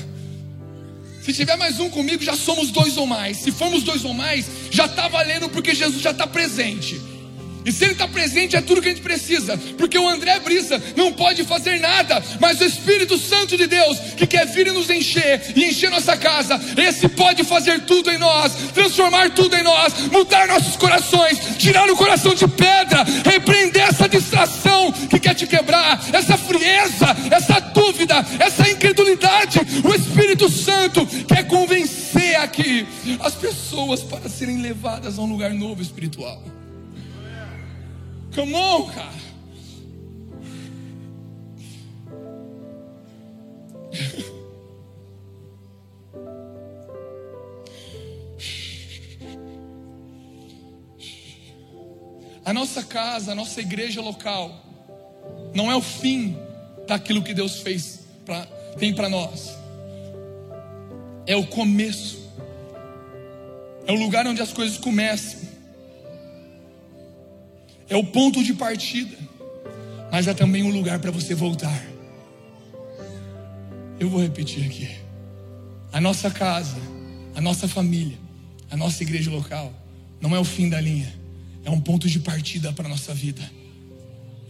Se 1.22 1.32
tiver 1.32 1.56
mais 1.56 1.80
um 1.80 1.90
comigo, 1.90 2.22
já 2.22 2.36
somos 2.36 2.70
dois 2.70 2.96
ou 2.96 3.06
mais. 3.06 3.38
Se 3.38 3.50
formos 3.50 3.82
dois 3.82 4.04
ou 4.04 4.14
mais, 4.14 4.46
já 4.70 4.86
está 4.86 5.08
valendo 5.08 5.48
porque 5.48 5.74
Jesus 5.74 6.00
já 6.00 6.12
está 6.12 6.26
presente. 6.26 7.00
E 7.66 7.72
se 7.72 7.82
Ele 7.82 7.94
está 7.94 8.06
presente, 8.06 8.54
é 8.54 8.60
tudo 8.60 8.80
que 8.80 8.88
a 8.88 8.92
gente 8.92 9.02
precisa. 9.02 9.58
Porque 9.76 9.98
o 9.98 10.08
André 10.08 10.38
Brisa 10.38 10.80
não 10.94 11.12
pode 11.12 11.42
fazer 11.42 11.80
nada, 11.80 12.22
mas 12.40 12.60
o 12.60 12.64
Espírito 12.64 13.18
Santo 13.18 13.56
de 13.56 13.66
Deus, 13.66 13.98
que 14.16 14.24
quer 14.24 14.46
vir 14.46 14.68
e 14.68 14.70
nos 14.70 14.88
encher 14.88 15.52
e 15.56 15.64
encher 15.64 15.90
nossa 15.90 16.16
casa, 16.16 16.60
esse 16.76 17.08
pode 17.08 17.42
fazer 17.42 17.80
tudo 17.80 18.08
em 18.12 18.18
nós, 18.18 18.52
transformar 18.72 19.30
tudo 19.30 19.56
em 19.56 19.64
nós, 19.64 19.94
mudar 20.12 20.46
nossos 20.46 20.76
corações, 20.76 21.40
tirar 21.58 21.90
o 21.90 21.96
coração 21.96 22.34
de 22.34 22.46
pedra, 22.46 23.04
repreender 23.24 23.82
essa 23.82 24.08
distração 24.08 24.92
que 24.92 25.18
quer 25.18 25.34
te 25.34 25.48
quebrar, 25.48 26.00
essa 26.12 26.38
frieza, 26.38 27.16
essa 27.32 27.58
dúvida, 27.58 28.24
essa 28.38 28.70
incredulidade. 28.70 29.58
O 29.84 29.92
Espírito 29.92 30.48
Santo 30.48 31.04
quer 31.26 31.44
convencer 31.48 32.36
aqui 32.36 32.86
as 33.18 33.34
pessoas 33.34 34.04
para 34.04 34.28
serem 34.28 34.62
levadas 34.62 35.18
a 35.18 35.22
um 35.22 35.26
lugar 35.26 35.52
novo 35.52 35.82
espiritual. 35.82 36.40
Come 38.36 38.54
on, 38.54 38.90
cara. 38.90 39.16
A 52.44 52.52
nossa 52.52 52.82
casa, 52.82 53.32
a 53.32 53.34
nossa 53.34 53.58
igreja 53.62 54.02
local, 54.02 54.50
não 55.54 55.72
é 55.72 55.74
o 55.74 55.80
fim 55.80 56.36
daquilo 56.86 57.22
que 57.22 57.32
Deus 57.32 57.60
fez, 57.60 58.00
pra, 58.26 58.44
tem 58.78 58.94
para 58.94 59.08
nós, 59.08 59.50
é 61.26 61.34
o 61.34 61.46
começo, 61.46 62.30
é 63.86 63.92
o 63.92 63.96
lugar 63.96 64.26
onde 64.26 64.42
as 64.42 64.52
coisas 64.52 64.76
começam 64.76 65.45
é 67.88 67.96
o 67.96 68.04
ponto 68.04 68.42
de 68.42 68.54
partida, 68.54 69.16
mas 70.10 70.26
é 70.26 70.34
também 70.34 70.62
um 70.62 70.70
lugar 70.70 70.98
para 70.98 71.10
você 71.10 71.34
voltar. 71.34 71.84
Eu 73.98 74.10
vou 74.10 74.20
repetir 74.20 74.64
aqui. 74.64 74.88
A 75.92 76.00
nossa 76.00 76.30
casa, 76.30 76.76
a 77.34 77.40
nossa 77.40 77.66
família, 77.66 78.18
a 78.70 78.76
nossa 78.76 79.02
igreja 79.02 79.30
local, 79.30 79.72
não 80.20 80.34
é 80.34 80.38
o 80.38 80.44
fim 80.44 80.68
da 80.68 80.80
linha, 80.80 81.12
é 81.64 81.70
um 81.70 81.80
ponto 81.80 82.08
de 82.08 82.20
partida 82.20 82.72
para 82.72 82.86
a 82.86 82.88
nossa 82.88 83.14
vida. 83.14 83.42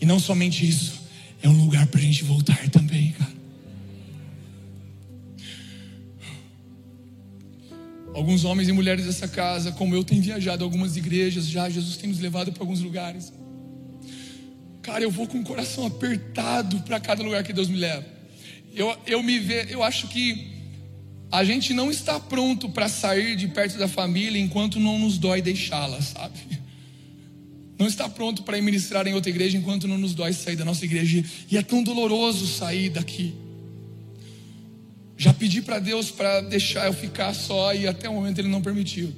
E 0.00 0.06
não 0.06 0.18
somente 0.18 0.66
isso, 0.66 1.00
é 1.42 1.48
um 1.48 1.64
lugar 1.64 1.86
para 1.86 2.00
a 2.00 2.02
gente 2.02 2.24
voltar 2.24 2.68
também, 2.70 3.12
cara. 3.12 3.35
Alguns 8.16 8.46
homens 8.46 8.66
e 8.66 8.72
mulheres 8.72 9.04
dessa 9.04 9.28
casa, 9.28 9.72
como 9.72 9.94
eu, 9.94 10.02
têm 10.02 10.22
viajado 10.22 10.64
a 10.64 10.66
algumas 10.66 10.96
igrejas 10.96 11.46
já. 11.46 11.68
Jesus 11.68 11.98
tem 11.98 12.08
nos 12.08 12.18
levado 12.18 12.50
para 12.50 12.62
alguns 12.62 12.80
lugares. 12.80 13.30
Cara, 14.80 15.04
eu 15.04 15.10
vou 15.10 15.26
com 15.26 15.38
o 15.38 15.44
coração 15.44 15.84
apertado 15.84 16.80
para 16.80 16.98
cada 16.98 17.22
lugar 17.22 17.44
que 17.44 17.52
Deus 17.52 17.68
me 17.68 17.76
leva. 17.76 18.06
Eu, 18.74 18.96
eu 19.06 19.22
me 19.22 19.38
ve, 19.38 19.66
eu 19.68 19.82
acho 19.82 20.08
que 20.08 20.48
a 21.30 21.44
gente 21.44 21.74
não 21.74 21.90
está 21.90 22.18
pronto 22.18 22.70
para 22.70 22.88
sair 22.88 23.36
de 23.36 23.48
perto 23.48 23.76
da 23.76 23.86
família 23.86 24.40
enquanto 24.40 24.80
não 24.80 24.98
nos 24.98 25.18
dói 25.18 25.42
deixá-la, 25.42 26.00
sabe? 26.00 26.38
Não 27.78 27.86
está 27.86 28.08
pronto 28.08 28.44
para 28.44 28.58
ministrar 28.62 29.06
em 29.06 29.12
outra 29.12 29.28
igreja 29.28 29.58
enquanto 29.58 29.86
não 29.86 29.98
nos 29.98 30.14
dói 30.14 30.32
sair 30.32 30.56
da 30.56 30.64
nossa 30.64 30.86
igreja. 30.86 31.22
E 31.50 31.58
é 31.58 31.62
tão 31.62 31.82
doloroso 31.82 32.46
sair 32.46 32.88
daqui. 32.88 33.34
Já 35.16 35.32
pedi 35.32 35.62
para 35.62 35.78
Deus 35.78 36.10
para 36.10 36.42
deixar 36.42 36.86
eu 36.86 36.92
ficar 36.92 37.32
só 37.34 37.74
e 37.74 37.86
até 37.86 38.08
o 38.08 38.14
momento 38.14 38.38
Ele 38.38 38.48
não 38.48 38.60
permitiu. 38.60 39.12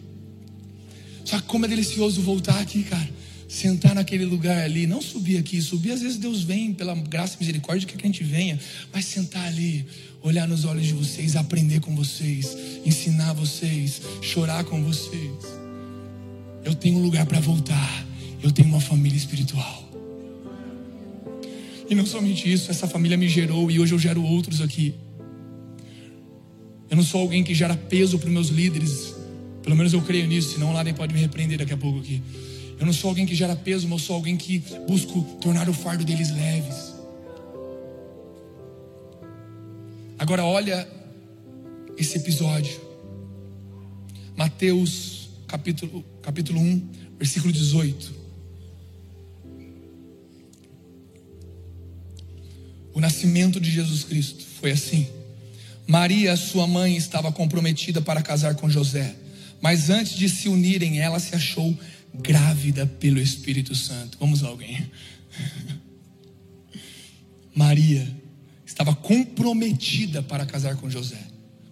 Só 1.24 1.38
que 1.38 1.46
como 1.46 1.66
é 1.66 1.68
delicioso 1.68 2.22
voltar 2.22 2.60
aqui, 2.60 2.84
cara. 2.84 3.08
Sentar 3.48 3.94
naquele 3.94 4.24
lugar 4.24 4.62
ali, 4.62 4.86
não 4.86 5.00
subir 5.00 5.38
aqui, 5.38 5.60
subir 5.60 5.92
às 5.92 6.02
vezes 6.02 6.18
Deus 6.18 6.42
vem 6.42 6.72
pela 6.72 6.94
graça 6.94 7.36
e 7.36 7.40
misericórdia 7.40 7.88
que 7.88 7.94
a 7.94 8.06
gente 8.06 8.22
venha, 8.22 8.60
mas 8.92 9.06
sentar 9.06 9.46
ali, 9.46 9.86
olhar 10.22 10.46
nos 10.46 10.66
olhos 10.66 10.86
de 10.86 10.92
vocês, 10.92 11.34
aprender 11.34 11.80
com 11.80 11.96
vocês, 11.96 12.56
ensinar 12.84 13.32
vocês, 13.32 14.02
chorar 14.20 14.64
com 14.64 14.84
vocês. 14.84 15.32
Eu 16.62 16.74
tenho 16.74 16.98
um 16.98 17.02
lugar 17.02 17.24
para 17.24 17.40
voltar, 17.40 18.06
eu 18.42 18.50
tenho 18.50 18.68
uma 18.68 18.80
família 18.80 19.16
espiritual. 19.16 19.88
E 21.88 21.94
não 21.94 22.04
somente 22.04 22.52
isso, 22.52 22.70
essa 22.70 22.86
família 22.86 23.16
me 23.16 23.28
gerou 23.28 23.70
e 23.70 23.80
hoje 23.80 23.94
eu 23.94 23.98
gero 23.98 24.22
outros 24.22 24.60
aqui. 24.60 24.94
Eu 26.90 26.96
não 26.96 27.04
sou 27.04 27.20
alguém 27.20 27.44
que 27.44 27.54
gera 27.54 27.76
peso 27.76 28.18
para 28.18 28.28
os 28.28 28.32
meus 28.32 28.48
líderes. 28.48 29.14
Pelo 29.62 29.76
menos 29.76 29.92
eu 29.92 30.00
creio 30.02 30.26
nisso, 30.26 30.54
senão 30.54 30.72
lá 30.72 30.82
nem 30.82 30.94
pode 30.94 31.12
me 31.12 31.20
repreender 31.20 31.58
daqui 31.58 31.72
a 31.72 31.76
pouco 31.76 31.98
aqui. 31.98 32.22
Eu 32.78 32.86
não 32.86 32.92
sou 32.92 33.10
alguém 33.10 33.26
que 33.26 33.34
gera 33.34 33.54
peso, 33.54 33.88
mas 33.88 34.00
eu 34.00 34.06
sou 34.06 34.16
alguém 34.16 34.36
que 34.36 34.62
busco 34.86 35.22
tornar 35.40 35.68
o 35.68 35.74
fardo 35.74 36.04
deles 36.04 36.30
leves. 36.30 36.94
Agora 40.18 40.44
olha 40.44 40.88
esse 41.96 42.16
episódio. 42.16 42.80
Mateus 44.36 45.28
capítulo, 45.48 46.04
capítulo 46.22 46.60
1, 46.60 46.88
versículo 47.18 47.52
18. 47.52 48.14
O 52.92 53.00
nascimento 53.00 53.60
de 53.60 53.70
Jesus 53.70 54.04
Cristo 54.04 54.44
foi 54.60 54.72
assim. 54.72 55.17
Maria, 55.88 56.36
sua 56.36 56.66
mãe, 56.66 56.98
estava 56.98 57.32
comprometida 57.32 58.02
para 58.02 58.20
casar 58.20 58.54
com 58.56 58.68
José, 58.68 59.16
mas 59.58 59.88
antes 59.88 60.18
de 60.18 60.28
se 60.28 60.46
unirem, 60.46 61.00
ela 61.00 61.18
se 61.18 61.34
achou 61.34 61.74
grávida 62.12 62.86
pelo 62.86 63.18
Espírito 63.18 63.74
Santo. 63.74 64.18
Vamos 64.20 64.42
lá, 64.42 64.50
alguém. 64.50 64.90
Maria 67.56 68.06
estava 68.66 68.94
comprometida 68.94 70.22
para 70.22 70.44
casar 70.44 70.76
com 70.76 70.90
José, 70.90 71.20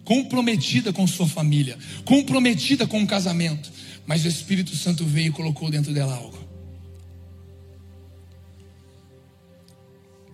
comprometida 0.03 0.91
com 0.91 1.05
sua 1.05 1.27
família, 1.27 1.77
comprometida 2.03 2.87
com 2.87 3.03
o 3.03 3.07
casamento, 3.07 3.71
mas 4.07 4.25
o 4.25 4.27
Espírito 4.27 4.75
Santo 4.75 5.05
veio 5.05 5.27
e 5.27 5.31
colocou 5.31 5.69
dentro 5.69 5.93
dela 5.93 6.15
algo. 6.15 6.43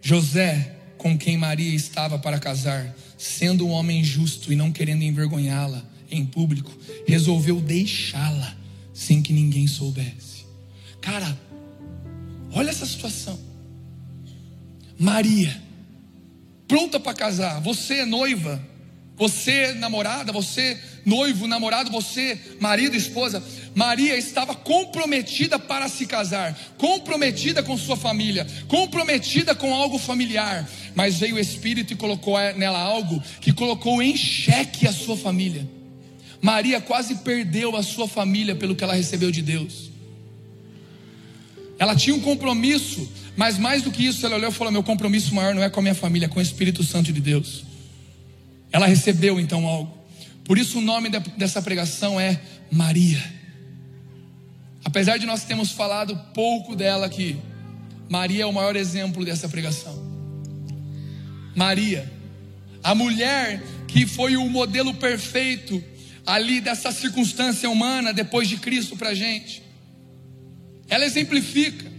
José, 0.01 0.73
com 0.97 1.17
quem 1.17 1.35
Maria 1.35 1.75
estava 1.75 2.17
para 2.17 2.39
casar, 2.39 2.95
sendo 3.23 3.65
um 3.65 3.71
homem 3.71 4.03
justo 4.03 4.51
e 4.51 4.55
não 4.55 4.69
querendo 4.69 5.01
envergonhá-la 5.01 5.81
em 6.11 6.25
público, 6.25 6.77
resolveu 7.07 7.61
deixá-la 7.61 8.53
sem 8.93 9.21
que 9.21 9.31
ninguém 9.31 9.65
soubesse. 9.65 10.45
Cara, 10.99 11.39
olha 12.51 12.69
essa 12.69 12.85
situação. 12.85 13.39
Maria, 14.99 15.61
pronta 16.67 16.99
para 16.99 17.13
casar, 17.13 17.61
você 17.61 18.05
noiva, 18.05 18.61
você 19.15 19.73
namorada, 19.73 20.33
você 20.33 20.77
noivo, 21.05 21.47
namorado, 21.47 21.89
você 21.91 22.37
marido, 22.59 22.93
esposa. 22.93 23.41
Maria 23.75 24.15
estava 24.17 24.53
comprometida 24.53 25.57
para 25.57 25.87
se 25.87 26.05
casar, 26.05 26.57
comprometida 26.77 27.63
com 27.63 27.77
sua 27.77 27.97
família, 27.97 28.45
comprometida 28.67 29.55
com 29.55 29.73
algo 29.73 29.97
familiar. 29.97 30.69
Mas 30.93 31.17
veio 31.17 31.35
o 31.35 31.39
Espírito 31.39 31.93
e 31.93 31.95
colocou 31.95 32.37
nela 32.55 32.79
algo 32.79 33.21
que 33.41 33.51
colocou 33.51 34.01
em 34.01 34.15
xeque 34.15 34.87
a 34.87 34.93
sua 34.93 35.17
família. 35.17 35.67
Maria 36.41 36.79
quase 36.79 37.15
perdeu 37.15 37.75
a 37.75 37.81
sua 37.81 38.07
família 38.07 38.55
pelo 38.55 38.75
que 38.75 38.83
ela 38.83 38.93
recebeu 38.93 39.31
de 39.31 39.41
Deus. 39.41 39.91
Ela 41.79 41.95
tinha 41.95 42.15
um 42.15 42.19
compromisso, 42.19 43.11
mas 43.35 43.57
mais 43.57 43.81
do 43.81 43.91
que 43.91 44.05
isso, 44.05 44.25
ela 44.25 44.35
olhou 44.35 44.51
e 44.51 44.53
falou: 44.53 44.71
Meu 44.71 44.83
compromisso 44.83 45.33
maior 45.33 45.55
não 45.55 45.63
é 45.63 45.69
com 45.69 45.79
a 45.79 45.83
minha 45.83 45.95
família, 45.95 46.27
é 46.27 46.29
com 46.29 46.39
o 46.39 46.41
Espírito 46.41 46.83
Santo 46.83 47.11
de 47.11 47.19
Deus. 47.19 47.63
Ela 48.71 48.85
recebeu 48.85 49.39
então 49.39 49.65
algo. 49.65 49.97
Por 50.43 50.57
isso 50.57 50.79
o 50.79 50.81
nome 50.81 51.09
dessa 51.37 51.61
pregação 51.61 52.19
é 52.19 52.39
Maria. 52.71 53.42
Apesar 54.83 55.17
de 55.17 55.25
nós 55.25 55.43
termos 55.43 55.71
falado 55.71 56.15
pouco 56.33 56.75
dela 56.75 57.05
aqui, 57.05 57.37
Maria 58.09 58.43
é 58.43 58.45
o 58.45 58.53
maior 58.53 58.75
exemplo 58.75 59.23
dessa 59.23 59.47
pregação. 59.47 60.01
Maria, 61.55 62.11
a 62.83 62.93
mulher 62.93 63.61
que 63.87 64.05
foi 64.05 64.35
o 64.35 64.49
modelo 64.49 64.93
perfeito 64.93 65.83
ali 66.25 66.59
dessa 66.59 66.91
circunstância 66.91 67.69
humana 67.69 68.13
depois 68.13 68.47
de 68.47 68.57
Cristo 68.57 68.95
para 68.95 69.09
a 69.09 69.15
gente. 69.15 69.61
Ela 70.89 71.05
exemplifica. 71.05 71.91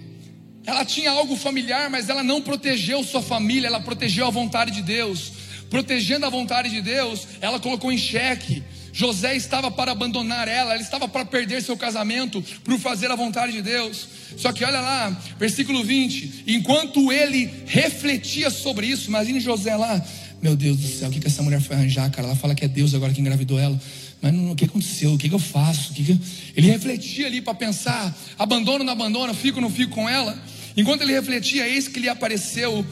Ela 0.67 0.85
tinha 0.85 1.11
algo 1.11 1.37
familiar, 1.37 1.91
mas 1.91 2.09
ela 2.09 2.23
não 2.23 2.41
protegeu 2.41 3.05
sua 3.05 3.23
família, 3.23 3.67
ela 3.67 3.81
protegeu 3.81 4.27
a 4.27 4.31
vontade 4.31 4.71
de 4.71 4.83
Deus 4.83 5.45
protegendo 5.75 6.25
a 6.25 6.31
vontade 6.31 6.71
de 6.71 6.81
Deus, 6.81 7.27
ela 7.41 7.59
colocou 7.59 7.91
em 7.91 7.99
xeque. 7.99 8.63
José 8.95 9.35
estava 9.35 9.73
para 9.73 9.91
abandonar 9.91 10.47
ela, 10.47 10.73
ela 10.73 10.81
estava 10.81 11.09
para 11.09 11.25
perder 11.25 11.61
seu 11.61 11.77
casamento, 11.77 12.41
para 12.63 12.79
fazer 12.79 13.11
a 13.11 13.17
vontade 13.17 13.51
de 13.51 13.61
Deus. 13.61 14.07
Só 14.37 14.53
que 14.53 14.65
olha 14.65 14.81
lá, 14.81 15.11
versículo 15.37 15.83
20: 15.83 16.45
enquanto 16.47 17.13
ele 17.13 17.51
refletia 17.67 18.51
sobre 18.51 18.87
isso, 18.87 19.09
imagine 19.09 19.41
José 19.41 19.75
lá, 19.75 20.01
Meu 20.41 20.55
Deus 20.55 20.77
do 20.77 20.87
céu, 20.87 21.09
o 21.09 21.13
que, 21.13 21.19
que 21.19 21.27
essa 21.27 21.43
mulher 21.43 21.61
foi 21.61 21.75
arranjar, 21.75 22.09
cara? 22.13 22.29
Ela 22.29 22.37
fala 22.37 22.55
que 22.55 22.65
é 22.65 22.69
Deus 22.69 22.95
agora 22.95 23.13
que 23.13 23.21
engravidou 23.21 23.59
ela. 23.59 23.81
Mas 24.23 24.33
o 24.33 24.55
que 24.55 24.65
aconteceu? 24.65 25.15
O 25.15 25.19
que, 25.19 25.29
eu 25.29 25.41
faço? 25.41 25.93
Que 25.93 26.05
que... 26.05 26.21
Ele 26.57 26.71
refletia 26.71 27.27
ali 27.27 27.41
para 27.41 27.53
pensar: 27.53 28.17
abandono 28.39 28.79
ou 28.79 28.85
não 28.85 28.93
abandono, 28.93 29.35
fico 29.35 29.57
ou 29.59 29.63
não 29.63 29.71
fico 29.71 29.91
com 29.91 30.09
ela. 30.09 30.41
Enquanto 30.77 31.03
ele 31.03 31.13
refletia, 31.13 31.67
eis 31.67 31.89
que 31.89 31.99
lhe 31.99 32.09
apareceu 32.09 32.87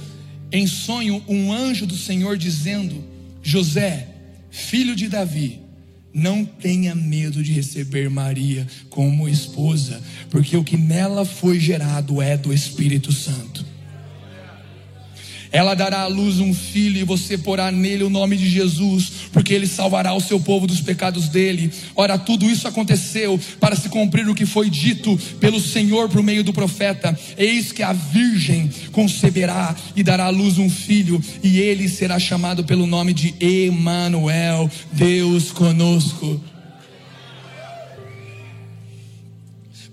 em 0.50 0.66
sonho 0.66 1.22
um 1.28 1.52
anjo 1.52 1.86
do 1.86 1.96
Senhor 1.96 2.36
dizendo: 2.36 3.04
José, 3.40 4.08
filho 4.50 4.96
de 4.96 5.08
Davi, 5.08 5.61
não 6.14 6.44
tenha 6.44 6.94
medo 6.94 7.42
de 7.42 7.52
receber 7.52 8.08
Maria 8.08 8.66
como 8.90 9.28
esposa, 9.28 10.00
porque 10.30 10.56
o 10.56 10.64
que 10.64 10.76
nela 10.76 11.24
foi 11.24 11.58
gerado 11.58 12.20
é 12.20 12.36
do 12.36 12.52
Espírito 12.52 13.12
Santo. 13.12 13.51
Ela 15.52 15.74
dará 15.74 16.00
à 16.00 16.06
luz 16.06 16.40
um 16.40 16.54
filho 16.54 16.98
e 16.98 17.04
você 17.04 17.36
porá 17.36 17.70
nele 17.70 18.02
o 18.02 18.10
nome 18.10 18.36
de 18.38 18.48
Jesus, 18.48 19.12
porque 19.30 19.52
ele 19.52 19.66
salvará 19.66 20.14
o 20.14 20.20
seu 20.20 20.40
povo 20.40 20.66
dos 20.66 20.80
pecados 20.80 21.28
dele. 21.28 21.70
Ora, 21.94 22.18
tudo 22.18 22.46
isso 22.46 22.66
aconteceu 22.66 23.38
para 23.60 23.76
se 23.76 23.90
cumprir 23.90 24.26
o 24.26 24.34
que 24.34 24.46
foi 24.46 24.70
dito 24.70 25.14
pelo 25.38 25.60
Senhor 25.60 26.08
por 26.08 26.22
meio 26.22 26.42
do 26.42 26.54
profeta: 26.54 27.16
Eis 27.36 27.70
que 27.70 27.82
a 27.82 27.92
virgem 27.92 28.70
conceberá 28.92 29.76
e 29.94 30.02
dará 30.02 30.24
à 30.24 30.30
luz 30.30 30.56
um 30.56 30.70
filho, 30.70 31.22
e 31.42 31.60
ele 31.60 31.86
será 31.86 32.18
chamado 32.18 32.64
pelo 32.64 32.86
nome 32.86 33.12
de 33.12 33.34
Emanuel, 33.38 34.70
Deus 34.90 35.50
conosco. 35.50 36.40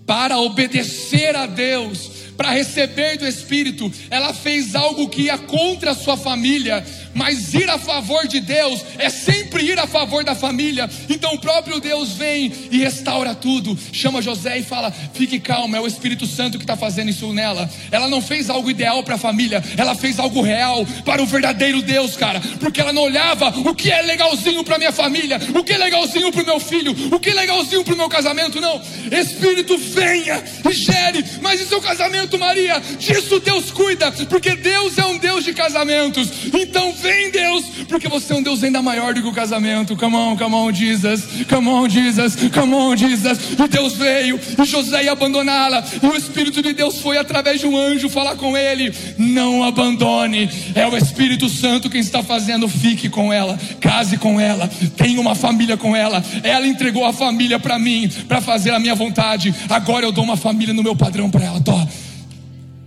Para 0.06 0.38
obedecer 0.38 1.36
a 1.36 1.46
Deus, 1.46 2.19
para 2.40 2.52
receber 2.52 3.18
do 3.18 3.28
Espírito, 3.28 3.92
ela 4.08 4.32
fez 4.32 4.74
algo 4.74 5.10
que 5.10 5.24
ia 5.24 5.36
contra 5.36 5.90
a 5.90 5.94
sua 5.94 6.16
família, 6.16 6.82
mas 7.14 7.54
ir 7.54 7.68
a 7.68 7.78
favor 7.78 8.26
de 8.26 8.40
Deus 8.40 8.84
é 8.98 9.08
sempre 9.10 9.64
ir 9.64 9.78
a 9.78 9.86
favor 9.86 10.24
da 10.24 10.34
família. 10.34 10.88
Então 11.08 11.34
o 11.34 11.38
próprio 11.38 11.80
Deus 11.80 12.12
vem 12.12 12.52
e 12.70 12.78
restaura 12.78 13.34
tudo. 13.34 13.78
Chama 13.92 14.22
José 14.22 14.58
e 14.58 14.62
fala: 14.62 14.92
fique 15.12 15.40
calmo, 15.40 15.76
é 15.76 15.80
o 15.80 15.86
Espírito 15.86 16.26
Santo 16.26 16.58
que 16.58 16.64
está 16.64 16.76
fazendo 16.76 17.10
isso 17.10 17.32
nela. 17.32 17.68
Ela 17.90 18.08
não 18.08 18.22
fez 18.22 18.50
algo 18.50 18.70
ideal 18.70 19.02
para 19.02 19.16
a 19.16 19.18
família, 19.18 19.62
ela 19.76 19.94
fez 19.94 20.18
algo 20.18 20.42
real 20.42 20.86
para 21.04 21.22
o 21.22 21.26
verdadeiro 21.26 21.82
Deus, 21.82 22.16
cara, 22.16 22.40
porque 22.58 22.80
ela 22.80 22.92
não 22.92 23.02
olhava 23.02 23.48
o 23.48 23.74
que 23.74 23.90
é 23.90 24.02
legalzinho 24.02 24.62
para 24.64 24.78
minha 24.78 24.92
família, 24.92 25.40
o 25.54 25.64
que 25.64 25.72
é 25.72 25.78
legalzinho 25.78 26.32
para 26.32 26.42
o 26.42 26.46
meu 26.46 26.60
filho, 26.60 26.94
o 27.12 27.18
que 27.18 27.30
é 27.30 27.34
legalzinho 27.34 27.84
para 27.84 27.94
o 27.94 27.96
meu 27.96 28.08
casamento. 28.08 28.60
Não, 28.60 28.80
Espírito 29.10 29.76
venha 29.78 30.42
e 30.68 30.72
gere, 30.72 31.24
mas 31.40 31.60
e 31.60 31.66
seu 31.66 31.80
casamento? 31.80 32.38
Maria, 32.38 32.80
disso 32.98 33.40
Deus 33.40 33.70
cuida, 33.70 34.10
porque 34.28 34.54
Deus 34.56 34.96
é 34.98 35.04
um 35.06 35.18
Deus 35.18 35.44
de 35.44 35.52
casamentos. 35.52 36.28
Então 36.52 36.92
vem 37.00 37.30
Deus, 37.30 37.64
porque 37.88 38.08
você 38.08 38.32
é 38.32 38.36
um 38.36 38.42
Deus 38.42 38.62
ainda 38.62 38.80
maior 38.80 39.12
do 39.14 39.22
que 39.22 39.28
o 39.28 39.32
casamento. 39.32 39.96
Come 39.96 40.16
on, 40.16 40.36
come 40.36 40.54
on, 40.54 40.72
Jesus, 40.72 41.24
come 41.48 41.68
on, 41.68 41.88
Jesus, 41.88 42.36
come 42.52 42.74
on, 42.74 42.96
Jesus. 42.96 43.38
E 43.58 43.68
Deus 43.68 43.94
veio, 43.94 44.38
e 44.58 44.64
José 44.64 45.04
ia 45.04 45.12
abandoná-la, 45.12 45.84
e 46.02 46.06
o 46.06 46.16
Espírito 46.16 46.62
de 46.62 46.72
Deus 46.72 47.00
foi 47.00 47.18
através 47.18 47.60
de 47.60 47.66
um 47.66 47.76
anjo 47.76 48.08
falar 48.08 48.36
com 48.36 48.56
ele: 48.56 48.92
Não 49.18 49.64
abandone, 49.64 50.48
é 50.74 50.86
o 50.86 50.96
Espírito 50.96 51.48
Santo 51.48 51.90
quem 51.90 52.00
está 52.00 52.22
fazendo. 52.22 52.68
Fique 52.68 53.08
com 53.08 53.32
ela, 53.32 53.58
case 53.80 54.16
com 54.16 54.40
ela, 54.40 54.68
tenha 54.96 55.20
uma 55.20 55.34
família 55.34 55.76
com 55.76 55.96
ela. 55.96 56.22
Ela 56.42 56.66
entregou 56.66 57.04
a 57.04 57.12
família 57.12 57.58
para 57.58 57.78
mim, 57.78 58.08
para 58.28 58.40
fazer 58.40 58.70
a 58.70 58.78
minha 58.78 58.94
vontade. 58.94 59.54
Agora 59.68 60.06
eu 60.06 60.12
dou 60.12 60.24
uma 60.24 60.36
família 60.36 60.74
no 60.74 60.82
meu 60.82 60.94
padrão 60.94 61.30
para 61.30 61.44
ela. 61.44 61.60
Tó. 61.60 61.86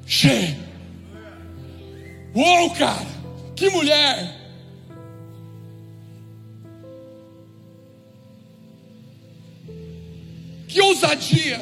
Che. 0.06 0.56
Uou, 2.36 2.72
cara! 2.72 3.13
Que 3.64 3.70
mulher! 3.70 4.36
Que 10.68 10.82
ousadia! 10.82 11.62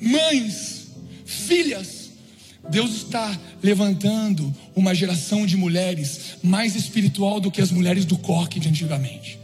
Mães, 0.00 0.88
filhas, 1.24 2.10
Deus 2.68 2.90
está 2.90 3.38
levantando 3.62 4.52
uma 4.74 4.96
geração 4.96 5.46
de 5.46 5.56
mulheres 5.56 6.38
mais 6.42 6.74
espiritual 6.74 7.38
do 7.38 7.52
que 7.52 7.60
as 7.60 7.70
mulheres 7.70 8.04
do 8.04 8.18
coque 8.18 8.58
de 8.58 8.68
antigamente. 8.68 9.38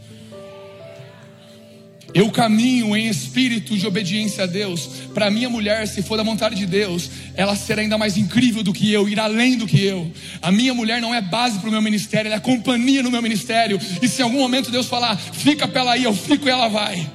Eu 2.13 2.29
caminho 2.29 2.95
em 2.95 3.07
espírito 3.07 3.75
de 3.75 3.87
obediência 3.87 4.43
a 4.43 4.47
Deus. 4.47 4.87
Para 5.13 5.31
minha 5.31 5.49
mulher, 5.49 5.87
se 5.87 6.03
for 6.03 6.15
da 6.15 6.21
vontade 6.21 6.55
de 6.55 6.65
Deus, 6.65 7.09
ela 7.33 7.55
será 7.55 7.81
ainda 7.81 7.97
mais 7.97 8.17
incrível 8.17 8.61
do 8.61 8.71
que 8.71 8.91
eu, 8.91 9.09
ir 9.09 9.19
além 9.19 9.57
do 9.57 9.65
que 9.65 9.83
eu. 9.83 10.11
A 10.39 10.51
minha 10.51 10.75
mulher 10.75 11.01
não 11.01 11.13
é 11.13 11.21
base 11.21 11.57
para 11.57 11.69
o 11.69 11.71
meu 11.71 11.81
ministério, 11.81 12.27
ela 12.29 12.35
é 12.35 12.39
companhia 12.39 13.01
no 13.01 13.09
meu 13.09 13.21
ministério. 13.21 13.79
E 13.99 14.07
se 14.07 14.21
em 14.21 14.25
algum 14.25 14.37
momento 14.37 14.69
Deus 14.69 14.85
falar, 14.85 15.17
fica 15.17 15.67
para 15.67 15.81
ela 15.81 15.93
aí, 15.93 16.03
eu 16.03 16.13
fico 16.13 16.47
e 16.47 16.51
ela 16.51 16.67
vai. 16.67 17.09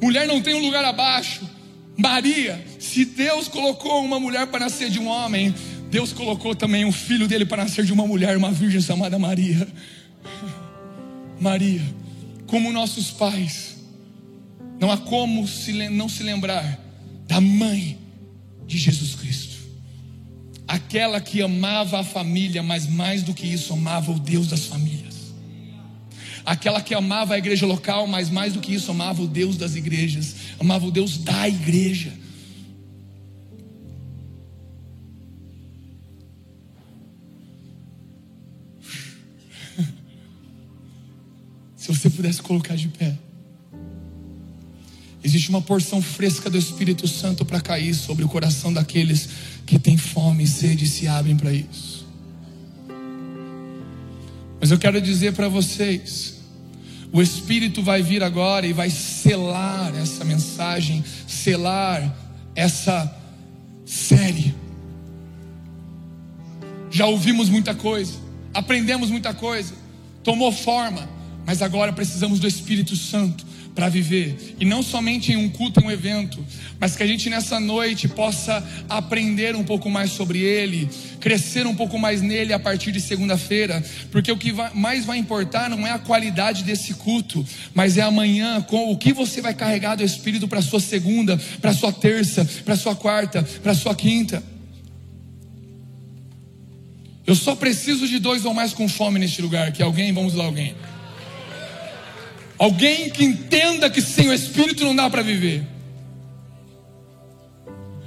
Mulher 0.00 0.28
não 0.28 0.40
tem 0.40 0.54
um 0.54 0.64
lugar 0.64 0.84
abaixo. 0.84 1.50
Maria, 1.96 2.64
se 2.78 3.04
Deus 3.04 3.48
colocou 3.48 4.04
uma 4.04 4.20
mulher 4.20 4.46
para 4.46 4.60
nascer 4.60 4.88
de 4.88 5.00
um 5.00 5.08
homem, 5.08 5.52
Deus 5.90 6.12
colocou 6.12 6.54
também 6.54 6.84
um 6.84 6.92
filho 6.92 7.26
dele 7.26 7.44
para 7.44 7.64
nascer 7.64 7.84
de 7.84 7.92
uma 7.92 8.06
mulher, 8.06 8.36
uma 8.36 8.52
virgem 8.52 8.80
chamada 8.80 9.18
Maria. 9.18 9.66
Maria 11.40 12.05
como 12.46 12.72
nossos 12.72 13.10
pais. 13.10 13.76
Não 14.80 14.90
há 14.90 14.96
como 14.96 15.46
se, 15.46 15.72
não 15.88 16.08
se 16.08 16.22
lembrar 16.22 16.78
da 17.26 17.40
mãe 17.40 17.98
de 18.66 18.78
Jesus 18.78 19.14
Cristo. 19.14 19.56
Aquela 20.68 21.20
que 21.20 21.40
amava 21.40 22.00
a 22.00 22.04
família, 22.04 22.62
mas 22.62 22.86
mais 22.86 23.22
do 23.22 23.32
que 23.32 23.46
isso, 23.46 23.72
amava 23.72 24.10
o 24.10 24.18
Deus 24.18 24.48
das 24.48 24.66
famílias. 24.66 25.14
Aquela 26.44 26.80
que 26.80 26.94
amava 26.94 27.34
a 27.34 27.38
igreja 27.38 27.66
local, 27.66 28.06
mas 28.06 28.30
mais 28.30 28.52
do 28.52 28.60
que 28.60 28.74
isso, 28.74 28.90
amava 28.90 29.22
o 29.22 29.26
Deus 29.26 29.56
das 29.56 29.74
igrejas, 29.74 30.36
amava 30.60 30.86
o 30.86 30.90
Deus 30.90 31.18
da 31.18 31.48
igreja. 31.48 32.12
Se 41.86 41.94
você 41.94 42.10
pudesse 42.10 42.42
colocar 42.42 42.74
de 42.74 42.88
pé. 42.88 43.16
Existe 45.22 45.50
uma 45.50 45.62
porção 45.62 46.02
fresca 46.02 46.50
do 46.50 46.58
Espírito 46.58 47.06
Santo 47.06 47.44
para 47.44 47.60
cair 47.60 47.94
sobre 47.94 48.24
o 48.24 48.28
coração 48.28 48.72
daqueles 48.72 49.28
que 49.64 49.78
têm 49.78 49.96
fome 49.96 50.42
e 50.42 50.46
sede 50.48 50.84
e 50.84 50.88
se 50.88 51.06
abrem 51.06 51.36
para 51.36 51.52
isso. 51.52 52.04
Mas 54.60 54.72
eu 54.72 54.78
quero 54.80 55.00
dizer 55.00 55.32
para 55.34 55.48
vocês: 55.48 56.38
o 57.12 57.22
Espírito 57.22 57.80
vai 57.84 58.02
vir 58.02 58.20
agora 58.20 58.66
e 58.66 58.72
vai 58.72 58.90
selar 58.90 59.94
essa 59.94 60.24
mensagem, 60.24 61.04
selar 61.28 62.12
essa 62.56 63.16
série. 63.84 64.52
Já 66.90 67.06
ouvimos 67.06 67.48
muita 67.48 67.76
coisa, 67.76 68.14
aprendemos 68.52 69.08
muita 69.08 69.32
coisa, 69.32 69.72
tomou 70.24 70.50
forma 70.50 71.14
mas 71.46 71.62
agora 71.62 71.92
precisamos 71.92 72.40
do 72.40 72.48
Espírito 72.48 72.96
Santo 72.96 73.46
para 73.76 73.88
viver. 73.90 74.56
E 74.58 74.64
não 74.64 74.82
somente 74.82 75.30
em 75.30 75.36
um 75.36 75.50
culto, 75.50 75.80
em 75.80 75.84
um 75.84 75.90
evento, 75.90 76.44
mas 76.80 76.96
que 76.96 77.02
a 77.02 77.06
gente 77.06 77.30
nessa 77.30 77.60
noite 77.60 78.08
possa 78.08 78.66
aprender 78.88 79.54
um 79.54 79.62
pouco 79.62 79.88
mais 79.88 80.10
sobre 80.10 80.40
Ele, 80.40 80.88
crescer 81.20 81.66
um 81.66 81.74
pouco 81.74 81.98
mais 81.98 82.22
nele 82.22 82.54
a 82.54 82.58
partir 82.58 82.90
de 82.90 83.00
segunda-feira, 83.00 83.84
porque 84.10 84.32
o 84.32 84.36
que 84.36 84.52
mais 84.74 85.04
vai 85.04 85.18
importar 85.18 85.68
não 85.68 85.86
é 85.86 85.92
a 85.92 85.98
qualidade 85.98 86.64
desse 86.64 86.94
culto, 86.94 87.46
mas 87.74 87.98
é 87.98 88.02
amanhã 88.02 88.62
com 88.62 88.90
o 88.90 88.96
que 88.96 89.12
você 89.12 89.42
vai 89.42 89.54
carregar 89.54 89.94
do 89.94 90.02
Espírito 90.02 90.48
para 90.48 90.62
sua 90.62 90.80
segunda, 90.80 91.38
para 91.60 91.74
sua 91.74 91.92
terça, 91.92 92.48
para 92.64 92.76
sua 92.76 92.96
quarta, 92.96 93.42
para 93.62 93.74
sua 93.74 93.94
quinta. 93.94 94.42
Eu 97.26 97.34
só 97.34 97.56
preciso 97.56 98.06
de 98.06 98.18
dois 98.20 98.44
ou 98.44 98.54
mais 98.54 98.72
com 98.72 98.88
fome 98.88 99.18
neste 99.18 99.42
lugar. 99.42 99.72
Que 99.72 99.82
alguém, 99.82 100.12
vamos 100.12 100.34
lá, 100.34 100.44
alguém. 100.44 100.76
Alguém 102.58 103.10
que 103.10 103.24
entenda 103.24 103.90
que 103.90 104.00
sem 104.00 104.28
o 104.28 104.32
Espírito 104.32 104.84
não 104.84 104.96
dá 104.96 105.10
para 105.10 105.22
viver. 105.22 105.66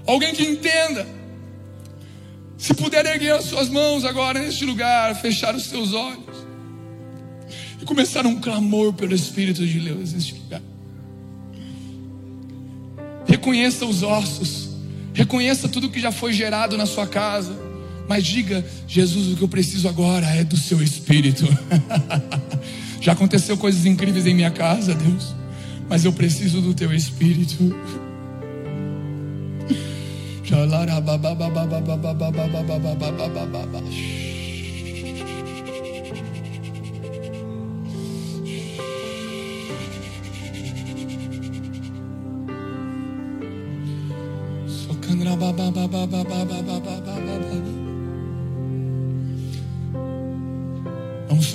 Alguém 0.07 0.33
que 0.33 0.43
entenda. 0.43 1.07
Se 2.57 2.73
puder 2.73 3.05
erguer 3.05 3.33
as 3.33 3.45
suas 3.45 3.69
mãos 3.69 4.03
agora 4.03 4.39
neste 4.39 4.65
lugar, 4.65 5.15
fechar 5.15 5.55
os 5.55 5.65
seus 5.65 5.93
olhos 5.93 6.35
e 7.81 7.85
começar 7.85 8.25
um 8.25 8.41
clamor 8.41 8.91
pelo 8.93 9.13
Espírito 9.13 9.65
de 9.65 9.79
Deus 9.79 10.13
neste 10.13 10.33
lugar. 10.33 10.61
Reconheça 13.27 13.85
os 13.85 14.01
ossos, 14.01 14.69
reconheça 15.13 15.69
tudo 15.69 15.89
que 15.89 16.01
já 16.01 16.11
foi 16.11 16.33
gerado 16.33 16.75
na 16.75 16.87
sua 16.87 17.05
casa, 17.05 17.55
mas 18.07 18.25
diga: 18.25 18.65
Jesus, 18.87 19.31
o 19.31 19.37
que 19.37 19.43
eu 19.43 19.47
preciso 19.47 19.87
agora 19.87 20.25
é 20.25 20.43
do 20.43 20.57
seu 20.57 20.81
Espírito. 20.81 21.45
Já 23.01 23.13
aconteceu 23.13 23.57
coisas 23.57 23.85
incríveis 23.85 24.25
em 24.25 24.33
minha 24.33 24.51
casa, 24.51 24.93
Deus, 24.93 25.33
mas 25.87 26.03
eu 26.05 26.11
preciso 26.11 26.61
do 26.61 26.73
teu 26.73 26.93
espírito. 26.93 27.73
Só 44.67 44.93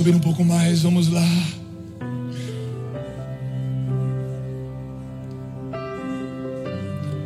subir 0.05 0.17
um 0.17 0.21
pouco 0.21 0.45
mais, 0.45 0.83
vamos 0.83 1.09
lá. 1.09 1.27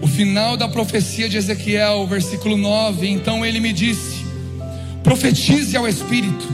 O 0.01 0.07
final 0.07 0.57
da 0.57 0.69
profecia 0.69 1.29
de 1.29 1.37
Ezequiel, 1.37 2.07
versículo 2.07 2.57
9. 2.57 3.09
Então 3.09 3.45
ele 3.45 3.59
me 3.59 3.73
disse: 3.73 4.25
Profetize 5.03 5.77
ao 5.77 5.89
Espírito, 5.89 6.47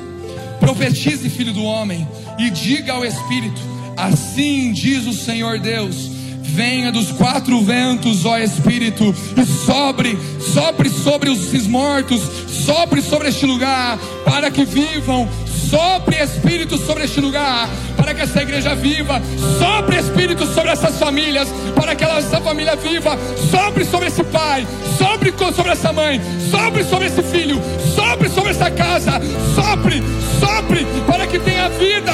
profetize, 0.59 1.29
filho 1.29 1.53
do 1.53 1.63
homem, 1.63 2.09
e 2.39 2.49
diga 2.49 2.95
ao 2.95 3.05
Espírito: 3.05 3.61
Assim 3.95 4.73
diz 4.73 5.07
o 5.07 5.13
Senhor 5.13 5.59
Deus 5.59 6.15
Venha 6.55 6.93
dos 6.93 7.11
quatro 7.11 7.61
ventos, 7.63 8.25
ó 8.25 8.39
Espírito, 8.39 9.13
e 9.37 9.45
sobre, 9.45 10.17
sopre 10.39 10.89
sobre 10.89 11.29
os 11.29 11.67
mortos, 11.67 12.21
sopre 12.49 13.03
sobre 13.03 13.29
este 13.29 13.45
lugar, 13.45 13.99
para 14.25 14.53
que 14.53 14.65
vivam. 14.65 15.29
Sopre 15.75 16.23
Espírito 16.23 16.79
sobre 16.79 17.03
este 17.03 17.21
lugar, 17.21 17.69
para 17.97 18.15
que 18.15 18.21
essa 18.21 18.41
igreja 18.41 18.77
viva. 18.77 19.21
Sopre 19.59 19.99
Espírito 19.99 20.47
sobre 20.47 20.71
essas 20.71 20.97
famílias, 21.01 21.49
para 21.75 21.97
que 21.97 22.05
essa 22.05 22.41
família 22.41 22.77
viva. 22.77 23.19
Sopre 23.51 23.85
sobre 23.85 24.07
esse 24.07 24.23
pai, 24.23 24.65
sopre 24.97 25.35
sobre 25.53 25.73
essa 25.73 25.93
mãe, 25.93 26.21
sopre 26.49 26.85
sobre 26.85 27.07
esse 27.09 27.25
filho, 27.25 27.61
sopre 27.93 28.29
sobre 28.29 28.51
essa 28.51 28.71
casa. 28.71 29.21
Sopre, 29.57 30.01
sopre, 30.39 30.87
para 31.09 31.27
que 31.27 31.41
tenha 31.41 31.69
vida 31.71 32.13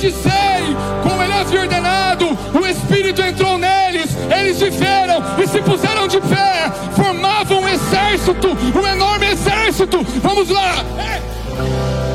profetizei, 0.00 0.76
como 1.02 1.22
ele 1.22 1.32
havia 1.32 1.60
ordenado, 1.60 2.38
o 2.54 2.66
Espírito 2.66 3.20
entrou 3.20 3.58
neles, 3.58 4.16
eles 4.34 4.58
viveram 4.58 5.22
e 5.42 5.46
se 5.46 5.60
puseram 5.60 6.08
de 6.08 6.20
pé, 6.20 6.70
um 7.48 7.68
exército, 7.68 8.48
um 8.48 8.86
enorme 8.86 9.26
exército. 9.26 10.02
Vamos 10.22 10.48
lá! 10.50 10.74
Ei! 10.98 12.09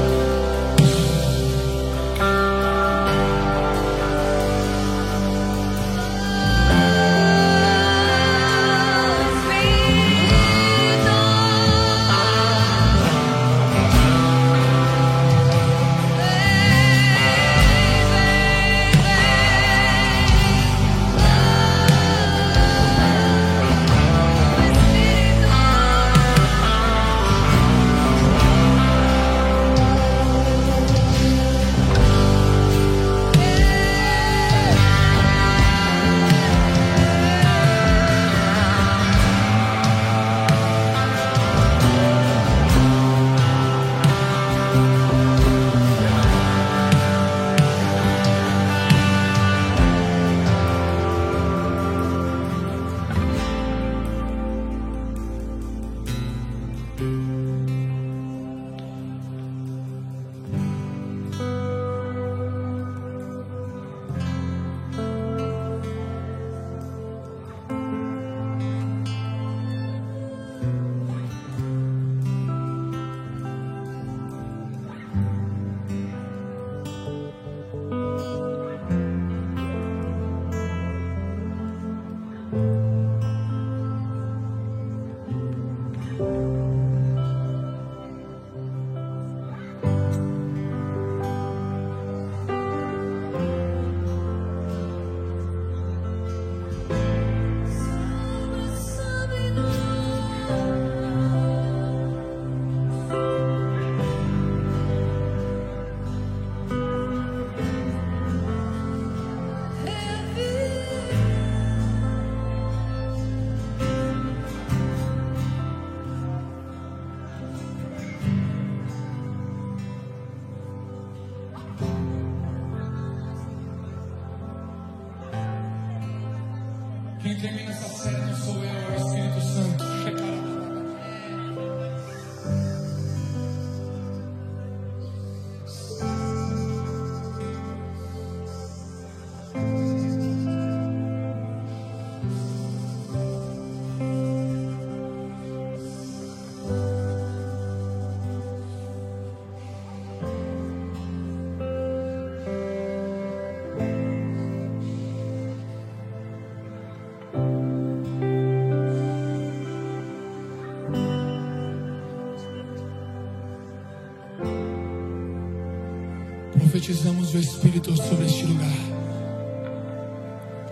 Profetizamos 166.75 167.33
o 167.33 167.37
Espírito 167.37 167.95
sobre 167.95 168.25
este 168.25 168.43
lugar. 168.43 168.67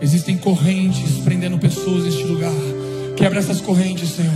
Existem 0.01 0.37
correntes 0.37 1.19
prendendo 1.23 1.57
pessoas 1.57 2.03
neste 2.03 2.23
lugar. 2.25 2.51
Quebra 3.15 3.39
essas 3.39 3.61
correntes, 3.61 4.09
Senhor. 4.09 4.33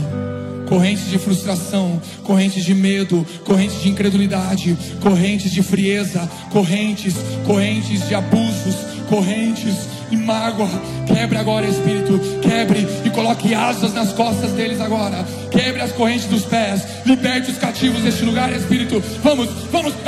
Correntes 0.69 1.10
de 1.10 1.19
frustração, 1.19 2.02
correntes 2.23 2.64
de 2.64 2.73
medo, 2.73 3.26
correntes 3.44 3.81
de 3.81 3.89
incredulidade, 3.89 4.77
correntes 5.02 5.52
de 5.52 5.61
frieza, 5.61 6.30
correntes, 6.52 7.15
correntes 7.45 8.07
de 8.07 8.15
abusos, 8.15 8.76
correntes 9.10 9.76
de 10.10 10.15
mágoa. 10.15 10.69
Quebre 11.06 11.38
agora, 11.38 11.68
Espírito. 11.68 12.18
Quebre 12.41 12.88
e 13.03 13.10
coloque 13.10 13.53
asas 13.53 13.94
nas 13.94 14.14
costas 14.14 14.52
deles 14.53 14.80
agora. 14.80 15.26
Quebre 15.52 15.81
as 15.81 15.91
correntes 15.91 16.27
dos 16.27 16.44
pés. 16.44 16.81
Liberte 17.06 17.52
os 17.52 17.57
cativos 17.57 18.03
deste 18.03 18.23
lugar, 18.23 18.53
Espírito. 18.53 19.03
Vamos, 19.22 19.49
vamos. 19.69 20.06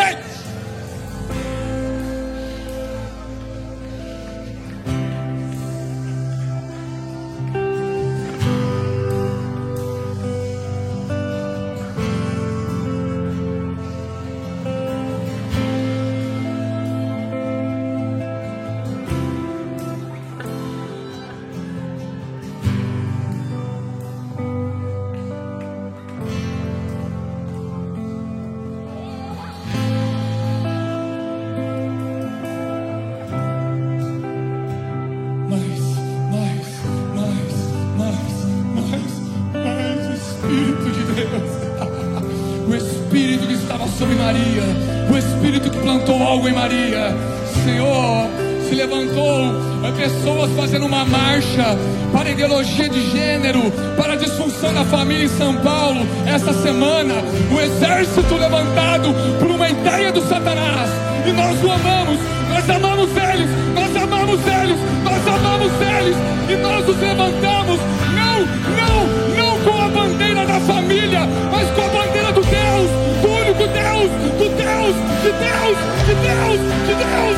Ideologia 52.50 52.90
de 52.90 53.12
gênero, 53.12 53.72
para 53.96 54.14
a 54.14 54.16
disfunção 54.16 54.74
da 54.74 54.84
família 54.84 55.26
em 55.26 55.38
São 55.38 55.56
Paulo. 55.58 56.02
Essa 56.26 56.52
semana, 56.52 57.14
o 57.52 57.62
exército 57.62 58.34
levantado 58.34 59.14
por 59.38 59.52
uma 59.52 59.70
ideia 59.70 60.12
do 60.12 60.20
Satanás. 60.28 60.90
E 61.28 61.32
nós 61.32 61.64
o 61.64 61.72
amamos, 61.72 62.20
nós 62.50 62.68
amamos 62.68 63.10
eles, 63.12 63.50
nós 63.76 63.96
amamos 63.96 64.40
eles, 64.48 64.80
nós 65.04 65.28
amamos 65.28 65.72
eles, 65.80 66.16
e 66.50 66.56
nós 66.56 66.88
nos 66.88 67.00
levantamos, 67.00 67.80
não, 68.18 68.40
não, 68.80 68.98
não 69.38 69.60
com 69.60 69.82
a 69.84 69.88
bandeira 69.90 70.44
da 70.48 70.60
família, 70.62 71.22
mas 71.52 71.70
com 71.70 71.82
a 71.82 72.04
bandeira 72.04 72.32
do 72.32 72.42
Deus, 72.42 72.90
do 73.22 73.30
único 73.30 73.68
Deus, 73.68 74.10
do 74.40 74.50
Deus, 74.58 74.96
de 75.22 75.32
Deus, 75.38 75.78
de 76.08 76.16
Deus, 76.16 76.60
de 76.88 76.96
Deus. 76.96 77.38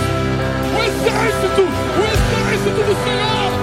O 0.71 0.83
exército, 0.83 1.61
o 1.61 2.03
exército 2.05 2.83
do 2.85 3.03
Senhor 3.03 3.60